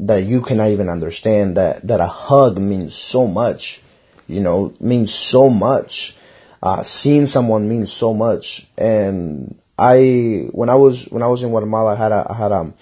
that 0.00 0.24
you 0.24 0.40
cannot 0.40 0.70
even 0.70 0.88
understand 0.88 1.56
that, 1.56 1.86
that 1.86 2.00
a 2.00 2.06
hug 2.06 2.58
means 2.58 2.94
so 2.94 3.26
much, 3.26 3.80
you 4.26 4.40
know, 4.40 4.74
means 4.80 5.14
so 5.14 5.48
much. 5.48 6.16
Uh, 6.62 6.82
seeing 6.82 7.26
someone 7.26 7.68
means 7.68 7.92
so 7.92 8.14
much. 8.14 8.66
And 8.78 9.58
I, 9.78 10.48
when 10.52 10.68
I 10.68 10.76
was, 10.76 11.04
when 11.04 11.22
I 11.22 11.26
was 11.26 11.42
in 11.42 11.50
Guatemala, 11.50 11.94
I 11.94 11.96
had 11.96 12.12
a, 12.12 12.26
I 12.30 12.34
had 12.34 12.52
a, 12.52 12.72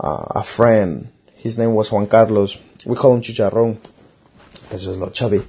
uh, 0.00 0.26
a 0.36 0.42
friend. 0.42 1.08
His 1.36 1.58
name 1.58 1.74
was 1.74 1.90
Juan 1.90 2.06
Carlos. 2.06 2.58
We 2.84 2.96
call 2.96 3.14
him 3.14 3.22
Chicharron 3.22 3.78
because 4.62 4.82
he 4.82 4.88
was 4.88 4.96
a 4.96 5.00
little 5.00 5.14
chubby. 5.14 5.42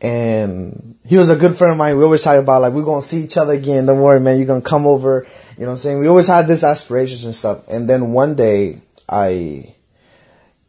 And 0.00 0.96
he 1.04 1.16
was 1.16 1.28
a 1.28 1.36
good 1.36 1.56
friend 1.56 1.72
of 1.72 1.78
mine. 1.78 1.96
We 1.98 2.04
always 2.04 2.22
talk 2.22 2.38
about 2.38 2.62
like, 2.62 2.72
we're 2.72 2.84
to 2.84 3.06
see 3.06 3.24
each 3.24 3.36
other 3.36 3.52
again. 3.52 3.86
Don't 3.86 4.00
worry, 4.00 4.20
man. 4.20 4.38
You're 4.38 4.46
to 4.62 4.66
come 4.66 4.86
over. 4.86 5.26
You 5.56 5.64
know 5.64 5.66
what 5.66 5.72
I'm 5.72 5.76
saying? 5.78 5.98
We 5.98 6.08
always 6.08 6.26
had 6.26 6.48
this 6.48 6.64
aspirations 6.64 7.24
and 7.24 7.34
stuff. 7.34 7.68
And 7.68 7.88
then 7.88 8.12
one 8.12 8.34
day 8.34 8.80
I, 9.08 9.74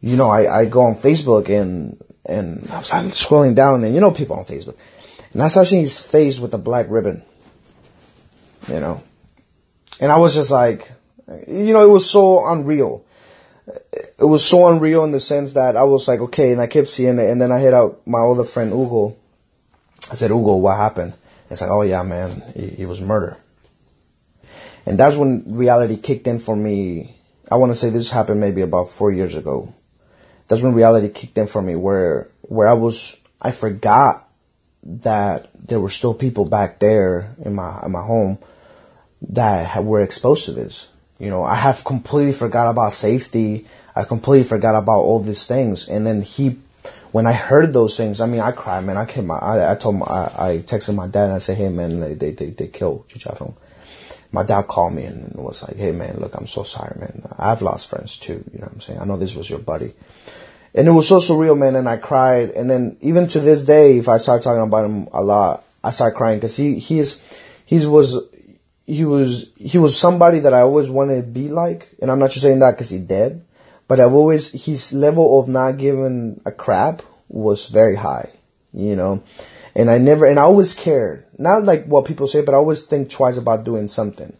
you 0.01 0.15
know, 0.15 0.29
I, 0.29 0.61
I 0.61 0.65
go 0.65 0.81
on 0.81 0.95
Facebook 0.95 1.49
and, 1.49 2.03
and 2.25 2.67
I 2.71 2.79
was 2.79 2.89
scrolling 2.89 3.55
down 3.55 3.83
and 3.83 3.93
you 3.93 4.01
know 4.01 4.11
people 4.11 4.35
on 4.35 4.45
Facebook. 4.45 4.75
And 5.33 5.41
I 5.41 5.47
saw 5.47 5.63
his 5.63 5.99
face 5.99 6.39
with 6.39 6.53
a 6.53 6.57
black 6.57 6.87
ribbon. 6.89 7.23
You 8.67 8.79
know. 8.79 9.03
And 9.99 10.11
I 10.11 10.17
was 10.17 10.33
just 10.33 10.51
like, 10.51 10.91
you 11.47 11.73
know, 11.73 11.83
it 11.83 11.89
was 11.89 12.09
so 12.09 12.45
unreal. 12.47 13.05
It 13.93 14.25
was 14.25 14.43
so 14.43 14.67
unreal 14.67 15.03
in 15.03 15.11
the 15.11 15.19
sense 15.19 15.53
that 15.53 15.77
I 15.77 15.83
was 15.83 16.07
like, 16.07 16.19
okay, 16.19 16.51
and 16.51 16.59
I 16.59 16.67
kept 16.67 16.89
seeing 16.89 17.19
it. 17.19 17.29
And 17.29 17.39
then 17.39 17.51
I 17.51 17.59
hit 17.59 17.73
out 17.73 18.05
my 18.05 18.19
older 18.19 18.43
friend, 18.43 18.73
Ugo. 18.73 19.15
I 20.11 20.15
said, 20.15 20.31
Ugo, 20.31 20.55
what 20.55 20.77
happened? 20.77 21.13
It's 21.49 21.61
like, 21.61 21.69
oh 21.69 21.83
yeah, 21.83 22.01
man, 22.03 22.43
he, 22.55 22.67
he 22.69 22.85
was 22.85 22.99
murdered. 22.99 23.37
And 24.85 24.97
that's 24.97 25.15
when 25.15 25.43
reality 25.55 25.95
kicked 25.95 26.27
in 26.27 26.39
for 26.39 26.55
me. 26.55 27.17
I 27.49 27.55
want 27.55 27.71
to 27.71 27.75
say 27.75 27.89
this 27.89 28.09
happened 28.09 28.39
maybe 28.39 28.61
about 28.61 28.89
four 28.89 29.11
years 29.11 29.35
ago 29.35 29.73
that's 30.51 30.61
when 30.61 30.73
reality 30.73 31.07
kicked 31.07 31.37
in 31.37 31.47
for 31.47 31.61
me 31.61 31.77
where 31.77 32.27
where 32.41 32.67
I 32.67 32.73
was 32.73 33.17
I 33.41 33.51
forgot 33.51 34.27
that 34.83 35.49
there 35.55 35.79
were 35.79 35.89
still 35.89 36.13
people 36.13 36.43
back 36.43 36.79
there 36.79 37.33
in 37.45 37.55
my 37.55 37.81
in 37.85 37.93
my 37.93 38.01
home 38.01 38.37
that 39.29 39.81
were 39.85 40.01
exposed 40.01 40.43
to 40.45 40.51
this. 40.51 40.89
You 41.19 41.29
know, 41.29 41.45
I 41.45 41.55
have 41.55 41.85
completely 41.85 42.33
forgot 42.33 42.69
about 42.69 42.93
safety. 42.93 43.65
I 43.95 44.03
completely 44.03 44.43
forgot 44.43 44.75
about 44.75 44.99
all 44.99 45.21
these 45.21 45.45
things. 45.45 45.87
And 45.87 46.05
then 46.05 46.21
he, 46.21 46.59
when 47.13 47.27
I 47.27 47.31
heard 47.31 47.71
those 47.71 47.95
things, 47.95 48.19
I 48.19 48.25
mean, 48.25 48.41
I 48.41 48.51
cried, 48.51 48.83
man. 48.83 48.97
I 48.97 49.05
came, 49.05 49.31
I, 49.31 49.71
I 49.71 49.75
told 49.75 49.97
my, 49.99 50.05
I, 50.05 50.49
I 50.49 50.57
texted 50.57 50.95
my 50.95 51.07
dad 51.07 51.25
and 51.25 51.33
I 51.33 51.39
said, 51.39 51.57
hey, 51.57 51.69
man, 51.69 52.01
they, 52.01 52.15
they, 52.15 52.31
they, 52.31 52.49
they 52.49 52.67
killed 52.67 53.07
Chicharron. 53.07 53.53
My 54.31 54.43
dad 54.43 54.67
called 54.67 54.93
me 54.93 55.03
and 55.03 55.33
was 55.35 55.61
like, 55.61 55.75
hey, 55.75 55.91
man, 55.91 56.17
look, 56.19 56.35
I'm 56.35 56.47
so 56.47 56.63
sorry, 56.63 56.97
man. 56.99 57.23
I've 57.37 57.61
lost 57.61 57.89
friends 57.89 58.17
too. 58.17 58.43
You 58.53 58.59
know 58.59 58.65
what 58.65 58.73
I'm 58.73 58.81
saying? 58.81 58.99
I 58.99 59.05
know 59.05 59.17
this 59.17 59.35
was 59.35 59.49
your 59.49 59.59
buddy 59.59 59.93
and 60.73 60.87
it 60.87 60.91
was 60.91 61.07
so 61.07 61.17
surreal, 61.17 61.57
man. 61.57 61.75
And 61.75 61.87
I 61.87 61.97
cried. 61.97 62.51
And 62.51 62.69
then 62.69 62.97
even 63.01 63.27
to 63.29 63.39
this 63.39 63.63
day, 63.63 63.97
if 63.97 64.07
I 64.07 64.17
start 64.17 64.41
talking 64.41 64.61
about 64.61 64.85
him 64.85 65.07
a 65.11 65.21
lot, 65.21 65.63
I 65.83 65.91
start 65.91 66.15
crying 66.15 66.37
because 66.37 66.55
he 66.55 66.79
he 66.79 66.99
is 66.99 67.23
he 67.65 67.85
was 67.85 68.17
he 68.85 69.05
was 69.05 69.51
he 69.57 69.77
was 69.77 69.97
somebody 69.97 70.39
that 70.39 70.53
I 70.53 70.61
always 70.61 70.89
wanted 70.89 71.15
to 71.15 71.21
be 71.23 71.49
like. 71.49 71.89
And 72.01 72.09
I'm 72.09 72.19
not 72.19 72.31
just 72.31 72.43
saying 72.43 72.59
that 72.59 72.71
because 72.71 72.89
he 72.89 72.99
dead, 72.99 73.43
but 73.87 73.99
I've 73.99 74.13
always 74.13 74.51
his 74.65 74.93
level 74.93 75.39
of 75.39 75.47
not 75.47 75.73
giving 75.77 76.39
a 76.45 76.51
crap 76.51 77.01
was 77.27 77.67
very 77.67 77.95
high, 77.95 78.31
you 78.73 78.95
know. 78.95 79.23
And 79.75 79.89
I 79.89 79.97
never 79.97 80.25
and 80.25 80.39
I 80.39 80.43
always 80.43 80.73
cared, 80.73 81.25
not 81.37 81.63
like 81.63 81.85
what 81.85 82.05
people 82.05 82.27
say, 82.27 82.41
but 82.41 82.53
I 82.53 82.57
always 82.57 82.83
think 82.83 83.09
twice 83.09 83.37
about 83.37 83.63
doing 83.63 83.87
something. 83.87 84.35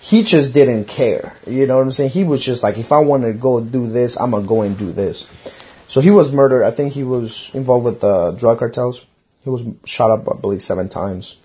He 0.00 0.24
just 0.24 0.52
didn't 0.52 0.86
care, 0.86 1.36
you 1.46 1.64
know 1.64 1.76
what 1.76 1.82
I'm 1.82 1.92
saying? 1.92 2.10
He 2.10 2.24
was 2.24 2.44
just 2.44 2.64
like, 2.64 2.76
if 2.76 2.90
I 2.90 2.98
want 2.98 3.22
to 3.22 3.32
go 3.32 3.60
do 3.60 3.88
this, 3.88 4.18
I'm 4.18 4.32
gonna 4.32 4.46
go 4.46 4.62
and 4.62 4.76
do 4.76 4.90
this. 4.90 5.28
So 5.86 6.00
he 6.00 6.10
was 6.10 6.32
murdered. 6.32 6.64
I 6.64 6.72
think 6.72 6.94
he 6.94 7.04
was 7.04 7.50
involved 7.54 7.84
with 7.84 8.00
the 8.00 8.32
drug 8.32 8.58
cartels. 8.58 9.06
He 9.44 9.50
was 9.50 9.64
shot 9.84 10.10
up, 10.10 10.28
I 10.28 10.40
believe, 10.40 10.62
seven 10.62 10.88
times, 10.88 11.36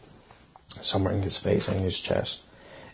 somewhere 0.82 1.14
in 1.14 1.22
his 1.22 1.38
face 1.38 1.68
and 1.68 1.82
his 1.82 2.00
chest, 2.00 2.42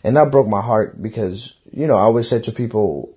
and 0.02 0.16
that 0.16 0.30
broke 0.30 0.48
my 0.48 0.60
heart 0.60 1.00
because 1.00 1.54
you 1.72 1.86
know 1.86 1.96
I 1.96 2.02
always 2.02 2.28
said 2.28 2.44
to 2.44 2.52
people, 2.52 3.14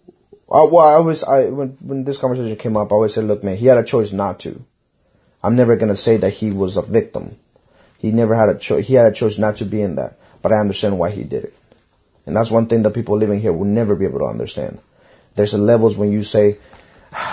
I, 0.51 0.63
well, 0.63 0.85
I 0.85 0.93
always 0.93 1.23
I 1.23 1.49
when 1.49 1.69
when 1.81 2.03
this 2.03 2.17
conversation 2.17 2.55
came 2.57 2.77
up, 2.77 2.91
I 2.91 2.95
always 2.95 3.13
said, 3.13 3.25
look, 3.25 3.43
man, 3.43 3.57
he 3.57 3.65
had 3.65 3.77
a 3.77 3.83
choice 3.83 4.11
not 4.11 4.39
to. 4.41 4.63
I'm 5.47 5.55
never 5.55 5.75
gonna 5.75 5.95
say 5.95 6.17
that 6.17 6.31
he 6.31 6.51
was 6.51 6.77
a 6.77 6.81
victim. 6.81 7.37
He 7.97 8.11
never 8.11 8.35
had 8.35 8.49
a 8.49 8.57
choice. 8.57 8.87
He 8.87 8.95
had 8.95 9.05
a 9.05 9.15
choice 9.15 9.37
not 9.37 9.57
to 9.57 9.65
be 9.65 9.81
in 9.81 9.95
that, 9.95 10.19
but 10.41 10.51
I 10.51 10.57
understand 10.59 10.99
why 10.99 11.11
he 11.11 11.23
did 11.23 11.45
it, 11.45 11.53
and 12.25 12.35
that's 12.35 12.51
one 12.51 12.67
thing 12.67 12.83
that 12.83 12.93
people 12.93 13.17
living 13.17 13.39
here 13.39 13.53
will 13.53 13.65
never 13.65 13.95
be 13.95 14.05
able 14.05 14.19
to 14.19 14.25
understand. 14.25 14.79
There's 15.35 15.53
a 15.53 15.57
levels 15.57 15.97
when 15.97 16.11
you 16.11 16.23
say 16.23 16.57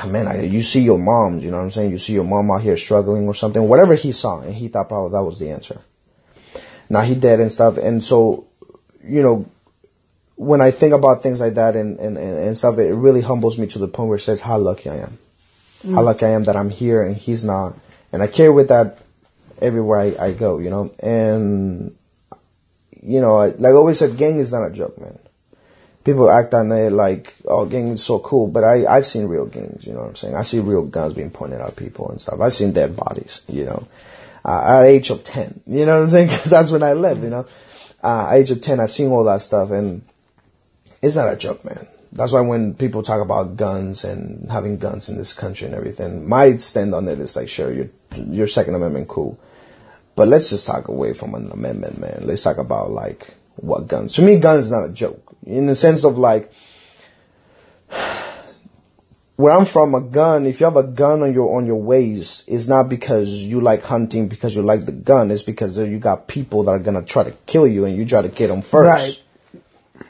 man, 0.06 0.28
I, 0.28 0.42
you 0.42 0.62
see 0.62 0.82
your 0.82 0.98
moms, 0.98 1.44
you 1.44 1.50
know 1.50 1.56
what 1.58 1.64
I'm 1.64 1.70
saying? 1.70 1.90
You 1.90 1.98
see 1.98 2.12
your 2.12 2.24
mom 2.24 2.50
out 2.50 2.62
here 2.62 2.76
struggling 2.76 3.26
or 3.26 3.34
something, 3.34 3.66
whatever 3.68 3.94
he 3.94 4.12
saw, 4.12 4.40
and 4.40 4.54
he 4.54 4.68
thought 4.68 4.88
probably 4.88 5.12
that 5.12 5.24
was 5.24 5.38
the 5.38 5.50
answer. 5.50 5.80
Now 6.88 7.00
he 7.00 7.14
dead 7.14 7.40
and 7.40 7.50
stuff, 7.50 7.76
and 7.76 8.02
so, 8.02 8.46
you 9.02 9.22
know, 9.22 9.50
when 10.36 10.60
I 10.60 10.70
think 10.70 10.92
about 10.92 11.22
things 11.22 11.40
like 11.40 11.54
that 11.54 11.76
and, 11.76 11.98
and, 11.98 12.18
and 12.18 12.58
stuff, 12.58 12.78
it 12.78 12.92
really 12.92 13.20
humbles 13.20 13.58
me 13.58 13.66
to 13.68 13.78
the 13.78 13.88
point 13.88 14.08
where 14.08 14.16
it 14.16 14.20
says 14.20 14.40
how 14.40 14.58
lucky 14.58 14.90
I 14.90 14.96
am. 14.96 15.18
Mm. 15.84 15.94
How 15.94 16.02
lucky 16.02 16.26
I 16.26 16.30
am 16.30 16.44
that 16.44 16.56
I'm 16.56 16.70
here 16.70 17.02
and 17.02 17.16
he's 17.16 17.44
not. 17.44 17.76
And 18.14 18.22
I 18.22 18.26
carry 18.28 18.50
with 18.50 18.68
that 18.68 18.98
everywhere 19.60 19.98
I, 19.98 20.26
I 20.26 20.32
go, 20.32 20.58
you 20.58 20.70
know? 20.70 20.94
And, 21.00 21.96
you 23.02 23.20
know, 23.20 23.36
like 23.36 23.60
I 23.60 23.72
always 23.72 23.98
said, 23.98 24.16
gang 24.16 24.38
is 24.38 24.52
not 24.52 24.66
a 24.66 24.70
joke, 24.70 24.98
man 25.00 25.18
people 26.04 26.30
act 26.30 26.52
on 26.54 26.70
it 26.70 26.90
like, 26.90 27.34
oh, 27.46 27.64
gang 27.64 27.88
is 27.88 28.04
so 28.04 28.18
cool. 28.18 28.46
But 28.46 28.62
I, 28.62 28.86
I've 28.86 29.06
seen 29.06 29.26
real 29.26 29.46
gangs, 29.46 29.86
you 29.86 29.92
know 29.92 30.00
what 30.00 30.08
I'm 30.08 30.14
saying? 30.14 30.36
I 30.36 30.42
see 30.42 30.60
real 30.60 30.84
guns 30.84 31.14
being 31.14 31.30
pointed 31.30 31.60
at 31.60 31.76
people 31.76 32.10
and 32.10 32.20
stuff. 32.20 32.40
I've 32.40 32.52
seen 32.52 32.72
dead 32.72 32.94
bodies, 32.94 33.40
you 33.48 33.64
know, 33.64 33.88
uh, 34.44 34.80
at 34.80 34.84
age 34.84 35.10
of 35.10 35.24
10, 35.24 35.62
you 35.66 35.86
know 35.86 35.98
what 35.98 36.04
I'm 36.04 36.10
saying? 36.10 36.28
Cause 36.38 36.50
that's 36.50 36.70
when 36.70 36.82
I 36.82 36.92
lived, 36.92 37.24
you 37.24 37.30
know, 37.30 37.46
uh, 38.02 38.30
age 38.32 38.50
of 38.50 38.60
10, 38.60 38.80
I've 38.80 38.90
seen 38.90 39.10
all 39.10 39.24
that 39.24 39.40
stuff 39.40 39.70
and 39.70 40.02
it's 41.02 41.16
not 41.16 41.32
a 41.32 41.36
joke, 41.36 41.64
man. 41.64 41.86
That's 42.14 42.30
why 42.30 42.40
when 42.40 42.74
people 42.74 43.02
talk 43.02 43.20
about 43.20 43.56
guns 43.56 44.04
and 44.04 44.50
having 44.50 44.78
guns 44.78 45.08
in 45.08 45.18
this 45.18 45.34
country 45.34 45.66
and 45.66 45.74
everything, 45.74 46.28
my 46.28 46.56
stand 46.58 46.94
on 46.94 47.08
it 47.08 47.18
is 47.18 47.34
like, 47.34 47.48
sure, 47.48 47.72
your, 47.72 47.88
your 48.30 48.46
second 48.46 48.76
amendment, 48.76 49.08
cool. 49.08 49.38
But 50.14 50.28
let's 50.28 50.50
just 50.50 50.66
talk 50.66 50.86
away 50.86 51.12
from 51.12 51.34
an 51.34 51.50
amendment, 51.50 51.98
man. 51.98 52.20
Let's 52.22 52.44
talk 52.44 52.58
about 52.58 52.92
like 52.92 53.34
what 53.56 53.88
guns. 53.88 54.14
To 54.14 54.22
me, 54.22 54.38
guns 54.38 54.70
not 54.70 54.84
a 54.84 54.90
joke 54.90 55.36
in 55.44 55.66
the 55.66 55.74
sense 55.74 56.04
of 56.04 56.16
like 56.16 56.52
where 59.36 59.52
I'm 59.52 59.64
from, 59.64 59.96
a 59.96 60.00
gun. 60.00 60.46
If 60.46 60.60
you 60.60 60.66
have 60.66 60.76
a 60.76 60.84
gun 60.84 61.24
on 61.24 61.34
your 61.34 61.56
on 61.56 61.66
your 61.66 61.82
waist, 61.82 62.44
it's 62.46 62.68
not 62.68 62.88
because 62.88 63.28
you 63.28 63.60
like 63.60 63.84
hunting 63.84 64.28
because 64.28 64.54
you 64.54 64.62
like 64.62 64.86
the 64.86 64.92
gun. 64.92 65.32
It's 65.32 65.42
because 65.42 65.76
you 65.78 65.98
got 65.98 66.28
people 66.28 66.62
that 66.64 66.70
are 66.70 66.78
gonna 66.78 67.02
try 67.02 67.24
to 67.24 67.32
kill 67.46 67.66
you, 67.66 67.84
and 67.84 67.96
you 67.96 68.04
try 68.06 68.22
to 68.22 68.28
get 68.28 68.48
them 68.48 68.62
first. 68.62 68.86
Right. 68.86 69.23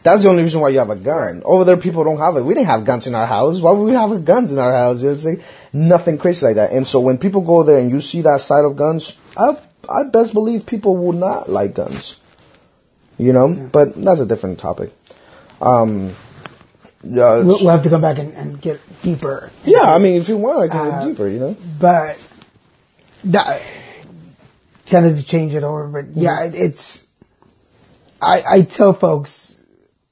That's 0.03 0.23
the 0.23 0.29
only 0.29 0.43
reason 0.43 0.61
why 0.61 0.71
you 0.71 0.79
have 0.79 0.91
a 0.91 0.97
gun. 0.97 1.43
Over 1.45 1.65
there, 1.65 1.77
people 1.77 2.05
don't 2.05 2.19
have 2.19 2.37
it. 2.37 2.43
We 2.43 2.55
didn't 2.55 2.67
have 2.67 2.85
guns 2.85 3.07
in 3.07 3.15
our 3.15 3.27
house. 3.27 3.61
Why 3.61 3.71
would 3.71 3.85
we 3.85 3.93
have 3.93 4.25
guns 4.25 4.53
in 4.53 4.59
our 4.59 4.73
house? 4.73 4.99
You 4.99 5.05
know 5.05 5.11
what 5.11 5.15
I'm 5.17 5.21
saying? 5.21 5.43
Nothing 5.73 6.19
crazy 6.19 6.47
like 6.47 6.57
that. 6.57 6.73
And 6.73 6.87
so 6.87 7.01
when 7.01 7.19
people 7.19 7.43
go 7.43 7.63
there 7.63 7.79
and 7.79 7.91
you 7.91 8.01
see 8.01 8.23
that 8.23 8.41
side 8.41 8.65
of 8.65 8.77
guns, 8.77 9.19
I 9.37 9.59
I 9.89 10.05
best 10.05 10.33
believe 10.33 10.67
people 10.67 10.97
will 10.97 11.13
not 11.13 11.49
like 11.49 11.75
guns. 11.75 12.19
You 13.19 13.33
know, 13.33 13.49
yeah. 13.49 13.69
but 13.71 14.01
that's 14.01 14.21
a 14.21 14.27
different 14.27 14.59
topic. 14.59 14.93
Um, 15.61 16.15
yeah, 17.03 17.37
we'll, 17.37 17.59
we'll, 17.61 17.69
have 17.69 17.83
to 17.85 17.91
come 17.91 18.01
back 18.01 18.19
and, 18.19 18.35
and 18.35 18.61
get 18.61 18.81
deeper. 19.03 19.51
Yeah, 19.65 19.95
I 19.95 19.99
mean, 19.99 20.15
if 20.15 20.29
you 20.29 20.37
want, 20.37 20.59
I 20.59 20.69
can 20.69 20.87
uh, 20.87 20.99
get 21.01 21.09
deeper. 21.09 21.29
You 21.29 21.39
know, 21.39 21.57
but 21.79 22.21
that 23.25 23.63
kind 24.87 25.07
of 25.07 25.17
to 25.17 25.23
change 25.23 25.55
it 25.55 25.63
over. 25.63 25.87
But 25.87 26.17
yeah, 26.17 26.47
mm-hmm. 26.47 26.57
it's. 26.57 27.07
I 28.21 28.43
I 28.49 28.63
tell 28.63 28.95
folks 28.95 29.44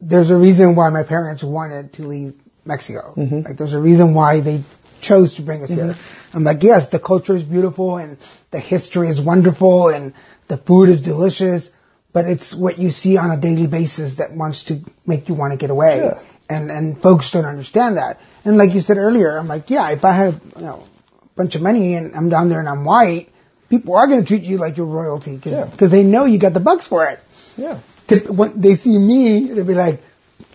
there's 0.02 0.30
a 0.30 0.36
reason 0.36 0.74
why 0.74 0.90
my 0.90 1.02
parents 1.02 1.42
wanted 1.42 1.92
to 1.94 2.06
leave 2.06 2.34
Mexico. 2.64 3.14
Mm-hmm. 3.16 3.40
Like 3.40 3.56
there's 3.56 3.72
a 3.72 3.80
reason 3.80 4.14
why 4.14 4.40
they 4.40 4.62
chose 5.00 5.34
to 5.34 5.42
bring 5.42 5.62
us 5.62 5.70
mm-hmm. 5.70 5.90
here. 5.90 5.96
I'm 6.34 6.44
like, 6.44 6.62
yes, 6.62 6.88
the 6.88 6.98
culture 6.98 7.36
is 7.36 7.42
beautiful 7.42 7.96
and 7.96 8.18
the 8.50 8.58
history 8.58 9.08
is 9.08 9.20
wonderful 9.20 9.88
and 9.88 10.12
the 10.48 10.56
food 10.56 10.88
is 10.88 11.00
delicious 11.00 11.70
but 12.12 12.26
it's 12.26 12.54
what 12.54 12.78
you 12.78 12.90
see 12.90 13.16
on 13.16 13.30
a 13.30 13.36
daily 13.36 13.66
basis 13.66 14.16
that 14.16 14.32
wants 14.32 14.64
to 14.64 14.80
make 15.06 15.28
you 15.28 15.34
want 15.34 15.52
to 15.52 15.56
get 15.56 15.70
away. 15.70 15.98
Yeah. 15.98 16.18
And 16.50 16.70
and 16.70 17.00
folks 17.00 17.30
don't 17.30 17.46
understand 17.46 17.96
that. 17.96 18.20
And 18.44 18.58
like 18.58 18.74
you 18.74 18.80
said 18.80 18.98
earlier, 18.98 19.38
I'm 19.38 19.48
like, 19.48 19.70
yeah, 19.70 19.90
if 19.90 20.04
I 20.04 20.12
had 20.12 20.40
you 20.56 20.62
know 20.62 20.86
a 21.22 21.28
bunch 21.36 21.54
of 21.54 21.62
money 21.62 21.94
and 21.94 22.14
I'm 22.14 22.28
down 22.28 22.48
there 22.48 22.60
and 22.60 22.68
I'm 22.68 22.84
white, 22.84 23.30
people 23.70 23.96
are 23.96 24.06
going 24.06 24.20
to 24.20 24.26
treat 24.26 24.42
you 24.42 24.58
like 24.58 24.76
you're 24.76 24.86
royalty 24.86 25.40
Yeah. 25.42 25.66
because 25.70 25.90
they 25.90 26.02
know 26.02 26.24
you 26.26 26.38
got 26.38 26.52
the 26.52 26.60
bucks 26.60 26.86
for 26.86 27.06
it. 27.06 27.20
Yeah. 27.56 27.78
When 28.08 28.60
they 28.60 28.74
see 28.74 28.98
me, 28.98 29.48
they'll 29.48 29.64
be 29.64 29.74
like, 29.74 30.02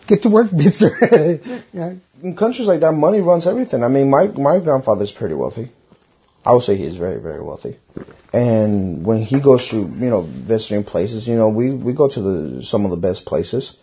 "Get 0.07 0.23
to 0.23 0.29
work, 0.29 0.51
Mister." 0.63 0.97
yeah. 1.73 1.93
in 2.21 2.35
countries 2.35 2.67
like 2.67 2.79
that, 2.81 2.93
money 2.93 3.21
runs 3.21 3.47
everything. 3.47 3.83
I 3.83 3.87
mean, 3.87 4.09
my 4.09 4.27
my 4.27 4.59
grandfather's 4.59 5.11
pretty 5.11 5.35
wealthy. 5.35 5.71
I 6.45 6.51
would 6.51 6.63
say 6.63 6.77
he's 6.77 6.97
very 6.97 7.19
very 7.19 7.41
wealthy. 7.41 7.77
And 8.33 9.05
when 9.05 9.21
he 9.21 9.39
goes 9.39 9.67
to 9.69 9.77
you 9.77 10.09
know 10.09 10.21
visiting 10.21 10.83
places, 10.83 11.27
you 11.27 11.35
know 11.35 11.49
we 11.49 11.71
we 11.71 11.93
go 11.93 12.07
to 12.07 12.21
the 12.21 12.63
some 12.63 12.85
of 12.85 12.91
the 12.91 12.97
best 12.97 13.25
places, 13.25 13.77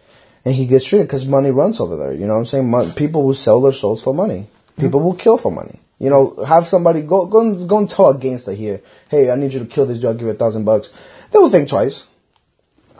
and 0.44 0.54
he 0.54 0.66
gets 0.66 0.86
treated 0.86 1.06
because 1.06 1.26
money 1.26 1.50
runs 1.50 1.80
over 1.80 1.96
there. 1.96 2.12
You 2.12 2.26
know 2.26 2.34
what 2.34 2.40
I'm 2.40 2.46
saying? 2.46 2.70
Mon- 2.70 2.92
people 2.92 3.24
will 3.24 3.34
sell 3.34 3.60
their 3.60 3.72
souls 3.72 4.02
for 4.02 4.14
money. 4.14 4.46
People 4.78 5.00
will 5.00 5.14
kill 5.14 5.38
for 5.38 5.52
money. 5.52 5.78
You 5.98 6.10
know, 6.10 6.44
have 6.46 6.66
somebody 6.66 7.02
go 7.02 7.26
go 7.26 7.40
and, 7.40 7.68
go 7.68 7.78
and 7.78 7.88
tell 7.88 8.08
a 8.08 8.18
gangster 8.18 8.52
here, 8.52 8.80
hey, 9.08 9.30
I 9.30 9.36
need 9.36 9.52
you 9.52 9.60
to 9.60 9.66
kill 9.66 9.86
this 9.86 9.98
dude. 9.98 10.06
I'll 10.06 10.14
give 10.14 10.26
you 10.26 10.30
a 10.30 10.34
thousand 10.34 10.64
bucks. 10.64 10.90
They 11.30 11.38
will 11.38 11.50
think 11.50 11.68
twice. 11.68 12.06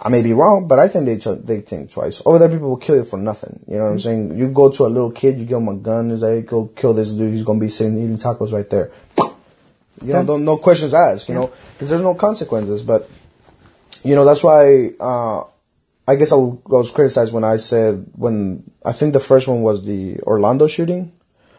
I 0.00 0.08
may 0.08 0.22
be 0.22 0.32
wrong, 0.32 0.66
but 0.66 0.78
I 0.78 0.88
think 0.88 1.06
they 1.06 1.18
ch- 1.18 1.38
they 1.44 1.60
think 1.60 1.90
twice. 1.90 2.20
Over 2.26 2.38
there, 2.40 2.48
people 2.48 2.68
will 2.68 2.76
kill 2.76 2.96
you 2.96 3.04
for 3.04 3.16
nothing. 3.16 3.60
You 3.68 3.76
know 3.78 3.84
what 3.84 3.92
I'm 3.92 3.98
saying? 4.00 4.36
You 4.36 4.48
go 4.48 4.68
to 4.70 4.86
a 4.86 4.88
little 4.88 5.10
kid, 5.12 5.38
you 5.38 5.44
give 5.44 5.58
him 5.58 5.68
a 5.68 5.74
gun, 5.74 6.10
and 6.10 6.20
like, 6.20 6.46
"Go 6.46 6.66
kill 6.74 6.94
this 6.94 7.10
dude." 7.10 7.32
He's 7.32 7.44
gonna 7.44 7.60
be 7.60 7.68
sitting 7.68 7.96
eating 7.98 8.18
tacos 8.18 8.52
right 8.52 8.68
there. 8.68 8.90
You 9.18 10.12
know, 10.12 10.18
Yeah. 10.18 10.22
don't, 10.24 10.44
no 10.44 10.56
questions 10.58 10.92
asked. 10.92 11.28
You 11.28 11.36
know, 11.36 11.50
because 11.74 11.90
there's 11.90 12.02
no 12.02 12.14
consequences. 12.14 12.82
But 12.82 13.08
you 14.02 14.14
know, 14.16 14.24
that's 14.24 14.42
why 14.42 14.92
uh, 14.98 15.44
I 16.08 16.16
guess 16.16 16.32
I 16.32 16.36
was 16.36 16.90
criticized 16.90 17.32
when 17.32 17.44
I 17.44 17.56
said 17.58 18.04
when 18.16 18.64
I 18.84 18.92
think 18.92 19.12
the 19.12 19.20
first 19.20 19.46
one 19.48 19.62
was 19.62 19.84
the 19.84 20.18
Orlando 20.22 20.66
shooting 20.66 21.12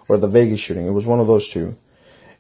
or 0.09 0.17
the 0.17 0.27
Vegas 0.27 0.59
shooting. 0.59 0.85
It 0.85 0.91
was 0.91 1.05
one 1.07 1.19
of 1.21 1.27
those 1.27 1.47
two. 1.49 1.75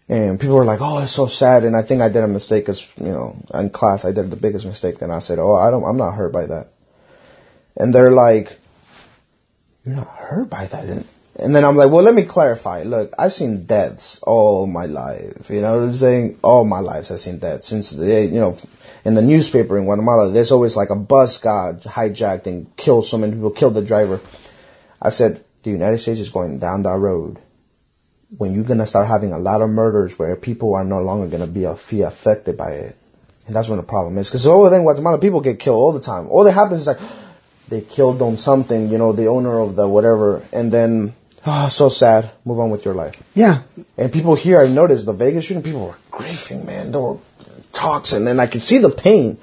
And 0.07 0.39
people 0.39 0.55
were 0.55 0.65
like, 0.65 0.81
"Oh, 0.81 0.99
it's 0.99 1.11
so 1.11 1.25
sad." 1.25 1.63
And 1.63 1.75
I 1.75 1.81
think 1.81 2.01
I 2.01 2.09
did 2.09 2.23
a 2.23 2.27
mistake, 2.27 2.67
cause 2.67 2.87
you 2.97 3.11
know, 3.11 3.35
in 3.53 3.71
class 3.71 4.05
I 4.05 4.11
did 4.11 4.29
the 4.29 4.35
biggest 4.35 4.65
mistake. 4.65 5.01
And 5.01 5.11
I 5.11 5.19
said, 5.19 5.39
"Oh, 5.39 5.55
I 5.55 5.71
don't, 5.71 5.83
I'm 5.83 5.97
not 5.97 6.13
hurt 6.13 6.31
by 6.31 6.45
that." 6.45 6.67
And 7.75 7.93
they're 7.93 8.11
like, 8.11 8.59
"You're 9.83 9.95
not 9.95 10.07
hurt 10.07 10.49
by 10.49 10.67
that?" 10.67 10.85
And, 10.85 11.05
and 11.37 11.55
then 11.55 11.65
I'm 11.65 11.75
like, 11.75 11.89
"Well, 11.89 12.03
let 12.03 12.13
me 12.13 12.23
clarify. 12.23 12.83
Look, 12.83 13.13
I've 13.17 13.33
seen 13.33 13.65
deaths 13.65 14.19
all 14.21 14.67
my 14.67 14.85
life. 14.85 15.49
You 15.49 15.61
know 15.61 15.79
what 15.79 15.83
I'm 15.85 15.93
saying? 15.93 16.37
All 16.43 16.65
my 16.65 16.79
life 16.79 17.11
I've 17.11 17.19
seen 17.19 17.39
deaths 17.39 17.67
since 17.67 17.89
the, 17.89 18.25
you 18.25 18.39
know, 18.39 18.57
in 19.05 19.15
the 19.15 19.23
newspaper 19.23 19.75
in 19.77 19.85
Guatemala, 19.85 20.31
there's 20.31 20.51
always 20.51 20.75
like 20.75 20.91
a 20.91 20.95
bus 20.95 21.39
got 21.39 21.81
hijacked 21.81 22.45
and 22.45 22.73
killed 22.77 23.07
so 23.07 23.17
many 23.17 23.33
people, 23.33 23.49
killed 23.49 23.73
the 23.73 23.81
driver." 23.81 24.21
I 25.01 25.09
said, 25.09 25.43
"The 25.63 25.71
United 25.71 25.97
States 25.97 26.19
is 26.19 26.29
going 26.29 26.59
down 26.59 26.83
that 26.83 26.97
road." 26.97 27.39
When 28.29 28.53
you're 28.53 28.63
gonna 28.63 28.85
start 28.85 29.07
having 29.07 29.31
a 29.33 29.39
lot 29.39 29.61
of 29.61 29.69
murders 29.69 30.17
where 30.17 30.35
people 30.35 30.73
are 30.73 30.83
no 30.83 31.01
longer 31.01 31.27
gonna 31.27 31.47
be 31.47 31.67
be 31.89 32.01
affected 32.01 32.57
by 32.57 32.71
it, 32.71 32.97
and 33.47 33.55
that's 33.55 33.67
when 33.67 33.77
the 33.77 33.83
problem 33.83 34.17
is. 34.17 34.29
Because 34.29 34.47
over 34.47 34.69
there 34.69 34.79
in 34.79 34.85
Guatemala, 34.85 35.17
people 35.17 35.41
get 35.41 35.59
killed 35.59 35.77
all 35.77 35.91
the 35.91 35.99
time. 35.99 36.27
All 36.29 36.43
that 36.43 36.53
happens 36.53 36.81
is 36.81 36.87
like 36.87 36.99
they 37.69 37.81
killed 37.81 38.21
on 38.21 38.37
something, 38.37 38.89
you 38.89 38.97
know, 38.97 39.11
the 39.11 39.27
owner 39.27 39.59
of 39.59 39.75
the 39.75 39.87
whatever, 39.87 40.43
and 40.51 40.71
then 40.71 41.13
ah, 41.45 41.69
so 41.69 41.89
sad. 41.89 42.31
Move 42.43 42.59
on 42.59 42.69
with 42.69 42.85
your 42.85 42.93
life. 42.93 43.21
Yeah. 43.33 43.61
And 43.97 44.11
people 44.11 44.35
here, 44.35 44.59
I 44.59 44.67
noticed 44.67 45.05
the 45.05 45.13
Vegas 45.13 45.45
shooting, 45.45 45.63
people 45.63 45.85
were 45.85 45.97
grieving, 46.11 46.65
man. 46.65 46.91
They 46.91 46.97
were 46.97 47.17
toxin, 47.71 48.19
and 48.19 48.27
then 48.27 48.39
I 48.39 48.47
could 48.47 48.61
see 48.61 48.79
the 48.79 48.89
pain, 48.89 49.37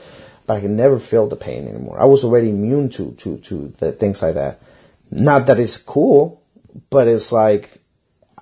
but 0.47 0.57
I 0.57 0.61
could 0.61 0.70
never 0.70 0.99
feel 0.99 1.28
the 1.28 1.37
pain 1.37 1.68
anymore. 1.68 2.01
I 2.01 2.07
was 2.07 2.24
already 2.24 2.51
immune 2.51 2.89
to 2.91 3.12
to 3.12 3.39
to 3.39 3.72
the 3.78 3.93
things 3.93 4.22
like 4.22 4.35
that. 4.35 4.61
Not 5.11 5.47
that 5.47 5.59
it's 5.59 5.76
cool, 5.76 6.43
but 6.91 7.07
it's 7.07 7.33
like 7.33 7.82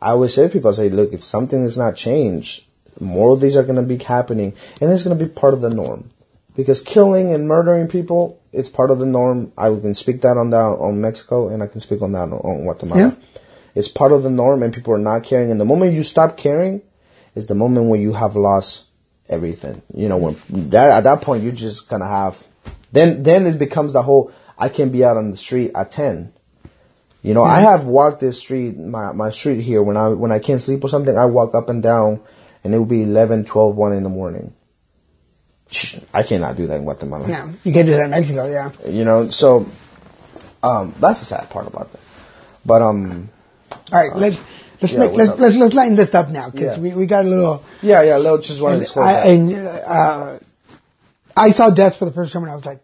I 0.01 0.11
always 0.11 0.35
say 0.35 0.45
to 0.45 0.53
people, 0.53 0.71
I 0.71 0.75
say, 0.75 0.89
look, 0.89 1.13
if 1.13 1.23
something 1.23 1.65
is 1.65 1.77
not 1.77 1.97
changed, 1.97 2.65
more 3.01 3.33
of 3.33 3.41
these 3.41 3.57
are 3.57 3.63
going 3.63 3.77
to 3.77 3.83
be 3.83 4.03
happening, 4.03 4.55
and 4.81 4.91
it's 4.91 5.03
going 5.03 5.19
to 5.19 5.25
be 5.25 5.31
part 5.31 5.55
of 5.55 5.61
the 5.61 5.71
norm. 5.71 6.11
Because 6.57 6.81
killing 6.83 7.33
and 7.33 7.47
murdering 7.47 7.89
people, 7.89 8.41
it's 8.53 8.69
part 8.69 8.91
of 8.91 8.99
the 8.99 9.07
norm. 9.07 9.53
I 9.57 9.69
can 9.69 9.95
speak 9.95 10.23
that 10.23 10.37
on 10.37 10.51
that 10.51 10.57
on 10.57 11.01
Mexico, 11.01 11.49
and 11.49 11.63
I 11.63 11.67
can 11.67 11.81
speak 11.81 12.03
on 12.03 12.13
that 12.13 12.25
on, 12.25 12.33
on 12.33 12.63
Guatemala. 12.63 13.01
Yeah. 13.01 13.41
It's 13.75 13.89
part 13.89 14.13
of 14.13 14.23
the 14.23 14.31
norm, 14.31 14.63
and 14.63 14.75
people 14.75 14.93
are 14.93 14.99
not 14.99 15.23
caring. 15.23 15.51
And 15.51 15.61
the 15.61 15.65
moment 15.65 15.95
you 15.95 16.03
stop 16.03 16.37
caring, 16.37 16.83
is 17.35 17.47
the 17.47 17.55
moment 17.55 17.87
when 17.87 18.01
you 18.01 18.13
have 18.13 18.37
lost 18.37 18.87
everything. 19.29 19.83
You 19.95 20.09
know, 20.09 20.17
when 20.17 20.41
that 20.71 20.91
at 20.91 21.05
that 21.05 21.23
point 21.23 21.45
you 21.45 21.53
just 21.53 21.89
gonna 21.89 22.09
have, 22.09 22.45
then 22.93 23.23
then 23.23 23.47
it 23.47 23.59
becomes 23.59 23.93
the 23.93 24.03
whole. 24.03 24.33
I 24.59 24.69
can 24.69 24.91
be 24.91 25.05
out 25.05 25.17
on 25.17 25.31
the 25.31 25.37
street 25.37 25.73
at 25.75 25.91
ten. 25.91 26.33
You 27.23 27.35
know, 27.35 27.45
I 27.45 27.61
have 27.61 27.85
walked 27.85 28.21
this 28.21 28.39
street, 28.39 28.79
my, 28.79 29.13
my 29.13 29.31
street 29.31 29.61
here, 29.63 29.83
when 29.83 29.97
I, 29.97 30.09
when 30.09 30.33
I 30.33 30.39
can't 30.39 30.61
sleep 30.63 30.83
or 30.83 30.89
something, 30.89 31.17
I 31.19 31.27
walk 31.27 31.55
up 31.55 31.69
and 31.69 31.83
down 31.83 32.21
and 32.65 32.75
it 32.75 32.79
will 32.79 32.87
be 32.87 33.03
11, 33.03 33.45
12, 33.45 33.77
1 33.77 33.93
in 33.93 34.03
the 34.03 34.09
morning. 34.09 34.55
I 36.15 36.23
cannot 36.23 36.57
do 36.57 36.67
that 36.67 36.77
in 36.77 36.85
Guatemala. 36.85 37.29
Yeah. 37.29 37.53
You 37.63 37.73
can't 37.73 37.87
do 37.87 37.93
that 37.93 38.05
in 38.05 38.11
Mexico. 38.11 38.51
Yeah. 38.51 38.73
You 38.89 39.05
know, 39.05 39.29
so, 39.29 39.69
um, 40.63 40.95
that's 40.99 41.21
the 41.21 41.27
sad 41.27 41.51
part 41.51 41.67
about 41.67 41.93
that. 41.93 42.01
But, 42.65 42.83
um, 42.83 43.29
All 43.93 43.99
right. 44.01 44.17
Let's 44.17 44.43
let's 44.81 44.95
Yeah, 44.95 45.01
make, 45.01 45.13
let's, 45.13 45.31
up? 45.31 45.39
let's 45.39 45.57
let's 45.57 45.75
lighten 45.75 45.95
this 45.95 46.15
up 46.15 46.29
now 46.31 46.49
because 46.51 46.77
Yeah. 46.77 46.83
we, 46.83 46.95
we 46.95 47.07
got 47.07 47.25
a 47.25 47.29
little. 47.29 47.63
yeah, 47.83 48.03
yeah, 48.03 48.17
Lil 48.17 48.39
just 48.39 48.61
wanted 48.63 48.77
to 48.77 48.81
disclose 48.81 49.07
I, 49.07 49.13
that. 49.13 49.27
and 49.29 49.55
uh, 49.55 50.39
I 51.37 51.51
saw 51.53 51.71
death 51.71 51.97
for 51.97 52.07
the 52.07 52.13
first 52.13 52.33
time 52.33 52.43
when 52.43 52.51
I 52.51 52.55
was 52.55 52.67
like 52.67 52.81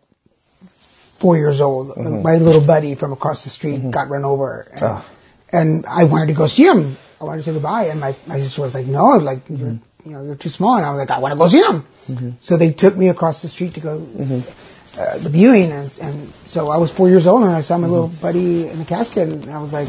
four 1.18 1.36
years 1.36 1.60
old. 1.60 1.88
Mm-hmm. 1.90 2.22
My 2.22 2.36
little 2.36 2.60
buddy 2.60 2.94
from 2.94 3.12
across 3.12 3.44
the 3.44 3.50
street 3.50 3.90
got 3.90 4.08
run 4.08 4.24
over, 4.24 4.68
and, 4.72 4.82
Ah. 4.82 5.04
and 5.52 5.86
I 5.86 6.04
wanted 6.04 6.26
to 6.28 6.34
go 6.34 6.46
see 6.46 6.64
him. 6.64 6.96
I 7.20 7.24
wanted 7.24 7.38
to 7.38 7.44
say 7.44 7.52
goodbye, 7.52 7.84
and 7.86 7.98
my, 8.00 8.14
my 8.26 8.38
sister 8.40 8.62
was 8.62 8.74
like, 8.74 8.86
"No, 8.86 9.16
like 9.16 9.44
Mm-hmm. 9.48 9.56
you're 9.56 9.78
you 10.04 10.12
know 10.12 10.22
you're 10.24 10.34
too 10.36 10.50
small." 10.50 10.76
And 10.76 10.84
I 10.86 10.90
was 10.90 10.98
like, 10.98 11.10
"I 11.10 11.18
want 11.18 11.32
to 11.32 11.38
go 11.38 11.48
see 11.48 11.62
him." 11.62 12.36
So 12.40 12.56
they 12.56 12.72
took 12.72 12.96
me 12.96 13.08
across 13.08 13.42
the 13.42 13.48
street 13.48 13.74
to 13.74 13.80
go 13.80 13.98
Mm-hmm. 13.98 15.00
uh, 15.00 15.18
the 15.18 15.28
viewing, 15.30 15.72
and, 15.72 15.90
and 16.00 16.32
so 16.46 16.70
I 16.70 16.76
was 16.76 16.90
four 16.90 17.08
years 17.08 17.26
old, 17.26 17.42
and 17.42 17.52
I 17.56 17.62
saw 17.62 17.78
my 17.78 17.86
little 17.88 18.08
Mm-hmm. 18.08 18.22
buddy 18.22 18.68
in 18.68 18.78
the 18.78 18.84
casket, 18.84 19.28
and 19.28 19.50
I 19.50 19.58
was 19.58 19.72
like, 19.72 19.88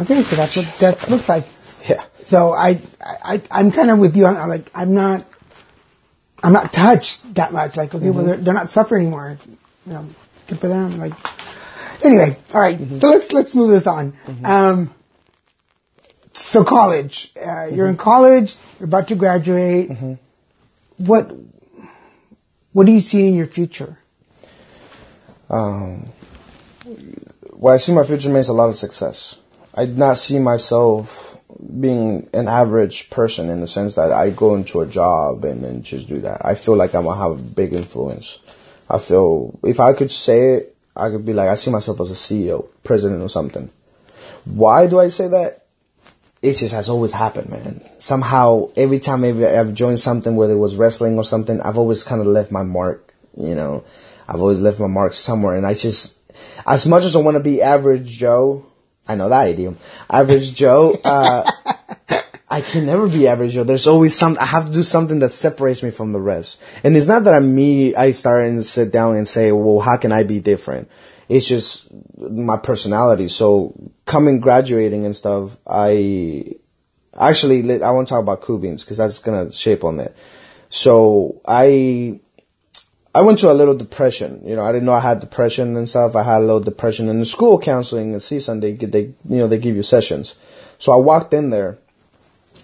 "Okay, 0.00 0.22
so 0.22 0.36
that's 0.36 0.56
what 0.56 0.66
death 0.78 1.08
looks 1.10 1.28
like." 1.28 1.46
yeah. 1.88 2.02
So 2.24 2.52
I, 2.52 2.80
I, 3.00 3.40
I'm 3.50 3.70
kind 3.72 3.90
of 3.90 3.98
with 3.98 4.16
you. 4.16 4.26
I'm 4.26 4.48
like, 4.50 4.70
I'm 4.74 4.92
not, 4.92 5.24
I'm 6.42 6.52
not 6.52 6.72
touched 6.72 7.34
that 7.34 7.52
much. 7.52 7.76
Like, 7.76 7.94
okay, 7.94 8.10
well, 8.10 8.24
they're, 8.24 8.36
they're 8.36 8.54
not 8.54 8.70
suffering 8.70 9.06
anymore. 9.06 9.38
You 9.86 9.92
know, 9.92 10.06
good 10.48 10.58
for 10.58 10.68
them. 10.68 10.98
Like, 10.98 11.12
anyway, 12.04 12.36
all 12.52 12.60
right. 12.60 12.78
So 12.78 13.08
let's 13.08 13.32
let's 13.32 13.54
move 13.54 13.70
this 13.70 13.86
on. 13.86 14.16
Um, 14.44 14.94
so 16.32 16.64
college, 16.64 17.32
uh, 17.40 17.66
you're 17.66 17.88
in 17.88 17.96
college. 17.96 18.56
You're 18.78 18.86
about 18.86 19.08
to 19.08 19.14
graduate. 19.14 19.90
What, 20.96 21.30
what 22.72 22.86
do 22.86 22.92
you 22.92 23.00
see 23.00 23.26
in 23.26 23.34
your 23.34 23.46
future? 23.46 23.98
Um 25.48 26.10
what 27.58 27.74
I 27.74 27.76
see 27.78 27.92
my 27.92 28.04
future 28.04 28.28
means 28.28 28.48
a 28.48 28.52
lot 28.52 28.68
of 28.68 28.76
success. 28.76 29.36
I 29.74 29.86
do 29.86 29.94
not 29.94 30.18
see 30.18 30.38
myself 30.38 31.36
being 31.80 32.28
an 32.32 32.46
average 32.46 33.10
person 33.10 33.50
in 33.50 33.60
the 33.60 33.66
sense 33.66 33.96
that 33.96 34.12
I 34.12 34.30
go 34.30 34.54
into 34.54 34.80
a 34.80 34.86
job 34.86 35.44
and 35.44 35.64
then 35.64 35.82
just 35.82 36.08
do 36.08 36.20
that. 36.20 36.44
I 36.44 36.54
feel 36.54 36.76
like 36.76 36.94
I'm 36.94 37.04
gonna 37.04 37.20
have 37.20 37.32
a 37.32 37.42
big 37.42 37.72
influence. 37.72 38.38
I 38.88 38.98
feel 38.98 39.58
if 39.62 39.80
I 39.80 39.92
could 39.92 40.10
say 40.10 40.54
it, 40.54 40.76
I 40.96 41.10
could 41.10 41.24
be 41.24 41.32
like 41.32 41.48
I 41.48 41.54
see 41.54 41.70
myself 41.70 42.00
as 42.00 42.10
a 42.10 42.14
CEO, 42.14 42.66
president 42.82 43.22
or 43.22 43.28
something. 43.28 43.70
Why 44.44 44.86
do 44.86 44.98
I 44.98 45.08
say 45.08 45.28
that? 45.28 45.66
It 46.40 46.54
just 46.54 46.72
has 46.72 46.88
always 46.88 47.12
happened, 47.12 47.50
man. 47.50 47.88
Somehow, 47.98 48.70
every 48.76 49.00
time 49.00 49.24
I've 49.24 49.74
joined 49.74 49.98
something, 49.98 50.36
whether 50.36 50.52
it 50.52 50.58
was 50.58 50.76
wrestling 50.76 51.16
or 51.16 51.24
something, 51.24 51.60
I've 51.60 51.78
always 51.78 52.04
kind 52.04 52.20
of 52.20 52.28
left 52.28 52.52
my 52.52 52.62
mark. 52.62 53.12
You 53.36 53.54
know, 53.54 53.84
I've 54.28 54.40
always 54.40 54.60
left 54.60 54.78
my 54.78 54.86
mark 54.86 55.14
somewhere, 55.14 55.56
and 55.56 55.66
I 55.66 55.74
just, 55.74 56.20
as 56.64 56.86
much 56.86 57.04
as 57.04 57.16
I 57.16 57.20
want 57.20 57.36
to 57.36 57.42
be 57.42 57.60
average 57.60 58.06
Joe, 58.06 58.66
I 59.06 59.16
know 59.16 59.28
that 59.28 59.48
idiom, 59.48 59.78
average 60.08 60.54
Joe. 60.54 60.92
Uh, 61.04 61.50
I 62.50 62.62
can 62.62 62.86
never 62.86 63.08
be 63.08 63.28
average 63.28 63.52
Joe. 63.52 63.64
There's 63.64 63.86
always 63.86 64.16
some. 64.16 64.38
I 64.40 64.46
have 64.46 64.66
to 64.66 64.72
do 64.72 64.82
something 64.82 65.18
that 65.18 65.32
separates 65.32 65.82
me 65.82 65.90
from 65.90 66.12
the 66.12 66.20
rest. 66.20 66.60
And 66.82 66.96
it's 66.96 67.06
not 67.06 67.24
that 67.24 67.34
I'm 67.34 67.54
me. 67.54 67.94
I 67.94 68.12
start 68.12 68.46
and 68.46 68.64
sit 68.64 68.90
down 68.90 69.16
and 69.16 69.28
say, 69.28 69.52
"Well, 69.52 69.80
how 69.80 69.96
can 69.98 70.12
I 70.12 70.22
be 70.22 70.40
different?" 70.40 70.88
It's 71.28 71.46
just 71.46 71.88
my 72.16 72.56
personality. 72.56 73.28
So 73.28 73.74
coming, 74.06 74.40
graduating 74.40 75.04
and 75.04 75.14
stuff, 75.14 75.58
I 75.66 76.54
actually 77.18 77.82
I 77.82 77.90
want 77.90 78.08
to 78.08 78.12
talk 78.12 78.22
about 78.22 78.40
Cool 78.40 78.58
Beans 78.58 78.82
because 78.82 78.96
that's 78.96 79.18
gonna 79.18 79.52
shape 79.52 79.84
on 79.84 79.98
that. 79.98 80.14
So 80.70 81.42
I 81.46 82.18
I 83.14 83.22
went 83.22 83.40
to 83.40 83.50
a 83.50 83.54
little 83.54 83.74
depression. 83.74 84.42
You 84.44 84.56
know, 84.56 84.62
I 84.62 84.72
didn't 84.72 84.86
know 84.86 84.94
I 84.94 85.00
had 85.00 85.20
depression 85.20 85.76
and 85.76 85.88
stuff. 85.88 86.16
I 86.16 86.22
had 86.22 86.38
a 86.38 86.46
little 86.46 86.60
depression 86.60 87.08
in 87.10 87.18
the 87.18 87.26
school 87.26 87.58
counseling 87.58 88.12
and 88.12 88.22
CSUN. 88.22 88.60
They 88.60 88.72
they 88.72 89.12
you 89.28 89.38
know 89.38 89.48
they 89.48 89.58
give 89.58 89.76
you 89.76 89.82
sessions. 89.82 90.36
So 90.78 90.92
I 90.92 90.96
walked 90.96 91.34
in 91.34 91.50
there. 91.50 91.78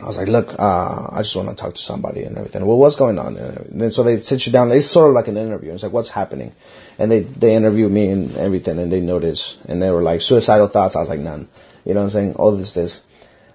I 0.05 0.07
was 0.07 0.19
like, 0.19 0.29
look, 0.29 0.55
uh, 0.59 1.09
I 1.11 1.23
just 1.23 1.35
want 1.35 1.49
to 1.49 1.55
talk 1.55 1.75
to 1.75 1.81
somebody 1.81 2.25
and 2.25 2.37
everything. 2.37 2.67
Well, 2.67 2.77
what's 2.77 2.95
going 2.95 3.19
on? 3.19 3.39
And 3.39 3.81
then 3.81 3.91
so 3.91 4.03
they 4.03 4.21
sit 4.21 4.45
you 4.45 4.53
down. 4.53 4.71
It's 4.71 4.87
sort 4.87 5.09
of 5.09 5.15
like 5.15 5.29
an 5.29 5.39
interview. 5.39 5.73
It's 5.73 5.83
like, 5.83 5.93
what's 5.93 6.11
happening? 6.11 6.53
And 6.99 7.11
they 7.11 7.21
they 7.21 7.57
interview 7.57 7.89
me 7.89 8.11
and 8.11 8.37
everything, 8.37 8.79
and 8.79 8.93
they 8.93 9.01
notice, 9.01 9.57
and 9.67 9.83
they 9.83 9.91
were 9.91 10.03
like 10.03 10.21
suicidal 10.21 10.69
thoughts. 10.69 10.95
I 10.95 11.01
was 11.01 11.09
like, 11.09 11.21
none. 11.21 11.49
You 11.87 11.95
know 11.95 12.01
what 12.01 12.05
I'm 12.05 12.11
saying? 12.11 12.35
All 12.35 12.53
this, 12.53 12.75
this. 12.75 13.07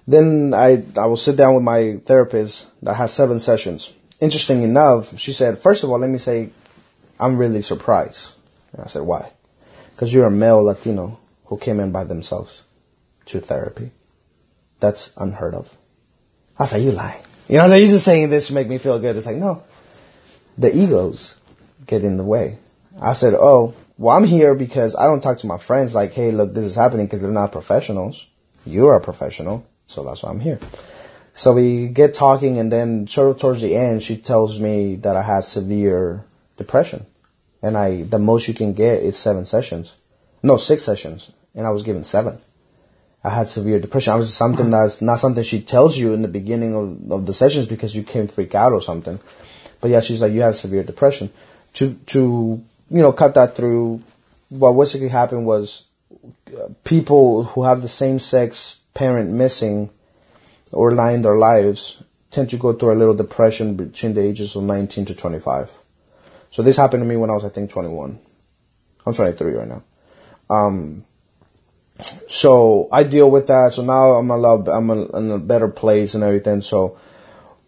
Then 0.08 0.52
I 0.52 0.82
I 0.96 1.06
will 1.06 1.16
sit 1.16 1.36
down 1.36 1.54
with 1.54 1.62
my 1.62 2.00
therapist 2.04 2.66
that 2.82 2.94
has 2.94 3.14
seven 3.14 3.38
sessions. 3.38 3.92
Interesting 4.18 4.62
enough, 4.62 5.16
she 5.18 5.32
said, 5.32 5.56
first 5.56 5.84
of 5.84 5.90
all, 5.90 5.98
let 6.00 6.10
me 6.10 6.18
say, 6.18 6.50
I'm 7.20 7.38
really 7.38 7.62
surprised. 7.62 8.34
And 8.72 8.82
I 8.82 8.86
said, 8.86 9.02
why? 9.02 9.30
Because 9.92 10.12
you're 10.12 10.26
a 10.26 10.30
male 10.30 10.64
Latino 10.64 11.20
who 11.46 11.56
came 11.56 11.78
in 11.78 11.92
by 11.92 12.04
themselves 12.04 12.62
to 13.26 13.40
therapy. 13.40 13.92
That's 14.80 15.12
unheard 15.16 15.54
of. 15.54 15.76
I 16.60 16.64
like, 16.64 16.82
you 16.82 16.92
lie. 16.92 17.18
You 17.48 17.56
know, 17.56 17.74
you're 17.74 17.88
just 17.88 18.04
saying 18.04 18.28
this 18.28 18.48
to 18.48 18.54
make 18.54 18.68
me 18.68 18.76
feel 18.76 18.98
good. 18.98 19.16
It's 19.16 19.24
like, 19.24 19.36
no, 19.36 19.62
the 20.58 20.76
egos 20.76 21.34
get 21.86 22.04
in 22.04 22.18
the 22.18 22.22
way. 22.22 22.58
I 23.00 23.14
said, 23.14 23.32
oh, 23.32 23.74
well, 23.96 24.14
I'm 24.14 24.24
here 24.24 24.54
because 24.54 24.94
I 24.94 25.04
don't 25.04 25.22
talk 25.22 25.38
to 25.38 25.46
my 25.46 25.56
friends 25.56 25.94
like, 25.94 26.12
hey, 26.12 26.32
look, 26.32 26.52
this 26.52 26.66
is 26.66 26.74
happening 26.74 27.06
because 27.06 27.22
they're 27.22 27.30
not 27.30 27.50
professionals. 27.50 28.26
You're 28.66 28.94
a 28.94 29.00
professional, 29.00 29.66
so 29.86 30.04
that's 30.04 30.22
why 30.22 30.28
I'm 30.28 30.40
here. 30.40 30.58
So 31.32 31.54
we 31.54 31.88
get 31.88 32.12
talking, 32.12 32.58
and 32.58 32.70
then 32.70 33.08
sort 33.08 33.30
of 33.30 33.40
towards 33.40 33.62
the 33.62 33.74
end, 33.74 34.02
she 34.02 34.18
tells 34.18 34.60
me 34.60 34.96
that 34.96 35.16
I 35.16 35.22
had 35.22 35.44
severe 35.44 36.24
depression, 36.58 37.06
and 37.62 37.78
I 37.78 38.02
the 38.02 38.18
most 38.18 38.48
you 38.48 38.54
can 38.54 38.74
get 38.74 39.02
is 39.02 39.16
seven 39.16 39.46
sessions, 39.46 39.94
no 40.42 40.58
six 40.58 40.82
sessions, 40.82 41.32
and 41.54 41.66
I 41.66 41.70
was 41.70 41.82
given 41.82 42.04
seven. 42.04 42.38
I 43.22 43.30
had 43.30 43.48
severe 43.48 43.78
depression. 43.78 44.12
I 44.12 44.16
was 44.16 44.34
something 44.34 44.70
that's 44.70 45.02
not 45.02 45.20
something 45.20 45.44
she 45.44 45.60
tells 45.60 45.98
you 45.98 46.14
in 46.14 46.22
the 46.22 46.28
beginning 46.28 46.74
of, 46.74 47.12
of 47.12 47.26
the 47.26 47.34
sessions 47.34 47.66
because 47.66 47.94
you 47.94 48.02
can 48.02 48.28
freak 48.28 48.54
out 48.54 48.72
or 48.72 48.80
something. 48.80 49.18
But 49.80 49.90
yeah, 49.90 50.00
she's 50.00 50.22
like, 50.22 50.32
you 50.32 50.40
had 50.40 50.56
severe 50.56 50.82
depression. 50.82 51.30
To 51.74 51.94
to 52.06 52.64
you 52.90 53.02
know 53.02 53.12
cut 53.12 53.34
that 53.34 53.56
through, 53.56 54.02
what 54.48 54.72
basically 54.72 55.08
happened 55.08 55.46
was 55.46 55.86
uh, 56.48 56.68
people 56.84 57.44
who 57.44 57.64
have 57.64 57.82
the 57.82 57.88
same 57.88 58.18
sex 58.18 58.80
parent 58.94 59.30
missing 59.30 59.90
or 60.72 60.92
lying 60.92 61.22
their 61.22 61.36
lives 61.36 62.02
tend 62.30 62.50
to 62.50 62.56
go 62.56 62.72
through 62.72 62.92
a 62.92 62.98
little 62.98 63.14
depression 63.14 63.74
between 63.74 64.14
the 64.14 64.20
ages 64.20 64.56
of 64.56 64.62
19 64.62 65.04
to 65.06 65.14
25. 65.14 65.78
So 66.50 66.62
this 66.62 66.76
happened 66.76 67.02
to 67.02 67.08
me 67.08 67.16
when 67.16 67.30
I 67.30 67.34
was, 67.34 67.44
I 67.44 67.48
think, 67.48 67.70
21. 67.70 68.18
I'm 69.06 69.14
23 69.14 69.52
right 69.52 69.68
now. 69.68 69.82
Um, 70.48 71.04
so 72.28 72.88
I 72.92 73.02
deal 73.02 73.30
with 73.30 73.46
that. 73.48 73.72
So 73.72 73.82
now 73.82 74.12
I'm 74.12 74.30
a 74.30 74.36
lot, 74.36 74.68
I'm 74.68 74.90
a, 74.90 75.06
in 75.16 75.30
a 75.30 75.38
better 75.38 75.68
place 75.68 76.14
and 76.14 76.24
everything. 76.24 76.60
So, 76.60 76.98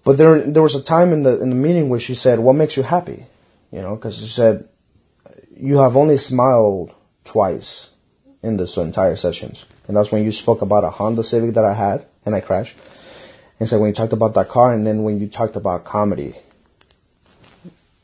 but 0.05 0.19
there, 0.19 0.41
there 0.41 0.63
was 0.63 0.75
a 0.75 0.83
time 0.83 1.13
in 1.13 1.23
the, 1.23 1.41
in 1.41 1.51
the 1.51 1.57
meeting 1.57 1.89
where 1.89 2.01
she 2.01 2.15
said, 2.15 2.39
what 2.39 2.55
makes 2.55 2.77
you 2.77 2.83
happy? 2.83 3.27
You 3.71 3.83
know, 3.83 3.97
cause 3.97 4.19
she 4.19 4.29
said, 4.29 4.69
you 5.57 5.79
have 5.79 5.97
only 5.97 6.17
smiled 6.17 6.93
twice 7.25 7.91
in 8.43 8.57
this 8.57 8.77
entire 8.77 9.17
sessions. 9.17 9.65
And 9.87 9.97
that's 9.97 10.13
when 10.13 10.25
you 10.25 10.33
spoke 10.33 10.63
about 10.63 10.85
a 10.85 10.91
Honda 10.91 11.23
Civic 11.23 11.55
that 11.55 11.65
I 11.65 11.75
had 11.75 12.07
and 12.27 12.35
I 12.35 12.41
crashed. 12.41 12.77
And 13.61 13.69
so 13.69 13.79
when 13.79 13.89
you 13.89 13.95
talked 13.95 14.13
about 14.13 14.35
that 14.35 14.49
car 14.49 14.73
and 14.73 14.87
then 14.87 15.05
when 15.05 15.21
you 15.21 15.29
talked 15.29 15.57
about 15.57 15.85
comedy, 15.85 16.35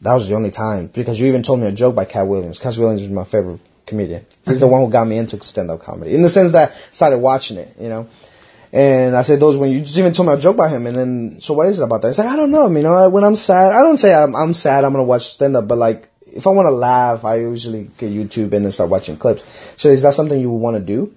that 0.00 0.14
was 0.14 0.28
the 0.28 0.34
only 0.34 0.52
time 0.52 0.86
because 0.86 1.18
you 1.18 1.26
even 1.26 1.42
told 1.42 1.60
me 1.60 1.66
a 1.66 1.72
joke 1.72 1.96
by 1.96 2.04
Katt 2.04 2.26
Williams. 2.26 2.58
Katt 2.58 2.76
Williams 2.76 3.02
is 3.02 3.08
my 3.08 3.24
favorite 3.24 3.60
comedian. 3.88 4.24
He's 4.44 4.60
the 4.60 4.68
one 4.68 4.82
who 4.82 4.90
got 4.90 5.06
me 5.06 5.18
into 5.18 5.42
stand-up 5.42 5.82
comedy 5.82 6.14
in 6.14 6.22
the 6.22 6.28
sense 6.28 6.52
that 6.52 6.70
I 6.70 6.74
started 6.92 7.18
watching 7.18 7.56
it, 7.56 7.74
you 7.80 7.88
know. 7.88 8.08
And 8.72 9.16
I 9.16 9.22
said 9.22 9.40
those 9.40 9.56
when 9.56 9.70
you 9.70 9.80
just 9.80 9.96
even 9.96 10.12
told 10.12 10.28
me 10.28 10.34
a 10.34 10.38
joke 10.38 10.56
by 10.56 10.68
him. 10.68 10.86
And 10.86 10.96
then, 10.96 11.40
so 11.40 11.54
what 11.54 11.68
is 11.68 11.78
it 11.78 11.82
about 11.82 12.02
that? 12.02 12.08
It's 12.08 12.18
like, 12.18 12.28
I 12.28 12.36
don't 12.36 12.50
know. 12.50 12.68
You 12.70 12.82
know, 12.82 13.08
when 13.08 13.24
I'm 13.24 13.34
sad, 13.34 13.72
I 13.72 13.82
don't 13.82 13.96
say 13.96 14.14
I'm, 14.14 14.36
I'm 14.36 14.52
sad, 14.52 14.84
I'm 14.84 14.92
to 14.92 15.02
watch 15.02 15.26
stand-up, 15.26 15.66
but 15.66 15.78
like, 15.78 16.08
if 16.26 16.46
I 16.46 16.50
want 16.50 16.66
to 16.66 16.72
laugh, 16.72 17.24
I 17.24 17.36
usually 17.36 17.90
get 17.96 18.12
YouTube 18.12 18.52
and 18.52 18.64
then 18.64 18.72
start 18.72 18.90
watching 18.90 19.16
clips. 19.16 19.42
So 19.76 19.88
is 19.88 20.02
that 20.02 20.14
something 20.14 20.38
you 20.38 20.50
would 20.50 20.58
want 20.58 20.76
to 20.76 20.82
do? 20.82 21.14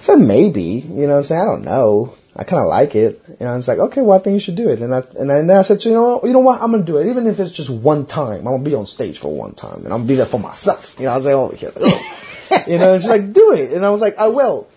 Said 0.00 0.16
maybe, 0.16 0.62
you 0.62 1.06
know 1.06 1.18
I'm 1.18 1.24
saying? 1.24 1.40
I 1.40 1.44
don't 1.44 1.64
know. 1.64 2.14
I 2.38 2.44
kind 2.44 2.62
of 2.62 2.68
like 2.68 2.94
it. 2.94 3.20
And 3.40 3.48
I 3.48 3.56
was 3.56 3.66
like, 3.66 3.78
okay, 3.78 4.00
well, 4.00 4.16
I 4.16 4.22
think 4.22 4.34
you 4.34 4.40
should 4.40 4.54
do 4.54 4.68
it. 4.68 4.80
And 4.80 4.94
I, 4.94 5.02
and, 5.18 5.32
I, 5.32 5.38
and 5.38 5.50
then 5.50 5.58
I 5.58 5.62
said, 5.62 5.82
so 5.82 5.88
you 5.88 5.94
know 5.96 6.18
what, 6.18 6.24
you 6.24 6.32
know 6.32 6.38
what, 6.38 6.62
I'm 6.62 6.70
going 6.70 6.84
to 6.84 6.92
do 6.92 6.98
it. 6.98 7.08
Even 7.08 7.26
if 7.26 7.40
it's 7.40 7.50
just 7.50 7.68
one 7.68 8.06
time, 8.06 8.38
I'm 8.38 8.44
going 8.44 8.64
to 8.64 8.70
be 8.70 8.76
on 8.76 8.86
stage 8.86 9.18
for 9.18 9.34
one 9.34 9.54
time 9.54 9.78
and 9.84 9.86
I'm 9.86 10.00
going 10.00 10.02
to 10.02 10.08
be 10.08 10.14
there 10.14 10.26
for 10.26 10.38
myself. 10.38 10.94
You 11.00 11.06
know, 11.06 11.12
I 11.12 11.16
was 11.16 11.26
like, 11.26 11.34
oh, 11.34 11.48
here, 11.48 11.72
you 12.68 12.78
know, 12.78 12.96
she's 12.96 13.08
like, 13.08 13.32
do 13.32 13.52
it. 13.52 13.72
And 13.72 13.84
I 13.84 13.90
was 13.90 14.00
like, 14.00 14.16
I 14.18 14.28
will. 14.28 14.68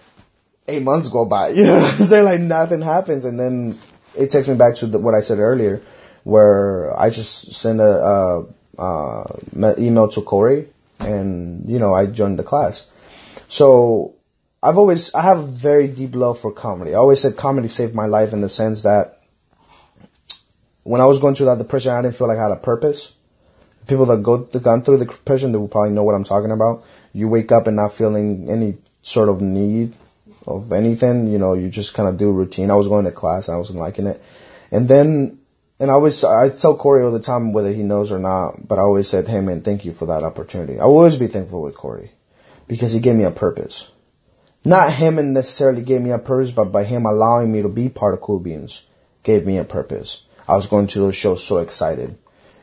Eight 0.67 0.81
months 0.81 1.07
go 1.07 1.23
by, 1.23 1.49
you 1.55 1.65
know 1.65 1.77
I'm 1.77 2.03
saying? 2.03 2.25
Like 2.25 2.41
nothing 2.41 2.81
happens. 2.81 3.25
And 3.25 3.39
then 3.39 3.77
it 4.17 4.31
takes 4.31 4.47
me 4.47 4.55
back 4.55 4.73
to 4.75 4.87
the, 4.87 4.97
what 4.97 5.13
I 5.13 5.21
said 5.21 5.37
earlier, 5.37 5.81
where 6.23 6.99
I 6.99 7.11
just 7.11 7.53
send 7.53 7.79
a, 7.79 7.83
uh, 7.83 8.43
uh, 8.81 9.75
email 9.77 10.07
to 10.07 10.21
Corey 10.23 10.67
and, 10.99 11.69
you 11.69 11.77
know, 11.77 11.93
I 11.93 12.07
joined 12.07 12.39
the 12.39 12.43
class. 12.43 12.89
So 13.47 14.15
I've 14.63 14.77
always 14.77 15.13
I 15.15 15.23
have 15.23 15.39
a 15.39 15.43
very 15.43 15.87
deep 15.87 16.13
love 16.13 16.39
for 16.39 16.51
comedy. 16.51 16.93
I 16.93 16.97
always 16.97 17.19
said 17.19 17.35
comedy 17.35 17.67
saved 17.67 17.95
my 17.95 18.05
life 18.05 18.31
in 18.31 18.41
the 18.41 18.49
sense 18.49 18.83
that 18.83 19.21
when 20.83 21.01
I 21.01 21.05
was 21.05 21.19
going 21.19 21.33
through 21.33 21.47
that 21.47 21.57
depression, 21.57 21.91
I 21.91 22.01
didn't 22.01 22.15
feel 22.15 22.27
like 22.27 22.37
I 22.37 22.43
had 22.43 22.51
a 22.51 22.57
purpose. 22.57 23.13
People 23.87 24.05
that 24.07 24.21
go 24.21 24.37
gone 24.37 24.83
through 24.83 24.97
the 24.97 25.05
depression, 25.05 25.51
they 25.51 25.57
will 25.57 25.67
probably 25.67 25.91
know 25.91 26.03
what 26.03 26.13
I'm 26.13 26.23
talking 26.23 26.51
about. 26.51 26.83
You 27.13 27.27
wake 27.27 27.51
up 27.51 27.65
and 27.65 27.75
not 27.75 27.93
feeling 27.93 28.49
any 28.49 28.77
sort 29.01 29.29
of 29.29 29.41
need 29.41 29.95
of 30.45 30.71
anything. 30.71 31.31
You 31.31 31.39
know, 31.39 31.53
you 31.53 31.69
just 31.69 31.95
kind 31.95 32.07
of 32.07 32.17
do 32.17 32.31
routine. 32.31 32.69
I 32.69 32.75
was 32.75 32.87
going 32.87 33.05
to 33.05 33.11
class, 33.11 33.49
I 33.49 33.55
wasn't 33.55 33.79
liking 33.79 34.05
it, 34.05 34.21
and 34.71 34.87
then 34.87 35.39
and 35.79 35.89
I 35.89 35.95
always 35.95 36.23
I 36.23 36.49
tell 36.49 36.77
Corey 36.77 37.03
all 37.03 37.11
the 37.11 37.19
time 37.19 37.53
whether 37.53 37.73
he 37.73 37.81
knows 37.81 38.11
or 38.11 38.19
not, 38.19 38.67
but 38.67 38.77
I 38.77 38.81
always 38.81 39.09
said, 39.09 39.27
"Hey 39.27 39.41
man, 39.41 39.63
thank 39.63 39.85
you 39.85 39.91
for 39.91 40.05
that 40.05 40.23
opportunity." 40.23 40.79
I 40.79 40.85
will 40.85 40.97
always 40.97 41.17
be 41.17 41.25
thankful 41.25 41.63
with 41.63 41.75
Corey 41.75 42.11
because 42.67 42.91
he 42.91 42.99
gave 42.99 43.15
me 43.15 43.23
a 43.23 43.31
purpose 43.31 43.90
not 44.63 44.93
him 44.93 45.17
and 45.17 45.33
necessarily 45.33 45.81
gave 45.81 46.01
me 46.01 46.11
a 46.11 46.19
purpose, 46.19 46.51
but 46.51 46.71
by 46.71 46.83
him 46.83 47.05
allowing 47.05 47.51
me 47.51 47.61
to 47.61 47.69
be 47.69 47.89
part 47.89 48.13
of 48.13 48.21
Cool 48.21 48.39
Beans 48.39 48.83
gave 49.23 49.45
me 49.45 49.57
a 49.57 49.63
purpose. 49.63 50.25
I 50.47 50.55
was 50.55 50.67
going 50.67 50.87
to 50.87 50.99
those 50.99 51.15
shows 51.15 51.43
so 51.43 51.57
excited. 51.59 52.17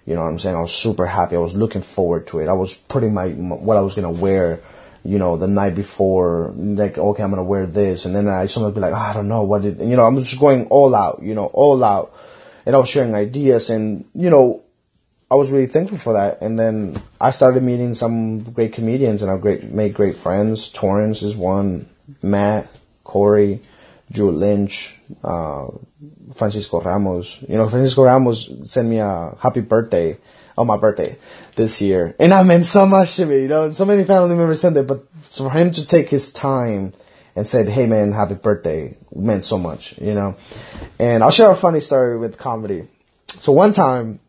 You 0.07 0.14
know 0.14 0.22
what 0.22 0.30
I'm 0.30 0.38
saying? 0.38 0.57
I 0.57 0.61
was 0.61 0.72
super 0.72 1.07
happy. 1.07 1.36
I 1.36 1.40
was 1.40 1.55
looking 1.55 1.82
forward 1.82 2.26
to 2.28 2.40
it. 2.40 2.49
I 2.49 2.55
was 2.55 2.74
putting 2.74 3.12
my, 3.14 3.28
what 3.28 3.76
I 3.76 3.80
was 3.80 3.94
going 3.94 4.14
to 4.14 4.20
wear, 4.20 4.61
you 5.05 5.18
know, 5.18 5.36
the 5.36 5.46
night 5.46 5.74
before, 5.74 6.53
like, 6.57 6.96
okay, 6.99 7.22
I'm 7.22 7.30
going 7.30 7.38
to 7.38 7.42
wear 7.44 7.66
this. 7.66 8.05
And 8.05 8.14
then 8.14 8.28
I 8.28 8.46
sometimes 8.46 8.74
be 8.74 8.80
like, 8.80 8.92
oh, 8.92 8.96
I 8.96 9.12
don't 9.12 9.28
know 9.28 9.42
what 9.42 9.64
it, 9.64 9.78
you 9.78 9.96
know, 9.96 10.05
I'm 10.05 10.16
just 10.16 10.40
going 10.40 10.66
all 10.68 10.94
out, 10.94 11.20
you 11.22 11.34
know, 11.34 11.46
all 11.46 11.82
out. 11.84 12.14
And 12.64 12.74
I 12.74 12.78
was 12.78 12.88
sharing 12.88 13.14
ideas 13.14 13.70
and, 13.70 14.05
you 14.14 14.30
know, 14.30 14.62
I 15.30 15.34
was 15.34 15.50
really 15.50 15.66
thankful 15.66 15.98
for 15.98 16.14
that. 16.14 16.40
And 16.40 16.58
then 16.58 16.96
I 17.20 17.30
started 17.30 17.62
meeting 17.62 17.94
some 17.94 18.40
great 18.40 18.72
comedians, 18.72 19.22
and 19.22 19.30
I've 19.30 19.40
great 19.40 19.64
made 19.64 19.94
great 19.94 20.16
friends. 20.16 20.68
Torrance 20.70 21.22
is 21.22 21.36
one, 21.36 21.86
Matt, 22.22 22.68
Corey, 23.04 23.60
Drew 24.10 24.30
Lynch, 24.30 24.98
uh, 25.22 25.66
Francisco 26.34 26.80
Ramos. 26.80 27.42
You 27.46 27.56
know, 27.56 27.68
Francisco 27.68 28.04
Ramos 28.04 28.50
sent 28.70 28.88
me 28.88 28.98
a 28.98 29.36
happy 29.38 29.60
birthday 29.60 30.16
on 30.56 30.66
my 30.66 30.76
birthday 30.76 31.16
this 31.56 31.80
year, 31.80 32.16
and 32.18 32.32
that 32.32 32.46
meant 32.46 32.66
so 32.66 32.86
much 32.86 33.16
to 33.16 33.26
me. 33.26 33.42
You 33.42 33.48
know, 33.48 33.70
so 33.70 33.84
many 33.84 34.04
family 34.04 34.34
members 34.34 34.62
sent 34.62 34.76
it, 34.76 34.86
but 34.86 35.04
for 35.22 35.50
him 35.50 35.70
to 35.72 35.84
take 35.84 36.08
his 36.08 36.32
time 36.32 36.94
and 37.36 37.46
said, 37.46 37.68
"Hey, 37.68 37.86
man, 37.86 38.12
happy 38.12 38.34
birthday," 38.34 38.96
meant 39.14 39.44
so 39.44 39.58
much. 39.58 39.98
You 39.98 40.14
know, 40.14 40.36
and 40.98 41.22
I'll 41.22 41.30
share 41.30 41.50
a 41.50 41.56
funny 41.56 41.80
story 41.80 42.18
with 42.18 42.38
comedy. 42.38 42.88
So 43.26 43.52
one 43.52 43.72
time 43.72 44.20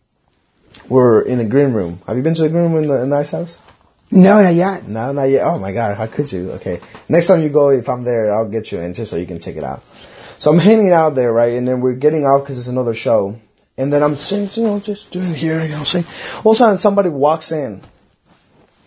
we're 0.87 1.21
in 1.21 1.37
the 1.37 1.45
green 1.45 1.73
room. 1.73 2.01
Have 2.07 2.17
you 2.17 2.23
been 2.23 2.33
to 2.35 2.41
the 2.43 2.49
green 2.49 2.71
room 2.71 2.83
in 2.83 2.89
the, 2.89 3.01
in 3.03 3.09
the 3.09 3.17
ice 3.17 3.31
house? 3.31 3.59
No, 4.11 4.41
not 4.41 4.55
yet. 4.55 4.87
No, 4.87 5.11
not 5.11 5.23
yet. 5.29 5.45
Oh 5.45 5.59
my 5.59 5.71
god, 5.71 5.97
how 5.97 6.07
could 6.07 6.31
you? 6.31 6.51
Okay, 6.53 6.79
next 7.07 7.27
time 7.27 7.41
you 7.41 7.49
go, 7.49 7.69
if 7.69 7.87
I'm 7.87 8.03
there, 8.03 8.33
I'll 8.33 8.49
get 8.49 8.71
you 8.71 8.79
in 8.79 8.93
just 8.93 9.11
so 9.11 9.17
you 9.17 9.27
can 9.27 9.39
check 9.39 9.55
it 9.55 9.63
out. 9.63 9.83
So 10.39 10.51
I'm 10.51 10.57
hanging 10.57 10.91
out 10.91 11.15
there, 11.15 11.31
right, 11.31 11.53
and 11.53 11.67
then 11.67 11.81
we're 11.81 11.93
getting 11.93 12.25
off 12.25 12.41
because 12.41 12.57
it's 12.57 12.67
another 12.67 12.93
show, 12.93 13.39
and 13.77 13.93
then 13.93 14.01
I'm 14.01 14.15
saying, 14.15 14.49
you 14.53 14.63
know, 14.63 14.79
just 14.79 15.11
doing 15.11 15.33
here, 15.33 15.61
you 15.63 15.69
know, 15.69 15.83
saying. 15.83 16.05
All 16.43 16.53
of 16.53 16.55
a 16.55 16.57
sudden, 16.57 16.77
somebody 16.77 17.09
walks 17.09 17.51
in, 17.51 17.81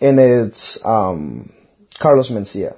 and 0.01 0.19
it's 0.19 0.83
um, 0.85 1.53
Carlos 1.99 2.29
Mencia. 2.29 2.75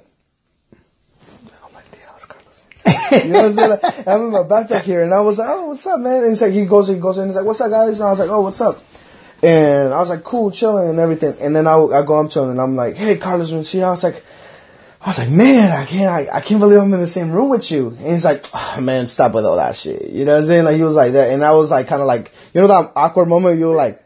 You 3.10 3.32
know 3.32 3.48
what 3.48 3.58
I'm? 3.58 3.70
Like, 3.70 4.08
I'm 4.08 4.20
in 4.22 4.30
my 4.30 4.42
backpack 4.42 4.82
here, 4.82 5.02
and 5.02 5.12
I 5.14 5.20
was 5.20 5.38
like, 5.38 5.48
"Oh, 5.48 5.66
what's 5.68 5.86
up, 5.86 6.00
man?" 6.00 6.22
And 6.22 6.28
he's 6.28 6.42
like, 6.42 6.52
he 6.52 6.66
goes, 6.66 6.88
he 6.88 6.96
goes 6.96 7.18
in, 7.18 7.26
he's 7.26 7.36
like, 7.36 7.44
"What's 7.44 7.60
up, 7.60 7.70
guys?" 7.70 7.98
And 7.98 8.06
I 8.06 8.10
was 8.10 8.18
like, 8.18 8.28
"Oh, 8.30 8.42
what's 8.42 8.60
up?" 8.60 8.82
And 9.42 9.92
I 9.92 9.98
was 9.98 10.08
like, 10.08 10.24
cool, 10.24 10.50
chilling 10.50 10.88
and 10.88 10.98
everything. 10.98 11.36
And 11.40 11.54
then 11.54 11.66
I, 11.66 11.76
I 11.76 12.02
go 12.02 12.20
up 12.20 12.30
to 12.30 12.40
him 12.42 12.50
and 12.50 12.60
I'm 12.60 12.74
like, 12.74 12.96
hey, 12.96 13.16
Carlos 13.16 13.52
Mencia. 13.52 13.84
I 13.84 13.90
was 13.90 14.02
like, 14.02 14.24
I 15.00 15.10
was 15.10 15.18
like, 15.18 15.30
man, 15.30 15.72
I 15.72 15.84
can't, 15.84 16.10
I, 16.10 16.38
I 16.38 16.40
can't 16.40 16.58
believe 16.58 16.80
I'm 16.80 16.92
in 16.92 17.00
the 17.00 17.06
same 17.06 17.30
room 17.30 17.50
with 17.50 17.70
you. 17.70 17.88
And 17.88 18.12
he's 18.12 18.24
like, 18.24 18.44
oh, 18.54 18.80
man, 18.80 19.06
stop 19.06 19.34
with 19.34 19.44
all 19.44 19.56
that 19.56 19.76
shit. 19.76 20.10
You 20.10 20.24
know 20.24 20.32
what 20.32 20.40
I'm 20.40 20.46
saying? 20.46 20.64
Like, 20.64 20.76
he 20.76 20.82
was 20.82 20.94
like 20.94 21.12
that. 21.12 21.30
And 21.30 21.44
I 21.44 21.52
was 21.52 21.70
like, 21.70 21.86
kind 21.86 22.00
of 22.00 22.08
like, 22.08 22.32
you 22.54 22.60
know, 22.60 22.66
that 22.66 22.92
awkward 22.96 23.28
moment 23.28 23.58
you 23.58 23.66
were 23.66 23.76
like, 23.76 24.02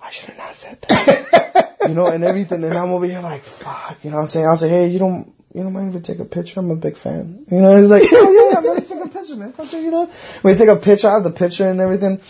I 0.00 0.10
should 0.10 0.28
have 0.28 0.38
not 0.38 0.54
said 0.54 0.80
that. 0.82 1.76
you 1.88 1.94
know, 1.94 2.06
and 2.06 2.22
everything. 2.22 2.62
And 2.62 2.76
I'm 2.76 2.90
over 2.90 3.06
here 3.06 3.20
like, 3.20 3.42
fuck, 3.42 3.98
you 4.02 4.10
know 4.10 4.16
what 4.16 4.22
I'm 4.22 4.28
saying? 4.28 4.46
I 4.46 4.50
was 4.50 4.62
like, 4.62 4.70
hey, 4.70 4.88
you 4.88 4.98
don't, 4.98 5.32
you 5.54 5.62
don't 5.62 5.72
mind 5.72 5.88
if 5.88 5.94
we 5.94 6.00
take 6.00 6.20
a 6.20 6.24
picture? 6.24 6.60
I'm 6.60 6.70
a 6.70 6.76
big 6.76 6.96
fan. 6.96 7.44
You 7.50 7.60
know, 7.60 7.80
he's 7.80 7.90
like, 7.90 8.04
oh 8.12 8.52
yeah, 8.52 8.60
yeah, 8.60 8.70
let's 8.70 8.88
take 8.88 9.04
a 9.04 9.08
picture, 9.08 9.36
man. 9.36 9.52
Fuck 9.52 9.72
you 9.72 9.90
know? 9.90 10.10
We 10.44 10.54
take 10.54 10.68
a 10.68 10.76
picture, 10.76 11.08
I 11.08 11.14
have 11.14 11.24
the 11.24 11.30
picture 11.30 11.68
and 11.68 11.80
everything. 11.80 12.20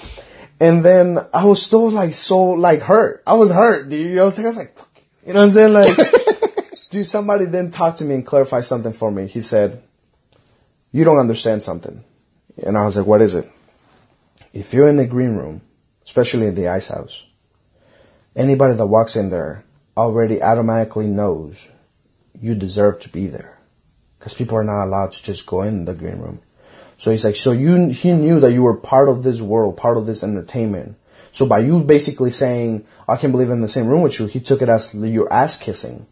And 0.61 0.85
then 0.85 1.27
I 1.33 1.47
was 1.47 1.63
still 1.63 1.91
like 1.91 2.13
so 2.13 2.39
like 2.51 2.83
hurt. 2.83 3.23
I 3.27 3.33
was 3.33 3.51
hurt, 3.51 3.89
dude. 3.89 4.07
You 4.07 4.15
know 4.17 4.27
what 4.27 4.39
I'm 4.39 4.45
saying? 4.45 4.47
I 4.47 4.49
was 4.51 4.59
like, 4.59 4.77
Fuck 4.77 4.91
you. 4.97 5.03
you 5.29 5.33
know 5.33 5.41
what 5.41 5.47
I'm 5.47 5.53
saying? 5.53 5.73
Like, 5.73 6.81
dude, 6.91 7.07
somebody 7.07 7.47
then 7.47 7.71
talked 7.71 7.99
to 7.99 8.05
me 8.05 8.15
and 8.15 8.27
clarified 8.27 8.67
something 8.67 8.93
for 8.93 9.11
me. 9.11 9.27
He 9.27 9.41
said, 9.41 9.83
you 10.93 11.05
don't 11.05 11.19
understand 11.19 11.63
something. 11.63 12.05
And 12.63 12.77
I 12.77 12.85
was 12.85 12.97
like, 12.97 13.07
what 13.07 13.23
is 13.23 13.35
it? 13.35 13.51
If 14.53 14.75
you're 14.75 14.89
in 14.89 14.97
the 14.97 15.07
green 15.07 15.37
room, 15.37 15.63
especially 16.05 16.47
in 16.47 16.57
the 16.57 16.69
ice 16.69 16.89
house, 16.89 17.25
anybody 18.35 18.75
that 18.75 18.87
walks 18.87 19.17
in 19.17 19.31
there 19.31 19.65
already 19.97 20.43
automatically 20.43 21.07
knows 21.07 21.69
you 22.41 22.55
deserve 22.55 22.99
to 23.01 23.09
be 23.09 23.27
there. 23.29 23.59
Because 24.19 24.35
people 24.35 24.59
are 24.59 24.65
not 24.65 24.85
allowed 24.85 25.13
to 25.13 25.23
just 25.23 25.47
go 25.47 25.63
in 25.63 25.85
the 25.85 25.95
green 25.95 26.19
room. 26.19 26.43
So 27.01 27.11
he's 27.11 27.25
like, 27.25 27.37
so 27.37 27.53
you, 27.53 27.89
he 27.89 28.13
knew 28.13 28.41
that 28.41 28.53
you 28.53 28.63
were 28.63 28.77
part 28.77 29.09
of 29.09 29.23
this 29.23 29.41
world, 29.41 29.79
part 29.79 29.97
of 29.97 30.05
this 30.05 30.23
entertainment. 30.23 30.99
So 31.33 31.47
by 31.47 31.61
you 31.61 31.81
basically 31.81 32.31
saying, 32.31 32.87
I 33.09 33.17
can't 33.17 33.33
believe 33.33 33.49
in 33.49 33.63
the 33.63 33.69
same 33.69 33.87
room 33.87 34.03
with 34.03 34.21
you, 34.21 34.27
he 34.27 34.39
took 34.39 34.61
it 34.61 34.69
as 34.69 34.95
your 34.95 35.33
ass 35.33 35.57
kissing. 35.57 36.07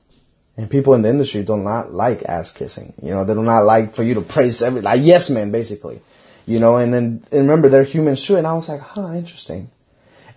And 0.57 0.71
people 0.71 0.95
in 0.95 1.03
the 1.03 1.11
industry 1.11 1.43
do 1.43 1.59
not 1.59 1.93
like 1.93 2.23
ass 2.23 2.51
kissing. 2.51 2.95
You 3.03 3.11
know, 3.11 3.23
they 3.23 3.35
do 3.35 3.43
not 3.43 3.65
like 3.65 3.95
for 3.95 4.03
you 4.03 4.15
to 4.15 4.23
praise 4.23 4.63
every, 4.63 4.81
like 4.81 5.03
yes 5.03 5.29
man, 5.29 5.51
basically. 5.51 6.01
You 6.47 6.59
know, 6.59 6.79
and 6.79 6.95
then, 6.95 7.23
and 7.33 7.43
remember 7.43 7.69
they're 7.69 7.85
humans 7.85 8.25
too. 8.25 8.37
And 8.37 8.47
I 8.47 8.55
was 8.55 8.71
like, 8.71 8.81
huh, 8.81 9.13
interesting. 9.13 9.71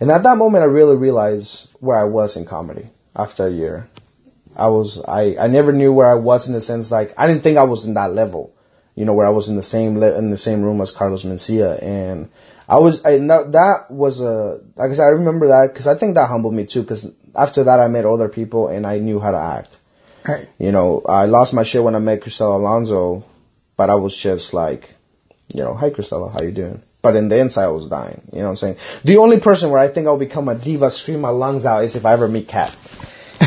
And 0.00 0.10
at 0.10 0.22
that 0.22 0.36
moment, 0.36 0.64
I 0.64 0.66
really 0.66 0.96
realized 0.96 1.70
where 1.80 1.96
I 1.96 2.04
was 2.04 2.36
in 2.36 2.44
comedy 2.44 2.90
after 3.16 3.46
a 3.46 3.50
year. 3.50 3.88
I 4.54 4.68
was, 4.68 5.02
I, 5.08 5.34
I 5.40 5.46
never 5.46 5.72
knew 5.72 5.94
where 5.94 6.10
I 6.10 6.16
was 6.16 6.46
in 6.46 6.52
the 6.52 6.60
sense 6.60 6.90
like, 6.90 7.14
I 7.16 7.26
didn't 7.26 7.42
think 7.42 7.56
I 7.56 7.64
was 7.64 7.86
in 7.86 7.94
that 7.94 8.12
level, 8.12 8.52
you 8.94 9.04
know, 9.04 9.12
where 9.12 9.26
I 9.26 9.30
was 9.30 9.48
in 9.48 9.56
the 9.56 9.62
same, 9.62 9.98
le- 9.98 10.16
in 10.16 10.30
the 10.30 10.38
same 10.38 10.62
room 10.62 10.80
as 10.80 10.92
Carlos 10.92 11.24
Mencia. 11.24 11.82
And 11.82 12.30
I 12.68 12.78
was, 12.78 13.04
I, 13.04 13.18
that 13.18 13.86
was 13.90 14.20
a, 14.20 14.60
like 14.76 14.90
I 14.90 14.94
said, 14.94 15.04
I 15.04 15.08
remember 15.08 15.48
that 15.48 15.68
because 15.72 15.86
I 15.86 15.94
think 15.94 16.14
that 16.14 16.28
humbled 16.28 16.54
me 16.54 16.66
too 16.66 16.82
because 16.82 17.12
after 17.34 17.64
that 17.64 17.80
I 17.80 17.88
met 17.88 18.04
other 18.04 18.28
people 18.28 18.68
and 18.68 18.86
I 18.86 18.98
knew 18.98 19.20
how 19.20 19.30
to 19.30 19.38
act. 19.38 19.78
Right. 20.26 20.48
You 20.58 20.72
know, 20.72 21.02
I 21.08 21.24
lost 21.26 21.54
my 21.54 21.62
shit 21.62 21.82
when 21.82 21.94
I 21.94 21.98
met 21.98 22.20
Cristela 22.20 22.56
Alonzo, 22.56 23.24
but 23.76 23.90
I 23.90 23.94
was 23.96 24.16
just 24.16 24.54
like, 24.54 24.94
you 25.52 25.62
know, 25.62 25.74
hi 25.74 25.90
Cristela, 25.90 26.32
how 26.32 26.42
you 26.42 26.52
doing? 26.52 26.82
But 27.02 27.16
in 27.16 27.28
the 27.28 27.38
inside, 27.38 27.64
I 27.64 27.68
was 27.68 27.88
dying. 27.88 28.22
You 28.32 28.38
know 28.38 28.44
what 28.44 28.50
I'm 28.50 28.56
saying? 28.56 28.76
The 29.02 29.16
only 29.16 29.40
person 29.40 29.70
where 29.70 29.80
I 29.80 29.88
think 29.88 30.06
I'll 30.06 30.16
become 30.16 30.48
a 30.48 30.54
diva, 30.54 30.88
scream 30.88 31.20
my 31.20 31.30
lungs 31.30 31.66
out, 31.66 31.82
is 31.82 31.96
if 31.96 32.06
I 32.06 32.12
ever 32.12 32.28
meet 32.28 32.46
Katt. 32.46 32.76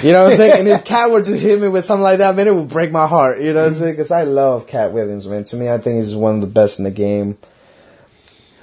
You 0.05 0.11
know 0.13 0.23
what 0.25 0.31
I'm 0.33 0.37
saying? 0.37 0.59
and 0.59 0.67
if 0.67 0.83
Katt 0.91 1.09
were 1.09 1.21
to 1.23 1.37
hit 1.37 1.59
me 1.59 1.67
with 1.67 1.83
something 1.85 2.03
like 2.03 2.19
that, 2.19 2.35
man, 2.35 2.47
it 2.47 2.53
would 2.55 2.67
break 2.69 2.91
my 2.91 3.07
heart. 3.07 3.41
You 3.41 3.53
know 3.53 3.61
what 3.61 3.69
I'm 3.69 3.73
saying? 3.75 3.93
Because 3.93 4.11
I 4.11 4.23
love 4.23 4.67
Katt 4.67 4.91
Williams, 4.93 5.27
man. 5.27 5.43
To 5.45 5.55
me, 5.55 5.69
I 5.69 5.77
think 5.79 5.97
he's 5.97 6.15
one 6.15 6.35
of 6.35 6.41
the 6.41 6.47
best 6.47 6.77
in 6.77 6.83
the 6.85 6.91
game. 6.91 7.37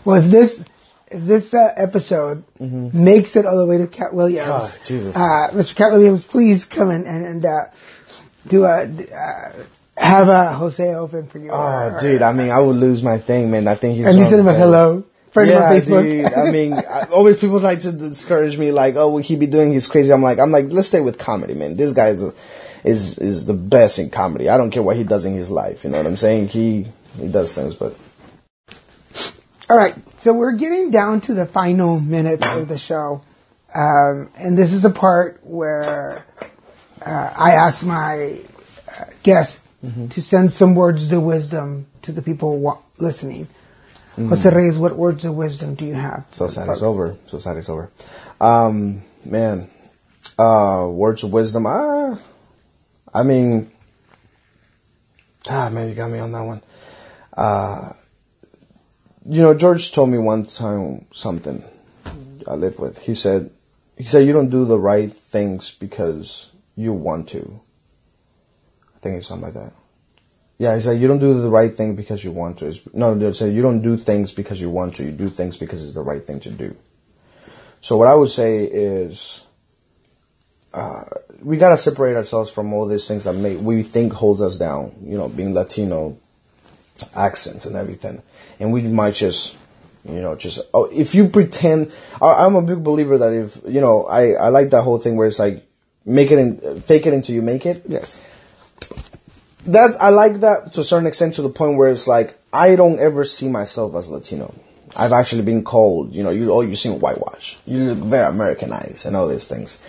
Well, 0.04 0.16
if 0.22 0.30
this 0.30 0.64
if 1.10 1.24
this 1.24 1.52
uh, 1.52 1.72
episode 1.76 2.44
makes 2.60 3.36
it 3.36 3.44
all 3.44 3.58
the 3.58 3.66
way 3.66 3.78
to 3.78 3.86
Katt 3.86 4.14
Williams, 4.14 4.48
Oh. 4.48 5.10
Uh, 5.10 5.50
Mr. 5.52 5.74
Katt 5.74 5.92
Williams, 5.92 6.24
please 6.24 6.64
come 6.64 6.90
in 6.90 7.06
and, 7.06 7.24
and 7.26 7.44
uh, 7.44 7.64
do 8.46 8.64
a 8.64 8.84
uh, 8.84 9.52
have 9.96 10.28
a 10.28 10.52
Jose 10.54 10.94
open 10.94 11.26
for 11.26 11.38
you. 11.38 11.50
Oh, 11.50 11.98
dude, 12.00 12.22
I 12.22 12.32
mean, 12.32 12.50
I 12.50 12.60
would 12.60 12.76
lose 12.76 13.02
my 13.02 13.18
thing, 13.18 13.50
man. 13.50 13.68
I 13.68 13.74
think 13.74 13.96
he's. 13.96 14.06
and 14.06 14.16
you 14.16 14.22
one 14.22 14.30
send 14.30 14.40
him 14.40 14.48
a 14.48 14.54
hello. 14.54 15.04
Friend 15.32 15.48
yeah, 15.48 15.64
on 15.64 15.72
Facebook. 15.72 16.02
dude. 16.02 16.32
I 16.32 16.50
mean, 16.50 16.74
I, 16.74 17.04
always 17.10 17.38
people 17.40 17.58
like 17.58 17.80
to 17.80 17.92
discourage 17.92 18.58
me, 18.58 18.70
like, 18.70 18.96
"Oh, 18.96 19.08
what 19.08 19.24
he 19.24 19.36
be 19.36 19.46
doing? 19.46 19.72
He's 19.72 19.88
crazy." 19.88 20.12
I'm 20.12 20.22
like, 20.22 20.38
I'm 20.38 20.50
like, 20.50 20.66
let's 20.68 20.88
stay 20.88 21.00
with 21.00 21.18
comedy, 21.18 21.54
man. 21.54 21.76
This 21.76 21.94
guy 21.94 22.08
is, 22.08 22.22
a, 22.22 22.34
is 22.84 23.18
is 23.18 23.46
the 23.46 23.54
best 23.54 23.98
in 23.98 24.10
comedy. 24.10 24.50
I 24.50 24.58
don't 24.58 24.70
care 24.70 24.82
what 24.82 24.96
he 24.96 25.04
does 25.04 25.24
in 25.24 25.34
his 25.34 25.50
life. 25.50 25.84
You 25.84 25.90
know 25.90 25.96
what 25.96 26.06
I'm 26.06 26.18
saying? 26.18 26.48
He 26.48 26.86
he 27.18 27.28
does 27.28 27.54
things, 27.54 27.74
but 27.74 27.96
All 29.70 29.76
right, 29.76 29.94
so 30.18 30.34
we're 30.34 30.52
getting 30.52 30.90
down 30.90 31.22
to 31.22 31.34
the 31.34 31.46
final 31.46 31.98
minutes 31.98 32.46
of 32.46 32.68
the 32.68 32.76
show, 32.76 33.22
um, 33.74 34.28
and 34.36 34.58
this 34.58 34.74
is 34.74 34.84
a 34.84 34.90
part 34.90 35.40
where 35.42 36.26
uh, 37.06 37.32
I 37.34 37.52
ask 37.52 37.86
my 37.86 38.38
uh, 38.98 39.04
guests 39.22 39.66
to 40.10 40.22
send 40.22 40.52
some 40.52 40.74
words 40.74 41.10
of 41.10 41.22
wisdom 41.22 41.86
to 42.02 42.12
the 42.12 42.22
people 42.22 42.58
wa- 42.58 42.78
listening. 42.98 43.48
Jose 44.16 44.48
Reyes, 44.50 44.76
what 44.76 44.96
words 44.96 45.24
of 45.24 45.34
wisdom 45.34 45.74
do 45.74 45.86
you 45.86 45.94
have? 45.94 46.26
so 46.32 46.46
sad 46.46 46.68
it's 46.68 46.82
over. 46.82 47.16
So 47.26 47.38
sad 47.38 47.56
it's 47.56 47.68
over. 47.68 47.90
Um, 48.40 49.02
man, 49.24 49.70
uh, 50.38 50.86
words 50.90 51.22
of 51.22 51.32
wisdom. 51.32 51.66
Ah, 51.66 52.18
I 53.14 53.22
mean, 53.22 53.70
ah, 55.48 55.68
man, 55.70 55.88
you 55.88 55.94
got 55.94 56.10
me 56.10 56.18
on 56.18 56.32
that 56.32 56.42
one. 56.42 56.62
Uh, 57.32 57.92
you 59.26 59.40
know, 59.40 59.54
George 59.54 59.92
told 59.92 60.10
me 60.10 60.18
one 60.18 60.44
time 60.46 61.06
something 61.12 61.64
I 62.46 62.54
live 62.54 62.78
with. 62.78 62.98
He 62.98 63.14
said, 63.14 63.50
he 63.96 64.04
said, 64.04 64.26
you 64.26 64.32
don't 64.32 64.50
do 64.50 64.64
the 64.64 64.78
right 64.78 65.12
things 65.12 65.70
because 65.70 66.50
you 66.76 66.92
want 66.92 67.28
to. 67.30 67.60
I 68.96 68.98
think 68.98 69.18
it's 69.18 69.28
something 69.28 69.54
like 69.54 69.54
that. 69.54 69.72
Yeah, 70.62 70.76
he 70.76 70.80
said, 70.80 71.00
you 71.00 71.08
don't 71.08 71.18
do 71.18 71.42
the 71.42 71.50
right 71.50 71.76
thing 71.76 71.96
because 71.96 72.22
you 72.22 72.30
want 72.30 72.58
to. 72.58 72.68
It's, 72.68 72.86
no, 72.94 73.18
he 73.18 73.32
said, 73.32 73.52
you 73.52 73.62
don't 73.62 73.82
do 73.82 73.96
things 73.96 74.30
because 74.30 74.60
you 74.60 74.70
want 74.70 74.94
to. 74.94 75.02
You 75.02 75.10
do 75.10 75.28
things 75.28 75.56
because 75.56 75.82
it's 75.82 75.92
the 75.92 76.02
right 76.02 76.24
thing 76.24 76.38
to 76.38 76.50
do. 76.50 76.76
So 77.80 77.96
what 77.96 78.06
I 78.06 78.14
would 78.14 78.28
say 78.28 78.62
is, 78.62 79.42
uh, 80.72 81.02
we 81.40 81.56
gotta 81.56 81.76
separate 81.76 82.14
ourselves 82.14 82.48
from 82.48 82.72
all 82.72 82.86
these 82.86 83.08
things 83.08 83.24
that 83.24 83.32
make, 83.32 83.58
we 83.58 83.82
think 83.82 84.12
holds 84.12 84.40
us 84.40 84.56
down. 84.56 84.94
You 85.02 85.18
know, 85.18 85.28
being 85.28 85.52
Latino, 85.52 86.16
accents 87.12 87.66
and 87.66 87.74
everything. 87.74 88.22
And 88.60 88.72
we 88.72 88.82
might 88.82 89.14
just, 89.14 89.56
you 90.08 90.20
know, 90.20 90.36
just, 90.36 90.60
oh, 90.72 90.84
if 90.92 91.12
you 91.12 91.26
pretend, 91.26 91.90
I, 92.20 92.44
I'm 92.44 92.54
a 92.54 92.62
big 92.62 92.84
believer 92.84 93.18
that 93.18 93.32
if, 93.32 93.58
you 93.66 93.80
know, 93.80 94.04
I, 94.04 94.34
I 94.34 94.48
like 94.50 94.70
that 94.70 94.82
whole 94.82 94.98
thing 94.98 95.16
where 95.16 95.26
it's 95.26 95.40
like, 95.40 95.66
make 96.04 96.30
it 96.30 96.38
in, 96.38 96.80
fake 96.82 97.06
it 97.06 97.14
until 97.14 97.34
you 97.34 97.42
make 97.42 97.66
it. 97.66 97.82
Yes. 97.88 98.22
That, 99.66 100.00
I 100.00 100.08
like 100.08 100.40
that 100.40 100.72
to 100.74 100.80
a 100.80 100.84
certain 100.84 101.06
extent 101.06 101.34
to 101.34 101.42
the 101.42 101.48
point 101.48 101.76
where 101.76 101.88
it's 101.88 102.08
like, 102.08 102.38
I 102.52 102.76
don't 102.76 102.98
ever 102.98 103.24
see 103.24 103.48
myself 103.48 103.94
as 103.94 104.08
Latino. 104.08 104.54
I've 104.94 105.12
actually 105.12 105.42
been 105.42 105.64
called, 105.64 106.14
you 106.14 106.22
know, 106.22 106.30
you, 106.30 106.52
oh, 106.52 106.60
you 106.60 106.76
seem 106.76 107.00
whitewash. 107.00 107.56
You 107.64 107.94
look 107.94 107.98
very 107.98 108.26
Americanized 108.26 109.06
and 109.06 109.16
all 109.16 109.28
these 109.28 109.48
things 109.48 109.80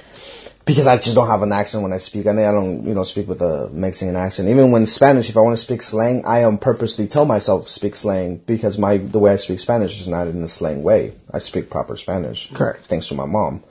because 0.66 0.88
I 0.88 0.98
just 0.98 1.16
don't 1.16 1.28
have 1.28 1.44
an 1.44 1.52
accent 1.52 1.84
when 1.84 1.92
I 1.92 1.98
speak. 1.98 2.26
I 2.26 2.32
mean, 2.32 2.46
I 2.46 2.52
don't, 2.52 2.86
you 2.86 2.94
know, 2.94 3.04
speak 3.04 3.28
with 3.28 3.42
a 3.42 3.70
Mexican 3.70 4.16
accent. 4.16 4.50
Even 4.50 4.72
when 4.72 4.86
Spanish, 4.86 5.30
if 5.30 5.36
I 5.36 5.42
want 5.42 5.58
to 5.58 5.64
speak 5.64 5.82
slang, 5.82 6.24
I 6.26 6.40
am 6.40 6.58
purposely 6.58 7.08
tell 7.08 7.26
myself 7.26 7.68
speak 7.68 7.96
slang 7.96 8.38
because 8.38 8.78
my 8.78 8.98
the 8.98 9.20
way 9.20 9.34
I 9.34 9.36
speak 9.36 9.60
Spanish 9.60 10.00
is 10.00 10.08
not 10.08 10.28
in 10.28 10.42
a 10.42 10.48
slang 10.48 10.84
way. 10.84 11.14
I 11.32 11.40
speak 11.40 11.70
proper 11.70 11.98
Spanish. 11.98 12.50
Correct. 12.54 12.86
Thanks 12.86 13.08
to 13.10 13.16
my 13.16 13.26
mom. 13.26 13.64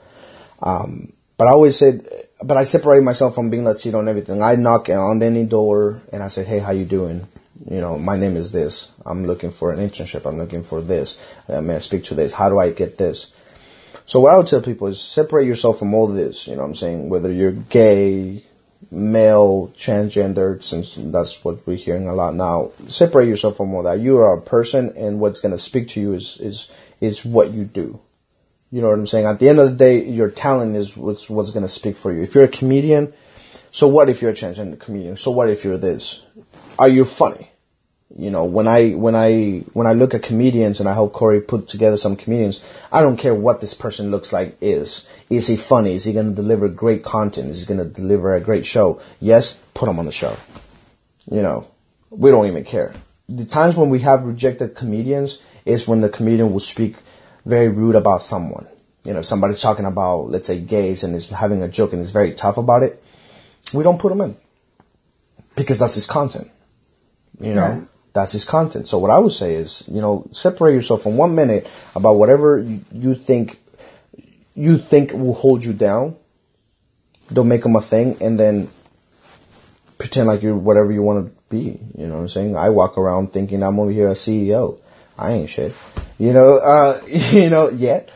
Um, 0.61 1.13
but 1.37 1.47
I 1.47 1.51
always 1.51 1.77
said, 1.77 2.07
but 2.43 2.57
I 2.57 2.63
separate 2.63 3.03
myself 3.03 3.35
from 3.35 3.49
being 3.49 3.65
Latino 3.65 3.99
and 3.99 4.09
everything. 4.09 4.41
I 4.41 4.55
knock 4.55 4.89
on 4.89 5.23
any 5.23 5.45
door 5.45 6.01
and 6.11 6.21
I 6.21 6.27
say, 6.27 6.43
hey, 6.43 6.59
how 6.59 6.71
you 6.71 6.85
doing? 6.85 7.27
You 7.69 7.79
know, 7.79 7.97
my 7.97 8.17
name 8.17 8.35
is 8.35 8.51
this. 8.51 8.91
I'm 9.05 9.25
looking 9.25 9.51
for 9.51 9.71
an 9.71 9.79
internship. 9.79 10.25
I'm 10.25 10.37
looking 10.37 10.63
for 10.63 10.81
this. 10.81 11.19
Uh, 11.47 11.61
may 11.61 11.75
I 11.75 11.79
speak 11.79 12.03
to 12.05 12.15
this? 12.15 12.33
How 12.33 12.49
do 12.49 12.59
I 12.59 12.71
get 12.71 12.97
this? 12.97 13.33
So 14.05 14.19
what 14.19 14.33
I 14.33 14.37
would 14.37 14.47
tell 14.47 14.61
people 14.61 14.87
is 14.87 14.99
separate 14.99 15.47
yourself 15.47 15.79
from 15.79 15.93
all 15.93 16.07
this. 16.07 16.47
You 16.47 16.55
know 16.55 16.61
what 16.61 16.69
I'm 16.69 16.75
saying? 16.75 17.09
Whether 17.09 17.31
you're 17.31 17.51
gay, 17.53 18.43
male, 18.91 19.71
transgender, 19.77 20.61
since 20.61 20.95
that's 20.95 21.43
what 21.43 21.65
we're 21.65 21.77
hearing 21.77 22.07
a 22.07 22.13
lot 22.13 22.35
now. 22.35 22.71
Separate 22.87 23.27
yourself 23.27 23.57
from 23.57 23.73
all 23.73 23.83
that. 23.83 23.99
You 23.99 24.17
are 24.17 24.37
a 24.37 24.41
person 24.41 24.93
and 24.97 25.19
what's 25.19 25.39
going 25.39 25.53
to 25.53 25.59
speak 25.59 25.87
to 25.89 26.01
you 26.01 26.13
is, 26.13 26.37
is, 26.41 26.69
is 26.99 27.23
what 27.23 27.51
you 27.51 27.63
do. 27.63 27.99
You 28.73 28.81
know 28.81 28.89
what 28.89 28.97
I'm 28.97 29.05
saying? 29.05 29.27
At 29.27 29.37
the 29.37 29.49
end 29.49 29.59
of 29.59 29.69
the 29.69 29.75
day, 29.75 30.03
your 30.03 30.31
talent 30.31 30.75
is 30.75 30.97
what's, 30.97 31.29
what's 31.29 31.51
going 31.51 31.61
to 31.61 31.69
speak 31.69 31.95
for 31.95 32.11
you. 32.11 32.23
If 32.23 32.33
you're 32.33 32.45
a 32.45 32.47
comedian, 32.47 33.13
so 33.69 33.87
what 33.87 34.09
if 34.09 34.19
you're 34.19 34.31
a 34.31 34.33
transgender 34.33 34.79
comedian? 34.79 35.15
So 35.15 35.29
what 35.29 35.47
if 35.51 35.63
you're 35.63 35.77
this? 35.77 36.23
Are 36.79 36.87
you 36.87 37.05
funny? 37.05 37.51
You 38.17 38.31
know, 38.31 38.45
when 38.45 38.67
I 38.67 38.93
when 38.93 39.13
I 39.13 39.63
when 39.73 39.85
I 39.85 39.93
look 39.93 40.15
at 40.15 40.23
comedians 40.23 40.79
and 40.79 40.89
I 40.89 40.93
help 40.93 41.13
Corey 41.13 41.39
put 41.39 41.67
together 41.67 41.97
some 41.97 42.15
comedians, 42.15 42.65
I 42.91 43.01
don't 43.01 43.17
care 43.17 43.35
what 43.35 43.61
this 43.61 43.75
person 43.75 44.09
looks 44.09 44.33
like 44.33 44.57
is. 44.59 45.07
Is 45.29 45.45
he 45.45 45.55
funny? 45.55 45.93
Is 45.93 46.05
he 46.05 46.13
going 46.13 46.29
to 46.29 46.41
deliver 46.41 46.67
great 46.67 47.03
content? 47.03 47.51
Is 47.51 47.59
he 47.59 47.67
going 47.67 47.77
to 47.77 48.01
deliver 48.01 48.33
a 48.33 48.41
great 48.41 48.65
show? 48.65 48.99
Yes, 49.19 49.61
put 49.75 49.87
him 49.87 49.99
on 49.99 50.07
the 50.07 50.11
show. 50.11 50.35
You 51.29 51.43
know, 51.43 51.67
we 52.09 52.31
don't 52.31 52.47
even 52.47 52.63
care. 52.63 52.91
The 53.29 53.45
times 53.45 53.77
when 53.77 53.91
we 53.91 53.99
have 53.99 54.23
rejected 54.23 54.73
comedians 54.73 55.43
is 55.63 55.87
when 55.87 56.01
the 56.01 56.09
comedian 56.09 56.51
will 56.51 56.59
speak 56.59 56.95
very 57.45 57.67
rude 57.69 57.95
about 57.95 58.21
someone. 58.21 58.67
You 59.03 59.13
know, 59.13 59.21
somebody's 59.21 59.61
talking 59.61 59.85
about, 59.85 60.29
let's 60.31 60.47
say, 60.47 60.59
gays 60.59 61.03
and 61.03 61.13
is 61.15 61.29
having 61.29 61.61
a 61.61 61.67
joke 61.67 61.93
and 61.93 62.01
is 62.01 62.11
very 62.11 62.33
tough 62.33 62.57
about 62.57 62.83
it. 62.83 63.03
We 63.73 63.83
don't 63.83 63.99
put 63.99 64.11
him 64.11 64.21
in 64.21 64.37
because 65.55 65.79
that's 65.79 65.95
his 65.95 66.05
content. 66.05 66.49
You 67.39 67.53
know, 67.55 67.61
Right. 67.61 67.87
that's 68.13 68.31
his 68.31 68.45
content. 68.45 68.87
So 68.87 68.97
what 68.99 69.11
I 69.11 69.19
would 69.19 69.33
say 69.33 69.55
is, 69.55 69.83
you 69.87 69.99
know, 69.99 70.25
separate 70.31 70.73
yourself 70.73 71.01
from 71.03 71.17
one 71.17 71.35
minute 71.35 71.67
about 71.95 72.15
whatever 72.15 72.59
you, 72.59 72.79
you 72.91 73.15
think 73.15 73.59
you 74.55 74.77
think 74.77 75.11
will 75.13 75.33
hold 75.33 75.65
you 75.65 75.73
down. 75.73 76.15
Don't 77.31 77.47
make 77.47 77.63
them 77.63 77.75
a 77.75 77.81
thing, 77.81 78.17
and 78.21 78.39
then 78.39 78.69
pretend 79.97 80.27
like 80.27 80.43
you're 80.43 80.55
whatever 80.55 80.91
you 80.91 81.01
want 81.01 81.25
to 81.25 81.31
be. 81.49 81.79
You 81.97 82.05
know 82.07 82.15
what 82.15 82.21
I'm 82.21 82.27
saying? 82.27 82.55
I 82.55 82.69
walk 82.69 82.97
around 82.97 83.33
thinking 83.33 83.63
I'm 83.63 83.79
over 83.79 83.91
here 83.91 84.09
a 84.09 84.13
CEO. 84.13 84.77
I 85.17 85.33
ain't 85.33 85.49
shit. 85.49 85.73
You 86.17 86.33
know, 86.33 86.57
uh, 86.57 87.01
you 87.07 87.49
know, 87.49 87.69
yet. 87.69 88.09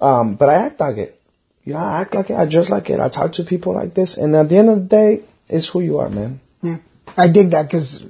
Um, 0.00 0.34
but 0.34 0.48
I 0.48 0.54
act 0.54 0.80
like 0.80 0.96
it. 0.96 1.20
You 1.64 1.74
know, 1.74 1.80
I 1.80 2.00
act 2.00 2.14
like 2.14 2.30
it. 2.30 2.36
I 2.36 2.44
dress 2.46 2.70
like 2.70 2.90
it. 2.90 2.98
I 2.98 3.08
talk 3.08 3.32
to 3.32 3.44
people 3.44 3.74
like 3.74 3.94
this. 3.94 4.16
And 4.16 4.34
at 4.34 4.48
the 4.48 4.56
end 4.56 4.68
of 4.68 4.76
the 4.76 4.84
day, 4.84 5.22
it's 5.48 5.68
who 5.68 5.80
you 5.80 5.98
are, 5.98 6.08
man. 6.08 6.40
Yeah. 6.60 6.78
I 7.16 7.28
dig 7.28 7.50
that 7.50 7.64
because 7.64 8.02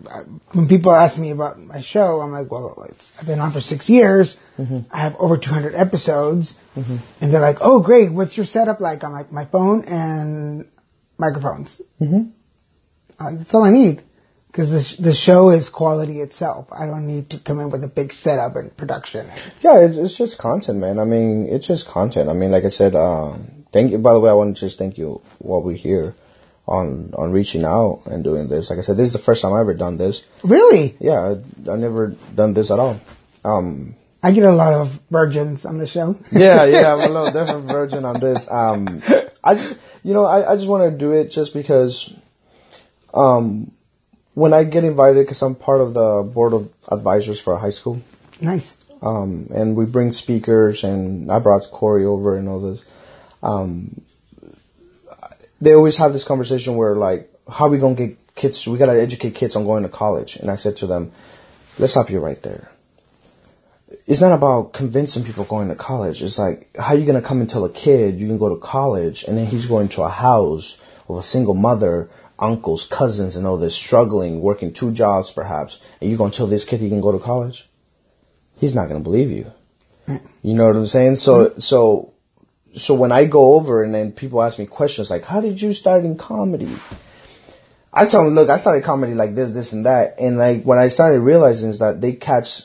when 0.53 0.68
people 0.68 0.93
ask 0.93 1.18
me 1.18 1.30
about 1.30 1.59
my 1.59 1.80
show, 1.80 2.20
I'm 2.20 2.32
like, 2.32 2.51
well, 2.51 2.86
it's, 2.88 3.18
I've 3.18 3.26
been 3.26 3.40
on 3.40 3.51
for 3.51 3.61
six 3.61 3.90
years. 3.90 4.38
I 4.93 4.99
have 4.99 5.16
over 5.16 5.36
200 5.36 5.74
episodes. 5.74 6.57
And 7.20 7.32
they're 7.32 7.40
like, 7.40 7.59
oh, 7.61 7.80
great. 7.80 8.12
What's 8.12 8.36
your 8.36 8.47
setup 8.47 8.80
like? 8.80 9.03
I'm 9.05 9.12
like, 9.12 9.32
my 9.32 9.45
phone 9.45 9.84
and 9.84 10.68
microphones. 11.18 11.82
Mm-hmm. 12.01 12.30
Uh, 13.18 13.36
that's 13.36 13.55
all 13.55 13.64
I 13.64 13.70
need. 13.70 14.03
Because 14.53 14.71
the, 14.71 14.83
sh- 14.83 14.97
the 14.97 15.15
show 15.15 15.49
is 15.49 15.71
quality 15.71 16.21
itself. 16.21 16.69
I 16.71 16.87
don't 16.87 17.07
need 17.07 17.31
to 17.31 17.39
come 17.39 17.59
in 17.59 17.71
with 17.71 17.83
a 17.85 17.89
big 17.89 18.13
setup 18.13 18.55
and 18.55 18.77
production. 18.77 19.27
Yeah, 19.63 19.79
it's, 19.81 19.97
it's 19.97 20.15
just 20.17 20.37
content, 20.37 20.79
man. 20.79 20.99
I 20.99 21.05
mean, 21.05 21.47
it's 21.49 21.67
just 21.67 21.89
content. 21.89 22.29
I 22.29 22.35
mean, 22.35 22.51
like 22.51 22.65
I 22.65 22.69
said, 22.69 22.95
um, 22.95 23.65
thank 23.73 23.93
you. 23.93 23.99
By 23.99 24.13
the 24.13 24.21
way, 24.21 24.29
I 24.29 24.35
want 24.35 24.55
to 24.55 24.61
just 24.61 24.77
thank 24.77 24.99
you 24.99 25.23
while 25.39 25.63
we're 25.63 25.77
here 25.77 26.15
on 26.69 27.13
on 27.17 27.33
reaching 27.33 27.65
out 27.65 28.03
and 28.07 28.23
doing 28.23 28.49
this. 28.49 28.69
Like 28.71 28.79
I 28.79 28.83
said, 28.83 28.97
this 28.99 29.09
is 29.09 29.13
the 29.15 29.19
first 29.19 29.43
time 29.43 29.53
I've 29.55 29.61
ever 29.61 29.75
done 29.75 29.97
this. 29.97 30.23
Really? 30.45 30.97
Yeah, 31.01 31.35
I, 31.67 31.71
I 31.71 31.77
never 31.77 32.09
done 32.35 32.53
this 32.53 32.71
at 32.71 32.79
all. 32.79 33.01
Um, 33.45 33.97
I 34.23 34.31
get 34.33 34.45
a 34.45 34.53
lot 34.53 34.73
of 34.73 35.01
virgins 35.11 35.65
on 35.67 35.79
the 35.79 35.87
show. 35.87 36.17
yeah, 36.31 36.65
yeah, 36.65 36.95
I'm 36.95 37.11
a 37.11 37.13
little 37.21 37.33
different 37.33 37.67
virgin 37.69 38.05
on 38.05 38.21
this. 38.21 38.49
Um, 38.51 39.03
I 39.43 39.55
just, 39.55 39.77
you 40.05 40.15
know, 40.15 40.25
I, 40.25 40.53
I 40.53 40.57
just 40.57 40.69
want 40.69 40.93
to 40.93 40.97
do 40.97 41.11
it 41.13 41.31
just 41.31 41.53
because, 41.55 42.13
um, 43.13 43.73
when 44.35 44.53
I 44.53 44.64
get 44.64 44.85
invited, 44.85 45.24
because 45.26 45.43
I'm 45.43 45.55
part 45.55 45.80
of 45.80 45.95
the 45.95 46.22
board 46.22 46.53
of 46.53 46.70
advisors 46.91 47.41
for 47.41 47.53
a 47.53 47.59
high 47.59 47.70
school, 47.70 48.01
Nice. 48.41 48.76
um, 49.03 49.49
and 49.55 49.76
we 49.76 49.85
bring 49.85 50.12
speakers, 50.12 50.85
and 50.85 51.30
I 51.30 51.39
brought 51.39 51.70
Corey 51.70 52.05
over 52.05 52.37
and 52.37 52.49
all 52.49 52.61
this. 52.61 52.85
Um, 53.43 54.01
they 55.61 55.74
always 55.74 55.97
have 55.97 56.12
this 56.12 56.24
conversation 56.24 56.76
where 56.76 56.97
like, 56.97 57.33
how 57.49 57.66
are 57.66 57.70
we 57.70 57.78
gonna 57.78 57.95
get 57.95 58.35
kids? 58.35 58.66
We 58.66 58.78
gotta 58.78 59.01
educate 59.01 59.35
kids 59.35 59.55
on 59.57 59.64
going 59.64 59.83
to 59.83 59.89
college. 59.89 60.37
And 60.37 60.51
I 60.51 60.57
said 60.57 60.76
to 60.78 60.87
them, 60.87 61.12
let's 61.78 61.93
stop 61.93 62.11
you 62.11 62.18
right 62.18 62.41
there. 62.43 62.70
It's 64.07 64.20
not 64.20 64.33
about 64.33 64.72
convincing 64.72 65.22
people 65.24 65.45
going 65.45 65.68
to 65.68 65.74
college. 65.76 66.22
It's 66.22 66.39
like, 66.39 66.74
how 66.76 66.95
are 66.95 66.97
you 66.97 67.07
gonna 67.07 67.22
come 67.22 67.41
and 67.41 67.49
tell 67.51 67.64
a 67.64 67.70
kid 67.70 68.18
you 68.18 68.26
can 68.26 68.39
go 68.39 68.49
to 68.49 68.57
college, 68.61 69.24
and 69.24 69.37
then 69.37 69.47
he's 69.47 69.66
going 69.66 69.89
to 69.91 70.03
a 70.03 70.09
house 70.09 70.80
of 71.09 71.16
a 71.16 71.22
single 71.22 71.55
mother, 71.55 72.09
uncles, 72.43 72.86
cousins, 72.86 73.36
and 73.36 73.47
all 73.47 73.57
this, 73.57 73.74
struggling, 73.74 74.40
working 74.40 74.72
two 74.72 74.90
jobs 74.90 75.30
perhaps, 75.30 75.80
and 76.01 76.11
you're 76.11 76.18
gonna 76.18 76.32
tell 76.32 76.47
this 76.47 76.64
kid 76.64 76.80
he 76.80 76.88
can 76.88 77.01
go 77.01 77.12
to 77.12 77.18
college? 77.18 77.68
He's 78.59 78.74
not 78.74 78.88
gonna 78.88 79.01
believe 79.01 79.30
you. 79.30 79.53
You 80.43 80.55
know 80.55 80.66
what 80.66 80.76
I'm 80.76 80.86
saying? 80.86 81.16
So, 81.16 81.55
so, 81.59 82.12
so 82.74 82.95
when 82.95 83.12
I 83.12 83.24
go 83.24 83.55
over 83.55 83.82
and 83.82 83.95
then 83.95 84.12
people 84.12 84.43
ask 84.43 84.59
me 84.59 84.66
questions 84.66 85.11
like, 85.11 85.24
how 85.24 85.40
did 85.40 85.62
you 85.62 85.72
start 85.72 86.05
in 86.05 86.18
comedy? 86.18 86.76
I 87.93 88.07
tell 88.07 88.24
them, 88.24 88.34
look, 88.34 88.51
I 88.51 88.57
started 88.57 88.84
comedy 88.84 89.14
like 89.14 89.34
this, 89.34 89.53
this 89.53 89.72
and 89.72 89.86
that. 89.86 90.16
And 90.18 90.38
like, 90.38 90.64
what 90.64 90.78
I 90.78 90.88
started 90.88 91.20
realizing 91.20 91.70
is 91.70 91.78
that 91.78 92.01
they 92.01 92.12
catch 92.12 92.62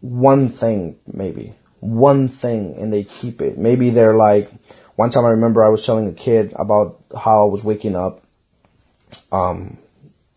one 0.00 0.48
thing, 0.48 0.96
maybe 1.06 1.54
one 1.80 2.28
thing 2.28 2.76
and 2.78 2.92
they 2.92 3.04
keep 3.04 3.40
it. 3.40 3.58
Maybe 3.58 3.90
they're 3.90 4.16
like, 4.16 4.50
one 4.96 5.10
time 5.10 5.24
I 5.24 5.30
remember 5.30 5.64
I 5.64 5.68
was 5.68 5.84
telling 5.84 6.08
a 6.08 6.12
kid 6.12 6.52
about 6.56 7.02
how 7.16 7.46
I 7.46 7.50
was 7.50 7.62
waking 7.62 7.96
up, 7.96 8.24
um, 9.32 9.78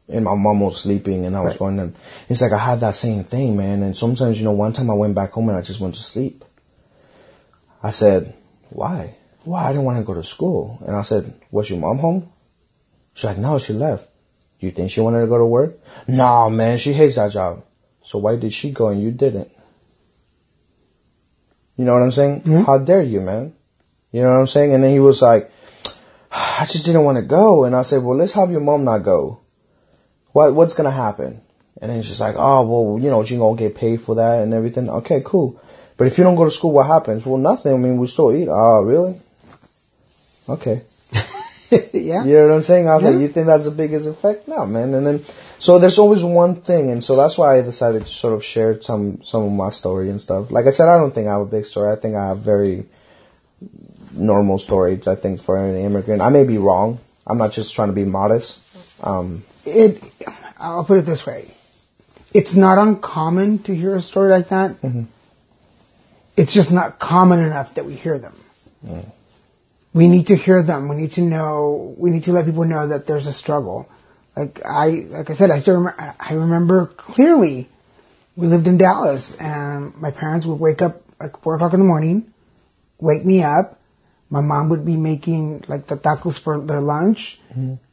and 0.07 0.25
my 0.25 0.35
mom 0.35 0.59
was 0.59 0.81
sleeping 0.81 1.25
and 1.25 1.35
I 1.35 1.41
was 1.41 1.57
going 1.57 1.79
and 1.79 1.95
it's 2.27 2.41
like 2.41 2.51
I 2.51 2.57
had 2.57 2.81
that 2.81 2.95
same 2.95 3.23
thing, 3.23 3.55
man. 3.55 3.81
And 3.83 3.95
sometimes, 3.95 4.37
you 4.37 4.43
know, 4.43 4.51
one 4.51 4.73
time 4.73 4.89
I 4.89 4.93
went 4.93 5.15
back 5.15 5.31
home 5.31 5.49
and 5.49 5.57
I 5.57 5.61
just 5.61 5.79
went 5.79 5.95
to 5.95 6.01
sleep. 6.01 6.43
I 7.81 7.91
said, 7.91 8.35
why? 8.69 9.15
Why? 9.43 9.65
I 9.65 9.67
didn't 9.69 9.85
want 9.85 9.97
to 9.97 10.03
go 10.03 10.13
to 10.13 10.23
school. 10.23 10.83
And 10.85 10.95
I 10.95 11.01
said, 11.01 11.33
was 11.49 11.69
your 11.69 11.79
mom 11.79 11.97
home? 11.97 12.31
She's 13.13 13.25
like, 13.25 13.37
no, 13.37 13.57
she 13.57 13.73
left. 13.73 14.07
Do 14.59 14.67
you 14.67 14.71
think 14.71 14.91
she 14.91 15.01
wanted 15.01 15.21
to 15.21 15.27
go 15.27 15.37
to 15.37 15.45
work? 15.45 15.79
No, 16.07 16.49
man, 16.49 16.77
she 16.77 16.93
hates 16.93 17.15
that 17.15 17.31
job. 17.31 17.63
So 18.03 18.19
why 18.19 18.35
did 18.35 18.53
she 18.53 18.71
go 18.71 18.89
and 18.89 19.01
you 19.01 19.11
didn't? 19.11 19.51
You 21.77 21.85
know 21.85 21.93
what 21.93 22.03
I'm 22.03 22.11
saying? 22.11 22.41
How 22.65 22.77
dare 22.77 23.01
you, 23.01 23.21
man? 23.21 23.53
You 24.11 24.21
know 24.21 24.31
what 24.31 24.39
I'm 24.39 24.47
saying? 24.47 24.73
And 24.73 24.83
then 24.83 24.91
he 24.91 24.99
was 24.99 25.21
like, 25.21 25.51
I 26.61 26.65
just 26.65 26.85
didn't 26.85 27.05
want 27.05 27.17
to 27.17 27.23
go. 27.23 27.63
And 27.63 27.75
I 27.75 27.81
said, 27.81 28.03
well, 28.03 28.15
let's 28.15 28.33
have 28.33 28.51
your 28.51 28.61
mom 28.61 28.83
not 28.83 28.99
go. 28.99 29.39
What, 30.31 30.53
what's 30.53 30.75
going 30.75 30.85
to 30.85 30.95
happen? 30.95 31.41
And 31.81 31.89
then 31.91 32.03
she's 32.03 32.21
like, 32.21 32.35
oh, 32.37 32.61
well, 32.67 33.03
you 33.03 33.09
know, 33.09 33.23
she 33.23 33.35
going 33.35 33.57
to 33.57 33.63
get 33.63 33.73
paid 33.73 33.99
for 33.99 34.13
that 34.15 34.43
and 34.43 34.53
everything. 34.53 34.87
Okay, 34.87 35.23
cool. 35.25 35.59
But 35.97 36.05
if 36.05 36.19
you 36.19 36.23
don't 36.23 36.35
go 36.35 36.45
to 36.45 36.51
school, 36.51 36.71
what 36.73 36.85
happens? 36.85 37.25
Well, 37.25 37.39
nothing. 37.39 37.73
I 37.73 37.77
mean, 37.77 37.97
we 37.97 38.05
still 38.05 38.31
eat. 38.31 38.47
Oh, 38.47 38.83
really? 38.83 39.19
Okay. 40.47 40.83
yeah. 41.93 42.23
You 42.25 42.33
know 42.33 42.47
what 42.49 42.55
I'm 42.57 42.61
saying? 42.61 42.87
I 42.87 42.93
was 42.93 43.05
Yeah. 43.05 43.09
like, 43.09 43.21
you 43.21 43.27
think 43.29 43.47
that's 43.47 43.63
the 43.65 43.71
biggest 43.71 44.05
effect? 44.07 44.47
No, 44.47 44.63
man. 44.67 44.93
And 44.93 45.07
then, 45.07 45.25
so 45.57 45.79
there's 45.79 45.97
always 45.97 46.23
one 46.23 46.61
thing, 46.61 46.91
and 46.91 47.03
so 47.03 47.15
that's 47.15 47.39
why 47.39 47.57
I 47.57 47.61
decided 47.63 48.05
to 48.05 48.13
sort 48.13 48.35
of 48.35 48.43
share 48.45 48.79
some 48.81 49.21
some 49.23 49.43
of 49.43 49.51
my 49.51 49.69
story 49.69 50.09
and 50.11 50.21
stuff. 50.21 50.51
Like 50.51 50.67
I 50.67 50.71
said, 50.71 50.87
I 50.89 50.97
don't 50.99 51.11
think 51.13 51.27
I 51.27 51.31
have 51.31 51.41
a 51.41 51.45
big 51.57 51.65
story. 51.65 51.91
I 51.91 51.95
think 51.95 52.15
I 52.15 52.27
have 52.27 52.39
very 52.39 52.85
normal 54.13 54.57
stories. 54.57 55.07
I 55.07 55.15
think 55.15 55.41
for 55.41 55.57
an 55.57 55.75
immigrant, 55.75 56.21
I 56.21 56.29
may 56.29 56.43
be 56.43 56.57
wrong. 56.57 56.99
I'm 57.25 57.37
not 57.37 57.51
just 57.51 57.75
trying 57.75 57.89
to 57.89 57.93
be 57.93 58.05
modest. 58.05 58.61
Um, 59.03 59.43
it 59.65 60.01
I'll 60.57 60.83
put 60.83 60.97
it 60.97 61.05
this 61.05 61.25
way. 61.25 61.51
It's 62.33 62.55
not 62.55 62.77
uncommon 62.77 63.59
to 63.63 63.75
hear 63.75 63.95
a 63.95 64.01
story 64.01 64.31
like 64.31 64.49
that. 64.49 64.75
It's 66.37 66.53
just 66.53 66.71
not 66.71 66.97
common 66.97 67.39
enough 67.39 67.75
that 67.75 67.85
we 67.85 67.95
hear 67.95 68.17
them. 68.17 68.33
We 69.93 70.07
need 70.07 70.27
to 70.27 70.35
hear 70.35 70.63
them. 70.63 70.87
We 70.87 70.95
need 70.95 71.11
to 71.13 71.21
know. 71.21 71.93
We 71.97 72.09
need 72.09 72.23
to 72.25 72.31
let 72.31 72.45
people 72.45 72.63
know 72.63 72.87
that 72.87 73.05
there's 73.05 73.27
a 73.27 73.33
struggle. 73.33 73.89
Like 74.35 74.61
I, 74.65 75.05
like 75.09 75.29
I 75.29 75.33
said, 75.33 75.51
I 75.51 75.59
still 75.59 75.75
remember. 75.75 76.15
I 76.19 76.33
remember 76.33 76.85
clearly. 76.85 77.67
We 78.37 78.47
lived 78.47 78.65
in 78.65 78.77
Dallas, 78.77 79.35
and 79.35 79.93
my 79.97 80.11
parents 80.11 80.45
would 80.45 80.59
wake 80.59 80.81
up 80.81 81.01
like 81.19 81.37
four 81.41 81.55
o'clock 81.55 81.73
in 81.73 81.79
the 81.81 81.85
morning, 81.85 82.33
wake 82.97 83.25
me 83.25 83.43
up. 83.43 83.80
My 84.31 84.41
mom 84.41 84.69
would 84.69 84.85
be 84.85 84.97
making 84.97 85.65
like 85.67 85.85
the 85.85 85.97
tacos 85.97 86.39
for 86.39 86.59
their 86.59 86.81
lunch. 86.81 87.39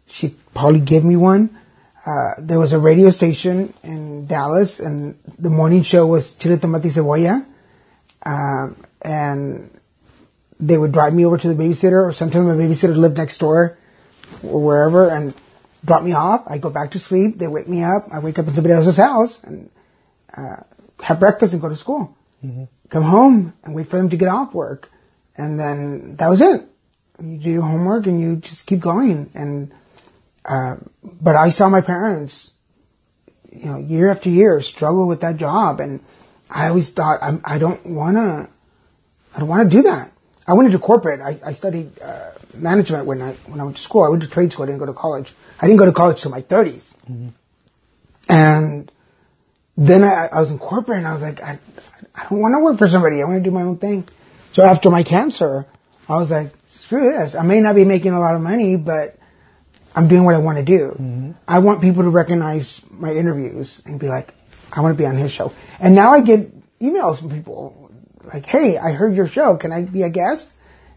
She'd 0.07 0.36
probably 0.55 0.80
give 0.80 1.05
me 1.05 1.16
one. 1.16 1.59
Uh, 2.07 2.34
there 2.39 2.59
was 2.59 2.72
a 2.72 2.78
radio 2.78 3.11
station 3.11 3.74
in 3.82 4.26
Dallas, 4.26 4.80
and 4.80 5.18
the 5.39 5.51
morning 5.51 5.82
show 5.82 6.07
was 6.07 6.34
Chile 6.36 6.57
Tomate 6.57 6.91
Cebolla. 6.91 7.45
Um, 8.24 8.76
and 9.03 9.68
they 10.59 10.78
would 10.78 10.93
drive 10.93 11.12
me 11.12 11.26
over 11.26 11.36
to 11.36 11.49
the 11.53 11.62
babysitter, 11.62 12.07
or 12.07 12.12
sometimes 12.12 12.47
my 12.47 12.55
babysitter 12.55 12.97
lived 12.97 13.18
next 13.18 13.36
door, 13.39 13.76
or 14.43 14.62
wherever, 14.62 15.11
and 15.11 15.34
drop 15.84 16.03
me 16.03 16.12
off. 16.12 16.45
I 16.47 16.59
go 16.59 16.70
back 16.70 16.93
to 16.93 16.99
sleep. 16.99 17.39
They 17.39 17.49
wake 17.49 17.68
me 17.68 17.82
up. 17.82 18.09
I 18.11 18.20
wake 18.20 18.39
up 18.39 18.47
in 18.49 18.55
somebody 18.55 18.74
else's 18.74 18.97
house 18.97 19.43
and 19.45 19.68
uh, 20.36 20.62
have 21.03 21.20
breakfast 21.20 21.53
and 21.53 21.61
go 21.61 21.68
to 21.68 21.76
school. 21.76 22.16
Come 22.89 23.03
home 23.03 23.53
and 23.64 23.74
wait 23.74 23.89
for 23.89 23.97
them 23.99 24.09
to 24.09 24.16
get 24.16 24.28
off 24.28 24.55
work, 24.55 24.91
and 25.39 25.59
then 25.59 26.16
that 26.16 26.28
was 26.28 26.41
it. 26.41 26.62
You 27.22 27.39
do 27.39 27.51
your 27.51 27.62
homework 27.62 28.07
and 28.07 28.20
you 28.20 28.36
just 28.36 28.66
keep 28.66 28.80
going. 28.80 29.30
And 29.34 29.72
uh, 30.45 30.76
but 31.03 31.36
I 31.36 31.49
saw 31.51 31.68
my 31.68 31.80
parents, 31.80 32.53
you 33.53 33.66
know, 33.66 33.78
year 33.78 34.09
after 34.11 34.28
year 34.28 34.61
struggle 34.61 35.07
with 35.07 35.20
that 35.20 35.36
job, 35.36 35.80
and 35.80 36.01
I 36.51 36.68
always 36.68 36.91
thought 36.91 37.18
I'm, 37.22 37.41
I 37.45 37.59
don't 37.59 37.84
wanna, 37.86 38.49
I 39.34 39.39
don't 39.39 39.49
wanna 39.49 39.68
do 39.68 39.82
that. 39.82 40.12
I 40.47 40.55
went 40.55 40.66
into 40.66 40.78
corporate. 40.78 41.20
I, 41.20 41.39
I 41.45 41.53
studied 41.53 42.01
uh, 42.01 42.30
management 42.55 43.05
when 43.05 43.20
I 43.20 43.32
when 43.47 43.61
I 43.61 43.64
went 43.64 43.76
to 43.76 43.82
school. 43.82 44.05
I 44.05 44.09
went 44.09 44.22
to 44.22 44.28
trade 44.28 44.53
school. 44.53 44.64
I 44.64 44.66
didn't 44.66 44.78
go 44.80 44.86
to 44.86 44.95
college. 44.95 45.32
I 45.61 45.66
didn't 45.66 45.78
go 45.78 45.84
to 45.84 45.93
college 45.93 46.22
till 46.22 46.30
my 46.30 46.43
30s. 46.43 46.95
And 48.28 48.91
then 49.76 50.05
I, 50.05 50.28
I 50.32 50.41
was 50.41 50.51
in 50.51 50.59
corporate, 50.59 50.99
and 50.99 51.07
I 51.07 51.12
was 51.12 51.22
like, 51.22 51.43
I, 51.43 51.59
I 52.14 52.28
don't 52.28 52.41
want 52.41 52.55
to 52.55 52.61
work 52.61 52.78
for 52.78 52.89
somebody. 52.89 53.20
I 53.20 53.24
want 53.24 53.43
to 53.43 53.51
do 53.51 53.55
my 53.55 53.62
own 53.62 53.76
thing. 53.76 54.09
So 54.59 54.64
after 54.64 54.90
my 54.90 55.04
cancer, 55.04 55.66
I 56.09 56.16
was 56.16 56.32
like, 56.32 56.52
screw 56.66 57.12
this. 57.12 57.36
I 57.36 57.44
may 57.44 57.61
not 57.61 57.76
be 57.76 57.84
making 57.84 58.11
a 58.11 58.18
lot 58.18 58.34
of 58.34 58.40
money, 58.40 58.74
but 58.74 59.16
I'm 59.94 60.09
doing 60.09 60.24
what 60.24 60.34
I 60.34 60.38
want 60.38 60.59
to 60.59 60.64
do. 60.64 60.96
Mm-hmm. 60.98 61.30
I 61.46 61.61
want 61.61 61.80
people 61.80 62.02
to 62.02 62.09
recognize 62.09 62.84
my 62.90 63.14
interviews 63.14 63.80
and 63.86 64.00
be 64.00 64.09
like, 64.09 64.34
I 64.72 64.80
want 64.80 64.96
to 64.96 65.00
be 65.00 65.06
on 65.06 65.14
his 65.14 65.30
show. 65.30 65.52
And 65.78 65.94
now 65.94 66.12
I 66.12 66.22
get 66.22 66.50
emails 66.80 67.20
from 67.20 67.30
people 67.30 67.92
like, 68.34 68.46
hey, 68.46 68.78
I 68.78 68.90
heard 68.90 69.14
your 69.14 69.28
show. 69.28 69.56
Can 69.56 69.70
I 69.70 69.82
be 69.82 70.02
a 70.02 70.11
guest? 70.11 70.50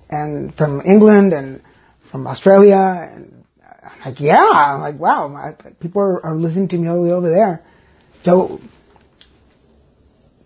And 0.09 0.55
from 0.55 0.81
England 0.83 1.31
and 1.31 1.61
from 2.05 2.25
Australia. 2.25 3.11
And 3.11 3.45
I'm 3.83 3.99
like, 4.05 4.19
yeah. 4.19 4.73
I'm 4.73 4.81
like, 4.81 4.97
wow. 4.97 5.55
People 5.79 6.01
are, 6.01 6.25
are 6.25 6.35
listening 6.35 6.67
to 6.69 6.79
me 6.79 6.87
all 6.87 6.95
the 6.95 7.01
way 7.03 7.11
over 7.11 7.29
there. 7.29 7.63
So 8.23 8.59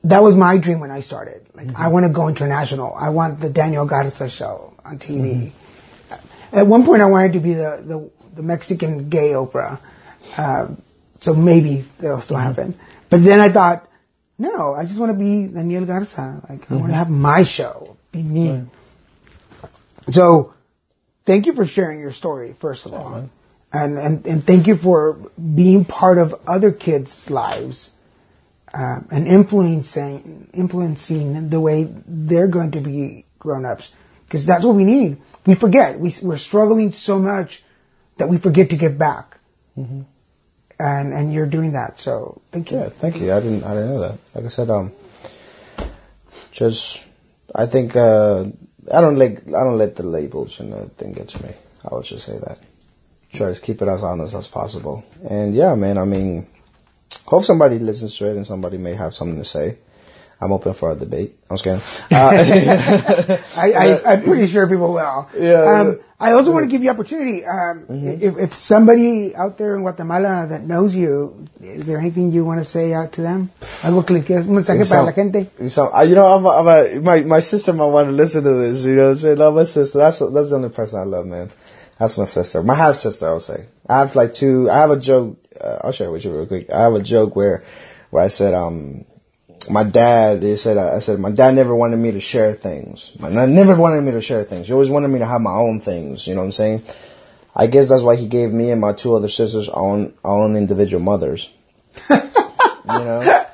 that 0.06 0.22
was 0.22 0.36
my 0.36 0.58
dream 0.58 0.80
when 0.80 0.92
I 0.92 1.00
started. 1.00 1.46
Like, 1.56 1.70
I 1.70 1.72
mm-hmm. 1.72 1.92
want 1.92 2.06
to 2.06 2.12
go 2.12 2.28
international. 2.28 2.94
I 2.94 3.10
want 3.10 3.42
the 3.42 3.50
Daniel 3.50 3.86
Garza 3.86 4.30
show 4.30 4.74
on 4.86 5.00
TV. 5.00 5.52
Mm-hmm. 5.52 6.58
At 6.58 6.68
one 6.68 6.86
point, 6.86 7.02
I 7.02 7.08
wanted 7.08 7.34
to 7.34 7.40
be 7.40 7.54
the, 7.54 7.84
the, 7.84 8.12
the 8.36 8.44
Mexican 8.44 9.10
gay 9.10 9.32
Oprah. 9.32 9.80
Um, 10.38 10.82
so 11.22 11.34
maybe 11.34 11.86
that'll 12.00 12.22
still 12.22 12.38
mm-hmm. 12.38 12.48
happen. 12.48 12.80
But 13.10 13.24
then 13.24 13.40
I 13.40 13.50
thought, 13.50 13.90
no, 14.38 14.76
I 14.76 14.86
just 14.86 15.00
want 15.00 15.12
to 15.12 15.18
be 15.18 15.48
Daniel 15.48 15.86
Garza. 15.86 16.42
Like, 16.48 16.72
I 16.72 16.76
want 16.76 16.90
to 16.90 16.96
have 16.96 17.10
my 17.10 17.42
show, 17.42 17.98
be 18.12 18.22
me. 18.22 18.66
So, 20.12 20.54
thank 21.26 21.48
you 21.48 21.54
for 21.54 21.66
sharing 21.66 22.00
your 22.00 22.12
story, 22.12 22.54
first 22.60 22.86
of 22.86 22.94
all. 22.94 23.28
and, 23.74 23.98
and, 23.98 24.28
and 24.28 24.46
thank 24.46 24.68
you 24.68 24.76
for 24.76 25.14
being 25.56 25.84
part 25.84 26.20
of 26.20 26.36
other 26.46 26.72
kids' 26.72 27.28
lives 27.28 27.95
um, 28.76 29.08
and 29.10 29.26
influencing 29.28 30.50
influencing 30.54 31.50
the 31.50 31.60
way 31.62 31.88
they're 32.06 32.50
going 32.52 32.72
to 32.72 32.82
be 32.82 33.24
grown 33.40 33.66
ups 33.66 33.94
because 34.28 34.46
that's 34.46 34.64
what 34.66 34.76
we 34.76 34.84
need. 34.84 35.18
We 35.46 35.56
forget 35.56 35.98
we, 36.00 36.14
we're 36.22 36.38
struggling 36.38 36.92
so 36.92 37.18
much 37.18 37.64
that 38.18 38.28
we 38.28 38.38
forget 38.38 38.70
to 38.72 38.76
give 38.78 38.98
back, 38.98 39.38
Mm-hmm. 39.78 40.02
and 40.80 41.14
and 41.14 41.34
you're 41.34 41.46
doing 41.48 41.74
that. 41.74 42.00
So 42.00 42.42
thank 42.52 42.72
you. 42.72 42.80
Yeah, 42.80 42.90
thank 42.90 43.16
you. 43.18 43.32
I 43.34 43.40
didn't 43.40 43.64
I 43.64 43.74
didn't 43.74 43.90
know 43.90 44.00
that. 44.02 44.18
Like 44.36 44.46
I 44.46 44.50
said, 44.50 44.70
um, 44.70 44.92
just 46.52 47.04
I 47.54 47.66
think 47.66 47.96
uh, 47.96 48.46
I 48.92 49.02
don't 49.02 49.18
like 49.18 49.48
I 49.48 49.64
don't 49.64 49.78
let 49.78 49.96
the 49.96 50.04
labels 50.04 50.60
and 50.60 50.74
the 50.74 50.90
thing 50.96 51.14
get 51.14 51.30
to 51.30 51.44
me. 51.44 51.54
I 51.84 51.94
would 51.96 52.06
just 52.06 52.26
say 52.26 52.38
that. 52.40 52.58
Try 53.34 53.54
to 53.54 53.60
keep 53.60 53.82
it 53.82 53.88
as 53.88 54.04
honest 54.04 54.34
as 54.36 54.48
possible. 54.48 55.04
And 55.30 55.54
yeah, 55.54 55.76
man. 55.76 55.98
I 55.98 56.06
mean, 56.06 56.48
hope 57.26 57.44
somebody 57.44 57.80
listens 57.80 58.18
to 58.18 58.26
it 58.30 58.36
and 58.36 58.46
somebody 58.46 58.78
may 58.78 58.94
have 58.94 59.14
something 59.14 59.38
to 59.38 59.46
say. 59.46 59.78
I'm 60.42 60.52
open 60.52 60.74
for 60.74 60.92
a 60.92 60.96
debate. 60.96 61.38
I'm 61.50 61.56
scared. 61.56 61.82
Uh, 62.12 63.38
I, 63.58 63.72
I, 63.74 64.14
I'm 64.14 64.24
pretty 64.24 64.48
sure 64.48 64.68
people 64.68 64.92
will. 64.94 65.30
Yeah. 65.40 65.64
Um, 65.64 66.00
I 66.20 66.34
also 66.34 66.52
want 66.52 66.64
to 66.66 66.70
give 66.70 66.84
you 66.84 66.90
opportunity. 66.90 67.46
Um, 67.46 67.86
if, 67.90 68.38
if 68.38 68.54
somebody 68.54 69.34
out 69.36 69.58
there 69.58 69.76
in 69.76 69.82
Guatemala 69.82 70.46
that 70.50 70.64
knows 70.64 70.94
you, 70.96 71.46
is 71.62 71.86
there 71.88 71.98
anything 72.00 72.32
you 72.32 72.44
want 72.44 72.60
to 72.60 72.66
say 72.66 72.94
out 72.94 73.14
to 73.14 73.22
them? 73.22 73.50
Algo 73.82 74.06
que 74.06 74.14
le 74.18 74.22
quieras, 74.24 74.46
un 74.48 74.56
mensaje 74.56 74.80
You 74.80 74.86
para 74.86 75.04
la 75.04 75.12
sound- 75.14 75.16
gente. 75.34 75.52
you 75.62 75.70
sound- 75.70 76.10
you 76.10 76.16
know, 76.16 76.26
I'm, 76.28 76.46
a, 76.46 76.50
I'm 76.50 76.68
a, 76.68 77.00
my 77.02 77.22
my 77.22 77.40
sister 77.40 77.72
might 77.74 77.86
want 77.86 78.08
to 78.10 78.12
listen 78.14 78.44
to 78.44 78.54
this. 78.54 78.86
You 78.86 78.96
know, 78.96 79.04
what 79.06 79.10
I'm 79.12 79.16
saying, 79.18 79.38
no, 79.38 79.52
my 79.52 79.64
sister. 79.64 79.98
That's 80.00 80.20
that's 80.20 80.50
the 80.50 80.56
only 80.56 80.70
person 80.70 81.00
I 81.00 81.04
love, 81.04 81.26
man. 81.26 81.50
That's 82.00 82.18
my 82.18 82.26
sister, 82.26 82.62
my 82.64 82.76
half 82.76 82.96
sister. 82.96 83.30
I 83.30 83.34
would 83.34 83.42
say. 83.42 83.66
I 83.88 84.00
have 84.00 84.16
like 84.16 84.34
two. 84.34 84.70
I 84.70 84.80
have 84.80 84.92
a 84.92 85.00
joke. 85.00 85.38
Uh, 85.66 85.80
I'll 85.84 85.92
share 85.92 86.08
it 86.08 86.12
with 86.12 86.24
you 86.24 86.32
real 86.32 86.46
quick. 86.46 86.72
I 86.72 86.82
have 86.84 86.94
a 86.94 87.02
joke 87.02 87.36
where 87.36 87.64
where 88.12 88.24
I 88.24 88.28
said, 88.28 88.54
um, 88.54 89.06
my 89.70 89.84
dad. 89.84 90.42
They 90.42 90.56
said, 90.56 90.78
I 90.78 91.00
said, 91.00 91.20
my 91.20 91.32
dad 91.32 91.56
never 91.56 91.76
wanted 91.76 91.98
me 91.98 92.12
to 92.12 92.22
share 92.22 92.54
things. 92.54 93.12
My 93.20 93.30
dad 93.30 93.50
never 93.50 93.76
wanted 93.76 94.02
me 94.02 94.12
to 94.12 94.22
share 94.22 94.44
things. 94.44 94.68
He 94.68 94.74
always 94.74 94.90
wanted 94.90 95.10
me 95.10 95.20
to 95.20 95.26
have 95.26 95.42
my 95.42 95.52
own 95.52 95.82
things. 95.82 96.28
You 96.28 96.36
know 96.36 96.42
what 96.42 96.46
I'm 96.46 96.52
saying? 96.52 96.84
I 97.56 97.68
guess 97.68 97.88
that's 97.88 98.02
why 98.02 98.16
he 98.16 98.28
gave 98.28 98.52
me 98.52 98.72
and 98.72 98.82
my 98.82 98.94
two 98.94 99.16
other 99.16 99.30
sisters 99.30 99.70
our 99.70 99.82
own, 99.82 100.14
own 100.24 100.56
individual 100.56 101.02
mothers. 101.02 101.50
you 102.10 102.18
know? 102.86 103.46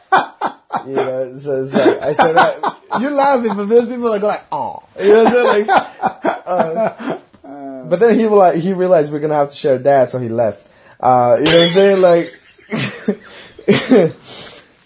You 0.88 0.96
know, 0.96 1.38
so 1.38 1.64
it's 1.64 1.76
I 1.76 2.14
said 2.14 2.34
that, 2.34 2.78
you're 3.00 3.12
laughing, 3.12 3.56
but 3.56 3.66
there's 3.66 3.88
people 3.88 4.12
that 4.12 4.22
go 4.22 4.28
like, 4.28 4.46
oh. 4.52 4.84
You 5.00 5.08
know 5.10 5.24
what 5.24 5.28
I'm 5.28 5.54
saying? 5.54 5.68
Like, 5.68 6.44
uh, 6.48 7.20
but 7.88 8.00
then 8.00 8.20
he 8.20 8.28
like, 8.28 8.56
he 8.56 8.74
realized 8.74 9.14
we're 9.14 9.20
gonna 9.20 9.36
have 9.36 9.50
to 9.50 9.56
share 9.56 9.78
dad, 9.78 10.10
so 10.10 10.18
he 10.18 10.30
left. 10.30 10.68
Uh, 11.02 11.38
you 11.40 11.46
know 11.46 11.60
what 11.60 11.68
I'm 11.68 11.70
saying? 11.70 12.02
Like, 12.02 12.28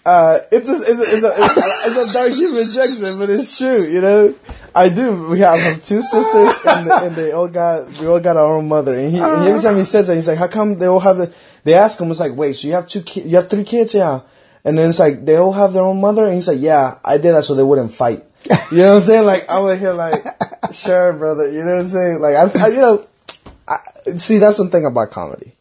uh, 0.06 0.40
it's 0.50 0.68
a, 0.68 0.80
it's 0.82 0.88
a, 0.88 1.02
it's 1.02 1.22
a, 1.22 1.34
it's 1.44 1.56
a, 1.56 1.62
it's 1.86 2.10
a 2.10 2.12
dark 2.12 2.32
human 2.32 2.66
rejection, 2.66 3.18
but 3.18 3.28
it's 3.30 3.58
true, 3.58 3.84
you 3.84 4.00
know? 4.00 4.34
I 4.76 4.90
do. 4.90 5.28
We 5.28 5.40
have 5.40 5.82
two 5.82 6.02
sisters, 6.02 6.58
and, 6.66 6.90
and 6.90 7.16
they 7.16 7.32
all 7.32 7.48
got 7.48 7.88
we 7.98 8.06
all 8.06 8.20
got 8.20 8.36
our 8.36 8.58
own 8.58 8.68
mother. 8.68 8.94
And 8.94 9.10
he, 9.10 9.18
and 9.18 9.48
every 9.48 9.62
time 9.62 9.78
he 9.78 9.86
says 9.86 10.06
that, 10.06 10.16
he's 10.16 10.28
like, 10.28 10.36
"How 10.36 10.48
come 10.48 10.78
they 10.78 10.84
all 10.84 11.00
have 11.00 11.16
the?" 11.16 11.32
They 11.64 11.72
ask 11.72 11.98
him, 11.98 12.10
"It's 12.10 12.20
like, 12.20 12.36
wait, 12.36 12.56
so 12.56 12.68
you 12.68 12.74
have 12.74 12.86
two, 12.86 13.00
ki- 13.00 13.22
you 13.22 13.36
have 13.36 13.48
three 13.48 13.64
kids, 13.64 13.94
yeah?" 13.94 14.20
And 14.66 14.76
then 14.76 14.90
it's 14.90 14.98
like 14.98 15.24
they 15.24 15.36
all 15.36 15.52
have 15.52 15.72
their 15.72 15.82
own 15.82 15.98
mother, 15.98 16.26
and 16.26 16.34
he's 16.34 16.46
like, 16.46 16.60
"Yeah, 16.60 16.98
I 17.02 17.16
did 17.16 17.32
that 17.32 17.46
so 17.46 17.54
they 17.54 17.62
wouldn't 17.62 17.92
fight." 17.92 18.24
You 18.70 18.78
know 18.78 18.90
what 18.90 18.96
I'm 18.96 19.02
saying? 19.02 19.24
Like 19.24 19.48
I 19.48 19.60
would 19.60 19.78
hear 19.78 19.94
like, 19.94 20.22
"Sure, 20.72 21.14
brother," 21.14 21.50
you 21.50 21.64
know 21.64 21.76
what 21.76 21.80
I'm 21.84 21.88
saying? 21.88 22.20
Like 22.20 22.36
I, 22.36 22.64
I 22.64 22.68
you 22.68 22.76
know, 22.76 23.06
I, 23.66 23.78
see 24.16 24.36
that's 24.36 24.58
one 24.58 24.68
thing 24.68 24.84
about 24.84 25.10
comedy. 25.10 25.55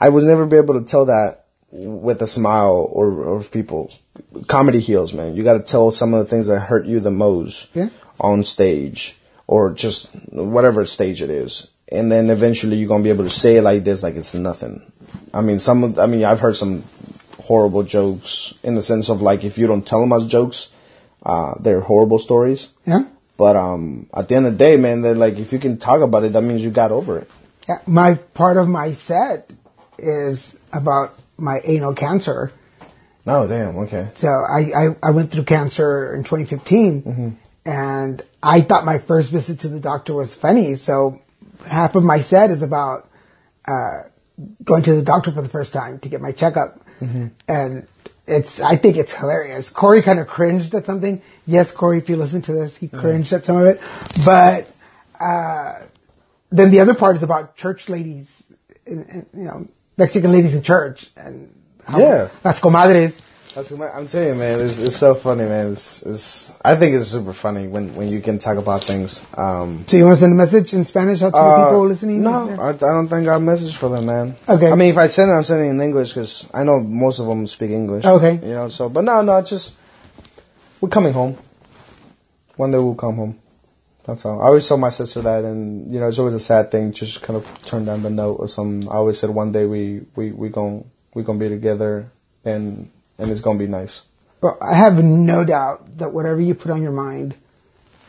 I 0.00 0.08
was 0.10 0.24
never 0.24 0.46
be 0.46 0.56
able 0.56 0.78
to 0.80 0.86
tell 0.86 1.06
that 1.06 1.44
with 1.70 2.22
a 2.22 2.26
smile 2.26 2.88
or, 2.90 3.06
or 3.24 3.42
people. 3.42 3.92
Comedy 4.46 4.80
heals, 4.80 5.12
man. 5.12 5.34
You 5.34 5.42
got 5.42 5.54
to 5.54 5.60
tell 5.60 5.90
some 5.90 6.14
of 6.14 6.20
the 6.24 6.30
things 6.30 6.46
that 6.46 6.60
hurt 6.60 6.86
you 6.86 7.00
the 7.00 7.10
most 7.10 7.68
Yeah. 7.74 7.88
on 8.20 8.44
stage 8.44 9.16
or 9.46 9.70
just 9.72 10.08
whatever 10.30 10.84
stage 10.84 11.20
it 11.22 11.30
is. 11.30 11.70
And 11.90 12.10
then 12.10 12.30
eventually 12.30 12.76
you're 12.76 12.88
going 12.88 13.02
to 13.02 13.04
be 13.06 13.10
able 13.10 13.24
to 13.24 13.30
say 13.30 13.56
it 13.56 13.62
like 13.62 13.84
this, 13.84 14.02
like 14.02 14.14
it's 14.16 14.34
nothing. 14.34 14.90
I 15.32 15.40
mean, 15.42 15.58
some, 15.58 15.84
of- 15.84 15.98
I 15.98 16.06
mean, 16.06 16.24
I've 16.24 16.40
heard 16.40 16.56
some 16.56 16.82
horrible 17.42 17.82
jokes 17.82 18.54
in 18.62 18.74
the 18.74 18.82
sense 18.82 19.08
of 19.10 19.20
like, 19.20 19.44
if 19.44 19.58
you 19.58 19.66
don't 19.66 19.86
tell 19.86 20.00
them 20.00 20.12
as 20.12 20.26
jokes, 20.26 20.70
uh, 21.24 21.54
they're 21.60 21.80
horrible 21.80 22.18
stories. 22.18 22.70
Yeah. 22.86 23.04
But, 23.36 23.56
um, 23.56 24.08
at 24.14 24.28
the 24.28 24.36
end 24.36 24.46
of 24.46 24.52
the 24.52 24.58
day, 24.58 24.76
man, 24.76 25.02
they're 25.02 25.14
like, 25.16 25.38
if 25.38 25.52
you 25.52 25.58
can 25.58 25.76
talk 25.78 26.00
about 26.02 26.22
it, 26.24 26.32
that 26.34 26.42
means 26.42 26.62
you 26.62 26.70
got 26.70 26.92
over 26.92 27.18
it. 27.18 27.30
Yeah, 27.68 27.78
my 27.86 28.14
part 28.14 28.56
of 28.56 28.68
my 28.68 28.92
set 28.92 29.50
is 29.98 30.58
about 30.72 31.14
my 31.36 31.60
anal 31.64 31.94
cancer. 31.94 32.52
Oh, 33.26 33.46
damn. 33.46 33.76
Okay. 33.78 34.10
So 34.14 34.28
I, 34.28 34.72
I, 34.76 34.96
I 35.02 35.10
went 35.10 35.30
through 35.30 35.44
cancer 35.44 36.14
in 36.14 36.24
2015 36.24 37.02
and 37.64 38.22
I 38.42 38.60
thought 38.60 38.84
my 38.84 38.98
first 38.98 39.30
visit 39.30 39.60
to 39.60 39.68
the 39.68 39.80
doctor 39.80 40.14
was 40.14 40.34
funny. 40.34 40.74
So 40.76 41.22
half 41.66 41.94
of 41.94 42.02
my 42.02 42.20
set 42.20 42.50
is 42.50 42.62
about, 42.62 43.08
uh, 43.66 44.02
going 44.62 44.82
to 44.82 44.94
the 44.94 45.02
doctor 45.02 45.32
for 45.32 45.40
the 45.40 45.48
first 45.48 45.72
time 45.72 45.98
to 46.00 46.08
get 46.08 46.20
my 46.20 46.32
checkup. 46.32 46.80
And 47.48 47.86
it's, 48.26 48.60
I 48.60 48.76
think 48.76 48.96
it's 48.96 49.12
hilarious. 49.12 49.70
Corey 49.70 50.02
kind 50.02 50.18
of 50.18 50.26
cringed 50.26 50.74
at 50.74 50.84
something. 50.84 51.22
Yes, 51.46 51.72
Corey, 51.72 51.98
if 51.98 52.08
you 52.08 52.16
listen 52.16 52.42
to 52.42 52.52
this, 52.52 52.76
he 52.76 52.88
cringed 52.88 53.32
at 53.32 53.44
some 53.44 53.56
of 53.56 53.66
it, 53.66 53.80
but, 54.24 54.68
uh, 55.20 55.80
then 56.50 56.70
the 56.70 56.80
other 56.80 56.94
part 56.94 57.16
is 57.16 57.22
about 57.22 57.56
church 57.56 57.88
ladies, 57.88 58.52
in, 58.86 59.02
in, 59.04 59.26
you 59.34 59.44
know, 59.44 59.68
Mexican 59.96 60.32
ladies 60.32 60.54
in 60.54 60.62
church 60.62 61.06
and 61.16 61.52
how 61.86 61.98
Yeah. 61.98 62.28
las 62.44 62.60
comadres. 62.60 63.20
That's 63.54 63.70
what 63.70 63.94
I'm 63.94 64.08
telling 64.08 64.28
you, 64.30 64.34
man. 64.34 64.60
It's, 64.60 64.80
it's 64.80 64.96
so 64.96 65.14
funny, 65.14 65.44
man. 65.44 65.70
It's, 65.72 66.02
it's, 66.02 66.50
I 66.64 66.74
think 66.74 66.96
it's 66.96 67.06
super 67.06 67.32
funny 67.32 67.68
when, 67.68 67.94
when 67.94 68.08
you 68.08 68.20
can 68.20 68.40
talk 68.40 68.56
about 68.56 68.82
things. 68.82 69.24
Um, 69.36 69.84
So 69.86 69.96
you 69.96 70.04
want 70.04 70.16
to 70.16 70.20
send 70.20 70.32
a 70.32 70.36
message 70.36 70.74
in 70.74 70.84
Spanish 70.84 71.22
out 71.22 71.28
to 71.30 71.36
the 71.36 71.38
uh, 71.38 71.64
people 71.66 71.86
listening? 71.86 72.22
No, 72.22 72.50
I, 72.60 72.70
I 72.70 72.72
don't 72.72 73.06
think 73.06 73.28
I 73.28 73.34
have 73.34 73.42
a 73.42 73.44
message 73.44 73.76
for 73.76 73.88
them, 73.88 74.06
man. 74.06 74.34
Okay. 74.48 74.72
I 74.72 74.74
mean, 74.74 74.88
if 74.90 74.98
I 74.98 75.06
send 75.06 75.30
it, 75.30 75.34
I'm 75.34 75.44
sending 75.44 75.68
it 75.68 75.70
in 75.70 75.80
English 75.80 76.08
because 76.14 76.50
I 76.52 76.64
know 76.64 76.80
most 76.80 77.20
of 77.20 77.26
them 77.26 77.46
speak 77.46 77.70
English. 77.70 78.04
Okay. 78.04 78.40
You 78.42 78.54
know, 78.54 78.68
so, 78.68 78.88
but 78.88 79.04
no, 79.04 79.22
no, 79.22 79.38
it's 79.38 79.50
just, 79.50 79.76
we're 80.80 80.88
coming 80.88 81.12
home. 81.12 81.38
One 82.56 82.72
day 82.72 82.78
we'll 82.78 82.96
come 82.96 83.14
home. 83.14 83.38
That's 84.04 84.24
all. 84.26 84.40
I 84.40 84.46
always 84.46 84.68
tell 84.68 84.76
my 84.76 84.90
sister 84.90 85.22
that, 85.22 85.44
and 85.44 85.92
you 85.92 85.98
know, 85.98 86.08
it's 86.08 86.18
always 86.18 86.34
a 86.34 86.40
sad 86.40 86.70
thing. 86.70 86.92
Just 86.92 87.22
kind 87.22 87.36
of 87.36 87.64
turn 87.64 87.84
down 87.86 88.02
the 88.02 88.10
note 88.10 88.34
or 88.34 88.48
something. 88.48 88.88
I 88.88 88.94
always 88.94 89.18
said 89.18 89.30
one 89.30 89.52
day 89.52 89.64
we 89.64 90.02
we 90.14 90.30
we 90.30 90.50
gon' 90.50 90.90
we 91.14 91.22
gonna 91.22 91.38
be 91.38 91.48
together, 91.48 92.10
and 92.44 92.90
and 93.18 93.30
it's 93.30 93.40
gonna 93.40 93.58
be 93.58 93.66
nice. 93.66 94.02
Well, 94.42 94.58
I 94.60 94.74
have 94.74 95.02
no 95.02 95.42
doubt 95.42 95.96
that 95.98 96.12
whatever 96.12 96.38
you 96.38 96.54
put 96.54 96.70
on 96.70 96.82
your 96.82 96.92
mind 96.92 97.34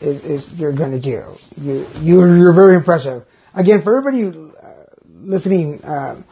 is, 0.02 0.22
is 0.24 0.52
you're 0.52 0.72
going 0.72 0.92
to 0.92 1.00
do. 1.00 1.24
You, 1.58 1.86
you're, 2.02 2.36
you're 2.36 2.52
very 2.52 2.74
impressive. 2.74 3.24
Again, 3.54 3.80
for 3.80 3.96
everybody 3.96 4.50
uh, 4.62 4.72
listening, 5.06 5.80
um, 5.84 6.26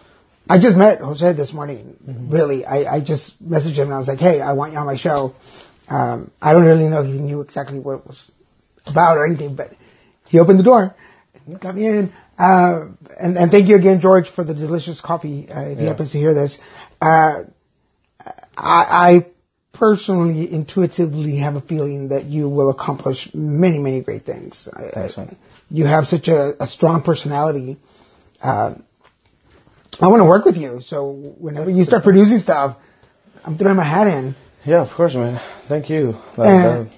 I 0.49 0.59
just 0.59 0.77
met 0.77 1.01
Jose 1.01 1.33
this 1.33 1.55
morning. 1.55 1.97
Really, 2.07 2.67
I, 2.67 2.97
I 2.97 3.01
just 3.01 3.43
messaged 3.49 3.77
him 3.77 3.87
and 3.87 3.95
I 3.95 3.99
was 3.99 4.09
like, 4.09 4.21
"Hey, 4.21 4.43
I 4.43 4.53
want 4.53 4.73
you 4.75 4.79
on 4.79 4.85
my 4.85 4.97
show." 4.97 5.35
Um, 5.89 6.31
I 6.43 6.53
don't 6.53 6.65
really 6.65 6.89
know 6.89 7.01
if 7.03 7.07
he 7.07 7.19
knew 7.19 7.41
exactly 7.41 7.79
what 7.79 8.07
was 8.07 8.31
about 8.87 9.17
or 9.17 9.27
anything, 9.27 9.55
but 9.55 9.73
he 10.29 10.39
opened 10.39 10.59
the 10.59 10.63
door, 10.65 10.95
got 11.61 11.75
me 11.75 11.87
in. 11.87 12.13
Uh, 12.39 12.87
and, 13.21 13.39
and 13.39 13.51
thank 13.51 13.69
you 13.69 13.77
again, 13.77 14.01
George, 14.01 14.29
for 14.29 14.43
the 14.45 14.55
delicious 14.55 15.01
coffee. 15.01 15.49
Uh, 15.51 15.61
if 15.63 15.79
he 15.79 15.85
happens 15.87 16.13
to 16.13 16.19
hear 16.19 16.35
this, 16.35 16.61
uh, 17.01 17.45
I, 18.25 18.35
I 18.57 19.27
personally, 19.73 20.51
intuitively 20.53 21.37
have 21.37 21.57
a 21.57 21.61
feeling 21.61 22.09
that 22.09 22.25
you 22.27 22.49
will 22.49 22.71
accomplish 22.71 23.33
many, 23.35 23.79
many 23.79 24.01
great 24.01 24.23
things. 24.25 24.69
Thanks, 24.93 25.19
I- 25.19 25.37
you 25.71 25.87
have 25.87 26.07
such 26.07 26.29
a, 26.29 26.53
a 26.63 26.67
strong 26.67 27.03
personality. 27.03 27.79
Uh, 28.43 28.75
I 30.01 30.09
want 30.09 30.21
to 30.21 30.25
work 30.25 30.45
with 30.45 30.57
you. 30.59 30.81
So 30.81 31.11
whenever 31.11 31.71
you 31.71 31.85
start 31.85 32.03
producing 32.03 32.39
stuff, 32.39 32.77
I'm 33.45 33.57
throwing 33.57 33.77
my 33.77 33.83
hat 33.85 34.07
in. 34.07 34.35
Yeah, 34.65 34.81
of 34.83 34.93
course, 34.93 35.15
man. 35.15 35.41
Thank 35.69 35.89
you. 35.91 36.21
Like, 36.37 36.91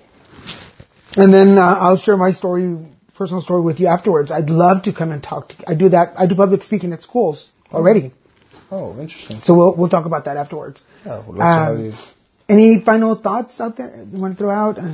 And 1.17 1.33
then 1.33 1.57
uh, 1.59 1.63
I'll 1.81 1.97
share 1.97 2.17
my 2.17 2.31
story, 2.31 2.77
personal 3.15 3.41
story 3.41 3.63
with 3.63 3.81
you 3.81 3.87
afterwards. 3.87 4.31
I'd 4.31 4.51
love 4.51 4.83
to 4.83 4.93
come 4.93 5.11
and 5.11 5.23
talk 5.23 5.49
to 5.49 5.71
I 5.71 5.75
do 5.75 5.89
that. 5.91 6.13
I 6.19 6.27
do 6.27 6.35
public 6.35 6.63
speaking 6.63 6.93
at 6.93 7.03
schools 7.03 7.51
already. 7.73 8.13
oh, 8.71 8.91
interesting. 9.01 9.41
So 9.41 9.55
we'll, 9.55 9.75
we'll 9.75 9.89
talk 9.89 10.05
about 10.05 10.25
that 10.27 10.37
afterwards. 10.37 10.83
Yeah, 11.05 11.23
to 11.23 11.41
Um, 11.43 11.85
you. 11.87 11.95
Any 12.49 12.81
final 12.81 13.15
thoughts 13.17 13.61
out 13.61 13.77
there 13.77 13.97
you 14.13 14.19
want 14.19 14.35
to 14.35 14.39
throw 14.39 14.51
out? 14.51 14.79
Uh, 14.79 14.93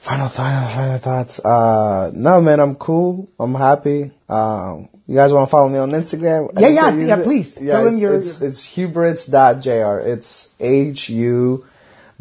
Final, 0.00 0.28
final, 0.28 0.68
final 0.68 0.98
thoughts. 0.98 1.38
Uh, 1.40 2.10
no, 2.14 2.42
man, 2.42 2.60
I'm 2.60 2.74
cool. 2.74 3.26
I'm 3.40 3.54
happy. 3.54 4.10
Um, 4.28 4.90
you 5.08 5.14
guys 5.14 5.32
want 5.32 5.48
to 5.48 5.50
follow 5.50 5.70
me 5.70 5.78
on 5.78 5.92
Instagram? 5.92 6.50
Yeah, 6.60 6.68
yeah, 6.68 6.94
yeah, 6.94 7.20
it. 7.20 7.24
please. 7.24 7.56
Yeah, 7.58 7.72
Tell 7.72 7.84
them 7.84 7.94
it's, 7.94 8.02
your- 8.02 8.14
it's, 8.16 8.40
it's 8.42 8.62
hubris.jr. 8.64 10.00
It's 10.06 10.52
H 10.60 11.08
U 11.08 11.64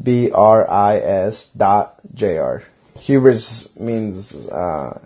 B 0.01 0.31
R 0.31 0.69
I 0.71 0.95
S 0.97 1.47
dot 1.49 1.95
jr. 2.15 2.59
Hubris 2.99 3.75
means, 3.77 4.35
uh, 4.47 4.99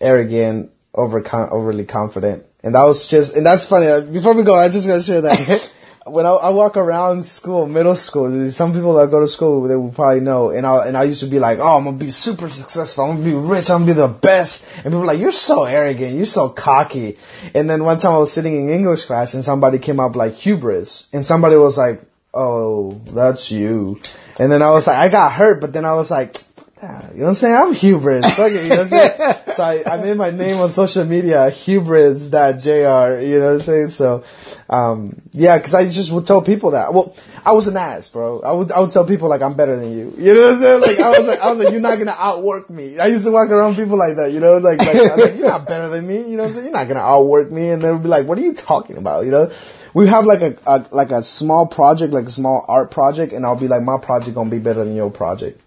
arrogant 0.00 0.70
over 0.94 1.24
overly 1.52 1.84
confident, 1.84 2.44
and 2.62 2.74
that 2.74 2.84
was 2.84 3.08
just 3.08 3.34
and 3.34 3.46
that's 3.46 3.64
funny. 3.64 3.86
Uh, 3.86 4.00
Before 4.00 4.34
we 4.34 4.42
go, 4.42 4.54
I 4.54 4.68
just 4.68 4.86
gotta 4.86 5.02
share 5.02 5.22
that. 5.22 5.72
when 6.06 6.26
I, 6.26 6.30
I 6.30 6.48
walk 6.50 6.76
around 6.76 7.24
school, 7.24 7.66
middle 7.66 7.94
school, 7.94 8.28
there's 8.28 8.56
some 8.56 8.72
people 8.72 8.94
that 8.94 9.10
go 9.10 9.20
to 9.20 9.28
school 9.28 9.62
they 9.62 9.76
will 9.76 9.92
probably 9.92 10.20
know, 10.20 10.50
and 10.50 10.66
I 10.66 10.86
and 10.86 10.96
I 10.96 11.04
used 11.04 11.20
to 11.20 11.26
be 11.26 11.38
like, 11.38 11.58
oh, 11.58 11.76
I'm 11.76 11.84
gonna 11.84 11.96
be 11.96 12.10
super 12.10 12.48
successful, 12.48 13.04
I'm 13.04 13.16
gonna 13.16 13.24
be 13.24 13.34
rich, 13.34 13.70
I'm 13.70 13.80
gonna 13.80 13.94
be 13.94 14.00
the 14.00 14.08
best, 14.08 14.66
and 14.76 14.84
people 14.84 15.00
were 15.00 15.06
like, 15.06 15.20
you're 15.20 15.32
so 15.32 15.64
arrogant, 15.64 16.16
you're 16.16 16.26
so 16.26 16.48
cocky, 16.48 17.18
and 17.54 17.70
then 17.70 17.84
one 17.84 17.98
time 17.98 18.12
I 18.12 18.18
was 18.18 18.32
sitting 18.32 18.54
in 18.54 18.70
English 18.70 19.04
class 19.04 19.34
and 19.34 19.44
somebody 19.44 19.78
came 19.78 20.00
up 20.00 20.16
like 20.16 20.34
hubris, 20.34 21.08
and 21.12 21.24
somebody 21.24 21.56
was 21.56 21.78
like, 21.78 22.02
oh, 22.34 23.00
that's 23.06 23.50
you, 23.50 24.00
and 24.38 24.50
then 24.50 24.62
I 24.62 24.70
was 24.70 24.86
like, 24.86 24.96
I 24.96 25.08
got 25.08 25.32
hurt, 25.32 25.60
but 25.60 25.72
then 25.72 25.84
I 25.84 25.94
was 25.94 26.10
like. 26.10 26.36
"Ah, 26.82 27.08
You 27.12 27.18
know 27.18 27.22
what 27.24 27.28
I'm 27.30 27.34
saying? 27.36 27.54
I'm 27.54 27.72
hubris. 27.74 28.26
Fuck 28.34 28.52
it, 28.52 28.64
you 28.64 28.68
know 28.70 28.76
what 28.76 28.80
I'm 28.80 28.88
saying? 28.88 29.34
so 29.54 29.62
I, 29.62 29.82
I 29.86 29.96
made 30.02 30.16
my 30.16 30.30
name 30.30 30.56
on 30.60 30.72
social 30.72 31.04
media, 31.04 31.48
hubris.jr, 31.50 33.20
you 33.20 33.38
know 33.38 33.46
what 33.46 33.52
I'm 33.54 33.60
saying? 33.60 33.90
So, 33.90 34.24
um, 34.68 35.20
yeah, 35.32 35.58
cause 35.58 35.74
I 35.74 35.84
just 35.88 36.10
would 36.12 36.26
tell 36.26 36.42
people 36.42 36.72
that. 36.72 36.92
Well, 36.92 37.14
I 37.44 37.52
was 37.52 37.66
an 37.66 37.76
ass, 37.76 38.08
bro. 38.08 38.40
I 38.40 38.52
would, 38.52 38.70
I 38.72 38.80
would 38.80 38.90
tell 38.90 39.04
people 39.04 39.28
like 39.28 39.42
I'm 39.42 39.54
better 39.54 39.76
than 39.76 39.92
you. 39.92 40.14
You 40.16 40.34
know 40.34 40.42
what 40.42 40.52
I'm 40.54 40.58
saying? 40.60 40.80
Like 40.82 40.98
I 41.00 41.18
was 41.18 41.26
like, 41.26 41.40
I 41.40 41.50
was 41.50 41.58
like, 41.58 41.72
you're 41.72 41.80
not 41.80 41.98
gonna 41.98 42.16
outwork 42.18 42.70
me. 42.70 42.98
I 42.98 43.06
used 43.06 43.24
to 43.24 43.32
walk 43.32 43.50
around 43.50 43.76
people 43.76 43.96
like 43.98 44.16
that, 44.16 44.32
you 44.32 44.40
know, 44.40 44.58
like, 44.58 44.78
like, 44.78 44.96
I'm 44.96 45.18
like 45.18 45.36
you're 45.36 45.48
not 45.48 45.66
better 45.66 45.88
than 45.88 46.06
me. 46.06 46.18
You 46.18 46.36
know 46.36 46.44
what 46.44 46.48
I'm 46.48 46.52
saying? 46.52 46.64
You're 46.66 46.74
not 46.74 46.88
gonna 46.88 47.00
outwork 47.00 47.50
me. 47.50 47.70
And 47.70 47.82
they 47.82 47.90
would 47.90 48.02
be 48.02 48.08
like, 48.08 48.26
what 48.26 48.38
are 48.38 48.42
you 48.42 48.54
talking 48.54 48.96
about? 48.96 49.24
You 49.24 49.30
know? 49.32 49.52
We 49.94 50.08
have 50.08 50.24
like 50.24 50.40
a, 50.40 50.56
a 50.66 50.86
like 50.90 51.10
a 51.10 51.22
small 51.22 51.66
project, 51.66 52.12
like 52.14 52.26
a 52.26 52.30
small 52.30 52.64
art 52.66 52.90
project, 52.90 53.32
and 53.32 53.44
I'll 53.44 53.56
be 53.56 53.68
like, 53.68 53.82
my 53.82 53.98
project 53.98 54.34
gonna 54.34 54.48
be 54.50 54.58
better 54.58 54.84
than 54.84 54.94
your 54.94 55.10
project. 55.10 55.60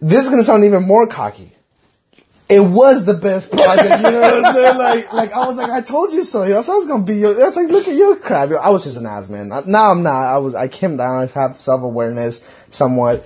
This 0.00 0.24
is 0.24 0.30
gonna 0.30 0.44
sound 0.44 0.64
even 0.64 0.82
more 0.82 1.06
cocky 1.06 1.52
it 2.50 2.60
was 2.60 3.04
the 3.04 3.14
best 3.14 3.52
project. 3.52 4.02
You 4.02 4.10
know 4.10 4.20
what 4.20 4.44
I'm 4.44 4.54
saying? 4.54 4.76
Like, 4.76 5.12
like 5.12 5.32
I 5.32 5.46
was 5.46 5.56
like, 5.56 5.70
I 5.70 5.80
told 5.80 6.12
you 6.12 6.24
so. 6.24 6.46
That's 6.46 6.68
I 6.68 6.74
was 6.74 6.86
gonna 6.86 7.04
be 7.04 7.16
your. 7.16 7.32
That's 7.32 7.54
like, 7.54 7.68
look 7.68 7.86
at 7.86 7.94
your 7.94 8.16
crap. 8.16 8.50
I 8.50 8.70
was 8.70 8.84
just 8.84 8.96
an 8.96 9.06
ass 9.06 9.28
man. 9.28 9.48
Now 9.66 9.92
I'm 9.92 10.02
not. 10.02 10.24
I 10.24 10.38
was. 10.38 10.54
I 10.54 10.66
came 10.66 10.96
down. 10.96 11.22
I 11.22 11.26
have 11.26 11.60
self 11.60 11.82
awareness 11.82 12.44
somewhat, 12.70 13.24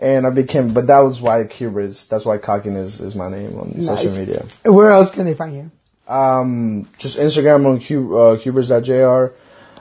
and 0.00 0.26
I 0.26 0.30
became. 0.30 0.74
But 0.74 0.88
that 0.88 0.98
was 0.98 1.22
why 1.22 1.44
Hubris. 1.46 2.06
That's 2.08 2.24
why 2.24 2.38
cockiness 2.38 2.98
is 2.98 3.14
my 3.14 3.28
name 3.30 3.56
on 3.58 3.80
social 3.80 4.12
media. 4.12 4.44
Where 4.64 4.90
else 4.90 5.12
can 5.12 5.24
they 5.24 5.34
find 5.34 5.54
you? 5.54 5.70
Um, 6.12 6.88
just 6.98 7.16
Instagram 7.16 7.66
on 7.66 7.76
uh, 7.76 8.36
Hubris.jr. 8.36 9.34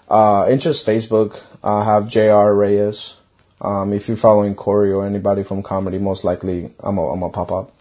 Uh, 0.08 0.46
and 0.46 0.62
just 0.62 0.86
Facebook. 0.86 1.42
I 1.64 1.84
have 1.84 2.08
Jr. 2.08 2.52
Reyes. 2.54 3.16
Um, 3.64 3.94
if 3.94 4.08
you're 4.08 4.18
following 4.18 4.56
Corey 4.56 4.92
or 4.92 5.06
anybody 5.06 5.44
from 5.44 5.64
comedy, 5.64 5.98
most 5.98 6.24
likely 6.24 6.72
I'm 6.82 6.98
a, 6.98 7.12
I'm 7.14 7.24
a 7.24 7.30
pop 7.30 7.52
up. 7.52 7.72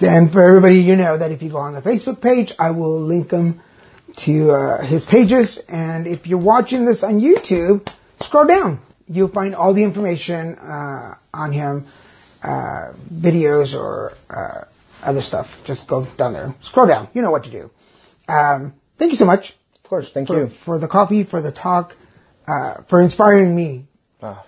And 0.00 0.32
for 0.32 0.42
everybody, 0.42 0.78
you 0.78 0.94
know 0.94 1.18
that 1.18 1.32
if 1.32 1.42
you 1.42 1.50
go 1.50 1.56
on 1.58 1.74
the 1.74 1.82
Facebook 1.82 2.20
page, 2.20 2.54
I 2.58 2.70
will 2.70 3.00
link 3.00 3.30
them 3.30 3.60
to 4.18 4.52
uh, 4.52 4.82
his 4.82 5.04
pages. 5.04 5.58
And 5.68 6.06
if 6.06 6.26
you're 6.28 6.38
watching 6.38 6.84
this 6.84 7.02
on 7.02 7.20
YouTube, 7.20 7.88
scroll 8.20 8.46
down. 8.46 8.80
You'll 9.08 9.28
find 9.28 9.56
all 9.56 9.72
the 9.74 9.82
information 9.82 10.54
uh, 10.56 11.16
on 11.34 11.50
him, 11.52 11.86
uh, 12.44 12.92
videos 13.12 13.74
or 13.76 14.12
uh, 14.30 14.64
other 15.02 15.20
stuff. 15.20 15.64
Just 15.64 15.88
go 15.88 16.04
down 16.04 16.32
there. 16.34 16.54
Scroll 16.60 16.86
down. 16.86 17.08
You 17.12 17.22
know 17.22 17.32
what 17.32 17.42
to 17.44 17.50
do. 17.50 17.70
Um, 18.28 18.74
thank 18.98 19.10
you 19.10 19.16
so 19.16 19.24
much 19.24 19.54
Of 19.76 19.82
course, 19.84 20.10
thank 20.10 20.28
for, 20.28 20.38
you. 20.38 20.48
for 20.48 20.78
the 20.78 20.86
coffee, 20.86 21.24
for 21.24 21.40
the 21.40 21.50
talk, 21.50 21.96
uh, 22.46 22.82
for 22.86 23.00
inspiring 23.00 23.56
me 23.56 23.86
Ah, 24.22 24.42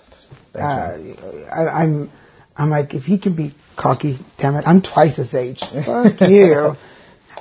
you. 0.54 1.16
I, 1.52 1.68
I'm, 1.82 2.10
I'm 2.56 2.70
like, 2.70 2.94
if 2.94 3.06
he 3.06 3.18
can 3.18 3.34
be 3.34 3.52
cocky, 3.76 4.18
damn 4.36 4.56
it, 4.56 4.66
I'm 4.66 4.82
twice 4.82 5.16
his 5.16 5.34
age. 5.34 5.64
Fuck 5.64 6.20
you. 6.28 6.76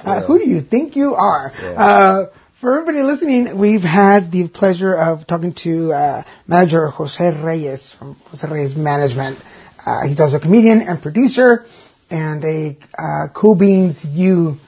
Uh, 0.06 0.22
who 0.22 0.40
do 0.40 0.48
you 0.50 0.62
think 0.62 0.96
you 0.96 1.16
are? 1.16 1.52
Uh, 1.76 2.26
for 2.56 2.74
everybody 2.80 3.04
listening, 3.04 3.58
we've 3.58 3.84
had 3.84 4.32
the 4.32 4.48
pleasure 4.48 4.94
of 4.96 5.26
talking 5.28 5.54
to 5.54 5.94
uh, 5.94 6.24
manager 6.48 6.88
Jose 6.90 7.32
Reyes 7.42 7.92
from 7.92 8.16
Jose 8.32 8.48
Reyes 8.48 8.76
Management. 8.76 9.40
Uh, 9.86 10.08
he's 10.08 10.20
also 10.20 10.38
a 10.38 10.40
comedian 10.40 10.82
and 10.82 11.02
producer 11.02 11.66
and 12.10 12.44
a 12.44 12.78
uh, 12.98 13.28
Cool 13.34 13.56
Beans 13.56 14.06
U 14.06 14.60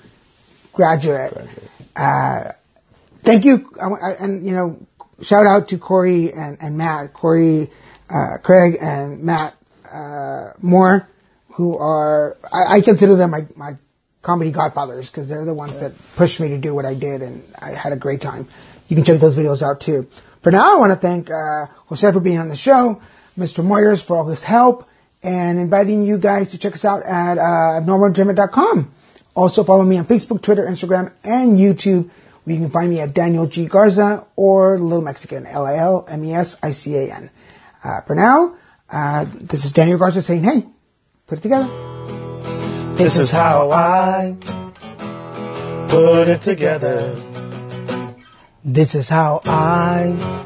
graduate. 0.74 1.38
Uh, 1.96 2.52
thank 3.24 3.46
you, 3.46 3.70
I, 3.82 3.88
I- 4.12 4.16
and 4.20 4.46
you 4.46 4.54
know, 4.54 4.80
shout 5.22 5.46
out 5.46 5.70
to 5.70 5.78
Corey 5.78 6.32
and, 6.34 6.58
and 6.62 6.78
Matt, 6.78 7.14
Corey, 7.14 7.70
uh, 8.12 8.38
Craig, 8.44 8.78
and 8.82 9.24
Matt 9.24 9.56
uh, 9.92 10.54
Moore, 10.62 11.08
who 11.54 11.78
are 11.78 12.38
I, 12.52 12.78
I 12.78 12.82
consider 12.82 13.16
them 13.16 13.32
my 13.32 13.46
my 13.56 13.78
comedy 14.22 14.52
godfathers 14.52 15.10
because 15.10 15.28
they're 15.28 15.46
the 15.46 15.54
ones 15.54 15.80
that 15.80 15.94
pushed 16.16 16.40
me 16.40 16.50
to 16.50 16.58
do 16.58 16.74
what 16.74 16.86
I 16.86 16.94
did, 16.94 17.22
and 17.22 17.44
I 17.60 17.72
had 17.72 17.94
a 17.94 17.98
great 17.98 18.22
time. 18.22 18.48
You 18.88 18.96
can 18.96 19.06
check 19.06 19.20
those 19.20 19.36
videos 19.36 19.64
out 19.64 19.82
too. 19.82 20.08
For 20.42 20.52
now, 20.52 20.76
I 20.76 20.80
want 20.80 20.92
to 20.92 20.98
thank 20.98 21.30
uh, 21.30 21.68
Jose 21.88 22.12
for 22.12 22.20
being 22.20 22.40
on 22.40 22.50
the 22.50 22.56
show, 22.56 23.02
Mr. 23.38 23.64
Moyers 23.64 24.04
for 24.04 24.18
all 24.18 24.28
his 24.28 24.44
help, 24.44 24.88
and 25.24 25.60
inviting 25.60 26.04
you 26.04 26.18
guys 26.18 26.50
to 26.50 26.58
check 26.58 26.74
us 26.74 26.86
out 26.86 27.04
at 27.04 27.38
uh, 27.38 27.80
abnormalentertainment.com. 27.80 28.92
Also 29.36 29.64
follow 29.64 29.84
me 29.84 29.98
on 29.98 30.06
Facebook, 30.06 30.42
Twitter, 30.42 30.66
Instagram, 30.66 31.12
and 31.24 31.58
YouTube. 31.58 32.10
Where 32.44 32.56
you 32.56 32.62
can 32.62 32.72
find 32.72 32.90
me 32.90 33.00
at 33.00 33.14
Daniel 33.14 33.46
G. 33.46 33.68
Garza 33.68 34.26
or 34.36 34.80
Little 34.80 35.04
Mexican, 35.04 35.46
L-I-L-M-E-S-I-C-A-N. 35.46 37.30
Uh, 37.84 38.02
for 38.02 38.16
now, 38.16 38.56
uh, 38.90 39.26
this 39.30 39.66
is 39.66 39.72
Daniel 39.72 39.98
Garza 39.98 40.22
saying, 40.22 40.44
hey, 40.44 40.68
put 41.28 41.40
it 41.40 41.42
together. 41.42 41.70
This 42.96 43.18
is 43.18 43.32
how 43.32 43.72
I 43.72 44.36
put 45.90 46.28
it 46.28 46.42
together. 46.42 47.16
This 48.64 48.94
is 48.94 49.10
how 49.10 49.42
I 49.46 50.42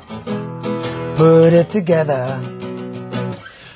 Put 1.15 1.53
it 1.53 1.69
together. 1.69 2.41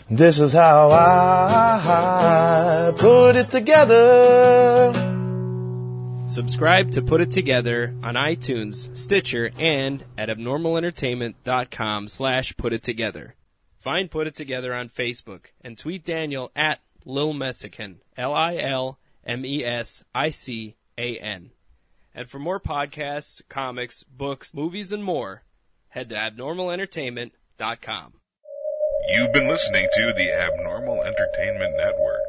This 0.10 0.40
is 0.40 0.52
how 0.52 0.90
I 0.92 2.92
put 2.98 3.38
it 3.38 3.50
together. 3.50 4.92
Subscribe 6.28 6.92
to 6.92 7.02
Put 7.02 7.22
It 7.22 7.32
Together 7.32 7.96
on 8.04 8.16
iTunes, 8.16 8.96
Stitcher, 8.98 9.52
and 9.58 10.04
at 10.18 10.28
abnormalentertainment.com 10.28 12.10
slash 12.10 12.58
put 12.58 12.74
it 12.74 12.84
together. 12.84 13.36
Find 13.90 14.12
Put 14.12 14.28
It 14.28 14.36
Together 14.36 14.76
on 14.76 14.88
Facebook 14.88 15.46
and 15.62 15.76
tweet 15.76 16.06
Daniel 16.06 16.52
at 16.56 16.80
Lil 17.06 17.34
Mexican, 17.34 18.02
L-I-L-M-E-S-I-C-A-N. 18.16 18.96
And 22.14 22.30
for 22.30 22.38
more 22.38 22.60
podcasts, 22.60 23.42
comics, 23.50 24.04
books, 24.04 24.54
movies, 24.54 24.94
and 24.94 25.04
more, 25.04 25.42
head 25.88 26.10
to 26.10 26.16
abnormalentertainment.com. 26.16 28.14
You've 29.08 29.34
been 29.34 29.50
listening 29.50 29.88
to 29.96 30.14
the 30.16 30.34
Abnormal 30.34 31.02
Entertainment 31.02 31.76
Network. 31.76 32.20